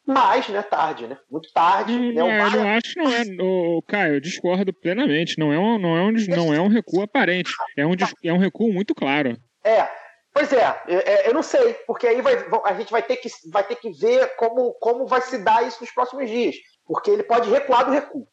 Mas, 0.05 0.49
né, 0.49 0.61
tarde, 0.61 1.07
né? 1.07 1.17
Muito 1.31 1.51
tarde. 1.53 1.93
Hum, 1.93 2.13
né? 2.13 2.23
O 2.23 2.27
é, 2.27 2.55
eu 2.55 2.67
acho 2.67 2.93
que 2.93 2.99
não 2.99 3.11
é. 3.11 3.23
Ô, 3.41 3.81
Caio, 3.87 4.15
eu 4.15 4.19
discordo 4.19 4.73
plenamente. 4.73 5.39
Não 5.39 5.53
é 5.53 5.57
um, 5.57 5.79
não 5.79 5.95
é 5.95 6.01
um, 6.01 6.11
não 6.27 6.53
é 6.53 6.59
um 6.59 6.67
recuo 6.67 7.01
aparente. 7.01 7.51
É 7.77 7.85
um, 7.85 7.93
é 8.23 8.33
um 8.33 8.37
recuo 8.37 8.71
muito 8.73 8.93
claro. 8.93 9.37
É, 9.63 9.87
pois 10.33 10.51
é, 10.51 10.81
é, 10.87 10.95
é, 10.95 11.29
eu 11.29 11.33
não 11.33 11.41
sei, 11.41 11.73
porque 11.87 12.05
aí 12.05 12.21
vai, 12.21 12.35
a 12.65 12.73
gente 12.73 12.91
vai 12.91 13.01
ter 13.01 13.15
que, 13.15 13.29
vai 13.49 13.63
ter 13.63 13.77
que 13.77 13.91
ver 13.91 14.35
como, 14.35 14.73
como 14.73 15.07
vai 15.07 15.21
se 15.21 15.37
dar 15.37 15.65
isso 15.65 15.77
nos 15.79 15.91
próximos 15.91 16.29
dias, 16.29 16.55
porque 16.85 17.09
ele 17.09 17.23
pode 17.23 17.49
recuar 17.49 17.85
do 17.85 17.91
recuo. 17.91 18.27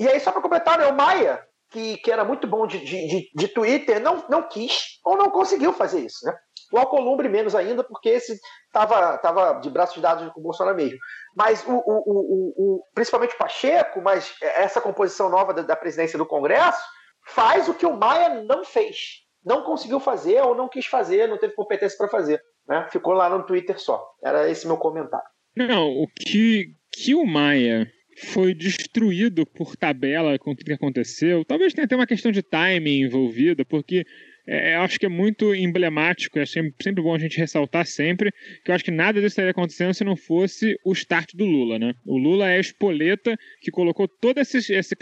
E 0.00 0.08
aí, 0.08 0.18
só 0.18 0.32
para 0.32 0.42
completar, 0.42 0.76
né, 0.76 0.86
o 0.86 0.94
Maia, 0.94 1.40
que, 1.76 1.98
que 1.98 2.10
era 2.10 2.24
muito 2.24 2.46
bom 2.46 2.66
de, 2.66 2.78
de, 2.78 3.30
de, 3.34 3.48
Twitter, 3.48 4.00
não, 4.00 4.24
não 4.30 4.48
quis 4.48 4.98
ou 5.04 5.16
não 5.16 5.30
conseguiu 5.30 5.72
fazer 5.74 6.00
isso, 6.00 6.24
né? 6.24 6.34
O 6.72 6.78
Alcolumbre 6.78 7.28
menos 7.28 7.54
ainda, 7.54 7.84
porque 7.84 8.08
esse 8.08 8.38
estava 8.66 9.18
tava 9.18 9.60
de 9.60 9.68
braços 9.70 10.00
dados 10.02 10.32
com 10.32 10.40
o 10.40 10.42
Bolsonaro 10.42 10.76
mesmo. 10.76 10.98
Mas 11.36 11.64
o, 11.66 11.70
o, 11.72 11.82
o- 11.86 12.54
o- 12.56 12.82
principalmente 12.94 13.34
o 13.34 13.38
Pacheco, 13.38 14.00
mas 14.00 14.34
essa 14.40 14.80
composição 14.80 15.28
nova 15.28 15.52
da, 15.54 15.62
da 15.62 15.76
presidência 15.76 16.18
do 16.18 16.26
Congresso, 16.26 16.82
faz 17.26 17.68
o 17.68 17.74
que 17.74 17.86
o 17.86 17.96
Maia 17.96 18.42
não 18.42 18.64
fez. 18.64 18.96
Não 19.44 19.62
conseguiu 19.62 20.00
fazer 20.00 20.42
ou 20.42 20.56
não 20.56 20.68
quis 20.68 20.86
fazer, 20.86 21.28
não 21.28 21.38
teve 21.38 21.54
competência 21.54 21.96
para 21.96 22.08
fazer. 22.08 22.40
Né? 22.66 22.88
Ficou 22.90 23.12
lá 23.12 23.28
no 23.28 23.44
Twitter 23.46 23.78
só. 23.78 24.04
Era 24.24 24.48
esse 24.50 24.66
meu 24.66 24.76
comentário. 24.76 25.26
Não, 25.56 25.86
o 25.88 26.06
que, 26.08 26.74
que 26.92 27.14
o 27.14 27.24
Maia 27.24 27.86
foi 28.16 28.54
destruído 28.54 29.44
por 29.46 29.76
tabela 29.76 30.38
com 30.38 30.54
tudo 30.54 30.66
que 30.66 30.72
aconteceu, 30.72 31.44
talvez 31.44 31.74
tenha 31.74 31.84
até 31.84 31.94
uma 31.94 32.06
questão 32.06 32.32
de 32.32 32.42
timing 32.42 33.02
envolvida, 33.02 33.64
porque 33.64 34.04
é, 34.46 34.76
acho 34.76 34.98
que 34.98 35.06
é 35.06 35.08
muito 35.08 35.54
emblemático, 35.54 36.38
é 36.38 36.46
sempre, 36.46 36.72
sempre 36.80 37.02
bom 37.02 37.14
a 37.14 37.18
gente 37.18 37.36
ressaltar 37.36 37.84
sempre, 37.84 38.32
que 38.64 38.70
eu 38.70 38.74
acho 38.74 38.84
que 38.84 38.92
nada 38.92 39.14
disso 39.14 39.32
estaria 39.32 39.50
acontecendo 39.50 39.92
se 39.92 40.04
não 40.04 40.16
fosse 40.16 40.78
o 40.84 40.92
start 40.92 41.34
do 41.34 41.44
Lula, 41.44 41.78
né? 41.78 41.94
O 42.04 42.16
Lula 42.16 42.48
é 42.48 42.56
a 42.56 42.60
espoleta 42.60 43.36
que 43.60 43.72
colocou 43.72 44.06
todos 44.06 44.54
esses, 44.54 44.70
esse, 44.70 44.94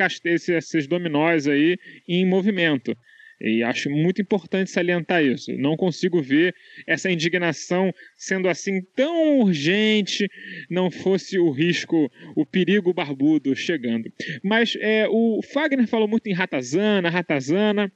esses 0.53 0.86
dominós 0.86 1.47
aí 1.47 1.77
em 2.09 2.27
movimento. 2.27 2.97
E 3.40 3.62
acho 3.62 3.90
muito 3.90 4.23
importante 4.23 4.70
salientar 4.70 5.23
isso. 5.24 5.52
Não 5.56 5.77
consigo 5.77 6.23
ver 6.23 6.55
essa 6.86 7.11
indignação 7.11 7.93
sendo 8.16 8.48
assim 8.48 8.81
tão 8.94 9.40
urgente, 9.40 10.28
não 10.70 10.90
fosse 10.90 11.39
o 11.39 11.51
risco, 11.51 12.11
o 12.36 12.47
perigo 12.47 12.93
barbudo 12.94 13.55
chegando. 13.55 14.12
Mas 14.43 14.77
é, 14.81 15.06
o 15.09 15.40
Fagner 15.52 15.86
falou 15.86 16.09
muito 16.09 16.28
em 16.28 16.32
ratazana, 16.32 17.11
ratazana, 17.11 17.93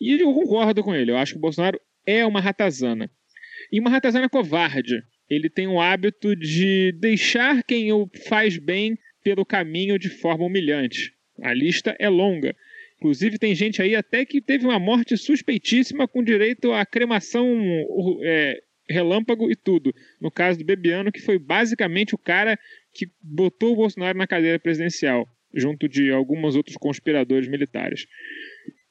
e 0.00 0.20
eu 0.20 0.32
concordo 0.32 0.82
com 0.82 0.94
ele. 0.94 1.10
Eu 1.10 1.16
acho 1.16 1.32
que 1.32 1.38
o 1.38 1.42
Bolsonaro 1.42 1.80
é 2.06 2.26
uma 2.26 2.40
ratazana. 2.40 3.10
E 3.70 3.80
uma 3.80 3.90
ratazana 3.90 4.28
covarde. 4.28 5.02
Ele 5.30 5.48
tem 5.48 5.66
o 5.66 5.80
hábito 5.80 6.36
de 6.36 6.92
deixar 7.00 7.62
quem 7.62 7.92
o 7.92 8.08
faz 8.28 8.58
bem 8.58 8.98
pelo 9.22 9.46
caminho 9.46 9.98
de 9.98 10.10
forma 10.10 10.44
humilhante. 10.44 11.14
A 11.40 11.54
lista 11.54 11.96
é 11.98 12.08
longa. 12.08 12.54
Inclusive, 13.02 13.36
tem 13.36 13.52
gente 13.52 13.82
aí 13.82 13.96
até 13.96 14.24
que 14.24 14.40
teve 14.40 14.64
uma 14.64 14.78
morte 14.78 15.16
suspeitíssima 15.16 16.06
com 16.06 16.22
direito 16.22 16.72
à 16.72 16.86
cremação 16.86 17.44
é, 18.22 18.60
relâmpago 18.88 19.50
e 19.50 19.56
tudo. 19.56 19.92
No 20.20 20.30
caso 20.30 20.60
do 20.60 20.64
Bebiano, 20.64 21.10
que 21.10 21.20
foi 21.20 21.36
basicamente 21.36 22.14
o 22.14 22.18
cara 22.18 22.56
que 22.94 23.10
botou 23.20 23.72
o 23.72 23.76
Bolsonaro 23.76 24.16
na 24.16 24.24
cadeira 24.24 24.56
presidencial, 24.56 25.26
junto 25.52 25.88
de 25.88 26.12
alguns 26.12 26.54
outros 26.54 26.76
conspiradores 26.76 27.48
militares. 27.48 28.06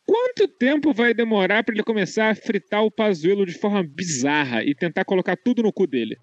Quanto 0.05 0.45
tempo 0.45 0.91
vai 0.91 1.13
demorar 1.13 1.63
para 1.63 1.73
ele 1.73 1.83
começar 1.83 2.31
a 2.31 2.35
fritar 2.35 2.83
o 2.83 2.91
Pazuello 2.91 3.45
de 3.45 3.57
forma 3.57 3.81
bizarra 3.81 4.61
e 4.61 4.75
tentar 4.75 5.05
colocar 5.05 5.37
tudo 5.37 5.63
no 5.63 5.71
cu 5.71 5.87
dele? 5.87 6.17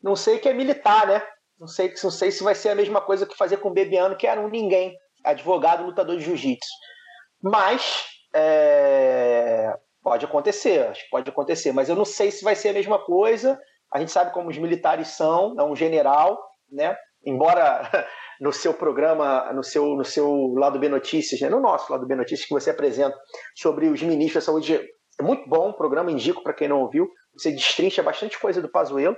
Não 0.00 0.14
sei 0.14 0.38
que 0.38 0.48
é 0.48 0.54
militar, 0.54 1.08
né? 1.08 1.20
Não 1.58 1.66
sei, 1.66 1.92
não 2.04 2.10
sei 2.12 2.30
se 2.30 2.44
vai 2.44 2.54
ser 2.54 2.68
a 2.68 2.76
mesma 2.76 3.00
coisa 3.00 3.26
que 3.26 3.36
fazer 3.36 3.56
com 3.56 3.70
o 3.70 3.74
Bebiano, 3.74 4.16
que 4.16 4.28
era 4.28 4.40
um 4.40 4.48
ninguém, 4.48 4.94
advogado, 5.24 5.84
lutador 5.84 6.16
de 6.16 6.24
jiu-jitsu. 6.24 6.70
Mas 7.42 8.04
é, 8.34 9.74
pode 10.02 10.24
acontecer, 10.24 10.86
acho 10.86 11.04
que 11.04 11.10
pode 11.10 11.28
acontecer, 11.28 11.72
mas 11.72 11.88
eu 11.88 11.96
não 11.96 12.04
sei 12.04 12.30
se 12.30 12.44
vai 12.44 12.54
ser 12.54 12.70
a 12.70 12.74
mesma 12.74 12.98
coisa. 12.98 13.58
A 13.92 13.98
gente 13.98 14.12
sabe 14.12 14.32
como 14.32 14.48
os 14.48 14.58
militares 14.58 15.08
são, 15.08 15.54
é 15.58 15.62
um 15.62 15.76
general, 15.76 16.38
né? 16.70 16.96
Embora 17.24 17.88
no 18.40 18.52
seu 18.52 18.72
programa, 18.72 19.52
no 19.52 19.62
seu, 19.62 19.86
no 19.94 20.04
seu 20.04 20.54
lado 20.54 20.78
B 20.78 20.88
Notícias, 20.88 21.40
né? 21.40 21.48
no 21.48 21.60
nosso 21.60 21.92
lado 21.92 22.06
B 22.06 22.14
Notícias 22.14 22.46
que 22.46 22.54
você 22.54 22.70
apresenta 22.70 23.16
sobre 23.54 23.88
os 23.88 24.02
ministros 24.02 24.44
da 24.44 24.52
saúde, 24.52 24.80
é 25.20 25.22
muito 25.22 25.48
bom 25.48 25.70
o 25.70 25.76
programa, 25.76 26.10
indico 26.10 26.42
para 26.42 26.54
quem 26.54 26.68
não 26.68 26.80
ouviu. 26.80 27.08
Você 27.34 27.50
destrincha 27.50 28.02
bastante 28.02 28.38
coisa 28.38 28.60
do 28.60 28.70
Pazuello. 28.70 29.16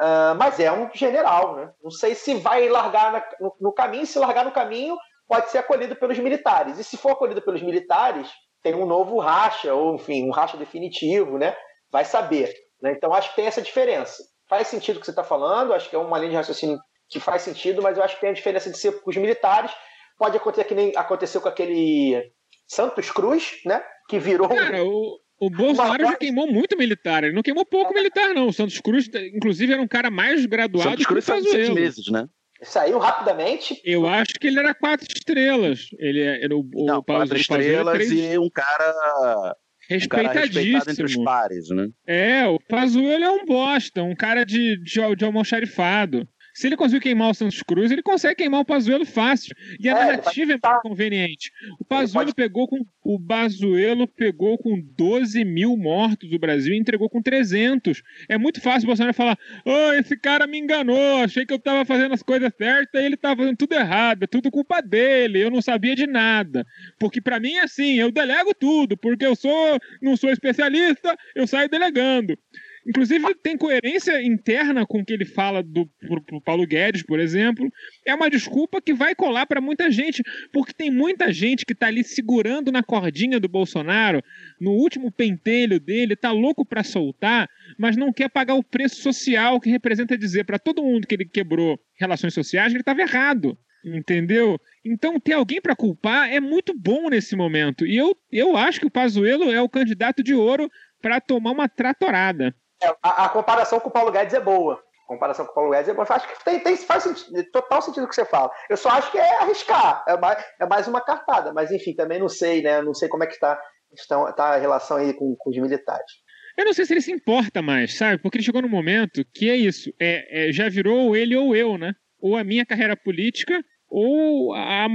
Uh, 0.00 0.34
mas 0.38 0.58
é 0.58 0.72
um 0.72 0.88
general, 0.94 1.56
né? 1.56 1.70
Não 1.82 1.90
sei 1.90 2.14
se 2.14 2.34
vai 2.34 2.68
largar 2.68 3.12
na, 3.12 3.24
no, 3.38 3.56
no 3.60 3.72
caminho, 3.72 4.06
se 4.06 4.18
largar 4.18 4.46
no 4.46 4.52
caminho, 4.52 4.96
pode 5.30 5.48
ser 5.48 5.58
acolhido 5.58 5.94
pelos 5.94 6.18
militares. 6.18 6.76
E 6.76 6.82
se 6.82 6.96
for 6.96 7.12
acolhido 7.12 7.40
pelos 7.40 7.62
militares, 7.62 8.28
tem 8.60 8.74
um 8.74 8.84
novo 8.84 9.16
racha, 9.20 9.72
ou 9.72 9.94
enfim, 9.94 10.26
um 10.26 10.32
racha 10.32 10.56
definitivo, 10.56 11.38
né? 11.38 11.54
Vai 11.88 12.04
saber. 12.04 12.52
Né? 12.82 12.94
Então 12.96 13.14
acho 13.14 13.30
que 13.30 13.36
tem 13.36 13.46
essa 13.46 13.62
diferença. 13.62 14.24
Faz 14.48 14.66
sentido 14.66 14.96
o 14.96 14.98
que 14.98 15.06
você 15.06 15.12
está 15.12 15.22
falando, 15.22 15.72
acho 15.72 15.88
que 15.88 15.94
é 15.94 15.98
uma 16.00 16.18
linha 16.18 16.30
de 16.30 16.36
raciocínio 16.36 16.80
que 17.08 17.20
faz 17.20 17.42
sentido, 17.42 17.80
mas 17.80 17.96
eu 17.96 18.02
acho 18.02 18.16
que 18.16 18.22
tem 18.22 18.30
a 18.30 18.34
diferença 18.34 18.68
de 18.68 18.76
ser 18.76 19.00
com 19.00 19.08
os 19.08 19.16
militares. 19.16 19.70
Pode 20.18 20.36
acontecer 20.36 20.64
que 20.64 20.74
nem 20.74 20.92
aconteceu 20.96 21.40
com 21.40 21.48
aquele 21.48 22.32
Santos 22.66 23.08
Cruz, 23.12 23.60
né? 23.64 23.80
Que 24.08 24.18
virou. 24.18 24.48
Cara, 24.48 24.84
o, 24.84 25.16
o 25.40 25.48
Bolsonaro 25.48 26.06
já 26.06 26.16
queimou 26.16 26.48
muito 26.48 26.76
militar. 26.76 27.22
Ele 27.22 27.34
não 27.34 27.42
queimou 27.42 27.64
pouco 27.64 27.94
militar, 27.94 28.34
não. 28.34 28.48
O 28.48 28.52
Santos 28.52 28.80
Cruz, 28.80 29.08
inclusive, 29.32 29.72
era 29.72 29.80
um 29.80 29.88
cara 29.88 30.10
mais 30.10 30.44
graduado 30.44 30.90
Santos 30.90 31.06
Cruz 31.06 31.24
que 31.24 31.30
o 31.30 31.34
Pazuello. 31.36 31.74
meses, 31.76 32.10
né? 32.10 32.28
Saiu 32.62 32.98
rapidamente. 32.98 33.80
Eu 33.84 34.06
acho 34.06 34.34
que 34.40 34.46
ele 34.46 34.58
era 34.58 34.74
quatro 34.74 35.06
estrelas. 35.14 35.86
Ele 35.98 36.20
era 36.22 36.54
o, 36.56 36.68
Não, 36.74 37.02
quatro 37.02 37.28
o 37.28 37.32
era 37.32 37.40
estrelas 37.40 37.94
três- 37.94 38.10
e 38.12 38.38
um 38.38 38.50
cara, 38.50 39.54
um 39.90 40.08
cara 40.08 40.24
entre 40.46 40.48
os 40.48 40.56
respeitadíssimo. 40.56 41.24
pares, 41.24 41.68
né? 41.70 41.88
É, 42.06 42.46
o 42.46 42.58
Pazuello 42.68 43.24
é 43.24 43.30
um 43.30 43.44
bosta, 43.46 44.02
um 44.02 44.14
cara 44.14 44.44
de, 44.44 44.76
de, 44.82 45.16
de 45.16 45.24
almoxarifado. 45.24 46.28
Se 46.60 46.66
ele 46.66 46.76
conseguiu 46.76 47.00
queimar 47.00 47.30
o 47.30 47.32
Santos 47.32 47.62
Cruz, 47.62 47.90
ele 47.90 48.02
consegue 48.02 48.34
queimar 48.34 48.60
o 48.60 48.64
Pazuello 48.66 49.06
fácil. 49.06 49.56
E 49.80 49.88
a 49.88 49.92
É, 49.92 49.94
narrativa 49.94 50.52
é 50.52 50.58
muito 50.62 50.82
conveniente. 50.82 51.50
O 51.78 51.84
Pazuello 51.86 52.34
pegou 52.34 52.68
com 52.68 52.84
o 53.02 53.18
Bazuelo 53.18 54.06
pegou 54.06 54.58
com 54.58 54.78
12 54.78 55.42
mil 55.42 55.74
mortos 55.74 56.28
do 56.28 56.38
Brasil 56.38 56.74
e 56.74 56.78
entregou 56.78 57.08
com 57.08 57.22
300. 57.22 58.02
É 58.28 58.36
muito 58.36 58.60
fácil 58.60 58.84
o 58.84 58.88
Bolsonaro 58.88 59.14
falar: 59.14 59.38
"Oh, 59.64 59.94
esse 59.94 60.18
cara 60.18 60.46
me 60.46 60.58
enganou, 60.58 61.24
achei 61.24 61.46
que 61.46 61.54
eu 61.54 61.58
tava 61.58 61.82
fazendo 61.86 62.12
as 62.12 62.22
coisas 62.22 62.52
certas 62.54 63.00
e 63.00 63.06
ele 63.06 63.16
tava 63.16 63.36
fazendo 63.36 63.56
tudo 63.56 63.72
errado, 63.72 64.24
é 64.24 64.26
tudo 64.26 64.50
culpa 64.50 64.82
dele, 64.82 65.42
eu 65.42 65.50
não 65.50 65.62
sabia 65.62 65.96
de 65.96 66.06
nada". 66.06 66.66
Porque 66.98 67.22
pra 67.22 67.40
mim 67.40 67.54
é 67.54 67.62
assim, 67.62 67.94
eu 67.94 68.12
delego 68.12 68.52
tudo, 68.54 68.98
porque 68.98 69.24
eu 69.24 69.34
sou 69.34 69.78
não 70.02 70.14
sou 70.14 70.28
especialista, 70.28 71.16
eu 71.34 71.46
saio 71.46 71.70
delegando. 71.70 72.38
Inclusive, 72.86 73.34
tem 73.42 73.58
coerência 73.58 74.22
interna 74.22 74.86
com 74.86 75.00
o 75.00 75.04
que 75.04 75.12
ele 75.12 75.26
fala 75.26 75.62
do 75.62 75.86
pro, 75.86 76.22
pro 76.22 76.40
Paulo 76.40 76.66
Guedes, 76.66 77.02
por 77.02 77.20
exemplo. 77.20 77.70
É 78.06 78.14
uma 78.14 78.30
desculpa 78.30 78.80
que 78.80 78.94
vai 78.94 79.14
colar 79.14 79.46
para 79.46 79.60
muita 79.60 79.90
gente, 79.90 80.22
porque 80.52 80.72
tem 80.72 80.90
muita 80.90 81.30
gente 81.32 81.66
que 81.66 81.74
tá 81.74 81.88
ali 81.88 82.02
segurando 82.02 82.72
na 82.72 82.82
cordinha 82.82 83.38
do 83.38 83.48
Bolsonaro, 83.48 84.22
no 84.58 84.72
último 84.72 85.12
pentelho 85.12 85.78
dele, 85.78 86.16
tá 86.16 86.32
louco 86.32 86.64
para 86.64 86.82
soltar, 86.82 87.48
mas 87.78 87.96
não 87.96 88.12
quer 88.12 88.30
pagar 88.30 88.54
o 88.54 88.64
preço 88.64 89.02
social 89.02 89.60
que 89.60 89.68
representa 89.68 90.16
dizer 90.16 90.44
para 90.44 90.58
todo 90.58 90.82
mundo 90.82 91.06
que 91.06 91.14
ele 91.14 91.26
quebrou 91.26 91.78
relações 91.98 92.32
sociais 92.32 92.68
que 92.68 92.76
ele 92.76 92.82
estava 92.82 93.02
errado. 93.02 93.58
Entendeu? 93.84 94.58
Então, 94.84 95.18
ter 95.18 95.32
alguém 95.32 95.60
para 95.60 95.74
culpar 95.74 96.30
é 96.30 96.38
muito 96.38 96.74
bom 96.78 97.08
nesse 97.08 97.34
momento. 97.34 97.86
E 97.86 97.96
eu, 97.96 98.14
eu 98.30 98.56
acho 98.56 98.78
que 98.78 98.86
o 98.86 98.90
Pazuello 98.90 99.50
é 99.50 99.60
o 99.60 99.68
candidato 99.70 100.22
de 100.22 100.34
ouro 100.34 100.70
para 101.00 101.20
tomar 101.20 101.52
uma 101.52 101.68
tratorada. 101.68 102.54
A, 103.02 103.24
a 103.24 103.28
comparação 103.28 103.80
com 103.80 103.88
o 103.88 103.92
Paulo 103.92 104.12
Guedes 104.12 104.34
é 104.34 104.40
boa. 104.40 104.82
A 105.04 105.08
comparação 105.08 105.44
com 105.44 105.52
o 105.52 105.54
Paulo 105.54 105.70
Guedes 105.70 105.88
é 105.88 105.94
boa. 105.94 106.06
Acho 106.08 106.28
que 106.28 106.44
tem, 106.44 106.60
tem, 106.60 106.76
faz 106.76 107.02
sentido, 107.02 107.50
total 107.50 107.82
sentido 107.82 108.04
o 108.04 108.08
que 108.08 108.14
você 108.14 108.24
fala. 108.24 108.50
Eu 108.68 108.76
só 108.76 108.90
acho 108.90 109.10
que 109.10 109.18
é 109.18 109.36
arriscar. 109.40 110.04
É 110.06 110.16
mais, 110.16 110.44
é 110.60 110.66
mais 110.66 110.88
uma 110.88 111.00
cartada. 111.00 111.52
Mas, 111.52 111.70
enfim, 111.70 111.94
também 111.94 112.18
não 112.18 112.28
sei, 112.28 112.62
né? 112.62 112.80
Não 112.82 112.94
sei 112.94 113.08
como 113.08 113.24
é 113.24 113.26
que 113.26 113.34
está 113.34 113.60
está, 113.94 114.32
tá 114.32 114.44
a 114.54 114.56
relação 114.56 114.96
aí 114.96 115.12
com, 115.12 115.34
com 115.36 115.50
os 115.50 115.56
militares. 115.56 116.12
Eu 116.56 116.64
não 116.64 116.72
sei 116.72 116.84
se 116.84 116.92
ele 116.92 117.00
se 117.00 117.12
importa 117.12 117.62
mais, 117.62 117.96
sabe? 117.96 118.20
Porque 118.20 118.36
ele 118.36 118.44
chegou 118.44 118.62
num 118.62 118.68
momento 118.68 119.24
que 119.32 119.48
é 119.48 119.56
isso. 119.56 119.92
É, 120.00 120.48
é, 120.48 120.52
já 120.52 120.68
virou 120.68 121.16
ele 121.16 121.36
ou 121.36 121.54
eu, 121.56 121.78
né? 121.78 121.94
Ou 122.20 122.36
a 122.36 122.44
minha 122.44 122.66
carreira 122.66 122.96
política 122.96 123.62
ou 123.88 124.54
a, 124.54 124.86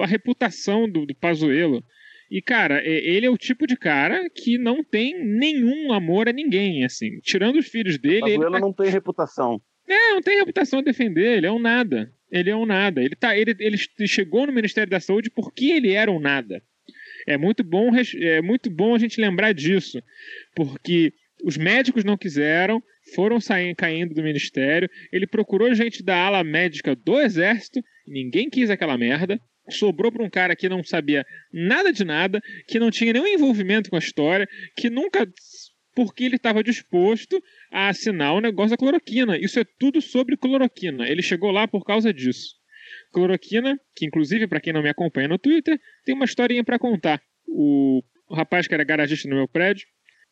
a 0.00 0.06
reputação 0.06 0.88
do, 0.88 1.06
do 1.06 1.14
Pazuello. 1.14 1.82
E, 2.34 2.42
cara, 2.42 2.82
ele 2.84 3.24
é 3.24 3.30
o 3.30 3.38
tipo 3.38 3.64
de 3.64 3.76
cara 3.76 4.28
que 4.28 4.58
não 4.58 4.82
tem 4.82 5.24
nenhum 5.24 5.92
amor 5.92 6.28
a 6.28 6.32
ninguém, 6.32 6.84
assim. 6.84 7.20
Tirando 7.20 7.60
os 7.60 7.68
filhos 7.68 7.96
dele, 7.96 8.24
ele 8.24 8.38
Pazuello 8.38 8.52
tá 8.54 8.58
não 8.58 8.72
tem 8.72 8.90
reputação. 8.90 9.62
É, 9.86 10.14
não 10.14 10.20
tem 10.20 10.38
reputação 10.38 10.80
a 10.80 10.82
defender, 10.82 11.36
ele 11.36 11.46
é 11.46 11.52
um 11.52 11.60
nada. 11.60 12.12
Ele 12.32 12.50
é 12.50 12.56
um 12.56 12.66
nada. 12.66 13.00
Ele, 13.00 13.14
tá, 13.14 13.38
ele, 13.38 13.54
ele 13.60 13.76
chegou 14.08 14.48
no 14.48 14.52
Ministério 14.52 14.90
da 14.90 14.98
Saúde 14.98 15.30
porque 15.30 15.66
ele 15.66 15.92
era 15.92 16.10
um 16.10 16.18
nada. 16.18 16.60
É 17.24 17.36
muito 17.36 17.62
bom, 17.62 17.92
é 17.94 18.42
muito 18.42 18.68
bom 18.68 18.96
a 18.96 18.98
gente 18.98 19.20
lembrar 19.20 19.52
disso, 19.52 20.02
porque 20.56 21.12
os 21.44 21.56
médicos 21.56 22.02
não 22.02 22.16
quiseram, 22.16 22.82
foram 23.14 23.40
saindo, 23.40 23.76
caindo 23.76 24.12
do 24.12 24.24
ministério. 24.24 24.90
Ele 25.12 25.28
procurou 25.28 25.72
gente 25.72 26.02
da 26.02 26.16
ala 26.16 26.42
médica 26.42 26.96
do 26.96 27.20
exército, 27.20 27.80
ninguém 28.08 28.50
quis 28.50 28.70
aquela 28.70 28.98
merda. 28.98 29.40
Sobrou 29.70 30.12
para 30.12 30.22
um 30.22 30.30
cara 30.30 30.54
que 30.54 30.68
não 30.68 30.82
sabia 30.84 31.24
nada 31.52 31.92
de 31.92 32.04
nada, 32.04 32.40
que 32.66 32.78
não 32.78 32.90
tinha 32.90 33.12
nenhum 33.12 33.26
envolvimento 33.26 33.90
com 33.90 33.96
a 33.96 33.98
história, 33.98 34.48
que 34.76 34.90
nunca. 34.90 35.26
Porque 35.94 36.24
ele 36.24 36.36
estava 36.36 36.62
disposto 36.62 37.40
a 37.70 37.88
assinar 37.88 38.34
o 38.34 38.40
negócio 38.40 38.70
da 38.70 38.76
cloroquina. 38.76 39.38
Isso 39.38 39.60
é 39.60 39.64
tudo 39.78 40.02
sobre 40.02 40.36
cloroquina. 40.36 41.08
Ele 41.08 41.22
chegou 41.22 41.52
lá 41.52 41.68
por 41.68 41.84
causa 41.84 42.12
disso. 42.12 42.56
Cloroquina, 43.12 43.78
que 43.94 44.04
inclusive, 44.04 44.48
para 44.48 44.60
quem 44.60 44.72
não 44.72 44.82
me 44.82 44.88
acompanha 44.88 45.28
no 45.28 45.38
Twitter, 45.38 45.78
tem 46.04 46.14
uma 46.14 46.24
historinha 46.24 46.64
para 46.64 46.80
contar. 46.80 47.22
O, 47.46 48.02
rapaz 48.30 48.66
que 48.66 48.74
era 48.74 48.84
garagista 48.84 49.28
no 49.28 49.36
meu 49.36 49.48
prédio, 49.48 49.86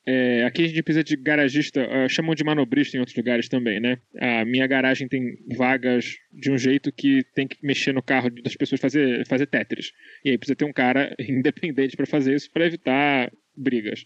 é, 0.04 0.44
aqui 0.44 0.64
a 0.64 0.66
gente 0.66 0.82
precisa 0.82 1.04
de 1.04 1.16
garagista, 1.16 1.80
uh, 1.80 2.08
chamam 2.08 2.34
de 2.34 2.42
manobrista 2.42 2.96
em 2.96 3.00
outros 3.00 3.16
lugares 3.16 3.48
também, 3.48 3.78
né? 3.78 3.98
A 4.18 4.44
minha 4.44 4.66
garagem 4.66 5.06
tem 5.06 5.36
vagas 5.56 6.16
de 6.32 6.50
um 6.50 6.58
jeito 6.58 6.90
que 6.92 7.24
tem 7.34 7.46
que 7.46 7.56
mexer 7.62 7.92
no 7.92 8.02
carro 8.02 8.28
das 8.42 8.56
pessoas 8.56 8.80
fazer, 8.80 9.24
fazer 9.26 9.46
Tetris. 9.46 9.92
E 10.24 10.30
aí 10.30 10.38
precisa 10.38 10.56
ter 10.56 10.64
um 10.64 10.72
cara 10.72 11.14
independente 11.20 11.96
para 11.96 12.06
fazer 12.06 12.34
isso, 12.34 12.50
para 12.50 12.66
evitar 12.66 13.30
brigas. 13.56 14.04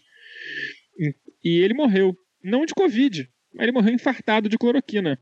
E 1.43 1.61
ele 1.61 1.73
morreu, 1.73 2.15
não 2.43 2.63
de 2.63 2.75
Covid, 2.75 3.27
mas 3.55 3.63
ele 3.63 3.71
morreu 3.71 3.93
infartado 3.93 4.47
de 4.47 4.57
cloroquina. 4.57 5.19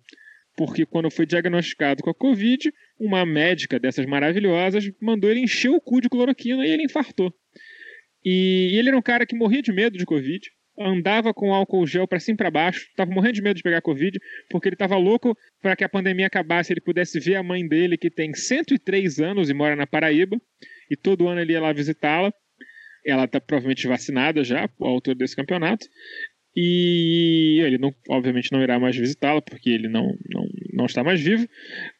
Porque 0.58 0.86
quando 0.86 1.10
foi 1.10 1.26
diagnosticado 1.26 2.04
com 2.04 2.10
a 2.10 2.16
Covid, 2.16 2.72
uma 3.00 3.26
médica 3.26 3.80
dessas 3.80 4.06
maravilhosas 4.06 4.90
mandou 5.02 5.30
ele 5.32 5.42
encher 5.42 5.70
o 5.70 5.80
cu 5.80 6.02
de 6.02 6.10
cloroquina 6.10 6.66
e 6.66 6.72
ele 6.72 6.84
infartou. 6.84 7.34
E 8.24 8.72
ele 8.78 8.90
era 8.90 8.98
um 8.98 9.02
cara 9.02 9.26
que 9.26 9.36
morria 9.36 9.62
de 9.62 9.72
medo 9.72 9.98
de 9.98 10.06
Covid 10.06 10.50
andava 10.80 11.34
com 11.34 11.54
álcool 11.54 11.86
gel 11.88 12.08
para 12.08 12.20
cima 12.20 12.36
e 12.36 12.38
para 12.38 12.52
baixo, 12.52 12.88
estava 12.90 13.12
morrendo 13.12 13.36
de 13.36 13.42
medo 13.42 13.58
de 13.58 13.64
pegar 13.64 13.82
Covid, 13.82 14.20
porque 14.50 14.68
ele 14.68 14.76
estava 14.76 14.98
louco 14.98 15.36
para 15.62 15.76
que 15.76 15.84
a 15.84 15.90
pandemia 15.90 16.28
acabasse, 16.28 16.74
ele 16.74 16.82
pudesse 16.82 17.20
ver 17.20 17.36
a 17.36 17.44
mãe 17.44 17.68
dele, 17.68 17.98
que 17.98 18.10
tem 18.10 18.34
103 18.34 19.20
anos 19.20 19.50
e 19.50 19.54
mora 19.54 19.76
na 19.76 19.88
Paraíba, 19.88 20.38
e 20.90 20.96
todo 20.96 21.28
ano 21.28 21.42
ele 21.42 21.54
ia 21.54 21.62
lá 21.62 21.72
visitá-la. 21.72 22.34
Ela 23.06 23.26
está 23.26 23.40
provavelmente 23.40 23.88
vacinada 23.88 24.44
já, 24.44 24.68
o 24.80 24.86
autor 24.86 25.16
desse 25.16 25.36
campeonato. 25.36 25.88
E 26.58 27.60
ele, 27.64 27.78
não, 27.78 27.94
obviamente, 28.10 28.52
não 28.52 28.64
irá 28.64 28.80
mais 28.80 28.96
visitá-la, 28.96 29.42
porque 29.42 29.70
ele 29.70 29.90
não, 29.90 30.08
não, 30.30 30.48
não 30.74 30.86
está 30.86 31.04
mais 31.04 31.22
vivo. 31.22 31.48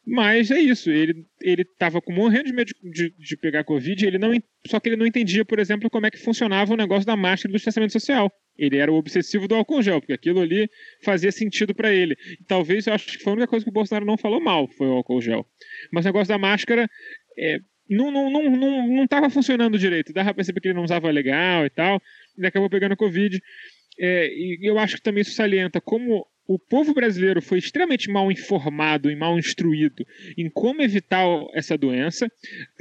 Mas 0.04 0.50
é 0.50 0.58
isso, 0.58 0.90
ele 0.90 1.26
estava 1.62 2.00
com 2.00 2.12
morrendo 2.12 2.46
de 2.46 2.52
medo 2.54 2.72
de, 2.82 2.90
de, 2.90 3.14
de 3.18 3.36
pegar 3.36 3.64
Covid, 3.64 4.06
ele 4.06 4.18
não, 4.18 4.32
só 4.66 4.80
que 4.80 4.88
ele 4.88 4.96
não 4.96 5.06
entendia, 5.06 5.44
por 5.44 5.58
exemplo, 5.58 5.90
como 5.90 6.06
é 6.06 6.10
que 6.10 6.18
funcionava 6.18 6.72
o 6.72 6.76
negócio 6.76 7.06
da 7.06 7.14
máscara 7.14 7.52
do 7.52 7.56
distanciamento 7.56 7.92
social. 7.92 8.32
Ele 8.58 8.76
era 8.78 8.90
o 8.90 8.96
obsessivo 8.96 9.46
do 9.46 9.54
álcool 9.54 9.82
gel, 9.82 10.00
porque 10.00 10.12
aquilo 10.12 10.40
ali 10.40 10.70
fazia 11.02 11.30
sentido 11.30 11.74
para 11.74 11.92
ele. 11.92 12.16
E 12.40 12.44
talvez 12.44 12.86
eu 12.86 12.94
acho 12.94 13.06
que 13.06 13.22
foi 13.22 13.32
a 13.32 13.36
única 13.36 13.48
coisa 13.48 13.64
que 13.64 13.70
o 13.70 13.72
Bolsonaro 13.72 14.06
não 14.06 14.16
falou 14.16 14.40
mal, 14.40 14.68
foi 14.68 14.86
o 14.86 14.92
álcool 14.92 15.20
gel. 15.20 15.46
Mas 15.92 16.04
o 16.04 16.08
negócio 16.08 16.28
da 16.28 16.38
máscara 16.38 16.88
é, 17.38 17.58
não, 17.88 18.10
não, 18.10 18.30
não, 18.30 18.50
não, 18.50 18.88
não 18.88 19.06
tava 19.06 19.30
funcionando 19.30 19.78
direito. 19.78 20.12
Dava 20.12 20.26
pra 20.26 20.34
perceber 20.34 20.60
que 20.60 20.68
ele 20.68 20.74
não 20.74 20.84
usava 20.84 21.10
legal 21.10 21.64
e 21.66 21.70
tal. 21.70 22.00
Ele 22.36 22.46
acabou 22.46 22.68
pegando 22.68 22.96
Covid. 22.96 23.40
É, 23.98 24.26
e 24.28 24.58
eu 24.62 24.78
acho 24.78 24.96
que 24.96 25.02
também 25.02 25.22
isso 25.22 25.32
salienta 25.32 25.80
como 25.80 26.26
o 26.46 26.58
povo 26.58 26.94
brasileiro 26.94 27.42
foi 27.42 27.58
extremamente 27.58 28.10
mal 28.10 28.30
informado 28.30 29.10
e 29.10 29.16
mal 29.16 29.38
instruído 29.38 30.06
em 30.38 30.48
como 30.48 30.80
evitar 30.80 31.26
essa 31.52 31.76
doença, 31.76 32.30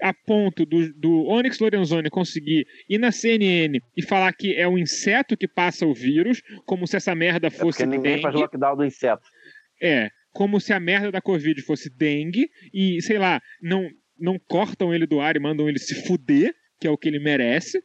a 0.02 0.14
ponto 0.14 0.66
do, 0.66 0.94
do 0.94 1.26
Onyx 1.26 1.60
Lorenzoni 1.60 2.10
conseguir 2.10 2.68
ir 2.88 3.00
na 3.00 3.12
CNN 3.12 3.80
e 3.98 4.04
falar 4.04 4.32
que 4.34 4.56
é 4.56 4.68
o 4.68 4.78
inseto 4.78 5.36
que 5.36 5.48
passa 5.48 5.86
o 5.86 5.94
vírus, 5.94 6.42
como 6.66 6.88
se 6.88 6.96
essa 6.96 7.16
merda 7.16 7.50
fosse. 7.50 7.82
É 7.82 7.86
porque 7.86 7.98
ninguém 7.98 8.14
dengue. 8.14 8.22
faz 8.22 8.36
lockdown 8.36 8.78
do 8.78 8.86
inseto. 8.86 9.28
É, 9.82 10.10
como 10.32 10.60
se 10.60 10.72
a 10.72 10.80
merda 10.80 11.12
da 11.12 11.22
Covid 11.22 11.60
fosse 11.64 11.90
dengue 11.90 12.50
e, 12.74 13.02
sei 13.02 13.18
lá, 13.18 13.42
não, 13.62 13.90
não 14.20 14.38
cortam 14.38 14.94
ele 14.94 15.08
do 15.08 15.20
ar 15.20 15.36
e 15.36 15.40
mandam 15.40 15.68
ele 15.68 15.80
se 15.80 16.06
fuder, 16.06 16.54
que 16.80 16.88
é 16.88 16.92
o 16.92 16.98
que 16.98 17.08
ele 17.08 17.20
merece. 17.20 17.82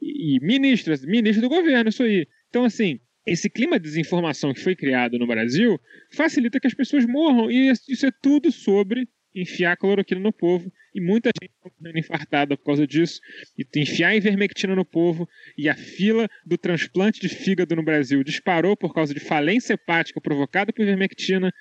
E, 0.00 0.36
e 0.36 0.40
ministros, 0.40 1.04
ministro 1.04 1.42
do 1.42 1.48
governo, 1.48 1.88
isso 1.88 2.02
aí. 2.02 2.26
Então, 2.48 2.64
assim, 2.64 2.98
esse 3.26 3.48
clima 3.48 3.78
de 3.78 3.84
desinformação 3.84 4.52
que 4.52 4.60
foi 4.60 4.74
criado 4.74 5.18
no 5.18 5.26
Brasil 5.26 5.80
facilita 6.12 6.58
que 6.58 6.66
as 6.66 6.74
pessoas 6.74 7.06
morram. 7.06 7.50
E 7.50 7.72
isso 7.88 8.06
é 8.06 8.10
tudo 8.22 8.50
sobre 8.50 9.08
enfiar 9.34 9.76
cloroquina 9.76 10.20
no 10.20 10.32
povo. 10.32 10.70
E 10.94 11.00
muita 11.00 11.30
gente 11.40 11.52
está 11.52 11.70
morrendo 11.78 11.98
infartada 11.98 12.56
por 12.56 12.64
causa 12.64 12.86
disso. 12.86 13.20
E 13.56 13.66
enfiar 13.80 14.16
ivermectina 14.16 14.74
no 14.74 14.84
povo. 14.84 15.28
E 15.56 15.68
a 15.68 15.74
fila 15.74 16.28
do 16.44 16.58
transplante 16.58 17.20
de 17.20 17.28
fígado 17.28 17.76
no 17.76 17.84
Brasil 17.84 18.22
disparou 18.24 18.76
por 18.76 18.92
causa 18.92 19.14
de 19.14 19.20
falência 19.20 19.74
hepática 19.74 20.20
provocada 20.20 20.72
por 20.72 20.82
ivermectina. 20.82 21.52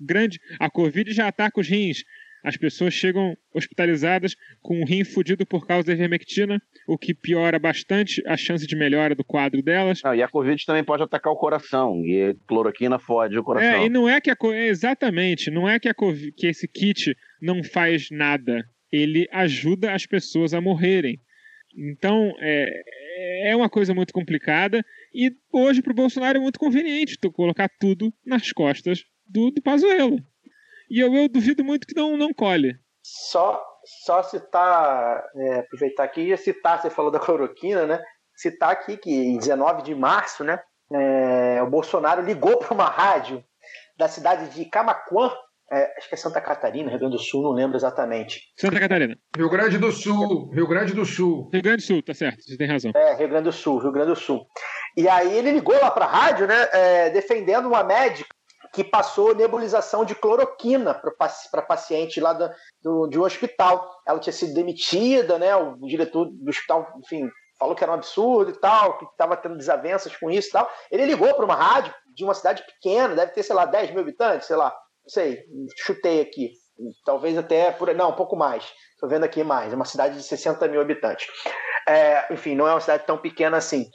Grande, 0.00 0.40
a 0.58 0.70
Covid 0.70 1.12
já 1.12 1.28
ataca 1.28 1.60
os 1.60 1.68
rins. 1.68 2.04
As 2.42 2.56
pessoas 2.56 2.92
chegam 2.92 3.36
hospitalizadas 3.54 4.36
com 4.60 4.80
um 4.80 4.84
rim 4.84 5.04
fudido 5.04 5.46
por 5.46 5.66
causa 5.66 5.86
da 5.86 5.92
ivermectina, 5.92 6.60
o 6.88 6.98
que 6.98 7.14
piora 7.14 7.58
bastante 7.58 8.22
a 8.26 8.36
chance 8.36 8.66
de 8.66 8.74
melhora 8.74 9.14
do 9.14 9.24
quadro 9.24 9.62
delas. 9.62 10.00
Ah, 10.04 10.16
e 10.16 10.22
a 10.22 10.28
Covid 10.28 10.64
também 10.66 10.82
pode 10.82 11.02
atacar 11.02 11.32
o 11.32 11.36
coração, 11.36 12.04
e 12.04 12.30
a 12.30 12.34
cloroquina 12.46 12.98
fode 12.98 13.38
o 13.38 13.44
coração. 13.44 13.70
É, 13.70 13.86
e 13.86 13.88
não 13.88 14.08
é 14.08 14.20
que 14.20 14.30
a 14.30 14.36
exatamente, 14.66 15.50
não 15.50 15.68
é 15.68 15.78
que, 15.78 15.88
a 15.88 15.94
COVID, 15.94 16.32
que 16.32 16.48
esse 16.48 16.66
kit 16.66 17.16
não 17.40 17.62
faz 17.62 18.08
nada, 18.10 18.64
ele 18.90 19.28
ajuda 19.30 19.92
as 19.92 20.04
pessoas 20.04 20.52
a 20.52 20.60
morrerem. 20.60 21.20
Então, 21.74 22.34
é, 22.40 23.50
é 23.50 23.56
uma 23.56 23.68
coisa 23.68 23.94
muito 23.94 24.12
complicada, 24.12 24.84
e 25.14 25.32
hoje 25.52 25.80
para 25.80 25.92
o 25.92 25.96
Bolsonaro 25.96 26.38
é 26.38 26.40
muito 26.40 26.58
conveniente 26.58 27.18
tu 27.20 27.30
colocar 27.30 27.70
tudo 27.80 28.12
nas 28.26 28.50
costas 28.52 29.04
do, 29.28 29.50
do 29.50 29.62
Pazuello. 29.62 30.18
E 30.92 31.00
eu, 31.00 31.14
eu 31.14 31.26
duvido 31.26 31.64
muito 31.64 31.86
que 31.86 31.96
não, 31.96 32.18
não 32.18 32.34
colhe. 32.34 32.78
Só, 33.02 33.64
só 34.04 34.22
citar, 34.22 35.24
é, 35.34 35.60
aproveitar 35.60 36.04
aqui 36.04 36.30
e 36.30 36.36
citar, 36.36 36.82
você 36.82 36.90
falou 36.90 37.10
da 37.10 37.18
cloroquina, 37.18 37.86
né? 37.86 38.02
Citar 38.36 38.72
aqui 38.72 38.98
que 38.98 39.10
em 39.10 39.38
19 39.38 39.84
de 39.84 39.94
março, 39.94 40.44
né? 40.44 40.60
É, 40.92 41.62
o 41.62 41.70
Bolsonaro 41.70 42.20
ligou 42.20 42.58
para 42.58 42.74
uma 42.74 42.90
rádio 42.90 43.42
da 43.96 44.06
cidade 44.06 44.50
de 44.50 44.66
Camaquã, 44.66 45.32
é, 45.72 45.94
acho 45.96 46.10
que 46.10 46.14
é 46.14 46.18
Santa 46.18 46.42
Catarina, 46.42 46.90
Rio 46.90 46.98
Grande 46.98 47.16
do 47.16 47.22
Sul, 47.22 47.42
não 47.42 47.52
lembro 47.52 47.78
exatamente. 47.78 48.42
Santa 48.54 48.78
Catarina. 48.78 49.16
Rio 49.34 49.48
Grande 49.48 49.78
do 49.78 49.90
Sul, 49.90 50.50
Rio 50.50 50.68
Grande 50.68 50.92
do 50.92 51.06
Sul. 51.06 51.48
Rio 51.50 51.62
Grande 51.62 51.82
do 51.82 51.86
Sul, 51.86 52.02
tá 52.02 52.12
certo, 52.12 52.42
você 52.42 52.58
tem 52.58 52.68
razão. 52.68 52.92
É, 52.94 53.14
Rio 53.14 53.30
Grande 53.30 53.44
do 53.44 53.52
Sul, 53.52 53.78
Rio 53.78 53.92
Grande 53.92 54.10
do 54.10 54.16
Sul. 54.16 54.46
E 54.94 55.08
aí 55.08 55.38
ele 55.38 55.52
ligou 55.52 55.74
lá 55.80 55.90
para 55.90 56.04
a 56.04 56.08
rádio, 56.08 56.46
né, 56.46 56.68
é, 56.70 57.08
defendendo 57.08 57.66
uma 57.66 57.82
médica 57.82 58.28
que 58.72 58.82
passou 58.82 59.34
nebulização 59.34 60.04
de 60.04 60.14
cloroquina 60.14 60.94
para 60.94 61.62
paciente 61.62 62.20
lá 62.20 62.32
do, 62.32 62.50
do, 62.82 63.06
de 63.06 63.18
um 63.18 63.24
hospital. 63.24 63.88
Ela 64.06 64.18
tinha 64.18 64.32
sido 64.32 64.54
demitida, 64.54 65.38
né? 65.38 65.54
O 65.54 65.76
diretor 65.86 66.26
do 66.30 66.48
hospital, 66.48 66.86
enfim, 67.04 67.28
falou 67.58 67.76
que 67.76 67.84
era 67.84 67.92
um 67.92 67.96
absurdo 67.96 68.50
e 68.50 68.58
tal, 68.58 68.98
que 68.98 69.04
estava 69.04 69.36
tendo 69.36 69.56
desavenças 69.56 70.16
com 70.16 70.30
isso 70.30 70.48
e 70.48 70.52
tal. 70.52 70.70
Ele 70.90 71.04
ligou 71.04 71.32
para 71.34 71.44
uma 71.44 71.54
rádio 71.54 71.94
de 72.14 72.24
uma 72.24 72.34
cidade 72.34 72.64
pequena, 72.64 73.14
deve 73.14 73.32
ter, 73.32 73.42
sei 73.42 73.54
lá, 73.54 73.66
10 73.66 73.90
mil 73.90 74.00
habitantes, 74.00 74.46
sei 74.46 74.56
lá, 74.56 74.70
não 74.70 75.08
sei, 75.08 75.44
chutei 75.84 76.20
aqui. 76.20 76.52
Talvez 77.04 77.36
até 77.36 77.70
por. 77.70 77.94
Não, 77.94 78.10
um 78.10 78.16
pouco 78.16 78.34
mais. 78.34 78.64
Estou 78.92 79.08
vendo 79.08 79.24
aqui 79.24 79.44
mais. 79.44 79.72
É 79.72 79.76
uma 79.76 79.84
cidade 79.84 80.16
de 80.16 80.22
60 80.22 80.66
mil 80.68 80.80
habitantes. 80.80 81.26
É, 81.86 82.32
enfim, 82.32 82.54
não 82.54 82.66
é 82.66 82.72
uma 82.72 82.80
cidade 82.80 83.04
tão 83.06 83.18
pequena 83.18 83.56
assim. 83.56 83.86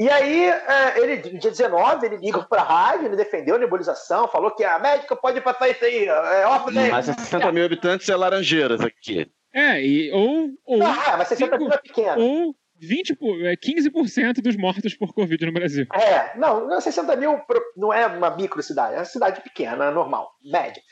E 0.00 0.08
aí, 0.08 0.46
é, 0.46 0.98
ele, 0.98 1.16
dia 1.18 1.50
19, 1.50 2.06
ele 2.06 2.16
liga 2.16 2.40
pra 2.44 2.62
rádio, 2.62 3.04
ele 3.04 3.16
defendeu 3.16 3.56
a 3.56 3.58
nebulização, 3.58 4.26
falou 4.28 4.50
que 4.50 4.64
a 4.64 4.78
médica 4.78 5.14
pode 5.14 5.42
passar 5.42 5.68
isso 5.68 5.84
aí. 5.84 6.06
É 6.06 6.46
óbvio, 6.46 6.74
né? 6.74 6.88
Mas 6.88 7.04
60 7.04 7.52
mil 7.52 7.66
habitantes 7.66 8.08
é 8.08 8.16
Laranjeiras 8.16 8.80
aqui. 8.80 9.30
É, 9.52 9.78
e, 9.84 10.10
ou. 10.10 10.52
ou 10.64 10.78
não, 10.78 10.90
é, 10.90 11.16
mas 11.18 11.28
60 11.28 11.58
mil 11.58 11.70
é 11.70 11.76
pequeno. 11.76 12.18
Ou 12.18 12.56
20, 12.80 13.14
15% 13.14 14.38
é, 14.38 14.40
dos 14.40 14.56
mortos 14.56 14.94
por 14.94 15.12
Covid 15.12 15.44
no 15.44 15.52
Brasil. 15.52 15.86
É, 15.92 16.34
não, 16.38 16.80
60 16.80 17.14
mil 17.16 17.38
não 17.76 17.92
é 17.92 18.06
uma 18.06 18.34
micro 18.34 18.62
cidade, 18.62 18.94
é 18.94 18.98
uma 19.00 19.04
cidade 19.04 19.42
pequena, 19.42 19.90
normal, 19.90 20.32
média. 20.42 20.82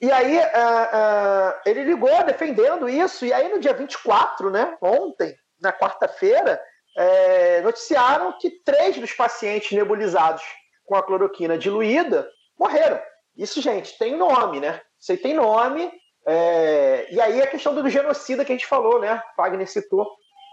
E 0.00 0.10
aí, 0.10 0.38
uh, 0.38 0.40
uh, 0.40 1.54
ele 1.64 1.84
ligou 1.84 2.24
defendendo 2.24 2.88
isso, 2.88 3.24
e 3.24 3.32
aí 3.32 3.48
no 3.48 3.60
dia 3.60 3.74
24, 3.74 4.50
né, 4.50 4.76
ontem, 4.82 5.36
na 5.60 5.72
quarta-feira, 5.72 6.60
é, 6.96 7.60
noticiaram 7.60 8.36
que 8.38 8.50
três 8.64 8.96
dos 8.96 9.12
pacientes 9.12 9.72
nebulizados 9.72 10.42
com 10.84 10.94
a 10.94 11.02
cloroquina 11.02 11.58
diluída 11.58 12.28
morreram. 12.58 13.00
Isso, 13.36 13.60
gente, 13.60 13.98
tem 13.98 14.16
nome, 14.16 14.60
né? 14.60 14.80
Isso 14.98 15.12
aí 15.12 15.18
tem 15.18 15.34
nome. 15.34 15.90
É, 16.26 17.06
e 17.10 17.20
aí 17.20 17.42
a 17.42 17.46
questão 17.46 17.74
do 17.74 17.88
genocida 17.88 18.44
que 18.44 18.52
a 18.52 18.54
gente 18.54 18.66
falou, 18.66 19.00
né? 19.00 19.22
Wagner 19.36 19.68
citou 19.68 20.06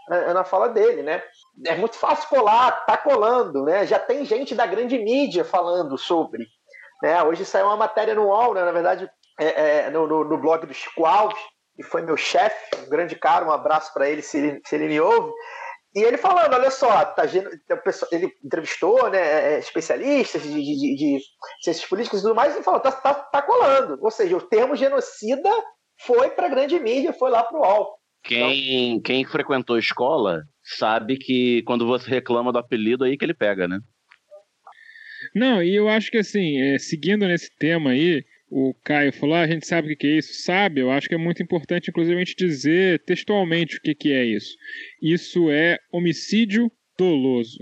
na 0.09 0.43
fala 0.43 0.67
dele, 0.67 1.01
né? 1.01 1.23
É 1.65 1.75
muito 1.75 1.95
fácil 1.95 2.27
colar, 2.27 2.85
tá 2.85 2.97
colando, 2.97 3.63
né? 3.63 3.85
Já 3.85 3.97
tem 3.97 4.25
gente 4.25 4.53
da 4.53 4.65
grande 4.65 4.97
mídia 4.99 5.45
falando 5.45 5.97
sobre. 5.97 6.45
Né? 7.01 7.21
Hoje 7.23 7.45
saiu 7.45 7.67
uma 7.67 7.77
matéria 7.77 8.15
no 8.15 8.27
UOL, 8.27 8.53
né? 8.53 8.63
na 8.63 8.71
verdade, 8.71 9.09
é, 9.39 9.85
é, 9.85 9.89
no, 9.89 10.07
no, 10.07 10.23
no, 10.23 10.37
blog 10.37 10.65
do 10.65 10.73
Chico 10.73 11.05
Alves, 11.05 11.39
que 11.75 11.83
foi 11.83 12.01
meu 12.01 12.15
chefe, 12.15 12.75
um 12.85 12.89
grande 12.89 13.15
cara, 13.15 13.45
um 13.45 13.51
abraço 13.51 13.93
para 13.93 14.09
ele 14.09 14.21
se 14.21 14.37
ele, 14.37 14.61
se 14.65 14.75
ele 14.75 14.87
me 14.87 15.01
ouve. 15.01 15.31
E 15.95 16.01
ele 16.01 16.17
falando, 16.17 16.53
olha 16.53 16.71
só, 16.71 17.05
tá, 17.05 17.23
ele 18.11 18.33
entrevistou 18.43 19.11
né, 19.11 19.53
é, 19.53 19.59
especialistas 19.59 20.41
de, 20.41 20.49
de, 20.49 20.95
de, 20.95 21.19
ciências 21.61 21.85
políticas 21.87 22.19
e 22.19 22.23
tudo 22.23 22.33
mais, 22.33 22.57
e 22.57 22.63
falou, 22.63 22.79
tá, 22.79 22.91
tá, 22.91 23.13
tá 23.13 23.41
colando. 23.43 23.99
Ou 24.01 24.09
seja, 24.09 24.35
o 24.35 24.41
termo 24.41 24.75
genocida 24.75 25.49
foi 26.01 26.31
para 26.31 26.47
a 26.47 26.49
grande 26.49 26.79
mídia, 26.79 27.13
foi 27.13 27.29
lá 27.29 27.43
para 27.43 27.57
o 27.57 27.61
UOL. 27.61 27.99
Quem, 28.23 28.91
então, 28.91 29.01
quem 29.03 29.25
frequentou 29.25 29.77
escola 29.77 30.43
sabe 30.63 31.17
que 31.17 31.61
quando 31.63 31.85
você 31.85 32.09
reclama 32.09 32.51
do 32.51 32.57
apelido, 32.57 33.03
aí 33.03 33.15
que 33.15 33.25
ele 33.25 33.33
pega, 33.33 33.67
né? 33.67 33.79
Não, 35.35 35.61
e 35.61 35.75
eu 35.75 35.87
acho 35.89 36.09
que 36.09 36.17
assim, 36.17 36.59
é, 36.59 36.79
seguindo 36.79 37.27
nesse 37.27 37.49
tema 37.57 37.91
aí, 37.91 38.23
o 38.49 38.73
Caio 38.83 39.11
falou, 39.13 39.35
ah, 39.35 39.41
a 39.41 39.47
gente 39.47 39.65
sabe 39.65 39.93
o 39.93 39.97
que 39.97 40.07
é 40.07 40.17
isso. 40.17 40.43
Sabe, 40.43 40.81
eu 40.81 40.91
acho 40.91 41.07
que 41.07 41.15
é 41.15 41.17
muito 41.17 41.41
importante, 41.41 41.89
inclusive, 41.89 42.15
a 42.15 42.19
gente 42.19 42.35
dizer 42.35 43.03
textualmente 43.03 43.77
o 43.77 43.81
que 43.81 44.11
é 44.11 44.25
isso. 44.25 44.55
Isso 45.01 45.49
é 45.49 45.77
homicídio 45.91 46.71
doloso. 46.97 47.57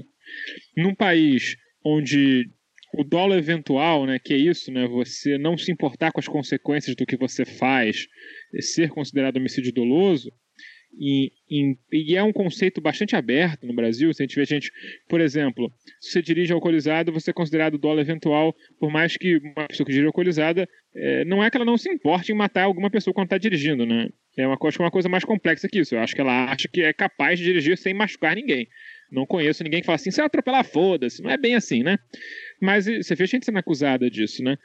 Num 0.75 0.93
país 0.93 1.55
onde 1.85 2.49
o 2.93 3.03
dolo 3.03 3.33
eventual, 3.33 4.05
né, 4.05 4.19
que 4.19 4.33
é 4.33 4.37
isso, 4.37 4.71
né, 4.71 4.85
você 4.87 5.37
não 5.37 5.57
se 5.57 5.71
importar 5.71 6.11
com 6.11 6.19
as 6.19 6.27
consequências 6.27 6.95
do 6.95 7.05
que 7.05 7.15
você 7.15 7.45
faz, 7.45 8.07
ser 8.59 8.89
considerado 8.89 9.37
homicídio 9.37 9.71
doloso, 9.71 10.31
e, 10.93 11.31
e, 11.49 11.77
e, 11.91 12.15
é 12.15 12.23
um 12.23 12.33
conceito 12.33 12.81
bastante 12.81 13.15
aberto 13.15 13.65
no 13.65 13.73
Brasil. 13.73 14.13
Se 14.13 14.21
a 14.21 14.25
gente 14.25 14.35
vê 14.35 14.45
gente, 14.45 14.71
por 15.07 15.21
exemplo, 15.21 15.71
se 15.99 16.11
você 16.11 16.21
dirige 16.21 16.53
alcoolizado, 16.53 17.11
você 17.11 17.31
é 17.31 17.33
considerado 17.33 17.77
dolo 17.77 17.99
eventual, 17.99 18.55
por 18.79 18.91
mais 18.91 19.15
que 19.15 19.37
uma 19.37 19.67
pessoa 19.67 19.85
que 19.85 19.91
dirige 19.91 20.07
alcoolizada, 20.07 20.67
é, 20.93 21.25
não 21.25 21.43
é 21.43 21.49
que 21.49 21.57
ela 21.57 21.65
não 21.65 21.77
se 21.77 21.89
importe 21.89 22.31
em 22.31 22.35
matar 22.35 22.63
alguma 22.63 22.89
pessoa 22.89 23.13
quando 23.13 23.27
está 23.27 23.37
dirigindo, 23.37 23.85
né? 23.85 24.09
É 24.37 24.45
uma, 24.45 24.57
acho 24.61 24.77
que 24.77 24.81
é 24.81 24.85
uma 24.85 24.91
coisa 24.91 25.09
mais 25.09 25.23
complexa 25.23 25.67
que 25.67 25.79
isso. 25.79 25.95
Eu 25.95 25.99
acho 25.99 26.13
que 26.13 26.21
ela 26.21 26.51
acha 26.51 26.67
que 26.67 26.81
é 26.81 26.93
capaz 26.93 27.39
de 27.39 27.45
dirigir 27.45 27.77
sem 27.77 27.93
machucar 27.93 28.35
ninguém. 28.35 28.67
Não 29.11 29.25
conheço 29.25 29.63
ninguém 29.63 29.81
que 29.81 29.85
fala 29.85 29.97
assim, 29.97 30.11
se 30.11 30.21
atropelar, 30.21 30.63
foda-se. 30.63 31.21
Não 31.21 31.29
é 31.29 31.37
bem 31.37 31.55
assim, 31.55 31.83
né? 31.83 31.97
Mas 32.61 32.85
você 32.85 33.13
vê 33.13 33.25
gente 33.25 33.45
sendo 33.45 33.57
acusada 33.57 34.09
disso, 34.09 34.41
né? 34.41 34.57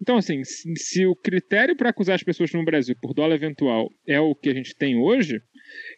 Então, 0.00 0.16
assim, 0.16 0.42
se, 0.44 0.72
se 0.76 1.06
o 1.06 1.14
critério 1.14 1.76
para 1.76 1.90
acusar 1.90 2.14
as 2.14 2.22
pessoas 2.22 2.50
no 2.52 2.64
Brasil 2.64 2.96
por 3.00 3.12
dolo 3.12 3.34
eventual 3.34 3.90
é 4.06 4.18
o 4.18 4.34
que 4.34 4.48
a 4.48 4.54
gente 4.54 4.74
tem 4.74 4.96
hoje, 4.96 5.42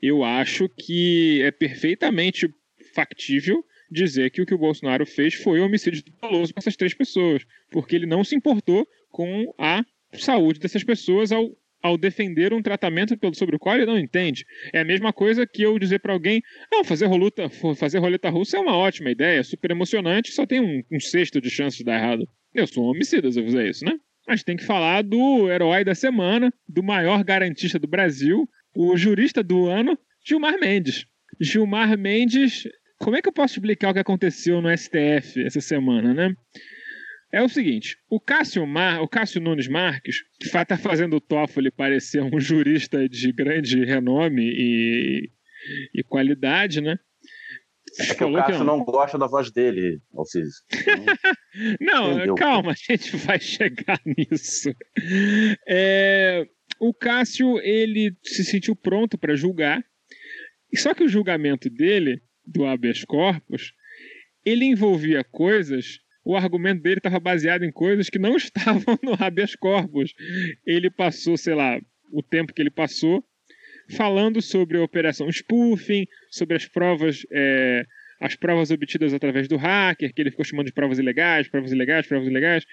eu 0.02 0.24
acho 0.24 0.68
que 0.68 1.42
é 1.42 1.51
perfeitamente 1.51 2.48
factível 2.94 3.64
dizer 3.90 4.30
que 4.30 4.42
o 4.42 4.46
que 4.46 4.55
o 4.55 4.59
Bolsonaro 4.59 5.06
fez 5.06 5.34
foi 5.34 5.60
um 5.60 5.64
homicídio 5.64 6.02
doloso 6.20 6.52
com 6.52 6.60
essas 6.60 6.76
três 6.76 6.94
pessoas, 6.94 7.44
porque 7.70 7.94
ele 7.94 8.06
não 8.06 8.24
se 8.24 8.34
importou 8.34 8.86
com 9.10 9.55
a 9.59 9.84
saúde 10.12 10.59
dessas 10.59 10.82
pessoas 10.82 11.32
ao, 11.32 11.51
ao 11.82 11.96
defender 11.96 12.52
um 12.52 12.62
tratamento 12.62 13.16
sobre 13.34 13.56
o 13.56 13.59
qual 13.59 13.76
ele 13.76 13.86
não 13.86 13.98
entende. 13.98 14.44
É 14.72 14.80
a 14.80 14.84
mesma 14.84 15.12
coisa 15.12 15.46
que 15.46 15.62
eu 15.62 15.78
dizer 15.78 16.01
para 16.01 16.12
alguém: 16.12 16.42
não, 16.70 16.82
fazer, 16.82 17.06
roluta, 17.06 17.48
fazer 17.76 17.98
roleta 17.98 18.28
russa 18.28 18.56
é 18.56 18.60
uma 18.60 18.76
ótima 18.76 19.10
ideia, 19.10 19.40
é 19.40 19.42
super 19.42 19.70
emocionante, 19.70 20.32
só 20.32 20.46
tem 20.46 20.60
um, 20.60 20.82
um 20.90 21.01
sexto 21.01 21.40
de 21.40 21.51
chance 21.51 21.78
de 21.78 21.84
dar 21.84 21.96
errado. 21.96 22.28
Eu 22.52 22.66
sou 22.66 22.84
um 22.84 22.88
homicida 22.90 23.30
se 23.30 23.40
eu 23.40 23.44
fizer 23.44 23.68
isso, 23.68 23.84
né? 23.84 23.96
A 24.26 24.34
gente 24.34 24.44
tem 24.44 24.56
que 24.56 24.64
falar 24.64 25.02
do 25.02 25.51
herói 25.51 25.84
da 25.84 25.94
semana, 25.94 26.52
do 26.66 26.82
maior 26.82 27.22
garantista 27.22 27.78
do 27.78 27.86
Brasil, 27.86 28.48
o 28.74 28.96
jurista 28.96 29.42
do 29.42 29.68
ano, 29.68 29.98
Gilmar 30.26 30.59
Mendes. 30.59 31.06
Gilmar 31.40 31.96
Mendes, 31.98 32.68
como 32.98 33.16
é 33.16 33.22
que 33.22 33.28
eu 33.28 33.32
posso 33.32 33.55
explicar 33.55 33.90
o 33.90 33.94
que 33.94 34.01
aconteceu 34.01 34.60
no 34.60 34.76
STF 34.76 35.44
essa 35.44 35.60
semana, 35.60 36.14
né? 36.14 36.34
É 37.32 37.42
o 37.42 37.48
seguinte, 37.48 37.96
o 38.09 38.20
Cássio, 38.20 38.64
Mar, 38.64 39.02
o 39.02 39.09
Cássio 39.09 39.40
Nunes 39.40 39.66
Marques, 39.66 40.18
que 40.38 40.46
está 40.46 40.76
fazendo 40.76 41.16
o 41.16 41.20
Toffoli 41.20 41.68
parecer 41.68 42.22
um 42.22 42.38
jurista 42.38 43.09
de 43.09 43.32
grande 43.32 43.84
renome 43.84 44.44
e, 44.44 45.30
e 45.92 46.05
qualidade, 46.05 46.80
né? 46.80 46.96
É 47.98 48.14
que 48.14 48.22
o 48.22 48.32
Cássio 48.32 48.52
que 48.52 48.59
não... 48.64 48.78
não 48.78 48.84
gosta 48.84 49.18
da 49.18 49.26
voz 49.26 49.51
dele, 49.51 50.01
Alcides. 50.16 50.62
Não, 51.80 52.26
não 52.26 52.34
calma, 52.34 52.72
a 52.72 52.74
gente 52.74 53.16
vai 53.16 53.38
chegar 53.38 54.01
nisso. 54.05 54.74
É, 55.68 56.44
o 56.86 56.93
Cássio 56.93 57.59
ele 57.61 58.15
se 58.23 58.44
sentiu 58.44 58.77
pronto 58.77 59.16
para 59.16 59.35
julgar, 59.35 59.82
só 60.74 60.93
que 60.93 61.02
o 61.02 61.09
julgamento 61.09 61.70
dele, 61.70 62.20
do 62.47 62.66
habeas 62.66 63.05
corpus, 63.05 63.73
ele 64.44 64.66
envolvia 64.66 65.24
coisas, 65.24 65.98
o 66.23 66.36
argumento 66.36 66.82
dele 66.82 66.98
estava 66.98 67.19
baseado 67.19 67.65
em 67.65 67.73
coisas 67.73 68.11
que 68.11 68.19
não 68.19 68.36
estavam 68.36 68.98
no 69.02 69.16
habeas 69.19 69.56
corpus. 69.56 70.12
Ele 70.66 70.90
passou, 70.90 71.39
sei 71.39 71.55
lá, 71.55 71.81
o 72.12 72.23
tempo 72.23 72.52
que 72.52 72.61
ele 72.61 72.70
passou, 72.70 73.24
falando 73.97 74.43
sobre 74.43 74.77
a 74.77 74.82
operação 74.82 75.31
spoofing, 75.31 76.06
sobre 76.31 76.55
as 76.55 76.66
provas, 76.66 77.24
é, 77.32 77.82
as 78.20 78.36
provas 78.36 78.70
obtidas 78.70 79.15
através 79.15 79.48
do 79.48 79.56
hacker, 79.56 80.12
que 80.12 80.20
ele 80.20 80.31
ficou 80.31 80.44
chamando 80.44 80.66
de 80.66 80.74
provas 80.74 80.98
ilegais, 80.98 81.48
provas 81.48 81.73
ilegais, 81.73 82.06
provas 82.06 82.28
ilegais. 82.28 82.66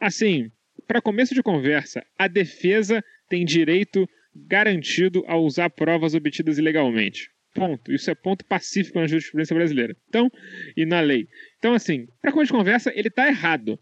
Assim, 0.00 0.52
para 0.86 1.02
começo 1.02 1.34
de 1.34 1.42
conversa, 1.42 2.04
a 2.16 2.28
defesa 2.28 3.02
tem 3.28 3.44
direito 3.44 4.08
garantido 4.34 5.24
a 5.26 5.36
usar 5.36 5.70
provas 5.70 6.14
obtidas 6.14 6.58
ilegalmente. 6.58 7.30
Ponto. 7.54 7.90
Isso 7.90 8.10
é 8.10 8.14
ponto 8.14 8.44
pacífico 8.44 8.98
na 8.98 9.06
jurisprudência 9.06 9.56
brasileira. 9.56 9.96
Então, 10.08 10.30
e 10.76 10.84
na 10.84 11.00
lei. 11.00 11.26
Então, 11.58 11.72
assim, 11.72 12.06
para 12.20 12.32
começo 12.32 12.52
de 12.52 12.58
conversa, 12.58 12.92
ele 12.94 13.08
está 13.08 13.26
errado. 13.26 13.78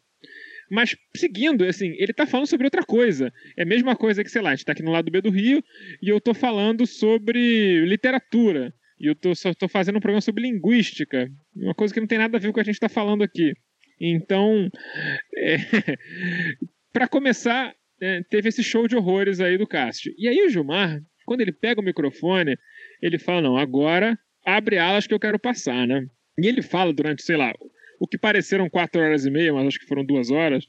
Mas 0.70 0.96
seguindo, 1.14 1.64
assim, 1.64 1.88
ele 1.98 2.12
está 2.12 2.26
falando 2.26 2.46
sobre 2.46 2.66
outra 2.66 2.84
coisa. 2.84 3.32
É 3.56 3.62
a 3.62 3.66
mesma 3.66 3.96
coisa 3.96 4.22
que, 4.22 4.30
sei 4.30 4.42
lá, 4.42 4.50
a 4.50 4.52
gente 4.52 4.60
está 4.60 4.72
aqui 4.72 4.82
no 4.82 4.92
lado 4.92 5.10
B 5.10 5.20
do 5.20 5.30
Rio 5.30 5.62
e 6.00 6.08
eu 6.08 6.18
estou 6.18 6.34
falando 6.34 6.86
sobre 6.86 7.84
literatura. 7.84 8.72
E 8.98 9.06
eu 9.08 9.14
tô, 9.14 9.34
só 9.34 9.50
estou 9.50 9.68
fazendo 9.68 9.96
um 9.96 10.00
programa 10.00 10.20
sobre 10.20 10.44
linguística. 10.44 11.28
Uma 11.54 11.74
coisa 11.74 11.92
que 11.92 12.00
não 12.00 12.06
tem 12.06 12.18
nada 12.18 12.36
a 12.36 12.40
ver 12.40 12.46
com 12.46 12.52
o 12.52 12.54
que 12.54 12.60
a 12.60 12.64
gente 12.64 12.76
está 12.76 12.88
falando 12.88 13.22
aqui. 13.22 13.52
Então, 14.00 14.70
é, 15.36 15.56
para 16.92 17.08
começar, 17.08 17.74
é, 18.04 18.22
teve 18.28 18.50
esse 18.50 18.62
show 18.62 18.86
de 18.86 18.94
horrores 18.94 19.40
aí 19.40 19.56
do 19.56 19.66
Cássio. 19.66 20.12
E 20.18 20.28
aí 20.28 20.42
o 20.44 20.50
Gilmar, 20.50 21.00
quando 21.24 21.40
ele 21.40 21.52
pega 21.52 21.80
o 21.80 21.84
microfone, 21.84 22.54
ele 23.00 23.18
fala: 23.18 23.40
não, 23.40 23.56
agora 23.56 24.18
abre 24.44 24.76
alas 24.76 25.06
que 25.06 25.14
eu 25.14 25.18
quero 25.18 25.38
passar, 25.38 25.86
né? 25.86 26.06
E 26.38 26.46
ele 26.46 26.60
fala 26.60 26.92
durante, 26.92 27.22
sei 27.22 27.36
lá, 27.36 27.54
o 27.98 28.06
que 28.06 28.18
pareceram 28.18 28.68
quatro 28.68 29.00
horas 29.00 29.24
e 29.24 29.30
meia, 29.30 29.54
mas 29.54 29.68
acho 29.68 29.80
que 29.80 29.86
foram 29.86 30.04
duas 30.04 30.30
horas, 30.30 30.66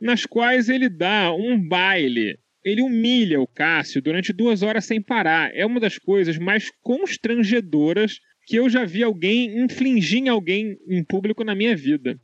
nas 0.00 0.24
quais 0.24 0.68
ele 0.68 0.88
dá 0.88 1.32
um 1.34 1.60
baile. 1.60 2.38
Ele 2.64 2.82
humilha 2.82 3.40
o 3.40 3.48
Cássio 3.48 4.00
durante 4.00 4.32
duas 4.32 4.62
horas 4.62 4.84
sem 4.84 5.02
parar. 5.02 5.50
É 5.54 5.66
uma 5.66 5.80
das 5.80 5.98
coisas 5.98 6.38
mais 6.38 6.70
constrangedoras 6.82 8.20
que 8.46 8.56
eu 8.56 8.68
já 8.68 8.84
vi 8.84 9.02
alguém 9.02 9.58
infligir 9.58 10.28
alguém 10.28 10.76
em 10.88 11.02
público 11.02 11.42
na 11.42 11.54
minha 11.54 11.74
vida. 11.74 12.20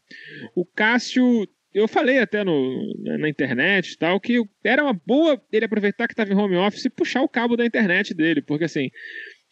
O 0.54 0.64
Cássio 0.64 1.48
eu 1.76 1.86
falei 1.86 2.18
até 2.18 2.42
no, 2.42 2.94
na 3.18 3.28
internet 3.28 3.92
e 3.92 3.98
tal 3.98 4.18
que 4.18 4.42
era 4.64 4.82
uma 4.82 4.94
boa 4.94 5.38
ele 5.52 5.66
aproveitar 5.66 6.06
que 6.08 6.14
estava 6.14 6.32
em 6.32 6.34
home 6.34 6.56
office 6.56 6.86
e 6.86 6.90
puxar 6.90 7.20
o 7.20 7.28
cabo 7.28 7.54
da 7.54 7.66
internet 7.66 8.14
dele, 8.14 8.40
porque 8.40 8.64
assim, 8.64 8.88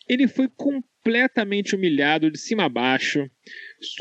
ele 0.09 0.27
foi 0.27 0.49
completamente 0.57 1.77
humilhado 1.77 2.31
de 2.31 2.39
cima 2.39 2.65
a 2.65 2.69
baixo, 2.69 3.31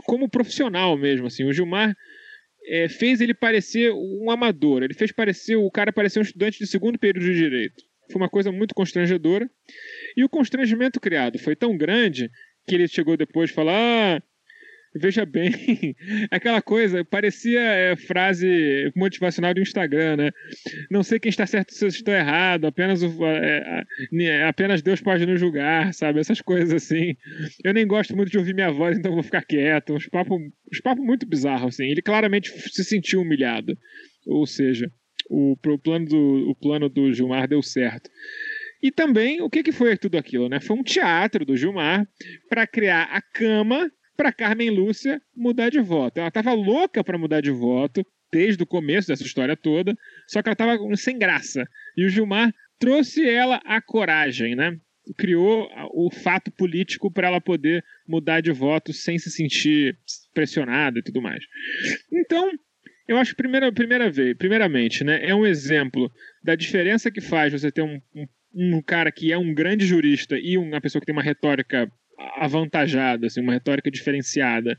como 0.06 0.30
profissional 0.30 0.98
mesmo, 0.98 1.28
assim. 1.28 1.44
O 1.44 1.52
Gilmar 1.52 1.94
é, 2.66 2.88
fez 2.88 3.20
ele 3.20 3.34
parecer 3.34 3.92
um 3.92 4.32
amador, 4.32 4.84
ele 4.84 4.94
fez 4.94 5.12
parecer 5.12 5.58
o 5.58 5.70
cara 5.70 5.92
parecer 5.92 6.20
um 6.20 6.24
estudante 6.24 6.60
de 6.60 6.66
segundo 6.68 6.98
período 6.98 7.26
de 7.26 7.36
direito. 7.36 7.84
Foi 8.10 8.22
uma 8.22 8.30
coisa 8.30 8.54
muito 8.54 8.74
constrangedora. 8.74 9.50
E 10.16 10.24
o 10.24 10.30
constrangimento 10.30 11.00
criado 11.00 11.38
foi 11.40 11.56
tão 11.56 11.76
grande 11.76 12.30
que 12.66 12.76
ele 12.76 12.88
chegou 12.88 13.18
depois 13.18 13.50
e 13.50 13.54
falou: 13.54 13.74
Ah, 13.74 14.22
Veja 14.96 15.26
bem, 15.26 15.52
aquela 16.30 16.62
coisa, 16.62 17.04
parecia 17.04 17.60
é, 17.60 17.96
frase 17.96 18.92
motivacional 18.96 19.54
do 19.54 19.62
Instagram, 19.62 20.18
né? 20.18 20.32
Não 20.92 21.02
sei 21.02 21.20
quem 21.20 21.30
está 21.30 21.48
certo 21.48 21.74
se 21.74 21.88
estou 21.88 22.14
errado, 22.14 22.66
apenas, 22.66 23.02
o, 23.02 23.26
é, 23.26 23.84
é, 24.22 24.44
apenas 24.44 24.82
Deus 24.84 25.02
pode 25.02 25.26
nos 25.26 25.40
julgar, 25.40 25.94
sabe? 25.94 26.20
Essas 26.20 26.42
coisas 26.42 26.72
assim. 26.72 27.16
Eu 27.64 27.74
nem 27.74 27.88
gosto 27.88 28.16
muito 28.16 28.32
de 28.32 28.38
ouvir 28.38 28.54
minha 28.54 28.72
voz, 28.72 28.98
então 28.98 29.14
vou 29.14 29.24
ficar 29.24 29.44
quieto. 29.44 29.94
Uns 29.94 30.08
papos 30.08 30.40
papo 30.84 31.04
muito 31.04 31.26
bizarros, 31.26 31.76
assim. 31.76 31.86
Ele 31.86 32.02
claramente 32.02 32.52
se 32.72 32.84
sentiu 32.84 33.22
humilhado. 33.22 33.78
Ou 34.28 34.46
seja, 34.46 34.92
o, 35.30 35.54
o, 35.54 35.80
plano, 35.80 36.06
do, 36.06 36.50
o 36.50 36.56
plano 36.56 36.90
do 36.90 37.12
Gilmar 37.14 37.48
deu 37.48 37.62
certo. 37.62 38.10
E 38.82 38.92
também, 38.92 39.42
o 39.42 39.50
que, 39.50 39.64
que 39.64 39.72
foi 39.72 39.98
tudo 39.98 40.18
aquilo, 40.18 40.50
né? 40.50 40.60
Foi 40.60 40.78
um 40.78 40.84
teatro 40.84 41.46
do 41.46 41.56
Gilmar 41.56 42.06
para 42.50 42.68
criar 42.68 43.04
a 43.04 43.22
cama 43.22 43.90
para 44.16 44.32
Carmen 44.32 44.70
Lúcia 44.70 45.22
mudar 45.36 45.70
de 45.70 45.80
voto. 45.80 46.20
Ela 46.20 46.28
estava 46.28 46.54
louca 46.54 47.04
para 47.04 47.18
mudar 47.18 47.42
de 47.42 47.52
voto 47.52 48.06
desde 48.32 48.64
o 48.64 48.68
começo 48.68 49.08
dessa 49.08 49.24
história 49.24 49.56
toda, 49.56 49.96
só 50.28 50.42
que 50.42 50.50
ela 50.50 50.54
estava 50.54 50.96
sem 50.96 51.18
graça. 51.18 51.68
E 51.96 52.06
o 52.06 52.10
Gilmar 52.10 52.54
trouxe 52.80 53.28
ela 53.28 53.62
à 53.66 53.82
coragem, 53.82 54.56
né? 54.56 54.78
Criou 55.18 55.70
o 55.94 56.10
fato 56.10 56.50
político 56.52 57.12
para 57.12 57.28
ela 57.28 57.42
poder 57.42 57.84
mudar 58.08 58.42
de 58.42 58.52
voto 58.52 58.94
sem 58.94 59.20
se 59.20 59.30
sentir 59.30 59.98
pressionada 60.34 61.00
e 61.00 61.04
tudo 61.04 61.22
mais. 61.22 61.44
Então, 62.12 62.52
Eu 63.06 63.18
acho, 63.18 63.36
primeira, 63.36 63.72
primeira 63.72 64.10
vez, 64.10 64.36
primeiramente, 64.38 65.04
né, 65.04 65.20
é 65.28 65.36
um 65.36 65.46
exemplo 65.46 66.10
da 66.42 66.56
diferença 66.56 67.12
que 67.12 67.20
faz 67.20 67.52
você 67.52 67.70
ter 67.70 67.82
um, 67.82 68.02
um, 68.16 68.28
um 68.54 68.82
cara 68.82 69.12
que 69.12 69.34
é 69.34 69.38
um 69.38 69.54
grande 69.54 69.86
jurista 69.86 70.38
e 70.40 70.58
uma 70.58 70.80
pessoa 70.80 71.02
que 71.02 71.06
tem 71.06 71.14
uma 71.14 71.22
retórica 71.22 71.92
avantajada, 72.38 73.28
assim, 73.28 73.42
uma 73.42 73.54
retórica 73.54 73.90
diferenciada 73.92 74.78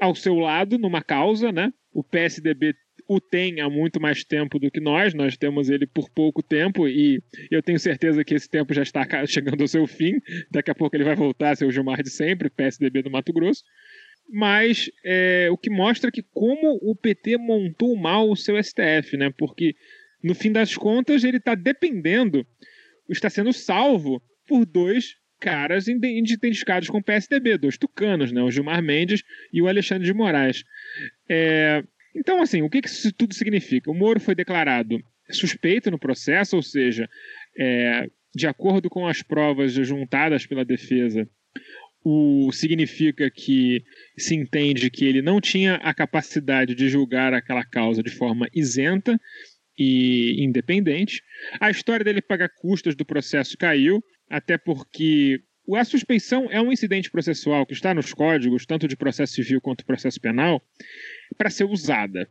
ao 0.00 0.14
seu 0.14 0.34
lado 0.34 0.78
numa 0.78 1.02
causa, 1.02 1.52
né? 1.52 1.72
O 1.92 2.02
PSDB 2.02 2.74
o 3.08 3.20
tem 3.20 3.60
há 3.60 3.68
muito 3.68 4.00
mais 4.00 4.24
tempo 4.24 4.58
do 4.58 4.70
que 4.70 4.80
nós, 4.80 5.14
nós 5.14 5.36
temos 5.36 5.68
ele 5.68 5.86
por 5.86 6.08
pouco 6.10 6.42
tempo 6.42 6.88
e 6.88 7.22
eu 7.50 7.62
tenho 7.62 7.78
certeza 7.78 8.24
que 8.24 8.34
esse 8.34 8.48
tempo 8.48 8.72
já 8.72 8.82
está 8.82 9.04
chegando 9.26 9.60
ao 9.60 9.68
seu 9.68 9.86
fim. 9.86 10.20
Daqui 10.50 10.70
a 10.70 10.74
pouco 10.74 10.96
ele 10.96 11.04
vai 11.04 11.14
voltar 11.14 11.50
a 11.50 11.56
ser 11.56 11.66
o 11.66 11.70
Gilmar 11.70 12.02
de 12.02 12.10
sempre, 12.10 12.50
PSDB 12.50 13.02
do 13.02 13.10
Mato 13.10 13.32
Grosso. 13.32 13.62
Mas 14.30 14.90
é, 15.04 15.48
o 15.50 15.58
que 15.58 15.68
mostra 15.68 16.10
que 16.10 16.22
como 16.32 16.78
o 16.80 16.96
PT 16.96 17.36
montou 17.36 17.94
mal 17.94 18.30
o 18.30 18.36
seu 18.36 18.62
STF, 18.62 19.16
né? 19.18 19.30
Porque 19.36 19.74
no 20.22 20.34
fim 20.34 20.50
das 20.50 20.74
contas 20.74 21.24
ele 21.24 21.36
está 21.36 21.54
dependendo, 21.54 22.46
está 23.10 23.28
sendo 23.28 23.52
salvo 23.52 24.22
por 24.46 24.64
dois 24.64 25.16
caras 25.40 25.88
identificados 25.88 26.88
com 26.88 26.98
o 26.98 27.02
PSDB, 27.02 27.58
dois 27.58 27.76
tucanos, 27.76 28.32
né? 28.32 28.42
O 28.42 28.50
Gilmar 28.50 28.82
Mendes 28.82 29.22
e 29.52 29.60
o 29.60 29.68
Alexandre 29.68 30.06
de 30.06 30.14
Moraes. 30.14 30.64
É, 31.28 31.82
então, 32.14 32.40
assim, 32.40 32.62
o 32.62 32.70
que, 32.70 32.80
isso 32.84 33.12
tudo 33.12 33.34
significa? 33.34 33.90
O 33.90 33.94
Moro 33.94 34.20
foi 34.20 34.34
declarado 34.34 35.02
suspeito 35.30 35.90
no 35.90 35.98
processo, 35.98 36.56
ou 36.56 36.62
seja, 36.62 37.08
é, 37.58 38.08
de 38.34 38.46
acordo 38.46 38.88
com 38.88 39.06
as 39.06 39.22
provas 39.22 39.72
juntadas 39.72 40.46
pela 40.46 40.64
defesa, 40.64 41.28
o 42.04 42.52
significa 42.52 43.30
que 43.30 43.82
se 44.18 44.34
entende 44.34 44.90
que 44.90 45.06
ele 45.06 45.22
não 45.22 45.40
tinha 45.40 45.76
a 45.76 45.94
capacidade 45.94 46.74
de 46.74 46.88
julgar 46.88 47.32
aquela 47.32 47.64
causa 47.64 48.02
de 48.02 48.10
forma 48.10 48.46
isenta 48.54 49.18
e 49.78 50.44
independente. 50.44 51.22
A 51.58 51.70
história 51.70 52.04
dele 52.04 52.20
pagar 52.20 52.50
custas 52.60 52.94
do 52.94 53.06
processo 53.06 53.56
caiu, 53.56 54.04
até 54.28 54.58
porque 54.58 55.40
a 55.74 55.84
suspeição 55.84 56.50
é 56.50 56.60
um 56.60 56.72
incidente 56.72 57.10
processual 57.10 57.64
que 57.64 57.72
está 57.72 57.94
nos 57.94 58.12
códigos, 58.12 58.66
tanto 58.66 58.86
de 58.86 58.96
processo 58.96 59.34
civil 59.34 59.60
quanto 59.60 59.84
processo 59.84 60.20
penal, 60.20 60.62
para 61.36 61.50
ser 61.50 61.64
usada. 61.64 62.28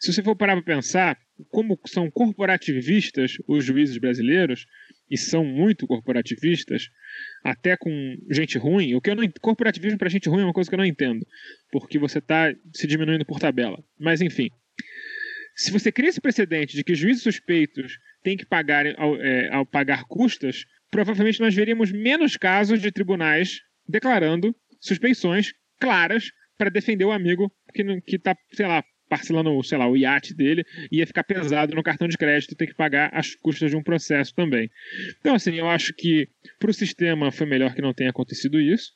Se 0.00 0.12
você 0.12 0.22
for 0.22 0.36
parar 0.36 0.54
para 0.54 0.76
pensar, 0.76 1.18
como 1.48 1.78
são 1.86 2.10
corporativistas 2.10 3.36
os 3.48 3.64
juízes 3.64 3.96
brasileiros, 3.98 4.66
e 5.10 5.18
são 5.18 5.44
muito 5.44 5.86
corporativistas, 5.86 6.88
até 7.42 7.76
com 7.76 7.90
gente 8.30 8.58
ruim, 8.58 8.94
o 8.94 9.00
que 9.00 9.10
eu 9.10 9.14
não 9.14 9.28
corporativismo 9.40 9.98
para 9.98 10.08
gente 10.08 10.28
ruim 10.28 10.42
é 10.42 10.44
uma 10.44 10.52
coisa 10.52 10.68
que 10.68 10.74
eu 10.74 10.78
não 10.78 10.84
entendo, 10.84 11.26
porque 11.70 11.98
você 11.98 12.18
está 12.18 12.54
se 12.72 12.86
diminuindo 12.86 13.24
por 13.24 13.38
tabela. 13.38 13.82
Mas 13.98 14.20
enfim, 14.20 14.48
se 15.54 15.70
você 15.70 15.92
cria 15.92 16.08
esse 16.08 16.20
precedente 16.20 16.74
de 16.74 16.82
que 16.82 16.94
juízes 16.94 17.22
suspeitos 17.22 17.98
têm 18.22 18.36
que 18.36 18.46
pagar 18.46 18.86
ao, 18.98 19.16
é, 19.20 19.48
ao 19.52 19.66
pagar 19.66 20.04
custas, 20.04 20.64
provavelmente 20.94 21.40
nós 21.40 21.52
veríamos 21.52 21.90
menos 21.90 22.36
casos 22.36 22.80
de 22.80 22.92
tribunais 22.92 23.58
declarando 23.88 24.54
suspeições 24.78 25.52
claras 25.80 26.30
para 26.56 26.70
defender 26.70 27.04
o 27.04 27.10
amigo 27.10 27.52
que 28.06 28.14
está, 28.14 28.36
sei 28.52 28.68
lá, 28.68 28.84
parcelando, 29.08 29.60
sei 29.64 29.76
lá, 29.76 29.88
o 29.88 29.96
iate 29.96 30.32
dele, 30.32 30.64
ia 30.92 31.04
ficar 31.04 31.24
pesado 31.24 31.74
no 31.74 31.82
cartão 31.82 32.06
de 32.06 32.16
crédito 32.16 32.54
ter 32.54 32.68
que 32.68 32.76
pagar 32.76 33.10
as 33.12 33.34
custas 33.34 33.72
de 33.72 33.76
um 33.76 33.82
processo 33.82 34.32
também. 34.36 34.70
Então, 35.18 35.34
assim, 35.34 35.54
eu 35.56 35.68
acho 35.68 35.92
que 35.94 36.28
para 36.60 36.70
o 36.70 36.74
sistema 36.74 37.32
foi 37.32 37.48
melhor 37.48 37.74
que 37.74 37.82
não 37.82 37.92
tenha 37.92 38.10
acontecido 38.10 38.60
isso, 38.60 38.92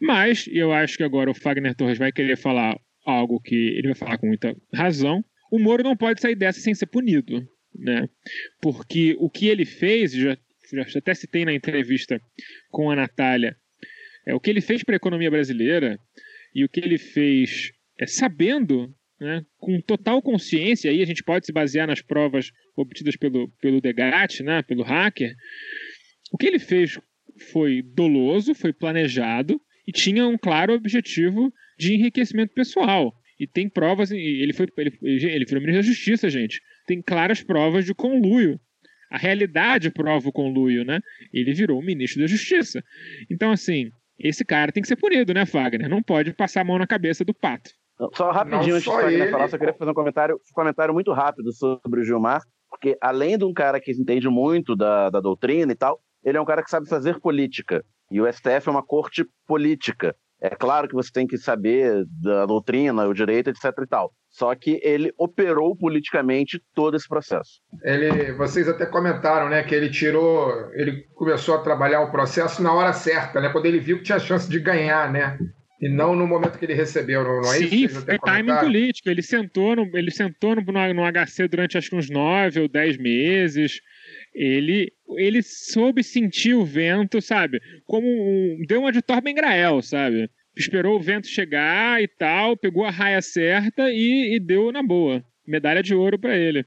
mas 0.00 0.46
eu 0.50 0.72
acho 0.72 0.96
que 0.96 1.04
agora 1.04 1.30
o 1.30 1.34
Fagner 1.34 1.74
Torres 1.74 1.98
vai 1.98 2.12
querer 2.12 2.38
falar 2.38 2.80
algo 3.04 3.38
que 3.42 3.54
ele 3.76 3.88
vai 3.88 3.94
falar 3.94 4.16
com 4.16 4.26
muita 4.26 4.56
razão. 4.72 5.22
O 5.52 5.58
Moro 5.58 5.82
não 5.82 5.98
pode 5.98 6.18
sair 6.18 6.34
dessa 6.34 6.60
sem 6.60 6.74
ser 6.74 6.86
punido, 6.86 7.46
né? 7.74 8.08
Porque 8.62 9.14
o 9.18 9.28
que 9.28 9.48
ele 9.48 9.66
fez, 9.66 10.12
já, 10.12 10.36
até 10.96 11.14
citei 11.14 11.44
na 11.44 11.52
entrevista 11.52 12.20
com 12.70 12.90
a 12.90 12.96
Natália, 12.96 13.56
é 14.26 14.34
o 14.34 14.40
que 14.40 14.50
ele 14.50 14.60
fez 14.60 14.82
para 14.82 14.94
a 14.94 14.96
economia 14.96 15.30
brasileira 15.30 15.98
e 16.54 16.64
o 16.64 16.68
que 16.68 16.80
ele 16.80 16.98
fez 16.98 17.70
é, 18.00 18.06
sabendo, 18.06 18.94
né, 19.20 19.42
com 19.58 19.80
total 19.80 20.20
consciência, 20.20 20.90
aí 20.90 21.02
a 21.02 21.06
gente 21.06 21.22
pode 21.22 21.46
se 21.46 21.52
basear 21.52 21.86
nas 21.86 22.02
provas 22.02 22.50
obtidas 22.76 23.16
pelo, 23.16 23.48
pelo 23.60 23.80
Degat, 23.80 24.42
né, 24.42 24.62
pelo 24.62 24.82
hacker, 24.82 25.34
o 26.32 26.36
que 26.36 26.46
ele 26.46 26.58
fez 26.58 26.98
foi 27.52 27.82
doloso, 27.82 28.54
foi 28.54 28.72
planejado 28.72 29.60
e 29.86 29.92
tinha 29.92 30.26
um 30.26 30.36
claro 30.36 30.72
objetivo 30.72 31.52
de 31.78 31.94
enriquecimento 31.94 32.52
pessoal. 32.52 33.14
E 33.38 33.46
tem 33.46 33.68
provas, 33.68 34.10
ele 34.10 34.52
foi 34.52 34.66
ele, 34.76 34.98
ele 35.02 35.46
foi 35.46 35.60
ministro 35.60 35.82
da 35.82 35.82
Justiça, 35.82 36.30
gente. 36.30 36.60
Tem 36.86 37.02
claras 37.02 37.42
provas 37.42 37.84
de 37.84 37.94
conluio. 37.94 38.58
A 39.10 39.18
realidade 39.18 39.90
prova 39.90 40.28
o 40.28 40.32
conluio, 40.32 40.84
né? 40.84 41.00
Ele 41.32 41.52
virou 41.52 41.82
ministro 41.82 42.20
da 42.20 42.26
Justiça. 42.26 42.82
Então, 43.30 43.50
assim, 43.50 43.90
esse 44.18 44.44
cara 44.44 44.72
tem 44.72 44.82
que 44.82 44.88
ser 44.88 44.96
punido, 44.96 45.32
né, 45.34 45.46
Fagner? 45.46 45.88
Não 45.88 46.02
pode 46.02 46.32
passar 46.32 46.62
a 46.62 46.64
mão 46.64 46.78
na 46.78 46.86
cabeça 46.86 47.24
do 47.24 47.34
pato. 47.34 47.70
Só 48.14 48.30
rapidinho, 48.30 48.74
antes 48.74 48.84
de 48.84 48.90
Fagner 48.90 49.30
falar, 49.30 49.48
só 49.48 49.56
queria 49.56 49.74
fazer 49.74 49.90
um 49.90 49.94
comentário, 49.94 50.36
um 50.36 50.54
comentário 50.54 50.92
muito 50.92 51.12
rápido 51.12 51.50
sobre 51.52 52.00
o 52.00 52.04
Gilmar, 52.04 52.42
porque 52.68 52.96
além 53.00 53.38
de 53.38 53.44
um 53.44 53.54
cara 53.54 53.80
que 53.80 53.92
entende 53.92 54.28
muito 54.28 54.76
da, 54.76 55.08
da 55.08 55.20
doutrina 55.20 55.72
e 55.72 55.76
tal, 55.76 56.00
ele 56.22 56.36
é 56.36 56.40
um 56.40 56.44
cara 56.44 56.62
que 56.62 56.70
sabe 56.70 56.88
fazer 56.88 57.20
política. 57.20 57.84
E 58.10 58.20
o 58.20 58.30
STF 58.30 58.68
é 58.68 58.70
uma 58.70 58.82
corte 58.82 59.24
política. 59.46 60.14
É 60.40 60.50
claro 60.50 60.86
que 60.86 60.94
você 60.94 61.10
tem 61.10 61.26
que 61.26 61.38
saber 61.38 62.04
da 62.22 62.44
doutrina, 62.44 63.06
o 63.06 63.14
direito, 63.14 63.48
etc 63.48 63.64
e 63.82 63.86
tal. 63.86 64.12
Só 64.28 64.54
que 64.54 64.78
ele 64.82 65.12
operou 65.16 65.74
politicamente 65.74 66.60
todo 66.74 66.94
esse 66.94 67.08
processo. 67.08 67.62
Ele, 67.82 68.32
vocês 68.32 68.68
até 68.68 68.84
comentaram, 68.84 69.48
né, 69.48 69.62
que 69.62 69.74
ele 69.74 69.88
tirou, 69.88 70.50
ele 70.74 71.04
começou 71.14 71.54
a 71.54 71.62
trabalhar 71.62 72.02
o 72.02 72.10
processo 72.10 72.62
na 72.62 72.72
hora 72.72 72.92
certa, 72.92 73.40
né, 73.40 73.48
quando 73.48 73.64
ele 73.64 73.80
viu 73.80 73.96
que 73.96 74.04
tinha 74.04 74.18
chance 74.18 74.48
de 74.48 74.60
ganhar, 74.60 75.10
né? 75.10 75.38
E 75.80 75.88
não 75.88 76.14
no 76.14 76.26
momento 76.26 76.58
que 76.58 76.64
ele 76.64 76.74
recebeu, 76.74 77.22
não, 77.22 77.40
não 77.40 77.52
é 77.52 77.58
Sim, 77.58 77.64
isso? 77.64 78.00
Sim, 78.00 78.06
foi 78.06 78.18
timing 78.18 78.56
político. 78.56 79.10
Ele 79.10 79.22
sentou, 79.22 79.76
no, 79.76 79.82
ele 79.94 80.10
sentou 80.10 80.54
no, 80.56 80.62
no 80.62 81.26
HC 81.26 81.48
durante 81.48 81.76
acho 81.76 81.90
que 81.90 81.96
uns 81.96 82.08
nove 82.08 82.60
ou 82.60 82.68
dez 82.68 82.96
meses. 82.96 83.80
Ele, 84.36 84.92
ele 85.16 85.42
soube 85.42 86.04
sentir 86.04 86.54
o 86.54 86.64
vento, 86.64 87.22
sabe? 87.22 87.58
Como 87.86 88.06
um, 88.06 88.62
deu 88.68 88.80
uma 88.80 88.92
de 88.92 89.00
Torben 89.00 89.34
Grael, 89.34 89.80
sabe? 89.80 90.30
esperou 90.56 90.96
o 90.96 91.02
vento 91.02 91.28
chegar 91.28 92.02
e 92.02 92.08
tal, 92.08 92.56
pegou 92.56 92.84
a 92.84 92.90
raia 92.90 93.20
certa 93.20 93.90
e, 93.90 94.36
e 94.36 94.40
deu 94.40 94.72
na 94.72 94.82
boa. 94.82 95.22
Medalha 95.46 95.82
de 95.82 95.94
ouro 95.94 96.18
para 96.18 96.34
ele. 96.34 96.64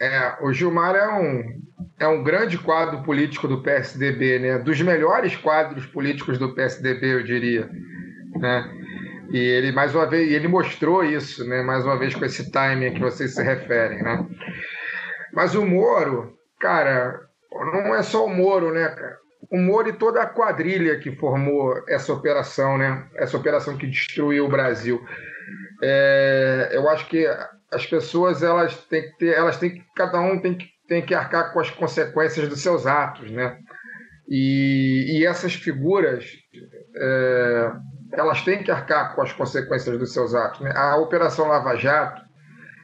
É, 0.00 0.36
o 0.42 0.52
Gilmar 0.52 0.96
é 0.96 1.08
um, 1.08 1.62
é 2.00 2.06
um 2.08 2.24
grande 2.24 2.58
quadro 2.58 3.02
político 3.04 3.46
do 3.46 3.62
PSDB, 3.62 4.40
né? 4.40 4.58
Dos 4.58 4.80
melhores 4.82 5.36
quadros 5.36 5.86
políticos 5.86 6.38
do 6.38 6.54
PSDB, 6.54 7.14
eu 7.14 7.22
diria, 7.22 7.70
né? 8.36 8.68
E 9.30 9.38
ele 9.38 9.70
mais 9.70 9.94
uma 9.94 10.06
vez, 10.06 10.30
ele 10.30 10.48
mostrou 10.48 11.04
isso, 11.04 11.48
né? 11.48 11.62
Mais 11.62 11.84
uma 11.84 11.96
vez 11.96 12.14
com 12.14 12.24
esse 12.24 12.50
timing 12.50 12.94
que 12.94 13.00
vocês 13.00 13.32
se 13.32 13.42
referem, 13.42 14.02
né? 14.02 14.26
Mas 15.32 15.54
o 15.54 15.64
Moro, 15.64 16.36
cara, 16.62 17.20
não 17.50 17.94
é 17.94 18.02
só 18.02 18.24
o 18.24 18.30
Moro, 18.30 18.72
né, 18.72 18.88
cara? 18.88 19.22
o 19.50 19.58
Moro 19.58 19.88
e 19.88 19.92
toda 19.92 20.22
a 20.22 20.26
quadrilha 20.26 20.98
que 20.98 21.14
formou 21.16 21.74
essa 21.86 22.10
operação, 22.12 22.78
né? 22.78 23.06
Essa 23.16 23.36
operação 23.36 23.76
que 23.76 23.86
destruiu 23.86 24.46
o 24.46 24.48
Brasil. 24.48 25.04
É, 25.82 26.70
eu 26.72 26.88
acho 26.88 27.06
que 27.08 27.26
as 27.70 27.84
pessoas 27.86 28.42
elas 28.42 28.76
têm 28.86 29.02
que 29.02 29.18
ter, 29.18 29.34
elas 29.34 29.58
têm 29.58 29.70
que 29.70 29.84
cada 29.94 30.20
um 30.20 30.40
tem 30.40 30.54
que 30.54 30.72
tem 30.88 31.04
que 31.04 31.14
arcar 31.14 31.52
com 31.52 31.60
as 31.60 31.70
consequências 31.70 32.48
dos 32.48 32.62
seus 32.62 32.86
atos, 32.86 33.30
né? 33.30 33.58
E, 34.28 35.18
e 35.18 35.26
essas 35.26 35.54
figuras 35.54 36.24
é, 36.96 37.72
elas 38.12 38.42
têm 38.42 38.62
que 38.62 38.70
arcar 38.70 39.14
com 39.14 39.22
as 39.22 39.32
consequências 39.32 39.98
dos 39.98 40.12
seus 40.12 40.34
atos. 40.34 40.60
Né? 40.60 40.72
A 40.74 40.96
Operação 40.96 41.48
Lava 41.48 41.76
Jato 41.76 42.22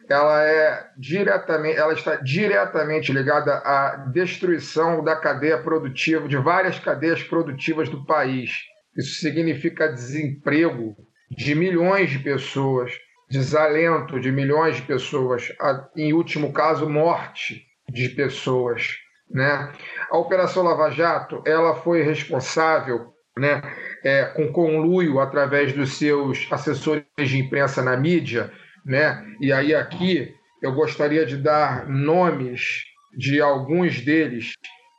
ela 0.08 0.42
é 0.42 0.86
diretamente, 0.96 1.76
ela 1.76 1.92
está 1.92 2.16
diretamente 2.16 3.12
ligada 3.12 3.58
à 3.58 3.96
destruição 4.12 5.04
da 5.04 5.14
cadeia 5.16 5.58
produtiva, 5.58 6.26
de 6.26 6.36
várias 6.36 6.78
cadeias 6.78 7.22
produtivas 7.22 7.88
do 7.88 8.04
país. 8.06 8.50
Isso 8.96 9.20
significa 9.20 9.92
desemprego 9.92 10.96
de 11.30 11.54
milhões 11.54 12.10
de 12.10 12.18
pessoas, 12.20 12.92
desalento 13.30 14.18
de 14.18 14.32
milhões 14.32 14.76
de 14.76 14.82
pessoas, 14.82 15.52
em 15.94 16.12
último 16.12 16.52
caso, 16.52 16.88
morte 16.88 17.66
de 17.88 18.08
pessoas. 18.08 18.88
Né? 19.30 19.72
A 20.10 20.16
Operação 20.16 20.62
Lava 20.62 20.90
Jato 20.90 21.42
ela 21.46 21.74
foi 21.74 22.02
responsável 22.02 23.12
né, 23.36 23.60
é, 24.02 24.24
com 24.24 24.50
conluio 24.50 25.20
através 25.20 25.72
dos 25.72 25.98
seus 25.98 26.46
assessores 26.50 27.04
de 27.18 27.38
imprensa 27.38 27.82
na 27.82 27.96
mídia 27.96 28.50
né? 28.84 29.24
E 29.40 29.52
aí 29.52 29.74
aqui 29.74 30.34
eu 30.62 30.72
gostaria 30.72 31.24
de 31.24 31.36
dar 31.36 31.88
nomes 31.88 32.84
de 33.16 33.40
alguns 33.40 34.00
deles 34.00 34.52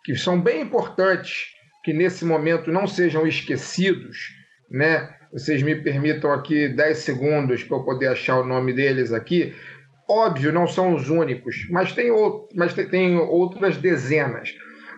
que 0.04 0.16
são 0.16 0.42
bem 0.42 0.62
importantes 0.62 1.48
que 1.84 1.94
nesse 1.94 2.26
momento 2.26 2.72
não 2.72 2.88
sejam 2.88 3.26
esquecidos, 3.26 4.18
né? 4.70 5.10
vocês 5.32 5.62
me 5.62 5.76
permitam 5.76 6.32
aqui 6.32 6.68
10 6.68 6.98
segundos 6.98 7.64
para 7.64 7.78
eu 7.78 7.84
poder 7.84 8.08
achar 8.08 8.40
o 8.40 8.46
nome 8.46 8.74
deles 8.74 9.14
aqui. 9.14 9.54
Óbvio, 10.10 10.52
não 10.52 10.68
são 10.68 10.96
os 10.96 11.10
únicos, 11.10 11.68
mas 11.70 11.94
tem, 11.94 12.10
outro, 12.10 12.50
mas 12.58 12.74
tem, 12.74 13.18
outras 13.18 13.78
dezenas. 13.78 14.50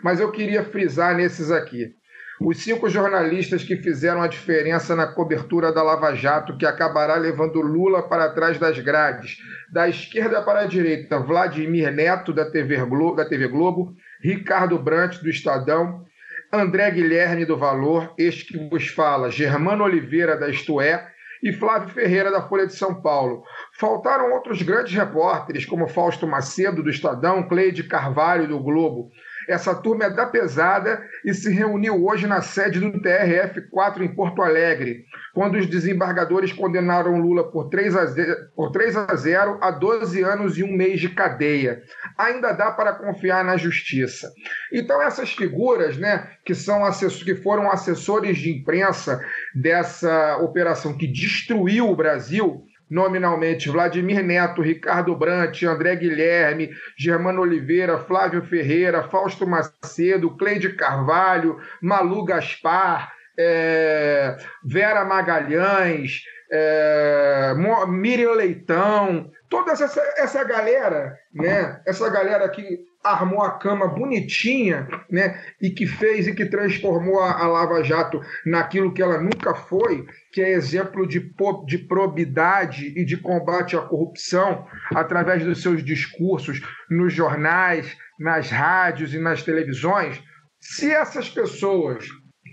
Mas 0.01 0.19
eu 0.19 0.31
queria 0.31 0.63
frisar 0.63 1.15
nesses 1.15 1.51
aqui. 1.51 1.93
Os 2.43 2.63
cinco 2.63 2.89
jornalistas 2.89 3.63
que 3.63 3.77
fizeram 3.77 4.21
a 4.21 4.27
diferença 4.27 4.95
na 4.95 5.05
cobertura 5.05 5.71
da 5.71 5.83
Lava 5.83 6.15
Jato, 6.15 6.57
que 6.57 6.65
acabará 6.65 7.15
levando 7.15 7.61
Lula 7.61 8.01
para 8.01 8.31
trás 8.31 8.57
das 8.57 8.79
grades. 8.79 9.37
Da 9.71 9.87
esquerda 9.87 10.41
para 10.41 10.61
a 10.61 10.65
direita, 10.65 11.19
Vladimir 11.19 11.91
Neto, 11.91 12.33
da 12.33 12.49
TV 12.49 12.83
Globo, 12.85 13.15
da 13.15 13.25
TV 13.25 13.47
Globo 13.47 13.93
Ricardo 14.23 14.77
Brant, 14.79 15.17
do 15.17 15.29
Estadão, 15.29 16.03
André 16.51 16.89
Guilherme, 16.91 17.45
do 17.45 17.57
Valor, 17.57 18.13
este 18.17 18.45
que 18.45 18.69
vos 18.69 18.87
fala, 18.87 19.31
Germano 19.31 19.83
Oliveira, 19.83 20.35
da 20.35 20.49
Isto 20.49 20.81
É, 20.81 21.07
e 21.43 21.51
Flávio 21.51 21.89
Ferreira, 21.89 22.29
da 22.29 22.47
Folha 22.47 22.67
de 22.67 22.75
São 22.75 23.01
Paulo. 23.01 23.43
Faltaram 23.79 24.33
outros 24.33 24.61
grandes 24.61 24.93
repórteres, 24.93 25.65
como 25.65 25.87
Fausto 25.87 26.27
Macedo, 26.27 26.83
do 26.83 26.89
Estadão, 26.89 27.47
Cleide 27.47 27.83
Carvalho, 27.83 28.47
do 28.47 28.59
Globo. 28.59 29.09
Essa 29.47 29.75
turma 29.75 30.05
é 30.05 30.09
da 30.09 30.25
pesada 30.25 31.01
e 31.25 31.33
se 31.33 31.51
reuniu 31.51 32.05
hoje 32.05 32.27
na 32.27 32.41
sede 32.41 32.79
do 32.79 32.91
TRF-4 33.01 34.01
em 34.01 34.13
Porto 34.13 34.41
Alegre, 34.41 35.05
quando 35.33 35.57
os 35.57 35.67
desembargadores 35.67 36.53
condenaram 36.53 37.19
Lula 37.19 37.51
por 37.51 37.69
3 37.69 37.95
a 37.95 38.05
0, 38.05 38.35
por 38.55 38.71
3 38.71 38.97
a, 38.97 39.15
0 39.15 39.57
a 39.61 39.71
12 39.71 40.21
anos 40.21 40.57
e 40.57 40.63
um 40.63 40.71
mês 40.71 40.99
de 40.99 41.09
cadeia. 41.09 41.81
Ainda 42.17 42.51
dá 42.51 42.71
para 42.71 42.93
confiar 42.93 43.43
na 43.43 43.57
justiça. 43.57 44.31
Então 44.71 45.01
essas 45.01 45.31
figuras, 45.31 45.97
né, 45.97 46.27
que 46.45 46.53
são 46.53 46.85
assessores, 46.85 47.23
que 47.23 47.35
foram 47.35 47.71
assessores 47.71 48.37
de 48.37 48.51
imprensa 48.51 49.21
dessa 49.55 50.37
operação 50.37 50.97
que 50.97 51.07
destruiu 51.07 51.89
o 51.89 51.95
Brasil, 51.95 52.65
nominalmente 52.91 53.71
Vladimir 53.71 54.21
Neto, 54.21 54.61
Ricardo 54.61 55.15
Brant, 55.15 55.63
André 55.63 55.95
Guilherme, 55.95 56.69
Germano 56.97 57.41
Oliveira, 57.41 57.97
Flávio 57.97 58.43
Ferreira, 58.43 59.03
Fausto 59.03 59.47
Macedo, 59.47 60.35
Cleide 60.35 60.73
Carvalho, 60.73 61.57
Malu 61.81 62.25
Gaspar, 62.25 63.09
é, 63.39 64.35
Vera 64.63 65.05
Magalhães, 65.05 66.21
é, 66.51 67.53
Miriam 67.87 68.33
Leitão, 68.33 69.31
toda 69.49 69.71
essa, 69.71 69.85
essa 70.17 70.43
galera, 70.43 71.17
né? 71.33 71.81
Essa 71.87 72.09
galera 72.09 72.49
que 72.49 72.79
armou 73.03 73.41
a 73.41 73.57
cama 73.57 73.87
bonitinha, 73.87 74.87
né? 75.09 75.41
E 75.61 75.69
que 75.69 75.87
fez 75.87 76.27
e 76.27 76.35
que 76.35 76.45
transformou 76.45 77.21
a, 77.21 77.41
a 77.41 77.47
Lava 77.47 77.83
Jato 77.83 78.21
naquilo 78.45 78.93
que 78.93 79.01
ela 79.01 79.19
nunca 79.21 79.55
foi, 79.55 80.05
que 80.33 80.41
é 80.41 80.51
exemplo 80.51 81.07
de, 81.07 81.33
de 81.65 81.77
probidade 81.77 82.93
e 82.97 83.05
de 83.05 83.17
combate 83.17 83.77
à 83.77 83.81
corrupção 83.81 84.67
através 84.93 85.43
dos 85.43 85.61
seus 85.61 85.83
discursos 85.83 86.61
nos 86.89 87.13
jornais, 87.13 87.95
nas 88.19 88.49
rádios 88.49 89.13
e 89.13 89.19
nas 89.19 89.41
televisões. 89.41 90.21
Se 90.59 90.91
essas 90.91 91.29
pessoas 91.29 92.05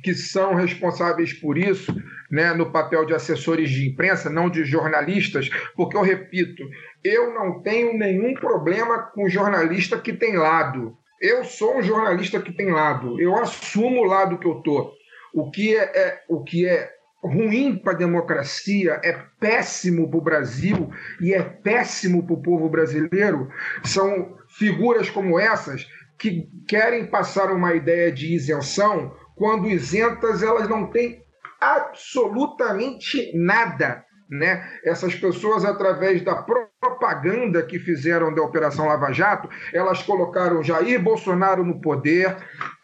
que 0.03 0.15
são 0.15 0.55
responsáveis 0.55 1.33
por 1.33 1.59
isso, 1.59 1.93
né, 2.31 2.53
no 2.53 2.71
papel 2.71 3.05
de 3.05 3.15
assessores 3.15 3.71
de 3.71 3.89
imprensa, 3.89 4.29
não 4.29 4.51
de 4.51 4.65
jornalistas, 4.65 5.49
porque 5.75 5.97
eu 5.97 6.03
repito, 6.03 6.63
eu 7.03 7.33
não 7.33 7.63
tenho 7.63 7.97
nenhum 7.97 8.35
problema 8.35 8.99
com 8.99 9.29
jornalista 9.29 9.99
que 9.99 10.13
tem 10.13 10.37
lado. 10.37 10.97
Eu 11.21 11.45
sou 11.45 11.79
um 11.79 11.83
jornalista 11.83 12.41
que 12.41 12.53
tem 12.53 12.71
lado. 12.71 13.21
Eu 13.21 13.37
assumo 13.37 14.03
o 14.03 14.05
lado 14.05 14.39
que 14.39 14.47
eu 14.47 14.57
tô. 14.57 14.93
O 15.35 15.51
que 15.51 15.77
é, 15.77 15.83
é 15.83 16.23
o 16.29 16.43
que 16.45 16.67
é 16.67 16.91
ruim 17.23 17.77
para 17.77 17.93
a 17.93 17.97
democracia, 17.97 19.01
é 19.03 19.13
péssimo 19.41 20.09
para 20.09 20.19
o 20.19 20.23
Brasil 20.23 20.91
e 21.21 21.35
é 21.35 21.43
péssimo 21.43 22.25
para 22.25 22.35
o 22.35 22.43
povo 22.43 22.69
brasileiro. 22.69 23.49
São 23.83 24.37
figuras 24.49 25.11
como 25.11 25.39
essas 25.39 25.87
que 26.19 26.49
querem 26.67 27.07
passar 27.07 27.51
uma 27.51 27.75
ideia 27.75 28.11
de 28.11 28.35
isenção 28.35 29.15
quando 29.37 29.69
isentas 29.69 30.43
elas 30.43 30.69
não 30.69 30.87
têm 30.87 31.23
absolutamente 31.60 33.32
nada. 33.36 34.05
Né? 34.30 34.62
Essas 34.85 35.14
pessoas, 35.14 35.64
através 35.64 36.22
da 36.22 36.35
propaganda 36.36 37.62
que 37.62 37.78
fizeram 37.78 38.35
da 38.35 38.43
Operação 38.43 38.86
Lava 38.86 39.10
Jato, 39.10 39.48
elas 39.72 40.02
colocaram 40.02 40.62
Jair 40.62 41.02
Bolsonaro 41.02 41.64
no 41.64 41.80
poder. 41.80 42.36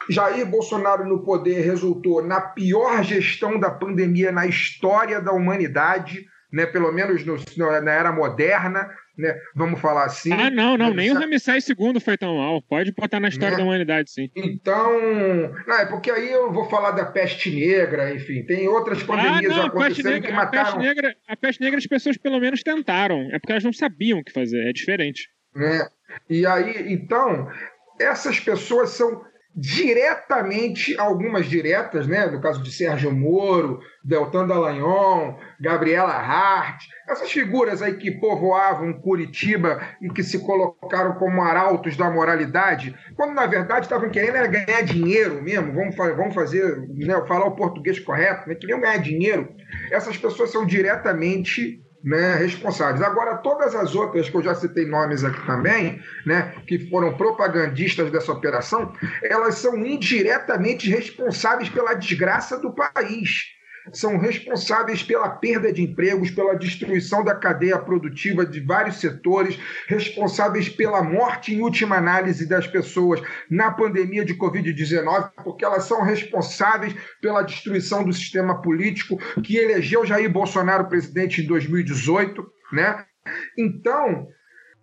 Jair 0.09 0.47
Bolsonaro 0.47 1.05
no 1.05 1.23
poder 1.23 1.61
resultou 1.61 2.25
na 2.25 2.41
pior 2.41 3.03
gestão 3.03 3.59
da 3.61 3.71
pandemia 3.71 4.33
na 4.33 4.47
história 4.47 5.21
da 5.21 5.33
humanidade, 5.33 6.25
né? 6.51 6.65
pelo 6.65 6.91
menos 6.91 7.27
no, 7.27 7.37
na 7.83 7.93
era 7.93 8.11
moderna 8.11 8.89
né? 9.17 9.39
Vamos 9.55 9.81
falar 9.81 10.05
assim. 10.05 10.33
Ah, 10.33 10.51
não, 10.51 10.77
não, 10.77 10.93
nem 10.93 11.13
o 11.13 11.15
Ramsés 11.15 11.69
II 11.69 12.01
foi 12.01 12.17
tão 12.17 12.37
mal. 12.37 12.61
Pode 12.63 12.93
botar 12.93 13.21
na 13.21 13.29
história 13.29 13.53
né? 13.53 13.59
da 13.59 13.65
humanidade, 13.65 14.11
sim. 14.11 14.31
Então, 14.35 15.01
não, 15.67 15.79
é 15.79 15.87
porque 15.87 16.11
aí 16.11 16.33
eu 16.33 16.53
vou 16.53 16.69
falar 16.69 16.91
da 16.93 17.07
peste 17.07 17.51
negra, 17.51 18.15
enfim, 18.15 18.43
tem 18.45 18.69
outras 18.69 19.03
ah, 19.03 19.07
pandemias 19.07 19.53
ah, 19.53 19.57
não, 19.57 19.67
acontecendo 19.67 20.11
negra, 20.11 20.29
que 20.29 20.35
mataram. 20.35 20.61
A 20.61 20.65
peste, 20.65 20.79
negra, 20.79 21.17
a 21.29 21.37
peste 21.37 21.61
negra 21.61 21.79
as 21.79 21.87
pessoas 21.87 22.17
pelo 22.17 22.41
menos 22.41 22.63
tentaram. 22.63 23.29
É 23.33 23.39
porque 23.39 23.53
elas 23.53 23.65
não 23.65 23.73
sabiam 23.73 24.19
o 24.19 24.25
que 24.25 24.33
fazer, 24.33 24.69
é 24.69 24.73
diferente. 24.73 25.29
Né? 25.55 25.89
E 26.29 26.47
aí, 26.47 26.93
então, 26.93 27.49
essas 28.01 28.41
pessoas 28.41 28.91
são 28.91 29.25
diretamente, 29.57 30.99
algumas 30.99 31.47
diretas, 31.47 32.09
né? 32.09 32.27
no 32.27 32.41
caso 32.41 32.61
de 32.61 32.73
Sérgio 32.73 33.13
Moro, 33.13 33.81
Deltan 34.05 34.49
Dallagnol, 34.49 35.39
Gabriela 35.61 36.13
Hart, 36.13 36.83
essas 37.09 37.31
figuras 37.31 37.81
aí 37.81 37.95
que 37.95 38.11
povoavam 38.11 38.93
Curitiba 39.01 39.81
e 40.03 40.09
que 40.09 40.25
se 40.25 40.41
colocaram 40.41 41.15
como 41.15 41.41
arautos 41.41 41.97
da 41.97 42.11
moralidade, 42.11 42.97
quando 43.15 43.35
na 43.35 43.47
verdade 43.47 43.87
estavam 43.87 44.11
querendo 44.11 44.51
ganhar 44.51 44.83
dinheiro 44.83 45.41
mesmo, 45.41 45.73
vamos, 45.73 45.95
vamos 45.95 46.35
fazer, 46.35 46.77
né, 46.89 47.15
falar 47.29 47.47
o 47.47 47.55
português 47.55 48.01
correto, 48.01 48.49
né, 48.49 48.57
queriam 48.57 48.81
ganhar 48.81 48.99
dinheiro, 48.99 49.55
essas 49.93 50.17
pessoas 50.17 50.51
são 50.51 50.67
diretamente 50.67 51.84
né, 52.05 52.35
responsáveis. 52.35 53.01
Agora, 53.01 53.39
todas 53.39 53.75
as 53.75 53.95
outras 53.95 54.29
que 54.29 54.37
eu 54.37 54.43
já 54.43 54.55
citei 54.55 54.85
nomes 54.85 55.25
aqui 55.25 55.45
também, 55.47 56.03
né, 56.27 56.55
que 56.67 56.91
foram 56.91 57.17
propagandistas 57.17 58.11
dessa 58.11 58.31
operação, 58.31 58.93
elas 59.23 59.55
são 59.57 59.75
indiretamente 59.79 60.91
responsáveis 60.91 61.71
pela 61.71 61.95
desgraça 61.95 62.59
do 62.59 62.75
país 62.75 63.55
são 63.93 64.19
responsáveis 64.19 65.03
pela 65.03 65.29
perda 65.29 65.73
de 65.73 65.83
empregos, 65.83 66.31
pela 66.31 66.55
destruição 66.55 67.23
da 67.23 67.35
cadeia 67.35 67.79
produtiva 67.79 68.47
de 68.47 68.61
vários 68.61 68.97
setores, 68.97 69.59
responsáveis 69.87 70.69
pela 70.69 71.03
morte, 71.03 71.55
em 71.55 71.61
última 71.61 71.97
análise, 71.97 72.49
das 72.49 72.67
pessoas 72.67 73.21
na 73.51 73.71
pandemia 73.71 74.25
de 74.25 74.35
Covid-19, 74.35 75.31
porque 75.45 75.65
elas 75.65 75.85
são 75.85 76.03
responsáveis 76.03 76.95
pela 77.21 77.43
destruição 77.43 78.05
do 78.05 78.13
sistema 78.13 78.63
político 78.63 79.19
que 79.43 79.57
elegeu 79.57 80.07
Jair 80.07 80.31
Bolsonaro 80.31 80.89
presidente 80.89 81.43
em 81.43 81.47
2018, 81.47 82.47
né? 82.73 83.05
Então, 83.59 84.27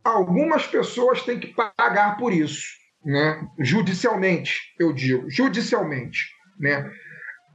algumas 0.03 0.67
pessoas 0.67 1.23
têm 1.23 1.39
que 1.39 1.53
pagar 1.77 2.17
por 2.17 2.33
isso, 2.33 2.67
né? 3.03 3.47
Judicialmente, 3.59 4.59
eu 4.79 4.93
digo, 4.93 5.29
judicialmente, 5.29 6.19
né? 6.59 6.89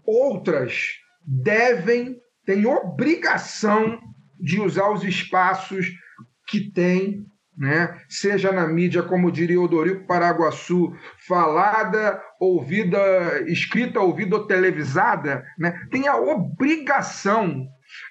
Outras 0.04 1.05
devem, 1.26 2.16
têm 2.44 2.66
obrigação 2.66 3.98
de 4.38 4.60
usar 4.60 4.90
os 4.90 5.02
espaços 5.02 5.86
que 6.46 6.70
têm, 6.70 7.26
né? 7.56 7.98
seja 8.08 8.52
na 8.52 8.66
mídia, 8.66 9.02
como 9.02 9.32
diria 9.32 9.60
Odorico 9.60 10.06
Paraguaçu, 10.06 10.92
falada, 11.26 12.22
ouvida, 12.38 13.42
escrita, 13.48 13.98
ouvida 14.00 14.36
ou 14.36 14.46
televisada, 14.46 15.44
né? 15.58 15.72
tem 15.90 16.06
a 16.06 16.16
obrigação 16.16 17.66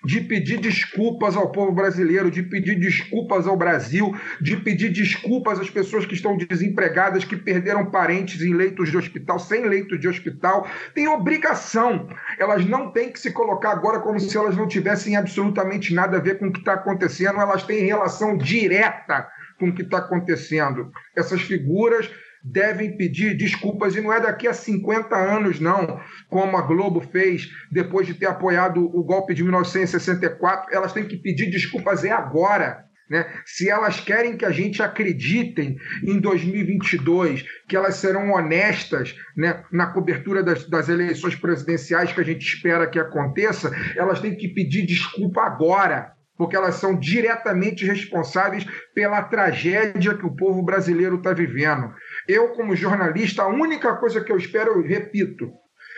de 0.05 0.21
pedir 0.21 0.59
desculpas 0.59 1.35
ao 1.35 1.51
povo 1.51 1.71
brasileiro, 1.71 2.29
de 2.29 2.43
pedir 2.43 2.79
desculpas 2.79 3.47
ao 3.47 3.57
Brasil, 3.57 4.15
de 4.39 4.55
pedir 4.57 4.89
desculpas 4.91 5.59
às 5.59 5.69
pessoas 5.69 6.05
que 6.05 6.13
estão 6.13 6.37
desempregadas, 6.37 7.25
que 7.25 7.35
perderam 7.35 7.89
parentes 7.89 8.41
em 8.41 8.53
leitos 8.53 8.89
de 8.89 8.97
hospital, 8.97 9.39
sem 9.39 9.65
leito 9.67 9.97
de 9.97 10.07
hospital. 10.07 10.67
Tem 10.93 11.07
obrigação. 11.07 12.07
Elas 12.37 12.65
não 12.65 12.91
têm 12.91 13.11
que 13.11 13.19
se 13.19 13.31
colocar 13.31 13.71
agora 13.71 13.99
como 13.99 14.19
se 14.19 14.37
elas 14.37 14.55
não 14.55 14.67
tivessem 14.67 15.15
absolutamente 15.15 15.93
nada 15.93 16.17
a 16.17 16.21
ver 16.21 16.37
com 16.37 16.47
o 16.47 16.53
que 16.53 16.59
está 16.59 16.73
acontecendo, 16.73 17.39
elas 17.39 17.63
têm 17.63 17.85
relação 17.85 18.37
direta 18.37 19.27
com 19.59 19.69
o 19.69 19.73
que 19.73 19.81
está 19.81 19.99
acontecendo. 19.99 20.91
Essas 21.15 21.41
figuras 21.41 22.09
devem 22.45 22.95
pedir 22.95 23.35
desculpas, 23.35 23.95
e 23.95 24.01
não 24.01 24.13
é 24.13 24.21
daqui 24.21 24.47
a 24.47 24.53
50 24.53 25.15
anos, 25.15 25.59
não, 25.59 25.99
como 26.29 26.55
a 26.55 26.61
Globo 26.61 27.01
fez 27.01 27.49
depois 27.71 28.05
de 28.05 28.13
ter 28.13 28.27
apoiado 28.27 28.85
o 28.85 29.03
golpe 29.03 29.33
de 29.33 29.43
1964. 29.43 30.71
Elas 30.71 30.93
têm 30.93 31.07
que 31.07 31.17
pedir 31.17 31.49
desculpas 31.49 32.03
é 32.03 32.11
agora. 32.11 32.85
Né? 33.09 33.25
Se 33.45 33.69
elas 33.69 33.99
querem 33.99 34.35
que 34.35 34.45
a 34.45 34.51
gente 34.51 34.81
acreditem 34.81 35.77
em 36.03 36.19
2022 36.19 37.45
que 37.67 37.75
elas 37.75 37.97
serão 37.97 38.31
honestas 38.31 39.15
né, 39.37 39.63
na 39.71 39.87
cobertura 39.87 40.41
das, 40.41 40.67
das, 40.67 40.89
eleições 40.89 41.35
presidenciais 41.35 42.11
que 42.11 42.21
a 42.21 42.23
gente 42.23 42.41
espera 42.41 42.87
que 42.87 42.99
aconteça, 42.99 43.71
elas 43.95 44.19
têm 44.19 44.35
que 44.35 44.47
pedir 44.47 44.87
desculpa 44.87 45.41
agora, 45.41 46.13
porque 46.35 46.55
elas 46.55 46.75
são 46.75 46.97
diretamente 46.97 47.85
responsáveis 47.85 48.65
pela 48.93 49.21
tragédia 49.21 50.17
que 50.17 50.25
o 50.25 50.35
povo 50.35 50.63
brasileiro 50.63 51.17
está 51.17 51.31
vivendo. 51.31 51.93
Eu, 52.27 52.49
como 52.49 52.75
jornalista, 52.75 53.43
a 53.43 53.47
única 53.47 53.95
coisa 53.95 54.21
que 54.21 54.31
eu 54.31 54.37
espero, 54.37 54.71
eu 54.71 54.81
repito, 54.81 55.51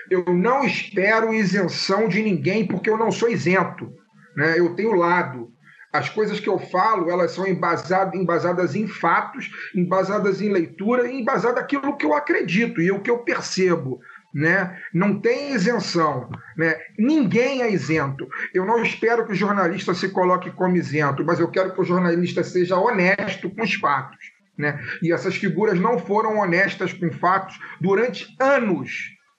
eu 0.09 0.25
não 0.33 0.63
espero 0.63 1.33
isenção 1.33 2.07
de 2.07 2.21
ninguém, 2.21 2.65
porque 2.65 2.89
eu 2.89 2.97
não 2.97 3.11
sou 3.11 3.29
isento. 3.29 3.91
Né? 4.35 4.59
Eu 4.59 4.75
tenho 4.75 4.93
lado. 4.93 5.51
As 5.91 6.09
coisas 6.09 6.39
que 6.39 6.49
eu 6.49 6.59
falo, 6.59 7.09
elas 7.09 7.31
são 7.31 7.47
embasadas, 7.47 8.13
embasadas 8.13 8.75
em 8.75 8.87
fatos, 8.87 9.49
embasadas 9.73 10.41
em 10.41 10.49
leitura, 10.49 11.09
embasadas 11.09 11.61
naquilo 11.61 11.95
que 11.95 12.05
eu 12.05 12.13
acredito 12.13 12.81
e 12.81 12.91
o 12.91 13.01
que 13.01 13.09
eu 13.09 13.19
percebo. 13.19 13.99
Né? 14.33 14.77
Não 14.93 15.19
tem 15.19 15.53
isenção, 15.53 16.29
né? 16.55 16.77
Ninguém 16.99 17.63
é 17.63 17.71
isento. 17.71 18.27
Eu 18.53 18.65
não 18.65 18.83
espero 18.83 19.25
que 19.25 19.31
o 19.31 19.35
jornalista 19.35 19.95
se 19.95 20.09
coloque 20.09 20.51
como 20.51 20.75
isento, 20.75 21.25
mas 21.25 21.39
eu 21.39 21.49
quero 21.49 21.73
que 21.73 21.81
o 21.81 21.85
jornalista 21.85 22.43
seja 22.43 22.77
honesto 22.77 23.49
com 23.49 23.63
os 23.63 23.73
fatos, 23.73 24.19
né? 24.57 24.79
E 25.01 25.11
essas 25.11 25.35
figuras 25.35 25.79
não 25.79 25.99
foram 25.99 26.39
honestas 26.39 26.91
com 26.91 27.11
fatos 27.11 27.59
durante 27.79 28.25
anos, 28.39 28.91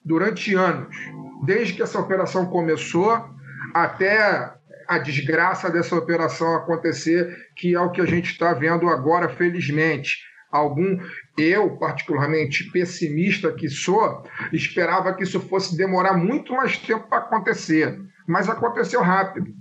durante 0.03 0.55
anos, 0.55 0.95
desde 1.45 1.73
que 1.73 1.81
essa 1.83 1.99
operação 1.99 2.45
começou 2.45 3.23
até 3.73 4.53
a 4.87 4.97
desgraça 4.97 5.69
dessa 5.69 5.95
operação 5.95 6.55
acontecer, 6.55 7.35
que 7.55 7.75
é 7.75 7.79
o 7.79 7.91
que 7.91 8.01
a 8.01 8.05
gente 8.05 8.31
está 8.31 8.53
vendo 8.53 8.89
agora, 8.89 9.29
felizmente. 9.29 10.17
Algum, 10.51 10.97
eu, 11.37 11.77
particularmente 11.77 12.71
pessimista 12.71 13.51
que 13.51 13.69
sou, 13.69 14.23
esperava 14.51 15.13
que 15.13 15.21
isso 15.21 15.39
fosse 15.39 15.77
demorar 15.77 16.13
muito 16.17 16.53
mais 16.53 16.75
tempo 16.75 17.07
para 17.07 17.19
acontecer, 17.19 17.99
mas 18.27 18.49
aconteceu 18.49 19.01
rápido. 19.01 19.53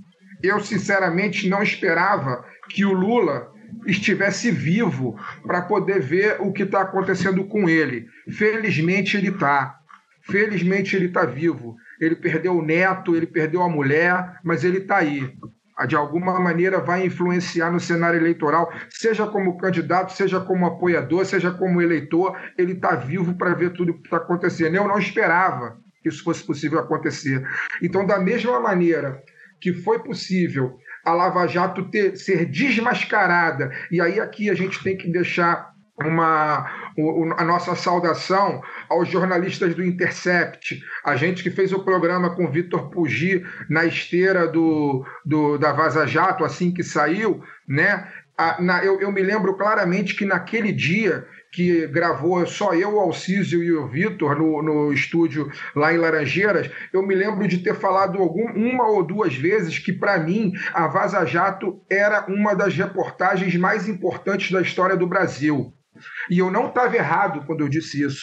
Eu, 0.43 0.61
sinceramente, 0.61 1.47
não 1.47 1.63
esperava 1.63 2.43
que 2.71 2.87
o 2.87 2.93
Lula 2.93 3.53
estivesse 3.87 4.51
vivo 4.51 5.19
para 5.43 5.63
poder 5.63 6.01
ver 6.01 6.37
o 6.41 6.53
que 6.53 6.63
está 6.63 6.83
acontecendo 6.83 7.45
com 7.45 7.69
ele. 7.69 8.07
Felizmente 8.31 9.17
ele 9.17 9.29
está. 9.29 9.79
Felizmente 10.23 10.95
ele 10.95 11.07
está 11.07 11.25
vivo 11.25 11.77
ele 12.01 12.17
perdeu 12.17 12.57
o 12.57 12.63
neto, 12.63 13.15
ele 13.15 13.27
perdeu 13.27 13.63
a 13.63 13.69
mulher, 13.69 14.39
mas 14.43 14.65
ele 14.65 14.79
está 14.79 14.99
aí. 14.99 15.37
De 15.87 15.95
alguma 15.95 16.41
maneira 16.41 16.81
vai 16.81 17.07
influenciar 17.07 17.71
no 17.71 17.79
cenário 17.79 18.19
eleitoral, 18.19 18.73
seja 18.91 19.27
como 19.27 19.59
candidato, 19.59 20.13
seja 20.13 20.41
como 20.41 20.67
apoiador, 20.67 21.25
seja 21.25 21.53
como 21.53 21.81
eleitor, 21.81 22.37
ele 22.57 22.73
está 22.73 22.97
vivo 22.97 23.35
para 23.37 23.55
ver 23.55 23.73
tudo 23.73 23.93
o 23.93 23.95
que 23.95 24.07
está 24.07 24.17
acontecendo. 24.17 24.75
Eu 24.75 24.89
não 24.89 24.99
esperava 24.99 25.79
que 26.03 26.09
isso 26.09 26.25
fosse 26.25 26.45
possível 26.45 26.81
acontecer. 26.81 27.47
Então, 27.81 28.05
da 28.05 28.19
mesma 28.19 28.59
maneira 28.59 29.23
que 29.61 29.73
foi 29.73 30.01
possível 30.01 30.79
a 31.09 31.15
Lava 31.15 31.47
Jato 31.47 31.91
ter, 31.91 32.17
ser 32.17 32.45
desmascarada, 32.47 33.71
e 33.91 34.01
aí 34.01 34.21
aqui 34.21 34.51
a 34.51 34.55
gente 34.55 34.83
tem 34.83 34.97
que 34.97 35.11
deixar 35.11 35.73
uma, 36.01 36.71
a 37.37 37.45
nossa 37.45 37.75
saudação 37.75 38.63
aos 38.89 39.09
jornalistas 39.09 39.75
do 39.75 39.85
Intercept, 39.85 40.81
a 41.05 41.17
gente 41.17 41.43
que 41.43 41.51
fez 41.51 41.73
o 41.73 41.83
programa 41.83 42.35
com 42.37 42.51
Vitor 42.51 42.91
Pugi 42.91 43.45
na 43.69 43.85
esteira 43.85 44.47
do, 44.47 45.05
do, 45.25 45.59
da 45.59 45.73
Vaza 45.73 46.07
Jato, 46.07 46.45
assim 46.45 46.73
que 46.73 46.85
saiu, 46.85 47.43
né? 47.67 48.07
Eu, 48.85 49.01
eu 49.01 49.11
me 49.11 49.21
lembro 49.21 49.57
claramente 49.57 50.15
que 50.15 50.25
naquele 50.25 50.71
dia 50.71 51.27
que 51.53 51.87
gravou 51.87 52.47
só 52.47 52.75
eu, 52.75 52.95
o 52.95 53.01
Alcísio 53.01 53.63
e 53.63 53.73
o 53.73 53.87
Vitor 53.87 54.37
no, 54.39 54.63
no 54.63 54.93
estúdio 54.93 55.51
lá 55.75 55.93
em 55.93 55.97
Laranjeiras, 55.97 56.71
eu 56.93 57.03
me 57.03 57.15
lembro 57.15 57.47
de 57.49 57.59
ter 57.59 57.75
falado 57.75 58.19
algum, 58.19 58.47
uma 58.53 58.89
ou 58.89 59.03
duas 59.03 59.35
vezes 59.35 59.79
que, 59.79 59.93
para 59.93 60.19
mim, 60.19 60.53
a 60.73 60.87
Vaza 60.87 61.25
Jato 61.25 61.81
era 61.91 62.27
uma 62.29 62.55
das 62.55 62.75
reportagens 62.75 63.55
mais 63.57 63.89
importantes 63.89 64.51
da 64.51 64.61
história 64.61 64.97
do 64.97 65.07
Brasil. 65.07 65.73
E 66.31 66.39
eu 66.39 66.51
não 66.51 66.69
estava 66.69 66.95
errado 66.97 67.45
quando 67.47 67.61
eu 67.61 67.69
disse 67.69 68.03
isso. 68.03 68.23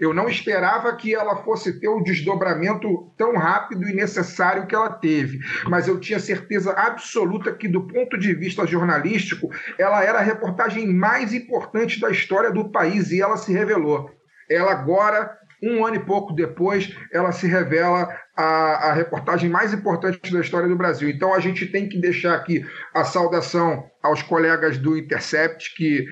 Eu 0.00 0.12
não 0.12 0.28
esperava 0.28 0.94
que 0.94 1.14
ela 1.14 1.42
fosse 1.42 1.78
ter 1.80 1.88
o 1.88 2.02
desdobramento 2.02 3.12
tão 3.16 3.36
rápido 3.36 3.88
e 3.88 3.94
necessário 3.94 4.66
que 4.66 4.74
ela 4.74 4.90
teve, 4.90 5.38
mas 5.68 5.88
eu 5.88 5.98
tinha 5.98 6.18
certeza 6.18 6.72
absoluta 6.72 7.52
que, 7.52 7.68
do 7.68 7.86
ponto 7.86 8.18
de 8.18 8.34
vista 8.34 8.66
jornalístico, 8.66 9.48
ela 9.78 10.04
era 10.04 10.18
a 10.18 10.22
reportagem 10.22 10.86
mais 10.86 11.32
importante 11.32 12.00
da 12.00 12.10
história 12.10 12.50
do 12.50 12.70
país 12.70 13.10
e 13.10 13.20
ela 13.20 13.36
se 13.36 13.52
revelou. 13.52 14.10
Ela 14.50 14.72
agora, 14.72 15.36
um 15.62 15.84
ano 15.84 15.96
e 15.96 16.04
pouco 16.04 16.32
depois, 16.32 16.94
ela 17.12 17.32
se 17.32 17.46
revela 17.46 18.08
a, 18.36 18.90
a 18.90 18.92
reportagem 18.92 19.48
mais 19.48 19.72
importante 19.72 20.32
da 20.32 20.40
história 20.40 20.68
do 20.68 20.76
Brasil. 20.76 21.08
Então 21.08 21.34
a 21.34 21.40
gente 21.40 21.66
tem 21.66 21.88
que 21.88 22.00
deixar 22.00 22.34
aqui 22.34 22.64
a 22.94 23.04
saudação 23.04 23.84
aos 24.02 24.22
colegas 24.22 24.78
do 24.78 24.96
Intercept 24.96 25.74
que 25.74 26.06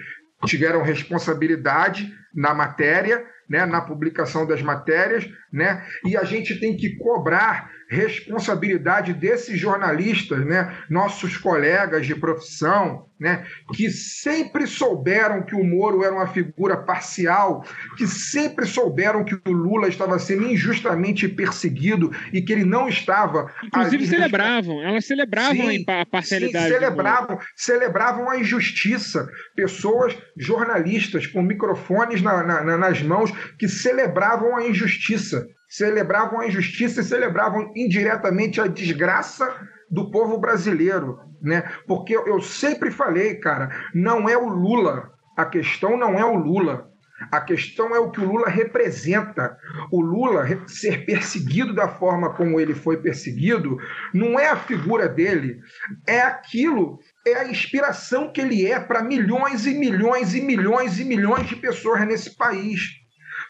tiveram 0.47 0.83
responsabilidade 0.83 2.13
na 2.35 2.53
matéria, 2.53 3.25
né, 3.49 3.65
na 3.67 3.81
publicação 3.81 4.47
das 4.47 4.63
matérias, 4.63 5.29
né, 5.55 5.85
e 6.05 6.17
a 6.17 6.25
gente 6.25 6.59
tem 6.59 6.77
que 6.77 6.97
cobrar 6.97 7.71
responsabilidade 7.89 9.13
desses 9.13 9.59
jornalistas, 9.59 10.45
né, 10.45 10.77
nossos 10.91 11.37
colegas 11.37 12.05
de 12.05 12.15
profissão, 12.17 13.07
né, 13.21 13.47
que 13.75 13.89
sempre 13.89 14.67
souberam 14.67 15.43
que 15.43 15.55
o 15.55 15.63
Moro 15.63 16.03
era 16.03 16.13
uma 16.13 16.27
figura 16.27 16.77
parcial, 16.77 17.65
que 17.97 18.05
sempre 18.07 18.67
souberam 18.67 19.23
que 19.23 19.35
o 19.35 19.53
Lula 19.53 19.87
estava 19.87 20.19
sendo 20.19 20.45
injustamente 20.45 21.29
perseguido 21.29 22.11
e 22.33 22.43
que 22.43 22.53
ele 22.53 22.65
não 22.65 22.89
estava. 22.89 23.49
Inclusive 23.63 24.09
celebravam, 24.09 24.83
elas 24.83 25.07
celebravam 25.07 25.71
sim, 25.71 25.85
a 25.87 26.05
parcialidade. 26.05 26.65
Sim, 26.67 26.73
celebravam, 26.73 27.39
celebravam 27.55 28.29
a 28.29 28.41
injustiça. 28.41 29.29
Pessoas, 29.55 30.17
jornalistas 30.37 31.29
com 31.29 31.43
microfones 31.43 32.21
na, 32.21 32.43
na, 32.43 32.77
nas 32.77 33.01
mãos, 33.03 33.31
que 33.57 33.69
celebravam 33.69 34.57
a 34.57 34.67
injustiça 34.67 35.44
celebravam 35.77 36.41
a 36.41 36.47
injustiça 36.47 37.01
e 37.01 37.05
celebravam 37.05 37.73
indiretamente 37.75 38.61
a 38.61 38.69
desgraça 38.69 39.53
do 39.91 40.09
povo 40.09 40.39
brasileiro, 40.39 41.19
né? 41.43 41.65
Porque 41.89 42.17
eu 42.17 42.41
sempre 42.41 42.93
falei, 42.93 43.35
cara, 43.35 43.69
não 43.93 44.29
é 44.29 44.37
o 44.37 44.49
Lula, 44.49 45.11
a 45.37 45.45
questão 45.45 45.97
não 45.97 46.17
é 46.17 46.25
o 46.25 46.37
Lula. 46.37 46.91
A 47.31 47.41
questão 47.41 47.95
é 47.95 47.99
o 47.99 48.11
que 48.11 48.21
o 48.21 48.25
Lula 48.25 48.49
representa. 48.49 49.57
O 49.91 50.01
Lula 50.01 50.47
ser 50.67 51.07
perseguido 51.07 51.73
da 51.73 51.89
forma 51.89 52.35
como 52.35 52.59
ele 52.61 52.75
foi 52.75 52.97
perseguido 52.97 53.79
não 54.13 54.39
é 54.39 54.49
a 54.49 54.57
figura 54.57 55.09
dele, 55.09 55.61
é 56.07 56.21
aquilo, 56.21 56.99
é 57.27 57.37
a 57.37 57.49
inspiração 57.49 58.33
que 58.33 58.41
ele 58.41 58.67
é 58.67 58.81
para 58.81 59.03
milhões 59.03 59.65
e 59.65 59.75
milhões 59.75 60.35
e 60.35 60.41
milhões 60.41 60.99
e 60.99 61.05
milhões 61.05 61.47
de 61.47 61.57
pessoas 61.57 62.05
nesse 62.07 62.37
país 62.37 63.04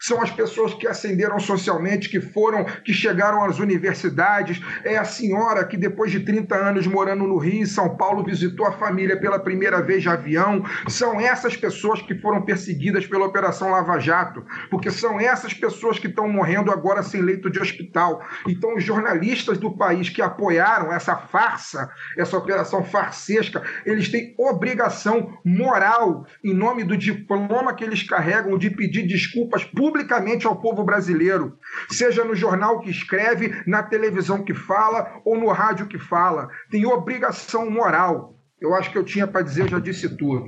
são 0.05 0.21
as 0.21 0.29
pessoas 0.29 0.71
que 0.75 0.87
ascenderam 0.87 1.39
socialmente, 1.39 2.09
que 2.09 2.21
foram, 2.21 2.63
que 2.63 2.93
chegaram 2.93 3.43
às 3.43 3.57
universidades. 3.57 4.61
É 4.83 4.97
a 4.97 5.03
senhora 5.03 5.65
que, 5.65 5.75
depois 5.75 6.11
de 6.11 6.19
30 6.19 6.55
anos 6.55 6.85
morando 6.85 7.25
no 7.25 7.39
Rio 7.39 7.63
e 7.63 7.67
São 7.67 7.97
Paulo, 7.97 8.23
visitou 8.23 8.67
a 8.67 8.73
família 8.73 9.19
pela 9.19 9.39
primeira 9.39 9.81
vez 9.81 10.03
de 10.03 10.09
avião. 10.09 10.63
São 10.87 11.19
essas 11.19 11.57
pessoas 11.57 12.03
que 12.03 12.13
foram 12.19 12.43
perseguidas 12.43 13.07
pela 13.07 13.25
Operação 13.25 13.71
Lava 13.71 13.97
Jato, 13.99 14.45
porque 14.69 14.91
são 14.91 15.19
essas 15.19 15.55
pessoas 15.55 15.97
que 15.97 16.07
estão 16.07 16.29
morrendo 16.29 16.71
agora 16.71 17.01
sem 17.01 17.21
leito 17.21 17.49
de 17.49 17.59
hospital. 17.59 18.23
Então, 18.47 18.75
os 18.75 18.83
jornalistas 18.83 19.57
do 19.57 19.75
país 19.75 20.07
que 20.07 20.21
apoiaram 20.21 20.93
essa 20.93 21.15
farsa, 21.15 21.89
essa 22.15 22.37
operação 22.37 22.83
farsesca, 22.83 23.63
eles 23.83 24.09
têm 24.09 24.35
obrigação 24.37 25.35
moral, 25.43 26.27
em 26.43 26.53
nome 26.53 26.83
do 26.83 26.95
diploma 26.95 27.73
que 27.73 27.83
eles 27.83 28.03
carregam, 28.03 28.55
de 28.55 28.69
pedir 28.69 29.07
desculpas 29.07 29.63
públicas 29.63 29.94
publicamente 29.95 30.45
ao 30.45 30.59
povo 30.59 30.83
brasileiro, 30.83 31.57
seja 31.89 32.25
no 32.25 32.35
jornal 32.35 32.81
que 32.81 32.89
escreve, 32.89 33.49
na 33.65 33.81
televisão 33.81 34.43
que 34.43 34.53
fala 34.53 35.21
ou 35.23 35.39
no 35.39 35.47
rádio 35.47 35.87
que 35.87 35.97
fala. 35.97 36.49
Tem 36.69 36.85
obrigação 36.85 37.71
moral. 37.71 38.35
Eu 38.59 38.73
acho 38.75 38.91
que 38.91 38.97
eu 38.97 39.05
tinha 39.05 39.25
para 39.25 39.41
dizer, 39.41 39.63
eu 39.63 39.67
já 39.69 39.79
disse 39.79 40.17
tudo. 40.17 40.47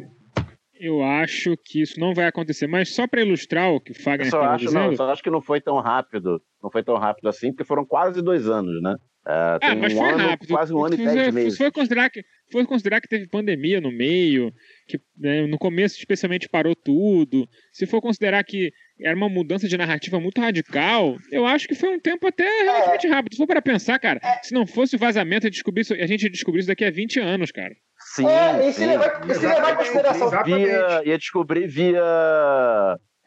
Eu 0.80 1.02
acho 1.02 1.56
que 1.66 1.82
isso 1.82 2.00
não 2.00 2.14
vai 2.14 2.28
acontecer, 2.28 2.68
mas 2.68 2.94
só 2.94 3.08
para 3.08 3.22
ilustrar 3.22 3.72
o 3.72 3.82
que 3.82 3.94
o 3.94 4.04
Fagner 4.04 4.28
estava 4.28 4.58
dizendo... 4.58 4.80
Não, 4.80 4.92
eu 4.92 4.98
só 4.98 5.10
acho 5.10 5.24
que 5.24 5.30
não 5.30 5.42
foi 5.42 5.62
tão 5.62 5.80
rápido, 5.80 6.40
não 6.62 6.70
foi 6.70 6.84
tão 6.84 6.98
rápido 6.98 7.30
assim, 7.30 7.52
porque 7.52 7.64
foram 7.64 7.86
quase 7.86 8.22
dois 8.22 8.48
anos, 8.48 8.82
né? 8.84 8.96
Uh, 9.28 9.60
ah, 9.62 9.76
mas 9.76 9.92
um 9.94 9.98
foi 9.98 10.10
ano, 10.10 10.18
rápido. 10.30 10.50
quase 10.54 10.74
um 10.74 10.86
ano 10.86 10.94
e 10.96 10.98
Se 11.00 11.04
dez 11.04 11.16
você- 11.26 11.32
meses. 11.34 11.52
Se 11.52 11.58
for 11.58 11.70
considerar 11.70 12.10
que, 12.10 12.24
foi 12.50 12.66
considerar 12.66 13.02
que 13.02 13.10
teve 13.10 13.28
pandemia 13.28 13.82
no 13.82 13.92
meio, 13.92 14.54
que 14.88 14.98
né, 15.18 15.46
no 15.46 15.58
começo 15.58 15.98
especialmente 15.98 16.48
parou 16.48 16.74
tudo, 16.74 17.46
se 17.74 17.86
for 17.86 18.00
considerar 18.00 18.42
que 18.46 18.72
era 19.02 19.14
uma 19.18 19.28
mudança 19.28 19.68
de 19.68 19.76
narrativa 19.78 20.18
muito 20.18 20.40
radical, 20.40 21.18
eu 21.30 21.46
acho 21.46 21.68
que 21.68 21.76
foi 21.76 21.90
um 21.90 22.00
tempo 22.00 22.26
até 22.26 22.46
relativamente 22.64 23.08
rápido. 23.10 23.34
Se 23.34 23.38
for 23.38 23.48
para 23.48 23.62
pensar, 23.62 24.00
cara, 24.00 24.22
se 24.42 24.54
não 24.54 24.66
fosse 24.66 24.96
o 24.96 25.00
vazamento, 25.00 25.46
a, 25.46 25.50
descobrir 25.50 25.82
isso- 25.82 25.94
a 25.94 26.08
gente 26.08 26.30
descobriu 26.30 26.60
isso 26.60 26.70
daqui 26.70 26.86
a 26.86 26.90
20 26.92 27.20
anos, 27.20 27.52
cara. 27.52 27.76
Sim, 28.16 28.26
É, 28.26 28.70
e 28.70 28.72
se 28.72 28.80
sim. 28.80 28.86
levar, 28.88 29.30
e 29.30 29.34
se 29.34 29.46
levar 29.46 29.74
em 29.74 29.76
consideração. 29.76 30.44
Via, 30.46 31.02
ia 31.06 31.18
descobrir 31.18 31.68
via. 31.68 32.02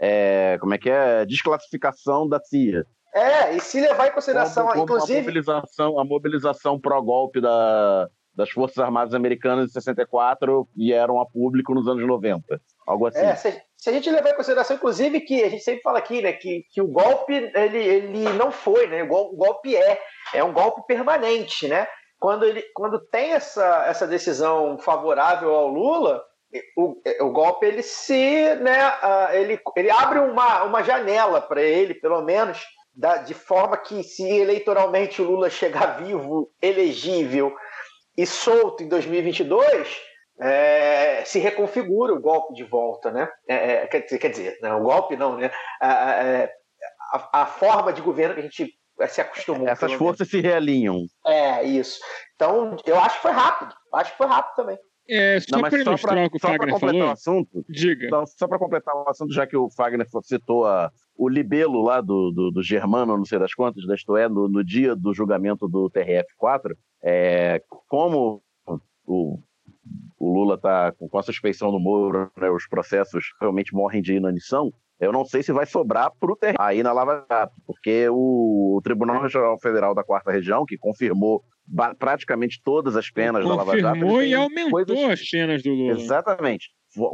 é, 0.01 0.57
como 0.61 0.73
é 0.73 0.79
que 0.79 0.89
é? 0.89 1.27
Desclassificação 1.27 2.27
da 2.27 2.41
CIA. 2.41 2.85
É, 3.15 3.55
e 3.57 3.61
se 3.61 3.81
levar 3.81 4.09
em 4.09 4.13
consideração, 4.13 4.67
Como- 4.67 4.73
como 4.81 4.83
a 4.93 4.97
inclusive. 4.97 5.21
mobilização, 5.21 5.99
a 5.99 6.05
mobilização 6.05 6.79
pró-golpe 6.81 7.41
da, 7.41 8.09
das 8.35 8.51
Forças 8.51 8.79
Armadas 8.79 9.15
Americanas 9.15 9.71
em 9.71 9.73
64 9.73 10.69
vieram 10.77 11.21
a 11.21 11.27
público 11.27 11.75
nos 11.75 11.89
anos 11.89 12.07
90. 12.07 12.61
Algo 12.87 13.07
assim. 13.07 13.19
É, 13.21 13.35
se, 13.35 13.63
se 13.77 13.91
a 13.91 13.93
gente 13.93 14.11
levar 14.11 14.31
em 14.31 14.37
consideração, 14.37 14.77
inclusive, 14.77 15.21
que 15.21 15.43
a 15.43 15.49
gente 15.49 15.63
sempre 15.63 15.83
fala 15.83 15.99
aqui, 15.99 16.23
né, 16.23 16.33
que, 16.33 16.65
que 16.71 16.81
o 16.81 16.87
golpe 16.87 17.33
ele, 17.55 17.79
ele 17.79 18.29
não 18.35 18.51
foi, 18.53 18.87
né? 18.87 19.03
O 19.03 19.09
gol- 19.09 19.33
o 19.33 19.37
golpe 19.37 19.75
é, 19.77 20.01
é 20.35 20.45
um 20.45 20.53
golpe 20.53 20.83
permanente, 20.87 21.67
né? 21.69 21.87
Quando, 22.19 22.45
ele, 22.45 22.63
quando 22.75 23.01
tem 23.01 23.33
essa, 23.33 23.85
essa 23.87 24.07
decisão 24.07 24.79
favorável 24.79 25.55
ao 25.55 25.69
Lula, 25.69 26.23
o, 26.77 26.97
o 27.23 27.31
golpe 27.33 27.65
ele 27.65 27.83
se, 27.83 28.55
né, 28.57 28.93
ele, 29.33 29.59
ele 29.77 29.91
abre 29.91 30.19
uma, 30.19 30.65
uma 30.65 30.83
janela 30.83 31.41
para 31.41 31.63
ele, 31.63 31.95
pelo 31.95 32.21
menos, 32.23 32.61
da, 32.95 33.19
de 33.19 33.35
forma 33.35 33.77
que 33.77 34.03
se 34.03 34.23
eleitoralmente 34.29 35.21
o 35.23 35.25
Lula 35.25 35.49
chegar 35.51 36.03
vivo, 36.03 36.51
elegível 36.61 37.55
e 38.17 38.27
solto 38.27 38.83
em 38.83 38.89
2022, 38.89 40.01
é, 40.41 41.23
se 41.25 41.39
reconfigura 41.39 42.13
o 42.15 42.21
golpe 42.21 42.55
de 42.55 42.65
volta, 42.65 43.11
né? 43.11 43.29
É, 43.49 43.55
é, 43.55 43.87
quer 43.87 44.01
dizer, 44.01 44.19
quer 44.19 44.31
dizer 44.31 44.59
né? 44.63 44.73
o 44.75 44.83
golpe 44.83 45.17
não, 45.17 45.37
né? 45.37 45.51
A, 45.81 45.89
a- 45.89 46.45
a- 47.13 47.43
a 47.43 47.47
forma 47.47 47.93
de 47.93 48.01
governo 48.01 48.35
que 48.35 48.41
a 48.41 48.45
gente 48.45 48.75
se 49.09 49.21
acostumou. 49.21 49.69
Essas 49.69 49.93
forças 49.95 50.29
se 50.29 50.41
realinham. 50.41 51.05
É, 51.27 51.63
isso. 51.65 51.99
Então, 52.35 52.77
eu 52.87 52.99
acho 52.99 53.17
que 53.17 53.23
foi 53.23 53.33
rápido. 53.33 53.75
Acho 53.95 54.13
que 54.13 54.19
foi 54.19 54.27
rápido 54.27 54.55
também. 54.55 54.79
É, 55.09 55.41
só 55.41 55.57
Não, 55.57 55.63
para 55.69 55.79
ilustrar 55.79 56.25
o 56.27 56.31
que 56.31 56.37
o 56.37 56.41
só 56.41 56.47
pra 56.49 56.57
Fagner 56.59 56.75
completar 56.75 56.95
falou, 56.95 57.09
o 57.09 57.13
assunto, 57.13 57.65
diga. 57.69 58.09
Só 58.39 58.47
para 58.47 58.59
completar 58.59 58.95
o 58.95 59.09
assunto, 59.09 59.33
já 59.35 59.45
que 59.47 59.57
o 59.57 59.69
Fagner 59.71 60.07
citou 60.23 60.65
a- 60.67 60.91
o 61.23 61.29
libelo 61.29 61.83
lá 61.83 62.01
do, 62.01 62.31
do, 62.31 62.51
do 62.51 62.63
Germano, 62.63 63.15
não 63.15 63.27
sei 63.27 63.39
das 63.39 63.53
quantas, 63.53 63.85
da 63.87 63.95
isto 63.95 64.17
é, 64.17 64.27
no, 64.27 64.49
no 64.49 64.65
dia 64.65 64.97
do 64.97 65.13
julgamento 65.13 65.69
do 65.69 65.91
TRF-4, 65.91 66.75
é, 67.05 67.63
como 67.89 68.43
o, 69.07 69.39
o 70.19 70.33
Lula 70.33 70.55
está 70.55 70.93
com 70.93 71.19
a 71.19 71.23
suspeição 71.23 71.71
do 71.71 71.79
Moro, 71.79 72.31
né, 72.41 72.49
os 72.51 72.67
processos 72.67 73.23
realmente 73.39 73.75
morrem 73.75 74.01
de 74.01 74.15
inanição, 74.15 74.73
eu 74.99 75.13
não 75.13 75.25
sei 75.27 75.43
se 75.43 75.53
vai 75.53 75.67
sobrar 75.67 76.11
para 76.19 76.33
o 76.33 76.37
TRF 76.37 76.57
aí 76.59 76.83
na 76.83 76.91
Lava 76.93 77.27
Jato, 77.31 77.53
porque 77.67 78.09
o, 78.09 78.77
o 78.79 78.81
Tribunal 78.83 79.21
Regional 79.21 79.61
Federal 79.61 79.95
da 79.95 80.03
Quarta 80.03 80.33
Região, 80.33 80.65
que 80.65 80.79
confirmou 80.79 81.43
praticamente 81.99 82.63
todas 82.65 82.97
as 82.97 83.11
penas 83.11 83.47
da 83.47 83.55
Lava 83.55 83.79
Jato, 83.79 83.93
Confirmou 83.95 84.23
e 84.23 84.35
aumentou 84.35 84.71
coisas- 84.71 85.21
as 85.21 85.29
penas 85.29 85.63
do 85.63 85.71
Lula. 85.71 85.93
Exatamente. 85.93 86.71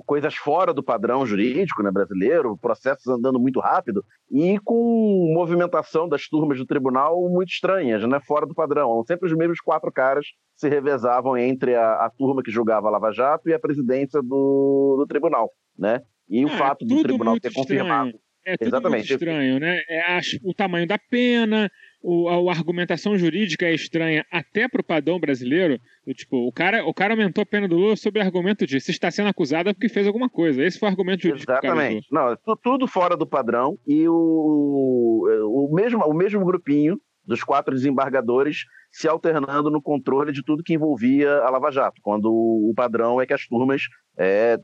Coisas 0.06 0.34
fora 0.34 0.72
do 0.72 0.82
padrão 0.82 1.26
jurídico 1.26 1.82
né, 1.82 1.90
brasileiro, 1.90 2.56
processos 2.56 3.06
andando 3.08 3.38
muito 3.38 3.60
rápido 3.60 4.02
e 4.30 4.58
com 4.64 5.32
movimentação 5.34 6.08
das 6.08 6.26
turmas 6.28 6.56
do 6.58 6.64
tribunal 6.64 7.28
muito 7.28 7.50
estranhas, 7.50 8.02
né, 8.08 8.18
fora 8.26 8.46
do 8.46 8.54
padrão. 8.54 9.04
Sempre 9.06 9.26
os 9.28 9.36
mesmos 9.36 9.60
quatro 9.60 9.92
caras 9.92 10.26
se 10.54 10.68
revezavam 10.68 11.36
entre 11.36 11.74
a, 11.74 12.06
a 12.06 12.10
turma 12.10 12.42
que 12.42 12.50
julgava 12.50 12.88
a 12.88 12.90
Lava 12.90 13.12
Jato 13.12 13.48
e 13.50 13.54
a 13.54 13.58
presidência 13.60 14.22
do, 14.22 14.96
do 14.98 15.06
tribunal. 15.06 15.50
Né? 15.78 16.00
E 16.28 16.44
o 16.44 16.48
É, 16.48 16.52
fato 16.56 16.84
do 16.86 17.02
tribunal 17.02 17.38
ter 17.38 17.52
confirmado. 17.52 18.06
estranho. 18.08 18.26
É 18.48 18.56
tudo 18.56 18.68
Exatamente. 18.68 19.12
estranho, 19.12 19.58
né? 19.58 19.76
É, 19.88 20.16
as- 20.16 20.38
o 20.44 20.54
tamanho 20.54 20.86
da 20.86 20.96
pena, 21.10 21.68
o, 22.08 22.28
a, 22.28 22.52
a 22.52 22.56
argumentação 22.56 23.16
jurídica 23.18 23.66
é 23.66 23.74
estranha 23.74 24.24
até 24.30 24.68
pro 24.68 24.84
padrão 24.84 25.18
brasileiro. 25.18 25.78
Do 26.06 26.14
tipo, 26.14 26.36
o 26.46 26.52
cara, 26.52 26.84
o 26.86 26.94
cara 26.94 27.14
aumentou 27.14 27.42
a 27.42 27.46
pena 27.46 27.66
do 27.66 27.76
Lula 27.76 27.96
sob 27.96 28.18
o 28.18 28.22
argumento 28.22 28.64
de 28.66 28.80
se 28.80 28.92
está 28.92 29.10
sendo 29.10 29.28
acusado 29.28 29.68
é 29.68 29.72
porque 29.72 29.88
fez 29.88 30.06
alguma 30.06 30.28
coisa. 30.30 30.62
Esse 30.64 30.78
foi 30.78 30.88
o 30.88 30.92
argumento 30.92 31.22
jurídico. 31.22 31.50
o. 31.52 31.54
Exatamente. 31.66 32.06
Não, 32.12 32.36
tu- 32.36 32.56
tudo 32.62 32.86
fora 32.86 33.16
do 33.16 33.26
padrão 33.26 33.76
e 33.86 34.08
o, 34.08 35.68
o, 35.70 35.74
mesmo, 35.74 36.04
o 36.04 36.14
mesmo 36.14 36.44
grupinho 36.44 36.98
dos 37.24 37.42
quatro 37.42 37.74
desembargadores 37.74 38.58
se 38.92 39.08
alternando 39.08 39.68
no 39.70 39.82
controle 39.82 40.30
de 40.32 40.42
tudo 40.44 40.62
que 40.62 40.74
envolvia 40.74 41.38
a 41.40 41.50
Lava 41.50 41.70
Jato, 41.72 42.00
quando 42.02 42.26
o 42.30 42.72
padrão 42.74 43.20
é 43.20 43.26
que 43.26 43.34
as 43.34 43.46
turmas 43.46 43.82
é, 44.18 44.56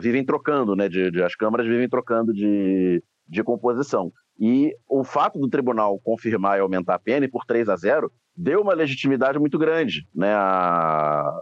vivem 0.00 0.24
trocando, 0.24 0.76
né, 0.76 0.88
de, 0.88 1.10
de- 1.10 1.22
as 1.22 1.34
câmaras 1.34 1.66
vivem 1.66 1.88
trocando 1.88 2.32
de, 2.32 3.02
de 3.26 3.42
composição. 3.42 4.12
E 4.40 4.74
o 4.88 5.04
fato 5.04 5.38
do 5.38 5.48
tribunal 5.48 6.00
confirmar 6.02 6.58
e 6.58 6.62
aumentar 6.62 6.94
a 6.94 6.98
pena 6.98 7.28
por 7.30 7.44
3 7.44 7.68
a 7.68 7.76
0 7.76 8.10
deu 8.34 8.62
uma 8.62 8.72
legitimidade 8.72 9.38
muito 9.38 9.58
grande 9.58 10.06
né, 10.14 10.32
a, 10.32 11.40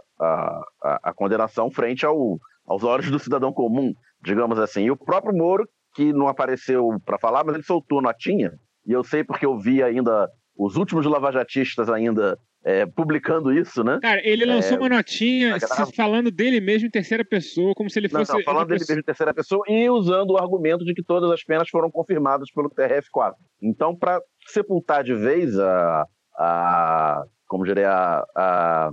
a 0.81 1.13
condenação 1.15 1.71
frente 1.71 2.05
ao, 2.05 2.37
aos 2.67 2.83
olhos 2.83 3.09
do 3.09 3.17
cidadão 3.17 3.53
comum, 3.53 3.93
digamos 4.21 4.59
assim. 4.59 4.83
E 4.83 4.91
o 4.91 4.97
próprio 4.97 5.33
Moro, 5.33 5.65
que 5.95 6.11
não 6.11 6.27
apareceu 6.27 6.89
para 7.05 7.17
falar, 7.17 7.45
mas 7.45 7.55
ele 7.55 7.63
soltou 7.63 8.01
notinha, 8.01 8.51
e 8.85 8.91
eu 8.91 9.03
sei 9.03 9.23
porque 9.23 9.45
eu 9.45 9.57
vi 9.57 9.81
ainda 9.81 10.29
os 10.57 10.75
últimos 10.75 11.05
lavajatistas 11.05 11.89
ainda 11.89 12.37
é, 12.65 12.85
publicando 12.85 13.51
isso, 13.53 13.83
né? 13.83 13.99
Cara, 14.01 14.21
ele 14.23 14.45
lançou 14.45 14.77
É, 14.77 14.79
uma 14.79 14.89
notinha 14.89 15.57
falando 15.95 16.29
dele 16.29 16.59
mesmo 16.59 16.87
em 16.87 16.91
terceira 16.91 17.23
pessoa, 17.23 17.73
como 17.75 17.89
se 17.89 17.97
ele 17.99 18.09
Não, 18.11 18.19
fosse. 18.19 18.33
não, 18.33 18.43
falando 18.43 18.61
uma 18.61 18.65
dele 18.67 18.79
pessoa- 18.79 18.95
mesmo 18.95 19.01
em 19.01 19.05
terceira 19.05 19.33
pessoa 19.33 19.63
e 19.67 19.89
usando 19.89 20.31
o 20.31 20.37
argumento 20.37 20.83
de 20.83 20.93
que 20.93 21.03
todas 21.03 21.31
as 21.31 21.43
penas 21.43 21.69
foram 21.69 21.89
confirmadas 21.89 22.51
pelo 22.51 22.69
TRF4. 22.69 23.33
Então, 23.61 23.95
para 23.95 24.21
sepultar 24.47 25.03
de 25.03 25.13
vez 25.15 25.57
a, 25.57 26.05
a 26.37 27.23
como 27.47 27.65
diria, 27.65 27.89
a, 27.91 28.25
a, 28.35 28.89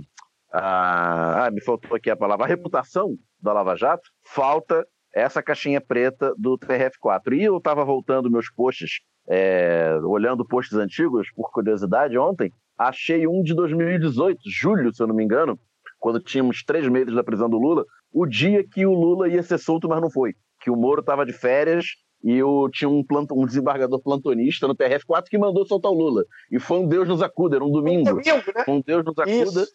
a- 0.53 1.45
ah, 1.45 1.51
me 1.51 1.61
faltou 1.61 1.95
aqui 1.95 2.09
a 2.09 2.15
palavra, 2.15 2.45
a 2.45 2.47
reputação 2.47 3.15
da 3.41 3.53
Lava 3.53 3.75
Jato, 3.75 4.09
falta 4.25 4.85
essa 5.13 5.41
caixinha 5.43 5.79
preta 5.81 6.33
do 6.37 6.57
TRF4. 6.57 7.33
E 7.33 7.43
eu 7.43 7.57
estava 7.57 7.83
voltando 7.85 8.29
meus 8.31 8.49
posts, 8.51 8.99
é, 9.29 9.95
olhando 10.03 10.45
posts 10.45 10.77
antigos, 10.77 11.27
por 11.35 11.51
curiosidade, 11.51 12.17
ontem, 12.17 12.51
achei 12.77 13.27
um 13.27 13.41
de 13.41 13.53
2018, 13.55 14.39
julho, 14.45 14.93
se 14.93 15.01
eu 15.01 15.07
não 15.07 15.15
me 15.15 15.23
engano, 15.23 15.59
quando 15.99 16.19
tínhamos 16.19 16.63
três 16.63 16.87
meses 16.87 17.13
da 17.13 17.23
prisão 17.23 17.49
do 17.49 17.57
Lula, 17.57 17.83
o 18.11 18.25
dia 18.25 18.63
que 18.63 18.85
o 18.85 18.93
Lula 18.93 19.27
ia 19.27 19.41
ser 19.43 19.57
solto, 19.57 19.87
mas 19.89 20.01
não 20.01 20.09
foi. 20.09 20.33
Que 20.61 20.69
o 20.69 20.75
Moro 20.75 21.01
estava 21.01 21.25
de 21.25 21.33
férias 21.33 21.85
e 22.23 22.33
eu 22.33 22.67
tinha 22.71 22.89
um, 22.89 23.03
planta- 23.03 23.33
um 23.33 23.45
desembargador 23.45 24.01
plantonista 24.01 24.67
no 24.67 24.75
TRF4 24.75 25.23
que 25.29 25.37
mandou 25.37 25.65
soltar 25.65 25.91
o 25.91 25.95
Lula. 25.95 26.23
E 26.51 26.59
foi 26.59 26.79
um 26.79 26.87
Deus 26.87 27.07
nos 27.07 27.21
acuda, 27.21 27.55
era 27.57 27.65
um 27.65 27.71
domingo. 27.71 28.05
Domingo, 28.05 28.51
né? 28.55 28.63
Um 28.67 28.81
Deus 28.81 29.03
nos 29.03 29.17
acuda 29.17 29.65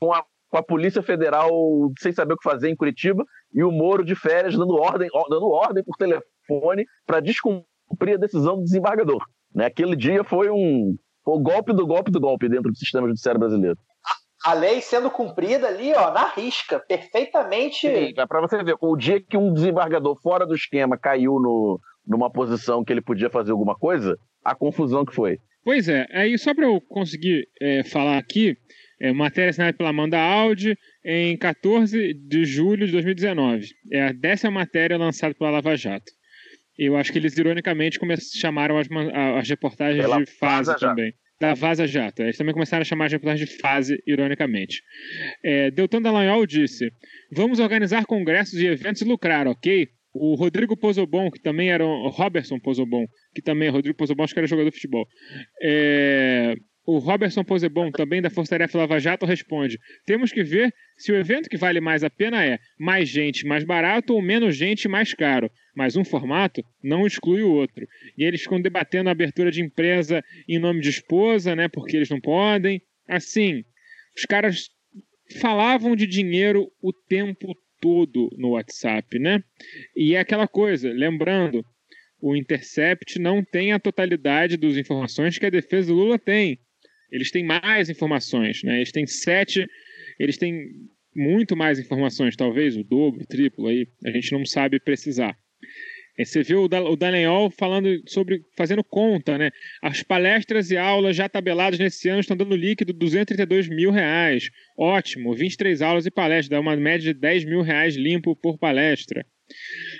com 0.00 0.12
a, 0.12 0.24
com 0.48 0.56
a 0.58 0.62
Polícia 0.62 1.02
Federal 1.02 1.50
sem 1.98 2.12
saber 2.12 2.34
o 2.34 2.36
que 2.36 2.48
fazer 2.48 2.68
em 2.68 2.76
Curitiba 2.76 3.24
e 3.52 3.62
o 3.62 3.70
Moro 3.72 4.04
de 4.04 4.14
férias 4.14 4.56
dando 4.56 4.74
ordem, 4.74 5.08
dando 5.28 5.48
ordem 5.48 5.82
por 5.84 5.96
telefone 5.96 6.84
para 7.06 7.20
descumprir 7.20 8.14
a 8.14 8.18
decisão 8.18 8.56
do 8.56 8.62
desembargador. 8.64 9.24
Né? 9.54 9.66
Aquele 9.66 9.96
dia 9.96 10.22
foi 10.24 10.50
um 10.50 10.96
o 11.26 11.40
golpe 11.40 11.72
do 11.72 11.84
golpe 11.84 12.10
do 12.10 12.20
golpe 12.20 12.48
dentro 12.48 12.70
do 12.70 12.78
sistema 12.78 13.08
judiciário 13.08 13.40
brasileiro. 13.40 13.76
A 14.44 14.52
lei 14.52 14.80
sendo 14.80 15.10
cumprida 15.10 15.66
ali, 15.66 15.92
ó, 15.92 16.12
na 16.12 16.28
risca, 16.28 16.78
perfeitamente. 16.78 18.14
Para 18.28 18.40
você 18.40 18.62
ver, 18.62 18.76
o 18.80 18.96
dia 18.96 19.20
que 19.20 19.36
um 19.36 19.52
desembargador 19.52 20.16
fora 20.22 20.46
do 20.46 20.54
esquema 20.54 20.96
caiu 20.96 21.40
no, 21.40 21.80
numa 22.06 22.30
posição 22.30 22.84
que 22.84 22.92
ele 22.92 23.02
podia 23.02 23.28
fazer 23.28 23.50
alguma 23.50 23.74
coisa, 23.74 24.16
a 24.44 24.54
confusão 24.54 25.04
que 25.04 25.12
foi. 25.12 25.38
Pois 25.64 25.88
é, 25.88 26.06
aí 26.12 26.38
só 26.38 26.54
para 26.54 26.66
eu 26.66 26.80
conseguir 26.80 27.48
é, 27.60 27.82
falar 27.82 28.18
aqui, 28.18 28.56
é, 29.00 29.12
matéria 29.12 29.50
assinada 29.50 29.76
pela 29.76 29.90
Amanda 29.90 30.16
Audi 30.16 30.78
em 31.04 31.36
14 31.36 32.14
de 32.14 32.44
julho 32.44 32.86
de 32.86 32.92
2019. 32.92 33.66
É 33.92 34.02
a 34.02 34.12
décima 34.12 34.52
matéria 34.52 34.96
lançada 34.96 35.34
pela 35.34 35.50
Lava 35.50 35.76
Jato. 35.76 36.12
Eu 36.78 36.96
acho 36.96 37.12
que 37.12 37.18
eles, 37.18 37.36
ironicamente, 37.36 37.98
chamaram 38.38 38.78
as, 38.78 38.86
as 39.38 39.48
reportagens 39.48 40.02
Pela 40.02 40.18
de 40.18 40.26
fase 40.26 40.66
Vaza 40.66 40.72
Jato. 40.72 40.80
também. 40.80 41.14
Da 41.40 41.54
Vaza 41.54 41.86
Jato. 41.86 42.22
Eles 42.22 42.36
também 42.36 42.54
começaram 42.54 42.82
a 42.82 42.84
chamar 42.84 43.06
as 43.06 43.12
reportagens 43.12 43.48
de 43.48 43.56
fase, 43.58 44.02
ironicamente. 44.06 44.82
É, 45.44 45.70
Deltan 45.70 46.00
Dallagnol 46.00 46.46
disse: 46.46 46.90
Vamos 47.32 47.60
organizar 47.60 48.06
congressos 48.06 48.58
e 48.58 48.66
eventos 48.66 49.02
e 49.02 49.04
lucrar, 49.04 49.46
ok? 49.46 49.88
O 50.14 50.34
Rodrigo 50.34 50.76
Pozobon, 50.76 51.30
que 51.30 51.42
também 51.42 51.70
era 51.70 51.84
o 51.84 52.08
Robertson 52.08 52.58
Pozobon, 52.58 53.04
que 53.34 53.42
também 53.42 53.68
é 53.68 53.70
Rodrigo 53.70 53.98
Pozobon, 53.98 54.24
acho 54.24 54.32
que 54.32 54.40
era 54.40 54.46
jogador 54.46 54.70
de 54.70 54.76
futebol. 54.76 55.06
É, 55.62 56.54
o 56.86 56.98
Robertson 56.98 57.44
Pozobon, 57.44 57.90
também 57.90 58.22
da 58.22 58.30
Força 58.30 58.50
Tarefa 58.50 58.78
Lava 58.78 58.98
Jato, 58.98 59.26
responde: 59.26 59.78
Temos 60.06 60.32
que 60.32 60.42
ver 60.42 60.72
se 60.96 61.12
o 61.12 61.16
evento 61.16 61.50
que 61.50 61.56
vale 61.58 61.80
mais 61.80 62.04
a 62.04 62.08
pena 62.08 62.44
é 62.44 62.58
mais 62.78 63.08
gente 63.08 63.44
mais 63.44 63.64
barato 63.64 64.14
ou 64.14 64.22
menos 64.22 64.56
gente 64.56 64.88
mais 64.88 65.12
caro. 65.12 65.50
Mas 65.76 65.94
um 65.94 66.04
formato 66.04 66.64
não 66.82 67.06
exclui 67.06 67.42
o 67.42 67.52
outro. 67.52 67.86
E 68.16 68.24
eles 68.24 68.42
ficam 68.42 68.60
debatendo 68.60 69.10
a 69.10 69.12
abertura 69.12 69.50
de 69.50 69.62
empresa 69.62 70.24
em 70.48 70.58
nome 70.58 70.80
de 70.80 70.88
esposa, 70.88 71.54
né? 71.54 71.68
Porque 71.68 71.96
eles 71.96 72.08
não 72.08 72.20
podem. 72.20 72.80
assim, 73.06 73.62
os 74.16 74.24
caras 74.24 74.70
falavam 75.40 75.94
de 75.94 76.06
dinheiro 76.06 76.72
o 76.80 76.92
tempo 76.92 77.54
todo 77.80 78.30
no 78.38 78.52
WhatsApp, 78.52 79.18
né? 79.18 79.42
E 79.94 80.14
é 80.14 80.20
aquela 80.20 80.48
coisa, 80.48 80.90
lembrando, 80.90 81.62
o 82.20 82.34
Intercept 82.34 83.18
não 83.18 83.44
tem 83.44 83.72
a 83.72 83.78
totalidade 83.78 84.56
das 84.56 84.76
informações 84.76 85.38
que 85.38 85.44
a 85.44 85.50
defesa 85.50 85.88
do 85.88 85.94
Lula 85.94 86.18
tem. 86.18 86.58
Eles 87.12 87.30
têm 87.30 87.44
mais 87.44 87.90
informações, 87.90 88.62
né? 88.64 88.76
Eles 88.76 88.90
têm 88.90 89.06
sete, 89.06 89.66
eles 90.18 90.38
têm 90.38 90.70
muito 91.14 91.54
mais 91.54 91.78
informações, 91.78 92.34
talvez 92.34 92.76
o 92.76 92.82
dobro, 92.82 93.22
o 93.22 93.26
triplo 93.26 93.68
aí, 93.68 93.86
a 94.04 94.10
gente 94.10 94.32
não 94.32 94.44
sabe 94.44 94.80
precisar. 94.80 95.36
É, 96.18 96.24
você 96.24 96.42
viu 96.42 96.64
o, 96.64 96.68
da, 96.68 96.82
o 96.82 96.96
Dallagnol 96.96 97.50
falando 97.50 97.88
sobre, 98.06 98.40
fazendo 98.56 98.82
conta, 98.82 99.36
né? 99.36 99.50
As 99.82 100.02
palestras 100.02 100.70
e 100.70 100.76
aulas 100.76 101.14
já 101.14 101.28
tabeladas 101.28 101.78
nesse 101.78 102.08
ano 102.08 102.20
estão 102.20 102.36
dando 102.36 102.56
líquido 102.56 102.92
232 102.92 103.68
mil 103.68 103.90
reais. 103.90 104.48
Ótimo, 104.78 105.34
23 105.34 105.82
aulas 105.82 106.06
e 106.06 106.10
palestras, 106.10 106.48
dá 106.48 106.60
uma 106.60 106.74
média 106.74 107.12
de 107.12 107.20
10 107.20 107.44
mil 107.44 107.60
reais 107.60 107.96
limpo 107.96 108.34
por 108.34 108.58
palestra. 108.58 109.26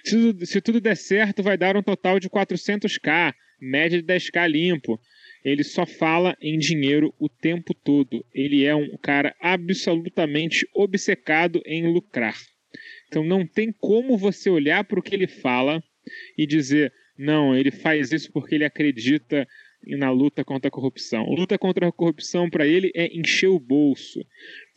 Se, 0.05 0.47
se 0.47 0.61
tudo 0.61 0.81
der 0.81 0.97
certo, 0.97 1.43
vai 1.43 1.59
dar 1.59 1.77
um 1.77 1.83
total 1.83 2.19
de 2.19 2.31
400k, 2.31 3.35
média 3.61 4.01
de 4.01 4.07
10k 4.07 4.49
limpo. 4.49 4.99
Ele 5.45 5.63
só 5.63 5.87
fala 5.87 6.35
em 6.41 6.59
dinheiro 6.59 7.15
o 7.21 7.29
tempo 7.29 7.73
todo. 7.75 8.25
Ele 8.35 8.65
é 8.65 8.75
um 8.75 8.97
cara 9.01 9.37
absolutamente 9.41 10.67
obcecado 10.75 11.63
em 11.65 11.87
lucrar. 11.87 12.35
Então 13.09 13.25
não 13.25 13.47
tem 13.47 13.73
como 13.73 14.17
você 14.17 14.51
olhar 14.51 14.85
para 14.85 14.99
o 14.99 15.03
que 15.03 15.15
ele 15.15 15.27
fala 15.27 15.83
e 16.37 16.47
dizer, 16.47 16.93
não, 17.19 17.57
ele 17.57 17.71
faz 17.71 18.13
isso 18.13 18.31
porque 18.33 18.55
ele 18.55 18.65
acredita 18.65 19.47
na 19.87 20.11
luta 20.11 20.45
contra 20.45 20.69
a 20.69 20.71
corrupção. 20.71 21.25
Luta 21.31 21.57
contra 21.59 21.89
a 21.89 21.93
corrupção 21.93 22.51
para 22.51 22.67
ele 22.67 22.91
é 22.95 23.07
encher 23.17 23.49
o 23.49 23.61
bolso. 23.61 24.21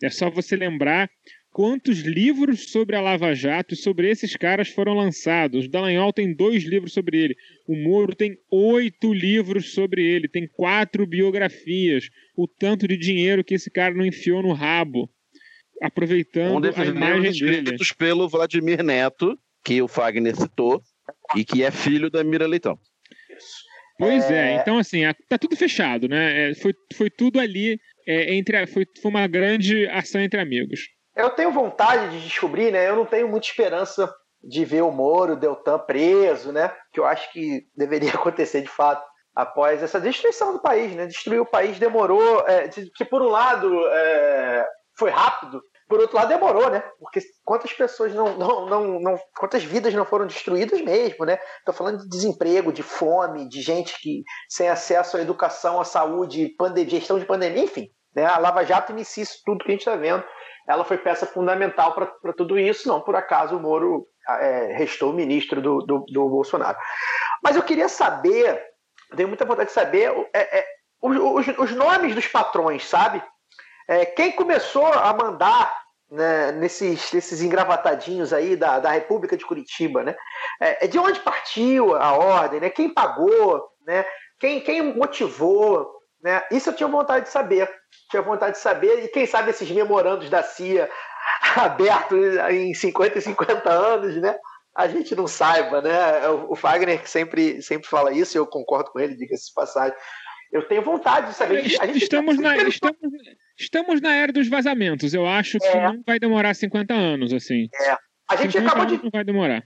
É 0.04 0.10
só 0.10 0.30
você 0.30 0.56
lembrar 0.56 1.10
quantos 1.52 2.02
livros 2.02 2.72
sobre 2.72 2.96
a 2.96 3.02
Lava 3.02 3.34
Jato 3.34 3.74
e 3.74 3.78
sobre 3.78 4.10
esses 4.10 4.36
caras 4.36 4.70
foram 4.70 4.94
lançados. 4.94 5.66
O 5.66 5.70
Dallagnol 5.70 6.14
tem 6.14 6.34
dois 6.34 6.64
livros 6.64 6.94
sobre 6.94 7.18
ele. 7.18 7.36
O 7.68 7.76
Moro 7.76 8.16
tem 8.16 8.38
oito 8.52 9.12
livros 9.14 9.74
sobre 9.74 10.06
ele. 10.06 10.28
Tem 10.28 10.48
quatro 10.48 11.06
biografias. 11.08 12.10
O 12.36 12.48
tanto 12.48 12.88
de 12.88 12.98
dinheiro 12.98 13.44
que 13.44 13.56
esse 13.56 13.72
cara 13.72 13.96
não 13.96 14.06
enfiou 14.06 14.44
no 14.44 14.54
rabo. 14.54 15.10
Aproveitando 15.82 16.56
um 16.56 16.62
desses 16.62 16.82
a 16.82 16.86
imagem 16.86 17.32
dele. 17.32 17.58
escritos 17.60 17.92
pelo 17.92 18.28
Vladimir 18.28 18.84
Neto, 18.84 19.38
que 19.64 19.82
o 19.82 19.88
Fagner 19.88 20.36
citou, 20.36 20.82
e 21.36 21.44
que 21.46 21.64
é 21.64 21.72
filho 21.72 22.10
da 22.10 22.24
Mira 22.24 22.48
Leitão. 22.48 22.78
Pois 23.98 24.32
é, 24.32 24.56
então 24.56 24.78
assim, 24.78 25.02
tá 25.28 25.38
tudo 25.38 25.56
fechado, 25.58 26.08
né? 26.08 26.52
É, 26.52 26.56
foi, 26.56 26.74
foi 26.96 27.10
tudo 27.10 27.40
ali 27.40 27.78
é, 28.08 28.34
entre 28.34 28.56
a- 28.58 28.66
foi, 28.68 28.86
foi 29.02 29.12
uma 29.12 29.28
grande 29.28 29.86
ação 29.88 30.22
entre 30.22 30.40
amigos. 30.40 30.80
Eu 31.16 31.30
tenho 31.32 31.52
vontade 31.52 32.18
de 32.18 32.24
descobrir, 32.26 32.72
né? 32.72 32.88
Eu 32.88 32.96
não 32.96 33.06
tenho 33.06 33.28
muita 33.28 33.48
esperança 33.48 34.10
de 34.42 34.64
ver 34.64 34.84
o 34.84 34.92
Moro, 34.92 35.34
o 35.34 35.36
Deltan 35.36 35.78
preso, 35.80 36.54
né? 36.54 36.72
Que 36.94 37.00
eu 37.02 37.06
acho 37.06 37.30
que 37.34 37.64
deveria 37.76 38.12
acontecer 38.16 38.62
de 38.62 38.70
fato 38.70 39.06
após 39.36 39.84
essa 39.84 40.00
destruição 40.00 40.54
do 40.54 40.62
país, 40.62 40.94
né? 40.96 41.06
Destruir 41.06 41.42
o 41.42 41.46
país 41.46 41.78
demorou, 41.78 42.48
é, 42.48 42.70
que 42.96 43.04
por 43.04 43.22
um 43.22 43.28
lado 43.28 43.86
é, 43.88 44.66
foi 44.98 45.10
rápido, 45.12 45.62
por 45.90 45.99
outro 45.99 46.16
lado 46.16 46.30
demorou, 46.30 46.70
né? 46.70 46.82
Porque 46.99 47.20
quantas 47.44 47.74
pessoas 47.74 48.14
não, 48.14 48.38
não, 48.38 48.66
não, 48.68 48.99
não 48.99 49.20
quantas 49.38 49.64
vidas 49.64 49.94
não 49.94 50.06
foram 50.06 50.28
destruídas 50.28 50.80
mesmo, 50.82 51.26
né? 51.26 51.40
Estou 51.57 51.74
falando 51.74 51.98
de 52.03 52.07
desemprego, 52.07 52.72
de 52.72 52.84
fome, 52.84 53.49
de 53.49 53.61
gente 53.61 53.99
que 53.99 54.24
sem 54.48 54.70
acesso 54.70 55.18
à 55.18 55.22
educação, 55.22 55.82
à 55.82 55.84
saúde, 55.84 56.49
pande- 56.57 56.88
gestão 56.88 57.18
de 57.20 57.26
pandemia, 57.26 57.64
enfim. 57.64 57.90
Né? 58.16 58.26
A 58.26 58.38
Lava 58.38 58.64
Jato 58.64 58.91
inicia 58.91 59.24
isso 59.24 59.41
tudo 59.45 59.64
que 59.66 59.70
a 59.70 59.72
gente 59.72 59.82
está 59.82 59.95
vendo 59.95 60.24
ela 60.68 60.86
foi 60.86 60.99
peça 60.99 61.26
fundamental 61.26 61.95
para 61.95 62.34
tudo 62.38 62.60
isso. 62.60 62.88
Não 62.88 63.02
por 63.02 63.16
acaso 63.16 63.57
o 63.57 63.60
Moro 63.60 64.06
é, 64.40 64.74
restou 64.78 65.11
ministro 65.11 65.60
do, 65.60 65.80
do, 65.80 66.06
do 66.07 66.30
Bolsonaro. 66.30 66.78
Mas 67.44 67.56
eu 67.56 67.64
queria 67.64 67.90
saber, 67.90 68.61
tenho 69.16 69.28
muita 69.28 69.45
vontade 69.45 69.70
de 69.70 69.74
saber 69.74 70.11
é, 70.32 70.60
é, 70.60 70.66
os, 71.02 71.18
os- 71.48 71.57
os 71.57 71.72
nomes 71.72 72.14
dos 72.14 72.28
patrões, 72.28 72.88
sabe? 72.88 73.24
É, 73.90 74.06
quem 74.06 74.32
começou 74.34 74.86
a 74.86 75.11
mandar 75.14 75.76
né, 76.11 76.52
nesses, 76.52 77.11
nesses 77.11 77.41
engravatadinhos 77.41 78.32
aí 78.32 78.56
da, 78.56 78.80
da 78.80 78.91
República 78.91 79.36
de 79.36 79.44
Curitiba, 79.44 80.03
né? 80.03 80.16
É, 80.61 80.86
de 80.86 80.99
onde 80.99 81.20
partiu 81.22 81.95
a 81.95 82.14
ordem, 82.14 82.60
né? 82.60 82.70
Quem 82.70 82.94
pagou, 82.94 83.68
né? 83.88 84.06
Quem, 84.40 84.61
quem 84.61 84.95
motivou, 84.95 85.90
né? 86.22 86.44
Isso 86.52 86.70
eu 86.70 86.76
tinha 86.76 86.88
vontade 86.88 87.26
de 87.26 87.32
saber. 87.32 87.68
Tinha 88.11 88.22
vontade 88.22 88.57
de 88.57 88.61
saber, 88.61 89.06
e 89.06 89.07
quem 89.07 89.26
sabe 89.26 89.49
esses 89.49 89.70
memorandos 89.72 90.30
da 90.30 90.44
CIA 90.44 90.88
abertos 91.57 92.38
em 92.52 92.76
50 92.76 93.18
e 93.18 93.22
50 93.24 93.72
anos, 93.72 94.16
né? 94.22 94.38
A 94.76 94.88
gente 94.88 95.16
não 95.16 95.26
saiba, 95.28 95.82
né? 95.82 96.30
O 96.48 96.56
Fagner 96.56 97.07
sempre, 97.07 97.60
sempre 97.64 97.90
fala 97.90 98.11
isso, 98.14 98.38
e 98.38 98.40
eu 98.40 98.45
concordo 98.45 98.91
com 98.91 98.99
ele, 98.99 99.16
diga-se 99.16 99.48
de 99.48 99.53
passagem. 99.56 99.98
Eu 100.52 100.68
tenho 100.68 100.82
vontade 100.82 101.28
de 101.28 101.34
saber. 101.36 101.60
A 101.60 101.86
gente- 101.86 101.98
Estamos 102.04 102.38
na, 102.40 102.58
estamos, 102.58 102.98
estamos 103.58 104.02
na 104.02 104.16
era 104.16 104.32
dos 104.34 104.48
vazamentos. 104.48 105.14
Eu 105.14 105.28
acho 105.28 105.60
que 105.60 105.68
É. 105.68 105.82
não 105.84 106.02
vai 106.06 106.20
demorar 106.20 106.54
50 106.56 106.94
anos, 106.94 107.32
assim. 107.34 107.68
A 108.30 108.36
gente 108.36 108.54
50 108.54 108.68
acabou 108.68 108.86
de 108.86 109.04
não 109.04 109.10
vai 109.12 109.24
demorar. 109.24 109.64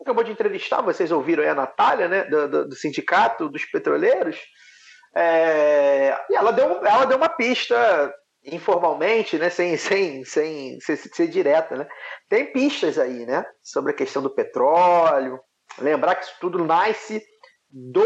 acabou 0.00 0.22
de 0.24 0.32
entrevistar, 0.32 0.82
vocês 0.82 1.10
ouviram 1.10 1.42
aí 1.42 1.48
a 1.48 1.54
Natália, 1.54 2.08
né, 2.08 2.24
do, 2.24 2.48
do- 2.48 2.68
do 2.68 2.74
sindicato 2.74 3.48
dos 3.48 3.64
petroleiros, 3.64 4.36
é, 5.16 6.14
e 6.30 6.34
ela 6.34 6.52
deu, 6.52 6.84
ela 6.84 7.04
deu 7.06 7.16
uma 7.16 7.28
pista 7.28 8.12
informalmente, 8.44 9.38
né, 9.38 9.48
sem, 9.48 9.76
sem, 9.78 10.22
sem, 10.24 10.78
sem 10.80 10.96
ser 10.96 11.28
direta, 11.28 11.76
né, 11.76 11.86
tem 12.28 12.52
pistas 12.52 12.98
aí, 12.98 13.24
né, 13.24 13.44
sobre 13.62 13.92
a 13.92 13.96
questão 13.96 14.22
do 14.22 14.28
petróleo, 14.34 15.40
lembrar 15.78 16.16
que 16.16 16.24
isso 16.26 16.34
tudo 16.40 16.62
nasce 16.62 17.22
do, 17.70 18.04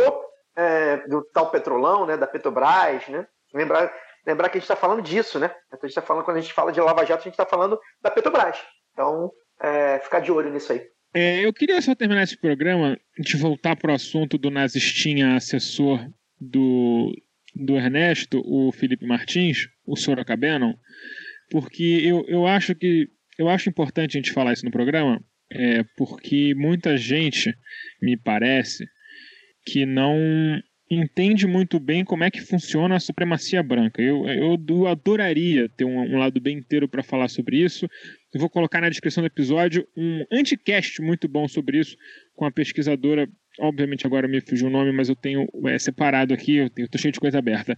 é, 0.59 1.07
do 1.07 1.23
tal 1.33 1.51
petrolão, 1.53 2.05
né, 2.05 2.17
da 2.17 2.27
Petrobras, 2.27 3.07
né, 3.07 3.25
lembrar, 3.55 3.93
lembrar 4.27 4.49
que 4.49 4.59
a 4.59 4.61
gente 4.61 4.65
está 4.65 4.75
falando 4.75 5.01
disso, 5.01 5.39
né, 5.39 5.55
a 5.71 5.77
gente 5.77 5.91
está 5.91 6.03
falando, 6.03 6.25
quando 6.25 6.39
a 6.39 6.41
gente 6.41 6.53
fala 6.53 6.73
de 6.73 6.81
Lava 6.81 7.07
Jato, 7.07 7.21
a 7.21 7.25
gente 7.25 7.35
está 7.35 7.47
falando 7.47 7.79
da 8.03 8.11
Petrobras, 8.11 8.59
então, 8.93 9.31
é, 9.61 10.01
ficar 10.01 10.19
de 10.19 10.33
olho 10.33 10.53
nisso 10.53 10.73
aí. 10.73 10.83
É, 11.15 11.41
eu 11.41 11.53
queria 11.53 11.81
só 11.81 11.95
terminar 11.95 12.25
esse 12.25 12.37
programa 12.37 12.99
de 13.17 13.37
voltar 13.39 13.77
para 13.77 13.93
o 13.93 13.95
assunto 13.95 14.37
do 14.37 14.51
nazistinha 14.51 15.37
assessor 15.37 16.05
do, 16.39 17.13
do 17.55 17.77
Ernesto, 17.77 18.43
o 18.45 18.73
Felipe 18.73 19.07
Martins, 19.07 19.69
o 19.87 19.97
Sorocabano, 19.97 20.75
porque 21.51 22.03
eu, 22.05 22.25
eu 22.29 22.47
acho 22.47 22.75
que 22.75 23.09
eu 23.39 23.49
acho 23.49 23.71
importante 23.71 24.19
a 24.19 24.21
gente 24.21 24.33
falar 24.33 24.53
isso 24.53 24.65
no 24.65 24.73
programa, 24.73 25.23
é, 25.51 25.85
porque 25.97 26.53
muita 26.57 26.97
gente, 26.97 27.55
me 28.03 28.17
parece, 28.17 28.85
que 29.73 29.85
não 29.85 30.17
entende 30.91 31.47
muito 31.47 31.79
bem 31.79 32.05
como 32.05 32.25
é 32.25 32.31
que 32.31 32.41
funciona 32.41 32.97
a 32.97 33.01
supremacia 33.01 33.63
branca. 33.63 34.01
Eu, 34.01 34.27
eu, 34.27 34.65
eu 34.69 34.87
adoraria 34.87 35.69
ter 35.69 35.85
um, 35.85 35.99
um 35.99 36.17
lado 36.17 36.41
bem 36.41 36.59
inteiro 36.59 36.89
para 36.89 37.03
falar 37.03 37.29
sobre 37.29 37.59
isso. 37.63 37.87
Eu 38.33 38.41
vou 38.41 38.49
colocar 38.49 38.81
na 38.81 38.89
descrição 38.89 39.23
do 39.23 39.27
episódio 39.27 39.87
um 39.97 40.25
anticast 40.33 41.03
muito 41.03 41.29
bom 41.29 41.47
sobre 41.47 41.79
isso, 41.79 41.97
com 42.35 42.47
a 42.47 42.51
pesquisadora. 42.51 43.29
Obviamente 43.61 44.07
agora 44.07 44.29
me 44.29 44.41
fugiu 44.41 44.69
o 44.69 44.71
nome, 44.71 44.93
mas 44.93 45.09
eu 45.09 45.17
tenho 45.17 45.47
é, 45.67 45.79
separado 45.79 46.33
aqui, 46.33 46.57
eu, 46.57 46.89
tô 46.89 46.97
cheio 46.97 47.13
de 47.13 47.21
coisa 47.21 47.39
aberta. 47.39 47.77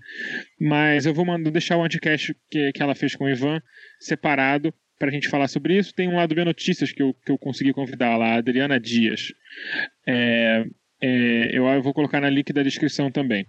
Mas 0.60 1.06
eu 1.06 1.14
vou 1.14 1.24
mandar, 1.24 1.50
deixar 1.50 1.76
o 1.76 1.82
anticast 1.82 2.34
que, 2.50 2.70
que 2.72 2.82
ela 2.82 2.94
fez 2.94 3.16
com 3.16 3.24
o 3.24 3.28
Ivan 3.28 3.60
separado 3.98 4.72
para 4.98 5.08
a 5.08 5.12
gente 5.12 5.28
falar 5.28 5.48
sobre 5.48 5.78
isso. 5.78 5.94
Tem 5.94 6.06
um 6.06 6.16
lado 6.16 6.34
B 6.34 6.44
Notícias 6.44 6.92
que 6.92 7.02
eu, 7.02 7.14
que 7.24 7.32
eu 7.32 7.38
consegui 7.38 7.72
convidar 7.72 8.16
lá, 8.18 8.34
a 8.34 8.36
Adriana 8.36 8.78
Dias. 8.78 9.32
É, 10.06 10.64
é, 11.02 11.50
eu, 11.56 11.82
vou 11.82 11.94
colocar 11.94 12.20
na 12.20 12.30
link 12.30 12.52
da 12.52 12.62
descrição 12.62 13.10
também. 13.10 13.46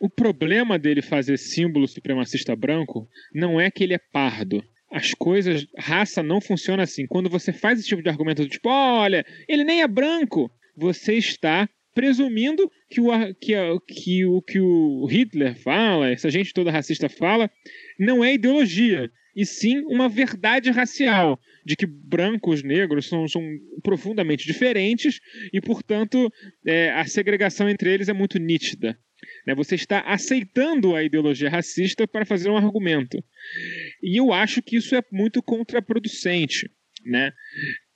O 0.00 0.10
problema 0.10 0.78
dele 0.78 1.00
fazer 1.00 1.38
símbolo 1.38 1.88
supremacista 1.88 2.54
branco 2.54 3.08
não 3.34 3.60
é 3.60 3.70
que 3.70 3.82
ele 3.82 3.94
é 3.94 4.00
pardo. 4.12 4.62
As 4.92 5.14
coisas, 5.14 5.66
raça 5.78 6.22
não 6.22 6.40
funciona 6.40 6.82
assim. 6.82 7.06
Quando 7.06 7.30
você 7.30 7.52
faz 7.52 7.78
esse 7.78 7.88
tipo 7.88 8.02
de 8.02 8.08
argumento 8.08 8.46
tipo, 8.48 8.68
olha, 8.68 9.24
ele 9.48 9.64
nem 9.64 9.82
é 9.82 9.88
branco, 9.88 10.50
você 10.76 11.14
está 11.14 11.68
presumindo 11.96 12.70
que 12.90 13.00
o 13.00 13.08
que, 13.40 13.54
que 13.88 14.24
o 14.26 14.42
que 14.42 14.60
o 14.60 15.06
Hitler 15.06 15.56
fala, 15.56 16.10
essa 16.10 16.28
gente 16.28 16.52
toda 16.52 16.70
racista 16.70 17.08
fala, 17.08 17.50
não 17.98 18.22
é 18.22 18.34
ideologia, 18.34 19.10
e 19.34 19.46
sim 19.46 19.78
uma 19.86 20.06
verdade 20.06 20.70
racial, 20.70 21.40
de 21.64 21.74
que 21.74 21.86
brancos, 21.86 22.62
negros 22.62 23.08
são, 23.08 23.26
são 23.26 23.42
profundamente 23.82 24.46
diferentes 24.46 25.20
e, 25.50 25.58
portanto, 25.58 26.30
é, 26.66 26.90
a 26.92 27.06
segregação 27.06 27.66
entre 27.66 27.90
eles 27.90 28.10
é 28.10 28.12
muito 28.12 28.38
nítida. 28.38 28.98
né? 29.46 29.54
Você 29.54 29.74
está 29.74 30.00
aceitando 30.00 30.94
a 30.94 31.02
ideologia 31.02 31.48
racista 31.48 32.06
para 32.06 32.26
fazer 32.26 32.50
um 32.50 32.58
argumento. 32.58 33.24
E 34.02 34.20
eu 34.20 34.34
acho 34.34 34.60
que 34.60 34.76
isso 34.76 34.94
é 34.94 35.02
muito 35.10 35.42
contraproducente. 35.42 36.70
Né? 37.06 37.32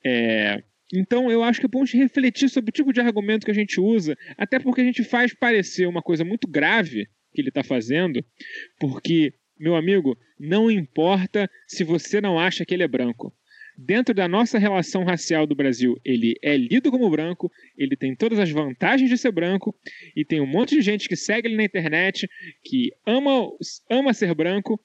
É, 0.03 0.63
então 0.93 1.31
eu 1.31 1.43
acho 1.43 1.59
que 1.59 1.65
é 1.65 1.69
bom 1.69 1.85
gente 1.85 1.97
refletir 1.97 2.49
sobre 2.49 2.69
o 2.69 2.73
tipo 2.73 2.91
de 2.91 2.99
argumento 2.99 3.45
que 3.45 3.51
a 3.51 3.55
gente 3.55 3.79
usa, 3.79 4.17
até 4.37 4.59
porque 4.59 4.81
a 4.81 4.83
gente 4.83 5.03
faz 5.03 5.33
parecer 5.33 5.87
uma 5.87 6.01
coisa 6.01 6.23
muito 6.25 6.47
grave 6.47 7.07
que 7.33 7.41
ele 7.41 7.49
está 7.49 7.63
fazendo, 7.63 8.23
porque 8.79 9.33
meu 9.61 9.75
amigo, 9.75 10.17
não 10.39 10.71
importa 10.71 11.47
se 11.67 11.83
você 11.83 12.19
não 12.19 12.39
acha 12.39 12.65
que 12.65 12.73
ele 12.73 12.81
é 12.81 12.87
branco. 12.87 13.31
Dentro 13.77 14.13
da 14.13 14.27
nossa 14.27 14.59
relação 14.59 15.03
racial 15.03 15.47
do 15.47 15.55
Brasil, 15.55 15.95
ele 16.03 16.33
é 16.43 16.57
lido 16.57 16.91
como 16.91 17.09
branco, 17.09 17.49
ele 17.77 17.95
tem 17.95 18.15
todas 18.15 18.37
as 18.39 18.49
vantagens 18.49 19.09
de 19.09 19.17
ser 19.17 19.31
branco, 19.31 19.73
e 20.15 20.25
tem 20.25 20.41
um 20.41 20.47
monte 20.47 20.75
de 20.75 20.81
gente 20.81 21.07
que 21.07 21.15
segue 21.15 21.47
ele 21.47 21.55
na 21.55 21.63
internet, 21.63 22.27
que 22.63 22.89
ama, 23.05 23.47
ama 23.89 24.13
ser 24.13 24.33
branco, 24.33 24.79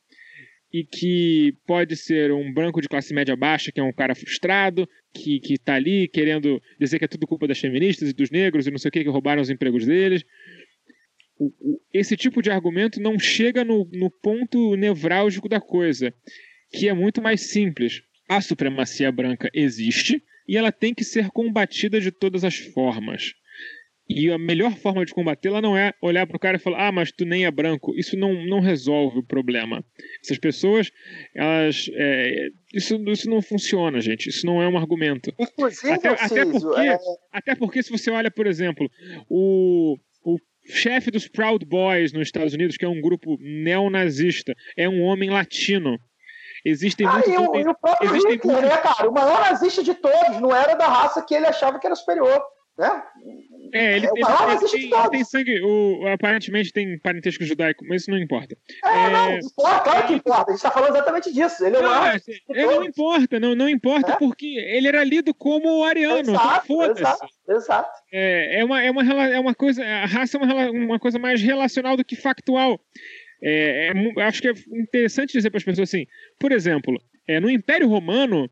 e 0.77 0.85
que 0.85 1.55
pode 1.67 1.97
ser 1.97 2.31
um 2.31 2.53
branco 2.53 2.83
de 2.83 2.89
classe 2.89 3.15
média 3.15 3.35
baixa, 3.35 3.73
que 3.73 3.81
é 3.81 3.83
um 3.83 3.95
cara 3.95 4.15
frustrado, 4.15 4.87
que, 5.15 5.41
que 5.41 5.57
tá 5.57 5.75
ali 5.75 6.07
querendo 6.07 6.63
dizer 6.79 6.99
que 6.99 7.07
é 7.07 7.09
tudo 7.09 7.27
culpa 7.27 7.49
das 7.49 7.59
feministas 7.59 8.11
e 8.11 8.13
dos 8.13 8.31
negros 8.31 8.67
e 8.67 8.71
não 8.71 8.77
sei 8.77 8.91
o 8.91 8.93
que, 8.93 9.03
que 9.03 9.09
roubaram 9.09 9.41
os 9.41 9.49
empregos 9.49 9.87
deles. 9.87 10.23
O, 11.39 11.47
o, 11.47 11.81
esse 11.95 12.15
tipo 12.15 12.43
de 12.43 12.51
argumento 12.51 13.01
não 13.01 13.19
chega 13.19 13.65
no, 13.65 13.89
no 13.91 14.11
ponto 14.11 14.77
nevrálgico 14.77 15.49
da 15.49 15.63
coisa, 15.63 16.13
que 16.71 16.91
é 16.91 16.93
muito 16.93 17.23
mais 17.23 17.49
simples. 17.49 18.03
A 18.29 18.43
supremacia 18.43 19.11
branca 19.11 19.49
existe 19.55 20.23
e 20.47 20.59
ela 20.59 20.71
tem 20.71 20.93
que 20.93 21.05
ser 21.05 21.31
combatida 21.31 21.99
de 21.99 22.11
todas 22.11 22.45
as 22.45 22.57
formas. 22.59 23.33
E 24.09 24.31
a 24.31 24.39
melhor 24.39 24.73
forma 24.77 25.05
de 25.05 25.13
combatê-la 25.13 25.61
não 25.61 25.77
é 25.77 25.93
olhar 26.01 26.27
para 26.27 26.37
o 26.37 26.41
cara 26.41 26.57
e 26.57 26.61
falar, 26.61 26.87
ah, 26.87 26.93
mas 26.93 27.11
tu 27.11 27.25
nem 27.25 27.45
é 27.45 27.51
branco. 27.51 27.93
Isso 27.97 28.17
não, 28.17 28.33
não 28.47 28.61
resolve 28.61 29.19
o 29.19 29.23
problema. 29.23 29.85
Essas 30.23 30.39
pessoas, 30.39 30.93
elas. 31.35 31.91
É, 31.93 32.49
isso, 32.73 32.97
isso 33.09 33.29
não 33.29 33.43
funciona, 33.43 34.01
gente. 34.01 34.29
Isso 34.29 34.47
não 34.47 34.63
é 34.63 34.69
um 34.69 34.79
argumento. 34.79 35.35
Inclusive, 35.37 35.93
até, 35.93 36.09
até, 36.11 36.45
porque, 36.47 36.81
é... 36.81 36.99
até 37.33 37.55
porque, 37.57 37.83
se 37.83 37.91
você 37.91 38.09
olha, 38.11 38.31
por 38.31 38.47
exemplo, 38.47 38.89
o, 39.29 39.97
o 40.25 40.37
chefe 40.67 41.11
dos 41.11 41.27
Proud 41.27 41.65
Boys 41.67 42.13
nos 42.13 42.29
Estados 42.29 42.55
Unidos, 42.55 42.77
que 42.77 42.85
é 42.85 42.89
um 42.89 43.01
grupo 43.01 43.37
neonazista, 43.41 44.55
é 44.77 44.89
um 44.89 45.03
homem 45.03 45.31
latino. 45.31 45.99
Existem 46.65 47.07
ah, 47.07 47.13
muitos. 47.13 47.33
E 47.33 47.37
o, 47.37 47.57
e 47.57 47.69
o 47.69 47.75
próprio 47.75 48.13
Hitler, 48.13 48.41
muitos... 48.45 48.63
né, 48.63 48.77
cara? 48.79 49.09
O 49.09 49.13
maior 49.13 49.41
nazista 49.41 49.83
de 49.83 49.95
todos, 49.95 50.41
não 50.41 50.55
era 50.55 50.75
da 50.75 50.87
raça 50.87 51.25
que 51.27 51.35
ele 51.35 51.47
achava 51.47 51.81
que 51.81 51.87
era 51.87 51.97
superior. 51.97 52.41
Né? 52.79 53.03
É, 53.73 53.97
ele, 53.97 54.07
é, 54.07 54.11
ele, 54.11 54.17
ele, 54.17 54.69
tem, 54.69 54.93
ele, 54.93 55.11
tem, 55.11 55.25
sangue, 55.25 55.63
o, 55.63 56.07
aparentemente 56.09 56.73
tem 56.73 56.99
parentesco 56.99 57.43
judaico, 57.45 57.85
mas 57.89 58.03
isso 58.03 58.11
não 58.11 58.19
importa. 58.19 58.57
É, 58.85 58.89
é... 58.89 59.11
não, 59.11 59.39
importa, 59.39 59.81
claro 59.81 60.07
que 60.07 60.13
importa. 60.13 60.51
A 60.51 60.53
gente 60.53 60.57
está 60.57 60.71
falando 60.71 60.95
exatamente 60.95 61.33
disso. 61.33 61.65
Ele, 61.65 61.77
é 61.77 61.81
não, 61.81 62.07
é, 62.07 62.21
ele 62.51 62.67
não 62.67 62.85
importa, 62.85 63.41
não, 63.41 63.55
não 63.55 63.69
importa, 63.69 64.13
é? 64.13 64.17
porque 64.17 64.47
ele 64.47 64.89
era 64.89 65.03
lido 65.03 65.33
como 65.35 65.85
ariano. 65.85 66.33
Exato, 66.33 66.67
foda-se. 66.67 67.01
Exato, 67.01 67.29
exato. 67.49 67.91
É, 68.13 68.61
é, 68.61 68.65
uma, 68.65 68.83
é, 68.83 68.91
uma, 68.91 69.27
é 69.27 69.41
uma 69.41 69.55
coisa. 69.55 69.83
A 69.83 70.05
raça 70.05 70.37
é 70.37 70.41
uma, 70.41 70.71
uma 70.71 70.99
coisa 70.99 71.19
mais 71.19 71.41
relacional 71.41 71.97
do 71.97 72.05
que 72.05 72.15
factual. 72.15 72.79
É, 73.43 73.89
é, 73.89 74.23
acho 74.23 74.43
que 74.43 74.49
é 74.49 74.53
interessante 74.73 75.33
dizer 75.33 75.51
para 75.51 75.59
as 75.59 75.65
pessoas 75.65 75.89
assim, 75.89 76.07
por 76.39 76.53
exemplo, 76.53 77.01
é, 77.27 77.41
no 77.41 77.51
Império 77.51 77.89
Romano, 77.89 78.51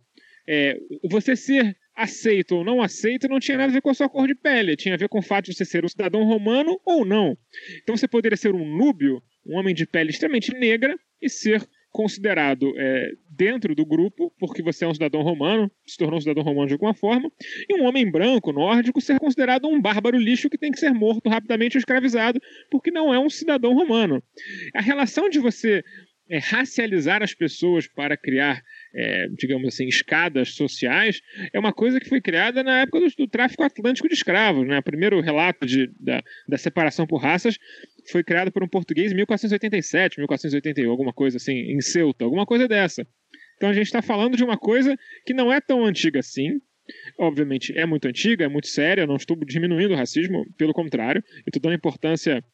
é, 0.48 0.76
você 1.10 1.36
ser 1.36 1.76
aceito 1.94 2.56
ou 2.56 2.64
não 2.64 2.82
aceito 2.82 3.28
não 3.28 3.38
tinha 3.38 3.56
nada 3.56 3.70
a 3.70 3.74
ver 3.74 3.80
com 3.80 3.90
a 3.90 3.94
sua 3.94 4.08
cor 4.08 4.26
de 4.26 4.34
pele, 4.34 4.76
tinha 4.76 4.94
a 4.94 4.98
ver 4.98 5.08
com 5.08 5.18
o 5.18 5.22
fato 5.22 5.46
de 5.46 5.54
você 5.54 5.64
ser 5.64 5.84
um 5.84 5.88
cidadão 5.88 6.24
romano 6.24 6.80
ou 6.84 7.04
não. 7.04 7.36
Então 7.82 7.96
você 7.96 8.08
poderia 8.08 8.36
ser 8.36 8.54
um 8.54 8.76
núbio, 8.76 9.22
um 9.46 9.56
homem 9.56 9.74
de 9.74 9.86
pele 9.86 10.10
extremamente 10.10 10.52
negra, 10.52 10.96
e 11.20 11.28
ser 11.28 11.66
considerado 11.90 12.72
é, 12.76 13.12
dentro 13.30 13.72
do 13.72 13.86
grupo, 13.86 14.32
porque 14.38 14.62
você 14.62 14.84
é 14.84 14.88
um 14.88 14.92
cidadão 14.92 15.22
romano, 15.22 15.70
se 15.86 15.96
tornou 15.96 16.18
um 16.18 16.20
cidadão 16.20 16.42
romano 16.42 16.66
de 16.66 16.72
alguma 16.72 16.92
forma, 16.92 17.30
e 17.68 17.80
um 17.80 17.84
homem 17.84 18.10
branco, 18.10 18.52
nórdico, 18.52 19.00
ser 19.00 19.18
considerado 19.20 19.68
um 19.68 19.80
bárbaro 19.80 20.18
lixo 20.18 20.50
que 20.50 20.58
tem 20.58 20.72
que 20.72 20.80
ser 20.80 20.92
morto 20.92 21.28
rapidamente 21.28 21.76
ou 21.76 21.78
escravizado, 21.78 22.40
porque 22.68 22.90
não 22.90 23.14
é 23.14 23.18
um 23.18 23.30
cidadão 23.30 23.72
romano. 23.74 24.20
A 24.74 24.82
relação 24.82 25.30
de 25.30 25.38
você 25.38 25.84
é, 26.28 26.38
racializar 26.38 27.22
as 27.22 27.34
pessoas 27.34 27.86
para 27.86 28.16
criar 28.16 28.62
é, 28.94 29.26
digamos 29.36 29.66
assim, 29.66 29.86
escadas 29.86 30.54
sociais, 30.54 31.20
é 31.52 31.58
uma 31.58 31.72
coisa 31.72 31.98
que 31.98 32.08
foi 32.08 32.20
criada 32.20 32.62
na 32.62 32.82
época 32.82 33.00
do, 33.00 33.06
do 33.18 33.28
tráfico 33.28 33.62
atlântico 33.62 34.08
de 34.08 34.14
escravos. 34.14 34.66
Né? 34.66 34.78
O 34.78 34.82
primeiro 34.82 35.20
relato 35.20 35.66
de, 35.66 35.90
da, 35.98 36.22
da 36.48 36.56
separação 36.56 37.06
por 37.06 37.18
raças 37.18 37.58
foi 38.10 38.22
criado 38.22 38.52
por 38.52 38.62
um 38.62 38.68
português 38.68 39.10
em 39.10 39.16
1487, 39.16 40.18
1481, 40.18 40.90
alguma 40.90 41.12
coisa 41.12 41.38
assim, 41.38 41.52
em 41.52 41.80
Ceuta, 41.80 42.24
alguma 42.24 42.46
coisa 42.46 42.68
dessa. 42.68 43.06
Então 43.56 43.68
a 43.68 43.72
gente 43.72 43.86
está 43.86 44.02
falando 44.02 44.36
de 44.36 44.44
uma 44.44 44.56
coisa 44.56 44.96
que 45.26 45.34
não 45.34 45.52
é 45.52 45.60
tão 45.60 45.84
antiga 45.84 46.20
assim, 46.20 46.60
obviamente 47.18 47.76
é 47.76 47.86
muito 47.86 48.06
antiga, 48.06 48.44
é 48.44 48.48
muito 48.48 48.68
séria, 48.68 49.02
eu 49.02 49.06
não 49.06 49.16
estou 49.16 49.36
diminuindo 49.44 49.94
o 49.94 49.96
racismo, 49.96 50.44
pelo 50.56 50.72
contrário, 50.72 51.22
eu 51.38 51.44
estou 51.46 51.62
dando 51.62 51.74
importância, 51.74 52.44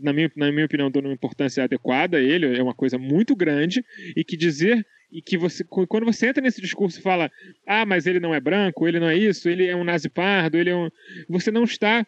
na 0.00 0.12
minha, 0.12 0.30
na 0.36 0.50
minha 0.50 0.66
opinião, 0.66 0.90
dando 0.90 1.06
uma 1.06 1.14
importância 1.14 1.62
adequada 1.64 2.16
a 2.18 2.20
ele, 2.20 2.56
é 2.56 2.62
uma 2.62 2.74
coisa 2.74 2.98
muito 2.98 3.36
grande, 3.36 3.84
e 4.16 4.24
que 4.24 4.36
dizer 4.36 4.84
e 5.12 5.22
que 5.22 5.38
você, 5.38 5.62
quando 5.64 6.04
você 6.04 6.26
entra 6.26 6.42
nesse 6.42 6.60
discurso 6.60 6.98
e 6.98 7.02
fala, 7.02 7.30
ah, 7.66 7.86
mas 7.86 8.04
ele 8.04 8.18
não 8.18 8.34
é 8.34 8.40
branco, 8.40 8.88
ele 8.88 8.98
não 8.98 9.08
é 9.08 9.16
isso, 9.16 9.48
ele 9.48 9.64
é 9.64 9.76
um 9.76 9.84
nazi 9.84 10.08
pardo, 10.08 10.58
ele 10.58 10.70
é 10.70 10.76
um. 10.76 10.90
Você 11.28 11.52
não 11.52 11.62
está 11.62 12.04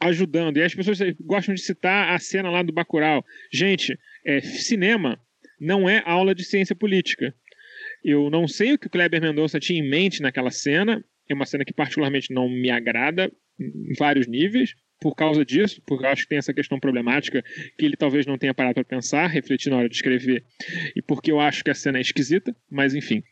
ajudando. 0.00 0.56
E 0.56 0.62
as 0.62 0.74
pessoas 0.74 0.98
gostam 1.20 1.54
de 1.54 1.60
citar 1.60 2.14
a 2.14 2.18
cena 2.18 2.48
lá 2.50 2.62
do 2.62 2.72
Bacurau. 2.72 3.22
Gente, 3.52 3.98
é, 4.24 4.40
cinema 4.40 5.20
não 5.60 5.86
é 5.86 6.02
aula 6.06 6.34
de 6.34 6.44
ciência 6.44 6.74
política. 6.74 7.34
Eu 8.02 8.30
não 8.30 8.48
sei 8.48 8.72
o 8.72 8.78
que 8.78 8.86
o 8.86 8.90
Kleber 8.90 9.20
Mendonça 9.20 9.60
tinha 9.60 9.78
em 9.78 9.88
mente 9.88 10.22
naquela 10.22 10.50
cena. 10.50 11.04
É 11.28 11.34
uma 11.34 11.44
cena 11.44 11.64
que 11.64 11.74
particularmente 11.74 12.32
não 12.32 12.48
me 12.48 12.70
agrada 12.70 13.30
em 13.60 13.92
vários 13.98 14.26
níveis 14.26 14.74
por 15.00 15.14
causa 15.14 15.44
disso, 15.44 15.82
porque 15.86 16.04
eu 16.04 16.10
acho 16.10 16.22
que 16.22 16.28
tem 16.28 16.38
essa 16.38 16.54
questão 16.54 16.80
problemática 16.80 17.42
que 17.78 17.84
ele 17.84 17.96
talvez 17.96 18.26
não 18.26 18.38
tenha 18.38 18.54
parado 18.54 18.74
para 18.74 18.84
pensar, 18.84 19.26
refletir 19.26 19.70
na 19.70 19.78
hora 19.78 19.88
de 19.88 19.94
escrever, 19.94 20.44
e 20.94 21.02
porque 21.02 21.30
eu 21.30 21.40
acho 21.40 21.62
que 21.62 21.70
a 21.70 21.74
cena 21.74 21.98
é 21.98 22.00
esquisita, 22.00 22.54
mas 22.70 22.94
enfim. 22.94 23.22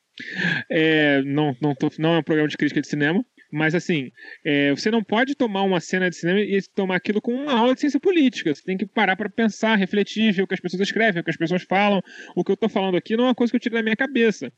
É, 0.70 1.23
não, 1.23 1.57
não, 1.61 1.74
tô, 1.74 1.91
não 1.99 2.15
é 2.15 2.19
um 2.19 2.23
programa 2.23 2.49
de 2.49 2.57
crítica 2.57 2.81
de 2.81 2.86
cinema, 2.86 3.24
mas 3.55 3.74
assim, 3.74 4.11
é, 4.45 4.70
você 4.70 4.91
não 4.91 5.03
pode 5.03 5.35
tomar 5.36 5.62
uma 5.62 5.78
cena 5.81 6.11
de 6.11 6.16
cinema 6.16 6.41
e 6.41 6.61
tomar 6.74 6.97
aquilo 6.97 7.20
como 7.20 7.41
uma 7.41 7.53
aula 7.53 7.74
de 7.74 7.81
ciência 7.81 8.01
política. 8.01 8.53
Você 8.53 8.62
tem 8.62 8.77
que 8.77 8.85
parar 8.85 9.15
para 9.15 9.31
pensar, 9.31 9.77
refletir, 9.77 10.32
ver 10.32 10.43
o 10.43 10.47
que 10.47 10.55
as 10.55 10.61
pessoas 10.61 10.82
escrevem, 10.82 11.20
o 11.20 11.24
que 11.24 11.31
as 11.31 11.36
pessoas 11.36 11.62
falam. 11.62 12.03
O 12.35 12.43
que 12.43 12.51
eu 12.51 12.55
estou 12.55 12.69
falando 12.69 12.97
aqui 12.97 13.16
não 13.16 13.24
é 13.24 13.28
uma 13.28 13.35
coisa 13.35 13.53
que 13.53 13.57
eu 13.57 13.61
tiro 13.61 13.77
da 13.77 13.82
minha 13.82 13.95
cabeça. 13.95 14.53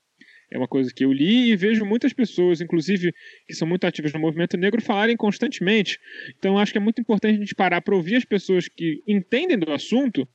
É 0.51 0.57
uma 0.57 0.69
coisa 0.69 0.93
que 0.95 1.05
eu 1.05 1.13
li 1.13 1.51
e 1.51 1.57
vejo 1.57 1.85
muitas 1.85 2.13
pessoas, 2.13 2.61
inclusive 2.61 3.13
que 3.47 3.55
são 3.55 3.67
muito 3.67 3.87
ativas 3.87 4.13
no 4.13 4.21
movimento 4.21 4.57
negro, 4.57 4.81
falarem 4.81 5.17
constantemente. 5.17 5.99
Então 6.39 6.59
acho 6.59 6.73
que 6.73 6.79
é 6.79 6.81
muito 6.81 7.01
importante 7.01 7.37
a 7.37 7.39
gente 7.39 7.55
parar 7.55 7.81
para 7.81 7.97
ouvir 7.97 8.17
as 8.17 8.25
pessoas 8.25 8.69
que 8.69 9.03
entendem 9.07 9.59
do 9.59 9.73
assunto 9.73 10.29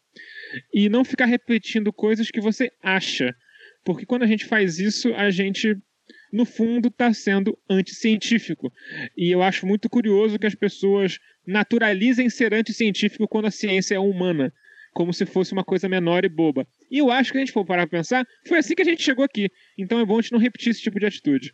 e 0.73 0.89
não 0.89 1.05
ficar 1.05 1.25
repetindo 1.25 1.93
coisas 1.93 2.29
que 2.29 2.41
você 2.41 2.71
acha. 2.83 3.33
Porque 3.85 4.05
quando 4.05 4.23
a 4.23 4.27
gente 4.27 4.45
faz 4.45 4.79
isso, 4.79 5.13
a 5.15 5.31
gente, 5.31 5.75
no 6.31 6.45
fundo, 6.45 6.89
está 6.89 7.13
sendo 7.13 7.57
anticientífico. 7.69 8.71
E 9.17 9.31
eu 9.31 9.41
acho 9.41 9.65
muito 9.65 9.89
curioso 9.89 10.37
que 10.37 10.45
as 10.45 10.55
pessoas 10.55 11.19
naturalizem 11.47 12.29
ser 12.29 12.53
anticientífico 12.53 13.27
quando 13.27 13.45
a 13.45 13.51
ciência 13.51 13.95
é 13.95 13.99
humana 13.99 14.53
como 14.93 15.13
se 15.13 15.25
fosse 15.25 15.53
uma 15.53 15.63
coisa 15.63 15.87
menor 15.89 16.25
e 16.25 16.29
boba. 16.29 16.65
E 16.89 16.99
eu 16.99 17.11
acho 17.11 17.31
que 17.31 17.37
a 17.37 17.41
gente 17.41 17.51
for 17.51 17.65
parar 17.65 17.87
pra 17.87 17.99
pensar, 17.99 18.25
foi 18.47 18.57
assim 18.57 18.75
que 18.75 18.81
a 18.81 18.85
gente 18.85 19.01
chegou 19.01 19.23
aqui. 19.23 19.49
Então 19.77 19.99
é 19.99 20.05
bom 20.05 20.17
a 20.17 20.21
gente 20.21 20.31
não 20.31 20.39
repetir 20.39 20.71
esse 20.71 20.81
tipo 20.81 20.99
de 20.99 21.05
atitude. 21.05 21.53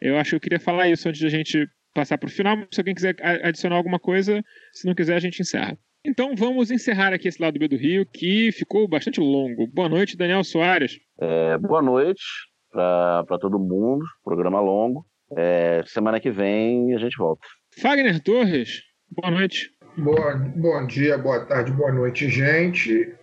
Eu 0.00 0.16
acho 0.18 0.30
que 0.30 0.36
eu 0.36 0.40
queria 0.40 0.60
falar 0.60 0.88
isso 0.88 1.08
antes 1.08 1.20
da 1.20 1.28
gente 1.28 1.66
passar 1.94 2.18
pro 2.18 2.28
final. 2.28 2.56
Se 2.70 2.80
alguém 2.80 2.94
quiser 2.94 3.16
adicionar 3.22 3.76
alguma 3.76 3.98
coisa, 3.98 4.42
se 4.72 4.86
não 4.86 4.94
quiser, 4.94 5.16
a 5.16 5.20
gente 5.20 5.40
encerra. 5.40 5.78
Então 6.04 6.34
vamos 6.36 6.70
encerrar 6.70 7.14
aqui 7.14 7.28
esse 7.28 7.40
lado 7.40 7.58
B 7.58 7.66
do 7.66 7.76
Rio, 7.76 8.04
que 8.04 8.52
ficou 8.52 8.86
bastante 8.86 9.20
longo. 9.20 9.66
Boa 9.68 9.88
noite, 9.88 10.16
Daniel 10.16 10.44
Soares. 10.44 10.98
É, 11.18 11.56
boa 11.56 11.80
noite 11.80 12.22
para 12.70 13.38
todo 13.40 13.58
mundo. 13.58 14.04
Programa 14.22 14.60
longo. 14.60 15.06
É, 15.36 15.82
semana 15.86 16.20
que 16.20 16.30
vem 16.30 16.94
a 16.94 16.98
gente 16.98 17.16
volta. 17.16 17.46
Fagner 17.80 18.22
Torres, 18.22 18.82
boa 19.08 19.30
noite. 19.30 19.70
Boa, 19.96 20.34
bom 20.34 20.84
dia, 20.86 21.16
boa 21.16 21.38
tarde, 21.44 21.70
boa 21.70 21.92
noite, 21.92 22.28
gente. 22.28 23.14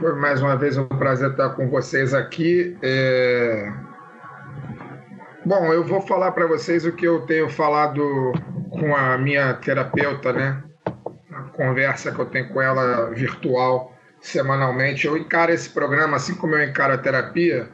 Foi 0.00 0.14
mais 0.14 0.40
uma 0.40 0.56
vez 0.56 0.78
um 0.78 0.86
prazer 0.86 1.32
estar 1.32 1.50
com 1.50 1.68
vocês 1.68 2.14
aqui. 2.14 2.74
É... 2.80 3.70
Bom, 5.44 5.70
eu 5.74 5.84
vou 5.84 6.00
falar 6.00 6.32
para 6.32 6.46
vocês 6.46 6.86
o 6.86 6.92
que 6.92 7.06
eu 7.06 7.26
tenho 7.26 7.50
falado 7.50 8.32
com 8.70 8.96
a 8.96 9.18
minha 9.18 9.52
terapeuta, 9.52 10.32
né? 10.32 10.64
A 11.30 11.42
conversa 11.50 12.12
que 12.12 12.18
eu 12.18 12.26
tenho 12.26 12.48
com 12.48 12.62
ela 12.62 13.10
virtual 13.10 13.94
semanalmente. 14.22 15.06
Eu 15.06 15.18
encaro 15.18 15.52
esse 15.52 15.68
programa, 15.68 16.16
assim 16.16 16.34
como 16.34 16.54
eu 16.54 16.64
encaro 16.64 16.94
a 16.94 16.98
terapia, 16.98 17.68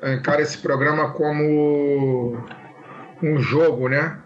eu 0.00 0.12
encaro 0.12 0.40
esse 0.40 0.58
programa 0.58 1.10
como 1.10 2.38
um 3.20 3.38
jogo, 3.38 3.88
né? 3.88 4.16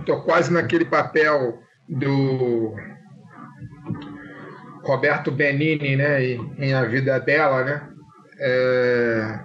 Estou 0.00 0.22
quase 0.22 0.52
naquele 0.52 0.84
papel 0.84 1.62
do 1.88 2.74
Roberto 4.82 5.30
Benini, 5.30 5.96
né, 5.96 6.22
em 6.24 6.74
A 6.74 6.84
Vida 6.84 7.18
Dela, 7.18 7.64
né, 7.64 7.88
é, 8.38 9.40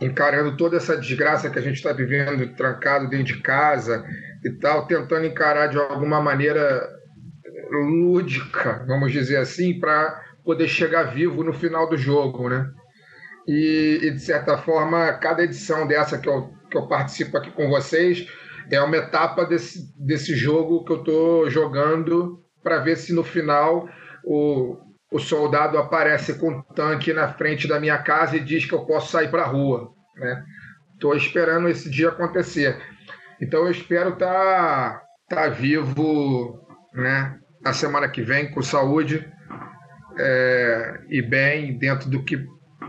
encarando 0.00 0.56
toda 0.56 0.76
essa 0.76 0.96
desgraça 0.96 1.50
que 1.50 1.58
a 1.58 1.62
gente 1.62 1.76
está 1.76 1.92
vivendo, 1.92 2.54
trancado 2.54 3.08
dentro 3.08 3.34
de 3.34 3.40
casa 3.40 4.04
e 4.44 4.50
tal, 4.50 4.86
tentando 4.86 5.26
encarar 5.26 5.68
de 5.68 5.78
alguma 5.78 6.20
maneira 6.20 6.88
lúdica, 7.70 8.84
vamos 8.86 9.12
dizer 9.12 9.38
assim, 9.38 9.78
para 9.78 10.20
poder 10.44 10.68
chegar 10.68 11.14
vivo 11.14 11.42
no 11.42 11.52
final 11.52 11.88
do 11.88 11.96
jogo, 11.96 12.48
né? 12.48 12.68
E, 13.46 14.00
e, 14.02 14.10
de 14.10 14.20
certa 14.20 14.56
forma, 14.58 15.12
cada 15.14 15.42
edição 15.42 15.86
dessa 15.86 16.18
que 16.18 16.28
eu, 16.28 16.52
que 16.70 16.76
eu 16.76 16.86
participo 16.86 17.36
aqui 17.36 17.50
com 17.50 17.68
vocês 17.68 18.26
é 18.70 18.80
uma 18.80 18.96
etapa 18.96 19.44
desse, 19.44 19.92
desse 19.98 20.34
jogo 20.34 20.84
que 20.84 20.92
eu 20.92 20.98
estou 20.98 21.50
jogando 21.50 22.42
para 22.62 22.78
ver 22.78 22.96
se 22.96 23.12
no 23.12 23.24
final 23.24 23.88
o, 24.24 24.76
o 25.10 25.18
soldado 25.18 25.76
aparece 25.78 26.38
com 26.38 26.50
um 26.50 26.62
tanque 26.62 27.12
na 27.12 27.28
frente 27.32 27.66
da 27.66 27.80
minha 27.80 27.98
casa 27.98 28.36
e 28.36 28.40
diz 28.40 28.64
que 28.64 28.74
eu 28.74 28.84
posso 28.84 29.10
sair 29.10 29.30
para 29.30 29.42
a 29.42 29.46
rua. 29.46 29.92
Estou 30.94 31.12
né? 31.12 31.18
esperando 31.18 31.68
esse 31.68 31.90
dia 31.90 32.08
acontecer. 32.08 32.80
Então 33.40 33.64
eu 33.64 33.70
espero 33.70 34.10
estar 34.10 35.00
tá, 35.28 35.44
tá 35.44 35.48
vivo 35.48 36.60
né, 36.94 37.36
na 37.60 37.72
semana 37.72 38.08
que 38.08 38.22
vem, 38.22 38.50
com 38.50 38.62
saúde 38.62 39.28
é, 40.18 41.00
e 41.08 41.22
bem, 41.22 41.76
dentro 41.78 42.08
do 42.08 42.22
que, 42.22 42.36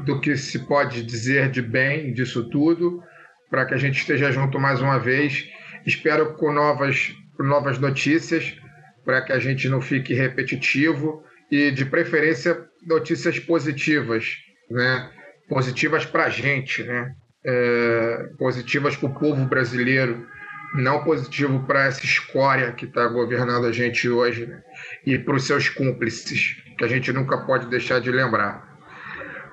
do 0.05 0.19
que 0.19 0.35
se 0.37 0.59
pode 0.59 1.03
dizer 1.03 1.49
de 1.49 1.61
bem 1.61 2.13
disso 2.13 2.49
tudo, 2.49 3.01
para 3.49 3.65
que 3.65 3.73
a 3.73 3.77
gente 3.77 3.99
esteja 3.99 4.31
junto 4.31 4.59
mais 4.59 4.81
uma 4.81 4.99
vez. 4.99 5.47
Espero 5.85 6.33
com 6.33 6.51
novas, 6.51 7.13
novas 7.39 7.79
notícias, 7.79 8.57
para 9.03 9.21
que 9.21 9.33
a 9.33 9.39
gente 9.39 9.67
não 9.67 9.81
fique 9.81 10.13
repetitivo 10.13 11.23
e, 11.51 11.71
de 11.71 11.85
preferência, 11.85 12.65
notícias 12.85 13.39
positivas, 13.39 14.37
né? 14.69 15.09
positivas 15.49 16.05
para 16.05 16.25
a 16.25 16.29
gente, 16.29 16.83
né? 16.83 17.15
É, 17.45 18.29
positivas 18.39 18.95
para 18.95 19.09
o 19.09 19.13
povo 19.13 19.45
brasileiro, 19.45 20.25
não 20.73 21.03
positivo 21.03 21.59
para 21.67 21.85
essa 21.85 22.05
escória 22.05 22.71
que 22.71 22.85
está 22.85 23.05
governando 23.07 23.65
a 23.65 23.71
gente 23.71 24.09
hoje 24.09 24.45
né? 24.45 24.63
e 25.05 25.19
para 25.19 25.35
os 25.35 25.45
seus 25.45 25.67
cúmplices, 25.67 26.55
que 26.77 26.85
a 26.85 26.87
gente 26.87 27.11
nunca 27.11 27.37
pode 27.39 27.67
deixar 27.67 27.99
de 27.99 28.09
lembrar. 28.09 28.73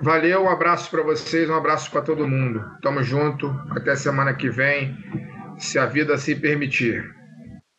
Valeu, 0.01 0.45
um 0.45 0.49
abraço 0.49 0.91
para 0.91 1.03
vocês, 1.03 1.51
um 1.51 1.55
abraço 1.55 1.91
para 1.91 2.01
todo 2.01 2.27
mundo. 2.27 2.65
Tamo 2.81 3.03
junto, 3.03 3.49
até 3.71 3.95
semana 3.95 4.33
que 4.33 4.49
vem, 4.49 4.97
se 5.61 5.79
a 5.79 5.87
vida 5.87 6.17
se 6.19 6.35
permitir. 6.35 7.05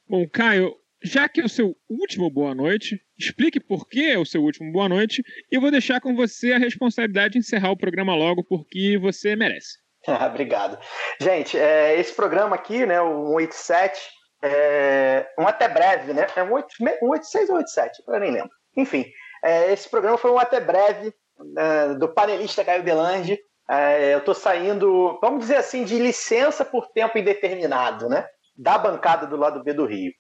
Bom, 0.08 0.28
Caio, 0.30 0.76
já 1.04 1.28
que 1.28 1.42
é 1.42 1.46
o 1.46 1.50
seu 1.50 1.76
último 1.90 2.30
boa 2.30 2.54
noite, 2.54 3.02
explique 3.18 3.60
por 3.60 3.88
que 3.88 4.12
é 4.12 4.18
o 4.18 4.26
seu 4.26 4.42
último 4.42 4.72
boa 4.72 4.88
noite 4.88 5.24
e 5.52 5.56
eu 5.56 5.62
vou 5.62 5.72
deixar 5.72 6.00
com 6.00 6.16
você 6.16 6.54
a 6.54 6.60
responsabilidade 6.60 7.34
de 7.34 7.40
encerrar 7.40 7.72
o 7.72 7.78
programa 7.78 8.16
logo, 8.16 8.44
porque 8.44 8.98
você 9.02 9.36
merece. 9.36 9.80
Obrigado. 10.30 10.78
Gente, 11.20 11.58
é, 11.58 12.00
esse 12.00 12.14
programa 12.14 12.56
aqui, 12.56 12.86
né, 12.86 13.02
o 13.02 13.38
187, 13.38 14.00
é 14.44 15.28
um 15.38 15.48
até 15.48 15.68
breve, 15.68 16.14
né? 16.14 16.26
É 16.36 16.44
um 16.44 16.58
186 16.58 17.50
ou 17.50 17.58
187, 17.58 18.04
eu 18.08 18.20
nem 18.20 18.32
lembro. 18.32 18.50
Enfim, 18.76 19.06
é, 19.44 19.72
esse 19.72 19.90
programa 19.90 20.18
foi 20.18 20.32
um 20.32 20.40
até 20.40 20.60
breve 20.60 21.14
é, 21.58 21.94
do 21.96 22.10
panelista 22.14 22.66
Caio 22.66 22.84
Belange. 22.84 23.40
É, 23.72 24.14
eu 24.14 24.18
estou 24.18 24.36
saindo, 24.36 25.18
vamos 25.22 25.40
dizer 25.40 25.56
assim, 25.56 25.86
de 25.86 25.98
licença 25.98 26.66
por 26.66 26.88
tempo 26.90 27.18
indeterminado, 27.18 28.10
né? 28.10 28.28
Da 28.58 28.78
bancada 28.78 29.26
do 29.26 29.38
lado 29.38 29.64
B 29.64 29.72
do 29.72 29.86
Rio. 29.86 30.12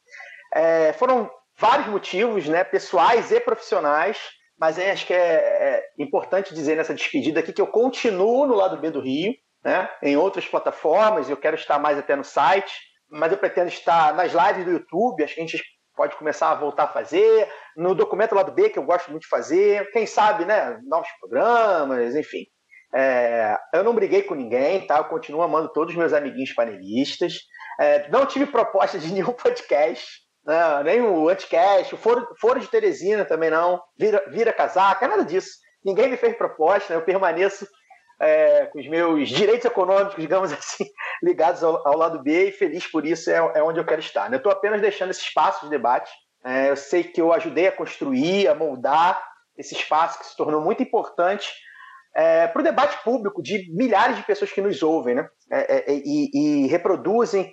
É, 0.53 0.93
foram 0.93 1.29
vários 1.59 1.87
motivos, 1.87 2.47
né, 2.47 2.63
pessoais 2.63 3.29
e 3.29 3.39
profissionais, 3.41 4.17
mas 4.57 4.79
é, 4.79 4.91
acho 4.91 5.05
que 5.05 5.13
é, 5.13 5.17
é, 5.17 5.83
importante 5.99 6.53
dizer 6.53 6.77
nessa 6.77 6.93
despedida 6.93 7.41
aqui 7.41 7.51
que 7.51 7.61
eu 7.61 7.67
continuo 7.67 8.45
no 8.45 8.55
lado 8.55 8.77
B 8.77 8.89
do 8.89 9.01
Rio, 9.01 9.33
né, 9.63 9.89
em 10.01 10.15
outras 10.15 10.45
plataformas, 10.45 11.29
eu 11.29 11.37
quero 11.37 11.55
estar 11.55 11.77
mais 11.77 11.97
até 11.97 12.15
no 12.15 12.23
site, 12.23 12.73
mas 13.09 13.33
eu 13.33 13.37
pretendo 13.37 13.67
estar 13.67 14.13
nas 14.13 14.31
lives 14.31 14.65
do 14.65 14.71
YouTube, 14.71 15.23
acho 15.23 15.35
que 15.35 15.41
a 15.41 15.45
gente 15.45 15.61
pode 15.95 16.15
começar 16.15 16.51
a 16.51 16.55
voltar 16.55 16.85
a 16.85 16.87
fazer, 16.87 17.47
no 17.75 17.93
documento 17.93 18.33
lado 18.33 18.53
B, 18.53 18.69
que 18.69 18.79
eu 18.79 18.83
gosto 18.83 19.11
muito 19.11 19.23
de 19.23 19.29
fazer, 19.29 19.91
quem 19.91 20.05
sabe, 20.05 20.45
né, 20.45 20.79
novos 20.87 21.09
programas, 21.19 22.15
enfim. 22.15 22.45
É, 22.93 23.57
eu 23.73 23.83
não 23.83 23.95
briguei 23.95 24.23
com 24.23 24.35
ninguém, 24.35 24.85
tá? 24.85 24.97
Eu 24.97 25.05
continuo 25.05 25.41
amando 25.41 25.71
todos 25.71 25.93
os 25.93 25.97
meus 25.97 26.13
amiguinhos 26.13 26.53
panelistas. 26.53 27.39
É, 27.79 28.09
não 28.09 28.25
tive 28.25 28.45
proposta 28.45 28.99
de 28.99 29.11
nenhum 29.13 29.33
podcast. 29.33 30.05
Não, 30.45 30.83
nem 30.83 31.01
o 31.01 31.29
Anticast, 31.29 31.93
o 31.93 31.97
Foro, 31.97 32.27
Foro 32.39 32.59
de 32.59 32.67
Teresina 32.67 33.23
também 33.23 33.51
não, 33.51 33.79
vira, 33.97 34.23
vira 34.29 34.51
casaca, 34.51 35.07
nada 35.07 35.23
disso. 35.23 35.51
Ninguém 35.85 36.09
me 36.09 36.17
fez 36.17 36.35
proposta, 36.35 36.93
né? 36.93 36.99
eu 36.99 37.05
permaneço 37.05 37.67
é, 38.19 38.65
com 38.65 38.79
os 38.79 38.87
meus 38.87 39.29
direitos 39.29 39.65
econômicos, 39.65 40.15
digamos 40.15 40.51
assim, 40.53 40.85
ligados 41.21 41.63
ao, 41.63 41.87
ao 41.87 41.95
lado 41.95 42.23
B 42.23 42.49
e 42.49 42.51
feliz 42.51 42.89
por 42.89 43.05
isso 43.05 43.29
é, 43.29 43.35
é 43.55 43.63
onde 43.63 43.79
eu 43.79 43.85
quero 43.85 44.01
estar. 44.01 44.29
Né? 44.29 44.35
Eu 44.35 44.39
estou 44.39 44.51
apenas 44.51 44.81
deixando 44.81 45.11
esse 45.11 45.21
espaço 45.21 45.65
de 45.65 45.69
debate. 45.69 46.11
É, 46.43 46.71
eu 46.71 46.75
sei 46.75 47.03
que 47.03 47.21
eu 47.21 47.31
ajudei 47.31 47.67
a 47.67 47.71
construir, 47.71 48.47
a 48.47 48.55
moldar 48.55 49.23
esse 49.55 49.75
espaço 49.75 50.17
que 50.17 50.25
se 50.25 50.35
tornou 50.35 50.59
muito 50.59 50.81
importante 50.81 51.51
é, 52.15 52.47
para 52.47 52.59
o 52.59 52.63
debate 52.63 53.01
público 53.03 53.41
de 53.41 53.73
milhares 53.73 54.17
de 54.17 54.23
pessoas 54.23 54.51
que 54.51 54.61
nos 54.61 54.83
ouvem 54.83 55.15
né? 55.15 55.29
É, 55.51 55.91
é, 55.91 55.95
e, 55.95 56.29
e 56.33 56.67
reproduzem 56.67 57.51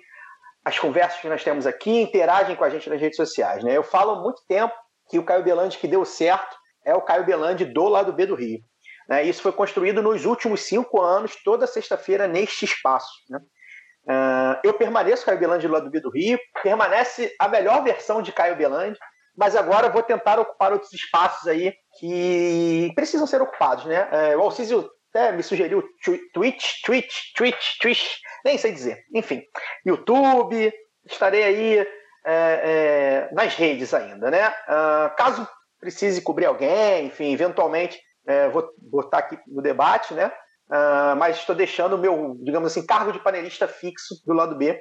as 0.65 0.77
conversas 0.77 1.19
que 1.19 1.29
nós 1.29 1.43
temos 1.43 1.65
aqui, 1.65 2.01
interagem 2.01 2.55
com 2.55 2.63
a 2.63 2.69
gente 2.69 2.89
nas 2.89 2.99
redes 2.99 3.15
sociais. 3.15 3.63
Né? 3.63 3.75
Eu 3.75 3.83
falo 3.83 4.11
há 4.11 4.21
muito 4.21 4.41
tempo 4.47 4.73
que 5.09 5.17
o 5.17 5.23
Caio 5.23 5.43
Belandi 5.43 5.77
que 5.77 5.87
deu 5.87 6.03
certo 6.05 6.55
é 6.85 6.93
o 6.93 7.01
Caio 7.01 7.25
Belandi 7.25 7.65
do 7.65 7.87
lado 7.87 8.13
B 8.13 8.25
do 8.25 8.35
Rio. 8.35 8.59
Né? 9.07 9.23
Isso 9.23 9.41
foi 9.41 9.51
construído 9.51 10.01
nos 10.01 10.25
últimos 10.25 10.61
cinco 10.61 11.01
anos, 11.01 11.35
toda 11.43 11.65
sexta-feira, 11.65 12.27
neste 12.27 12.65
espaço. 12.65 13.09
Né? 13.29 13.39
Uh, 14.07 14.59
eu 14.63 14.73
permaneço 14.73 15.25
Caio 15.25 15.39
Belandi 15.39 15.67
do 15.67 15.73
lado 15.73 15.89
B 15.89 15.99
do 15.99 16.11
Rio, 16.11 16.37
permanece 16.61 17.33
a 17.39 17.47
melhor 17.47 17.83
versão 17.83 18.21
de 18.21 18.31
Caio 18.31 18.55
Belandi, 18.55 18.97
mas 19.39 19.55
agora 19.55 19.89
vou 19.89 20.03
tentar 20.03 20.37
ocupar 20.37 20.73
outros 20.73 20.91
espaços 20.91 21.47
aí 21.47 21.73
que 21.97 22.91
precisam 22.93 23.25
ser 23.25 23.41
ocupados. 23.41 23.85
Né? 23.85 24.03
Uh, 24.03 24.37
o 24.37 24.41
Alcísio 24.41 24.91
até 25.09 25.31
me 25.31 25.41
sugeriu 25.41 25.81
Twitch, 26.33 26.81
Twitch, 26.83 27.33
Twitch, 27.37 27.77
Twitch, 27.81 28.17
nem 28.43 28.57
sei 28.57 28.73
dizer. 28.73 29.01
Enfim, 29.15 29.41
YouTube, 29.85 30.73
estarei 31.05 31.43
aí 31.43 31.77
é, 31.79 31.87
é, 32.25 33.29
nas 33.31 33.55
redes 33.55 33.93
ainda, 33.93 34.29
né? 34.29 34.49
Uh, 34.49 35.15
caso 35.15 35.47
precise 35.79 36.21
cobrir 36.21 36.45
alguém, 36.45 37.05
enfim, 37.05 37.31
eventualmente 37.31 37.97
é, 38.27 38.49
vou 38.49 38.69
botar 38.77 39.19
aqui 39.19 39.39
no 39.47 39.61
debate, 39.61 40.13
né? 40.13 40.27
Uh, 40.67 41.15
mas 41.17 41.37
estou 41.37 41.55
deixando 41.55 41.95
o 41.95 41.97
meu, 41.97 42.35
digamos 42.43 42.69
assim, 42.71 42.85
cargo 42.85 43.13
de 43.13 43.23
panelista 43.23 43.69
fixo 43.69 44.15
do 44.27 44.33
lado 44.33 44.57
B. 44.57 44.77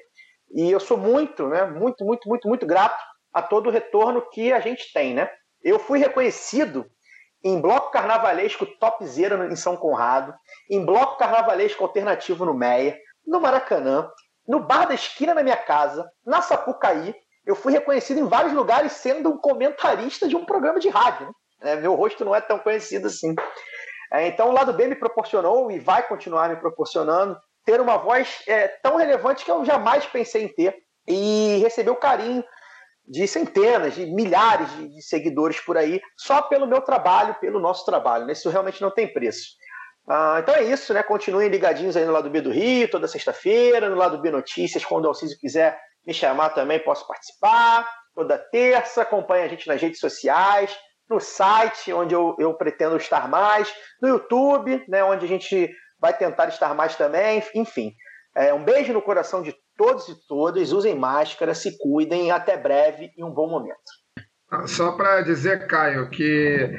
E 0.52 0.68
eu 0.68 0.80
sou 0.80 0.96
muito, 0.96 1.46
né? 1.46 1.64
Muito, 1.64 2.04
muito, 2.04 2.28
muito, 2.28 2.48
muito 2.48 2.66
grato 2.66 3.00
a 3.38 3.42
todo 3.42 3.68
o 3.68 3.72
retorno 3.72 4.22
que 4.30 4.52
a 4.52 4.60
gente 4.60 4.92
tem, 4.92 5.14
né? 5.14 5.30
Eu 5.62 5.78
fui 5.78 5.98
reconhecido 5.98 6.84
em 7.42 7.60
bloco 7.60 7.90
carnavalesco 7.90 8.66
topzera 8.66 9.46
em 9.46 9.56
São 9.56 9.76
Conrado, 9.76 10.34
em 10.68 10.84
bloco 10.84 11.16
carnavalesco 11.16 11.84
alternativo 11.84 12.44
no 12.44 12.52
Meia, 12.52 12.98
no 13.26 13.40
Maracanã, 13.40 14.10
no 14.46 14.60
bar 14.60 14.86
da 14.86 14.94
esquina 14.94 15.34
na 15.34 15.42
minha 15.42 15.56
casa, 15.56 16.10
na 16.26 16.42
Sapucaí. 16.42 17.14
Eu 17.46 17.54
fui 17.54 17.72
reconhecido 17.72 18.18
em 18.18 18.26
vários 18.26 18.52
lugares 18.52 18.92
sendo 18.92 19.30
um 19.30 19.38
comentarista 19.38 20.26
de 20.26 20.36
um 20.36 20.44
programa 20.44 20.80
de 20.80 20.88
rádio. 20.88 21.32
Né? 21.60 21.76
Meu 21.76 21.94
rosto 21.94 22.24
não 22.24 22.34
é 22.34 22.40
tão 22.40 22.58
conhecido 22.58 23.06
assim. 23.06 23.34
É, 24.12 24.26
então 24.26 24.48
o 24.48 24.52
lado 24.52 24.72
B 24.72 24.86
me 24.86 24.96
proporcionou 24.96 25.70
e 25.70 25.78
vai 25.78 26.02
continuar 26.06 26.48
me 26.48 26.56
proporcionando 26.56 27.38
ter 27.64 27.80
uma 27.80 27.98
voz 27.98 28.42
é, 28.46 28.66
tão 28.66 28.96
relevante 28.96 29.44
que 29.44 29.50
eu 29.50 29.64
jamais 29.64 30.06
pensei 30.06 30.44
em 30.44 30.48
ter 30.48 30.74
e 31.06 31.58
receber 31.62 31.90
o 31.90 31.96
carinho 31.96 32.42
de 33.08 33.26
centenas, 33.26 33.94
de 33.94 34.06
milhares 34.06 34.70
de, 34.76 34.88
de, 34.88 35.02
seguidores 35.02 35.60
por 35.60 35.76
aí, 35.76 36.00
só 36.16 36.42
pelo 36.42 36.66
meu 36.66 36.80
trabalho, 36.80 37.34
pelo 37.40 37.58
nosso 37.58 37.84
trabalho. 37.84 38.26
Né? 38.26 38.32
Isso 38.32 38.50
realmente 38.50 38.82
não 38.82 38.90
tem 38.90 39.12
preço. 39.12 39.56
Ah, 40.08 40.38
então 40.40 40.54
é 40.54 40.62
isso, 40.62 40.94
né? 40.94 41.02
Continuem 41.02 41.48
ligadinhos 41.48 41.96
aí 41.96 42.04
no 42.04 42.12
lado 42.12 42.30
B 42.30 42.40
do 42.40 42.50
Rio, 42.50 42.90
toda 42.90 43.06
sexta-feira, 43.06 43.90
no 43.90 43.96
lado 43.96 44.20
B 44.20 44.30
Notícias, 44.30 44.84
quando 44.84 45.04
o 45.04 45.08
Alcísio 45.08 45.38
quiser 45.38 45.78
me 46.06 46.14
chamar 46.14 46.50
também, 46.50 46.82
posso 46.82 47.06
participar. 47.06 47.88
Toda 48.14 48.38
terça, 48.38 49.02
acompanhe 49.02 49.44
a 49.44 49.48
gente 49.48 49.68
nas 49.68 49.80
redes 49.80 50.00
sociais, 50.00 50.74
no 51.08 51.20
site, 51.20 51.92
onde 51.92 52.14
eu, 52.14 52.34
eu 52.38 52.54
pretendo 52.54 52.96
estar 52.96 53.28
mais, 53.28 53.72
no 54.00 54.08
YouTube, 54.08 54.82
né, 54.88 55.04
onde 55.04 55.24
a 55.24 55.28
gente 55.28 55.70
vai 56.00 56.16
tentar 56.16 56.48
estar 56.48 56.74
mais 56.74 56.96
também, 56.96 57.42
enfim. 57.54 57.92
É, 58.36 58.52
um 58.52 58.64
beijo 58.64 58.92
no 58.92 59.02
coração 59.02 59.42
de 59.42 59.54
todos 59.78 60.08
e 60.08 60.26
todas, 60.26 60.72
usem 60.72 60.98
máscara, 60.98 61.54
se 61.54 61.78
cuidem, 61.78 62.32
até 62.32 62.56
breve 62.58 63.12
e 63.16 63.24
um 63.24 63.30
bom 63.30 63.48
momento. 63.48 63.78
Só 64.66 64.92
para 64.92 65.20
dizer, 65.20 65.66
Caio, 65.66 66.10
que 66.10 66.70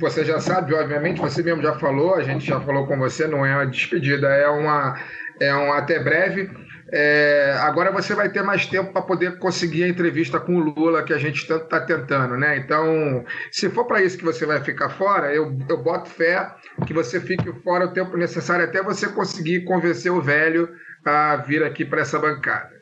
você 0.00 0.24
já 0.24 0.38
sabe, 0.38 0.74
obviamente, 0.74 1.20
você 1.20 1.42
mesmo 1.42 1.62
já 1.62 1.74
falou, 1.74 2.14
a 2.14 2.22
gente 2.22 2.46
já 2.46 2.60
falou 2.60 2.86
com 2.86 2.96
você, 2.98 3.26
não 3.26 3.44
é 3.44 3.54
uma 3.54 3.66
despedida, 3.66 4.28
é 4.28 4.48
uma, 4.48 4.96
é 5.40 5.54
um 5.54 5.72
até 5.72 5.98
breve. 5.98 6.48
É, 6.90 7.54
agora 7.60 7.92
você 7.92 8.14
vai 8.14 8.30
ter 8.30 8.42
mais 8.42 8.64
tempo 8.64 8.92
para 8.92 9.02
poder 9.02 9.38
conseguir 9.38 9.84
a 9.84 9.88
entrevista 9.88 10.40
com 10.40 10.56
o 10.56 10.60
Lula 10.60 11.02
que 11.02 11.12
a 11.12 11.18
gente 11.18 11.46
tanto 11.46 11.64
está 11.64 11.80
tentando, 11.80 12.36
né? 12.36 12.56
Então, 12.56 13.24
se 13.50 13.68
for 13.68 13.84
para 13.86 14.02
isso 14.02 14.16
que 14.16 14.24
você 14.24 14.46
vai 14.46 14.62
ficar 14.62 14.88
fora, 14.90 15.34
eu, 15.34 15.54
eu 15.68 15.82
boto 15.82 16.08
fé 16.08 16.50
que 16.86 16.94
você 16.94 17.20
fique 17.20 17.52
fora 17.62 17.86
o 17.86 17.92
tempo 17.92 18.16
necessário 18.16 18.64
até 18.64 18.82
você 18.82 19.08
conseguir 19.08 19.64
convencer 19.64 20.10
o 20.10 20.22
velho 20.22 20.68
a 21.08 21.36
vir 21.36 21.62
aqui 21.62 21.84
para 21.84 22.00
essa 22.02 22.18
bancada. 22.18 22.76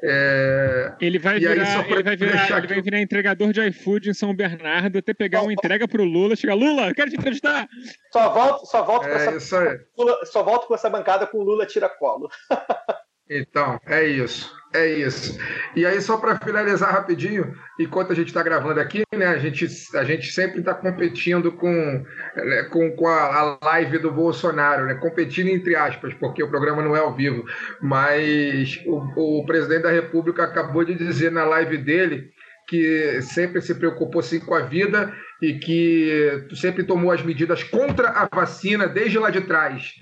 É, 0.00 0.92
Ele 1.00 1.18
vai 1.18 1.34
aí, 1.34 1.40
virar, 1.40 1.66
só 1.66 1.80
ele 1.80 2.02
vai 2.04 2.16
virar, 2.16 2.58
ele 2.58 2.66
vai 2.68 2.80
virar 2.80 3.00
entregador 3.00 3.52
de 3.52 3.60
iFood 3.66 4.08
em 4.10 4.14
São 4.14 4.32
Bernardo 4.32 4.98
até 4.98 5.12
pegar 5.12 5.42
uma 5.42 5.52
entrega 5.52 5.88
pro 5.88 6.04
Lula. 6.04 6.36
Chega, 6.36 6.54
Lula, 6.54 6.94
quero 6.94 7.10
te 7.10 7.16
entrevistar. 7.16 7.66
Só 8.12 8.32
volto, 8.32 8.66
só 8.66 8.84
volto 8.84 9.02
com 9.02 9.08
é 9.08 9.14
essa 9.16 9.36
isso 9.36 9.56
aí. 9.56 9.76
Lula- 9.98 10.24
só 10.26 10.44
volto 10.44 10.68
com 10.68 10.74
essa 10.76 10.88
bancada 10.88 11.26
com 11.26 11.38
o 11.38 11.42
Lula 11.42 11.66
tira 11.66 11.88
colo. 11.88 12.28
Então, 13.30 13.80
é 13.86 14.06
isso. 14.06 14.58
É 14.74 14.86
isso. 14.86 15.38
E 15.74 15.86
aí, 15.86 15.98
só 16.00 16.18
para 16.18 16.38
finalizar 16.38 16.92
rapidinho, 16.92 17.54
enquanto 17.80 18.12
a 18.12 18.14
gente 18.14 18.28
está 18.28 18.42
gravando 18.42 18.78
aqui, 18.78 19.02
né, 19.16 19.26
a 19.26 19.38
gente, 19.38 19.66
a 19.94 20.04
gente 20.04 20.30
sempre 20.30 20.60
está 20.60 20.74
competindo 20.74 21.50
com, 21.52 22.04
né, 22.36 22.64
com, 22.64 22.90
com 22.94 23.06
a, 23.06 23.34
a 23.34 23.58
live 23.64 23.98
do 23.98 24.12
Bolsonaro, 24.12 24.84
né, 24.84 24.94
competindo 24.94 25.48
entre 25.48 25.74
aspas, 25.74 26.12
porque 26.14 26.42
o 26.42 26.50
programa 26.50 26.82
não 26.82 26.94
é 26.94 27.00
ao 27.00 27.14
vivo. 27.14 27.44
Mas 27.80 28.78
o, 28.86 29.40
o 29.40 29.46
presidente 29.46 29.84
da 29.84 29.90
República 29.90 30.44
acabou 30.44 30.84
de 30.84 30.94
dizer 30.94 31.32
na 31.32 31.44
live 31.44 31.78
dele 31.78 32.30
que 32.68 33.22
sempre 33.22 33.62
se 33.62 33.74
preocupou 33.74 34.22
sim 34.22 34.38
com 34.38 34.54
a 34.54 34.60
vida 34.60 35.10
e 35.40 35.54
que 35.54 36.46
sempre 36.54 36.84
tomou 36.84 37.10
as 37.10 37.22
medidas 37.22 37.64
contra 37.64 38.10
a 38.10 38.28
vacina 38.30 38.86
desde 38.86 39.18
lá 39.18 39.30
de 39.30 39.40
trás. 39.40 39.94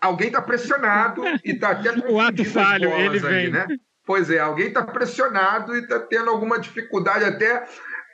Alguém 0.00 0.28
está 0.28 0.40
pressionado 0.40 1.22
e 1.44 1.52
está 1.52 1.70
até 1.70 1.92
O 2.08 2.18
ato 2.18 2.44
falho, 2.44 2.90
ele 2.92 3.18
aí, 3.18 3.18
vem. 3.18 3.50
né? 3.50 3.66
Pois 4.06 4.30
é, 4.30 4.38
alguém 4.38 4.68
está 4.68 4.82
pressionado 4.84 5.76
e 5.76 5.80
está 5.80 6.00
tendo 6.00 6.30
alguma 6.30 6.58
dificuldade 6.58 7.24
até 7.24 7.64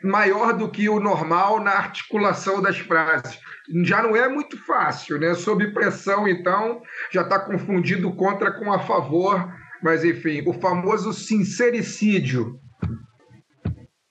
maior 0.03 0.53
do 0.53 0.71
que 0.71 0.89
o 0.89 1.01
normal 1.01 1.63
na 1.63 1.71
articulação 1.73 2.61
das 2.61 2.79
frases. 2.79 3.39
Já 3.85 4.03
não 4.03 4.15
é 4.15 4.29
muito 4.29 4.59
fácil, 4.65 5.19
né? 5.19 5.35
Sob 5.35 5.73
pressão, 5.73 6.29
então, 6.29 6.83
já 7.11 7.23
está 7.23 7.39
confundindo 7.39 8.13
contra 8.15 8.53
com 8.53 8.73
a 8.73 8.79
favor. 8.81 9.49
Mas, 9.83 10.05
enfim, 10.05 10.43
o 10.47 10.53
famoso 10.53 11.13
sincericídio. 11.13 12.59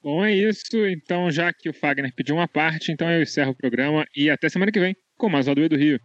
Bom, 0.02 0.24
é 0.24 0.34
isso. 0.34 0.86
Então, 0.88 1.32
já 1.32 1.52
que 1.52 1.70
o 1.70 1.74
Fagner 1.74 2.14
pediu 2.16 2.36
uma 2.36 2.48
parte, 2.48 2.92
então 2.92 3.10
eu 3.10 3.24
encerro 3.24 3.52
o 3.52 3.58
programa 3.58 4.06
e 4.16 4.30
até 4.30 4.48
semana 4.48 4.72
que 4.72 4.80
vem 4.80 4.96
com 5.18 5.30
mais 5.30 5.48
uma 5.48 5.56
do 5.56 5.62
E 5.62 5.70
do 5.70 5.76
Rio. 5.76 6.00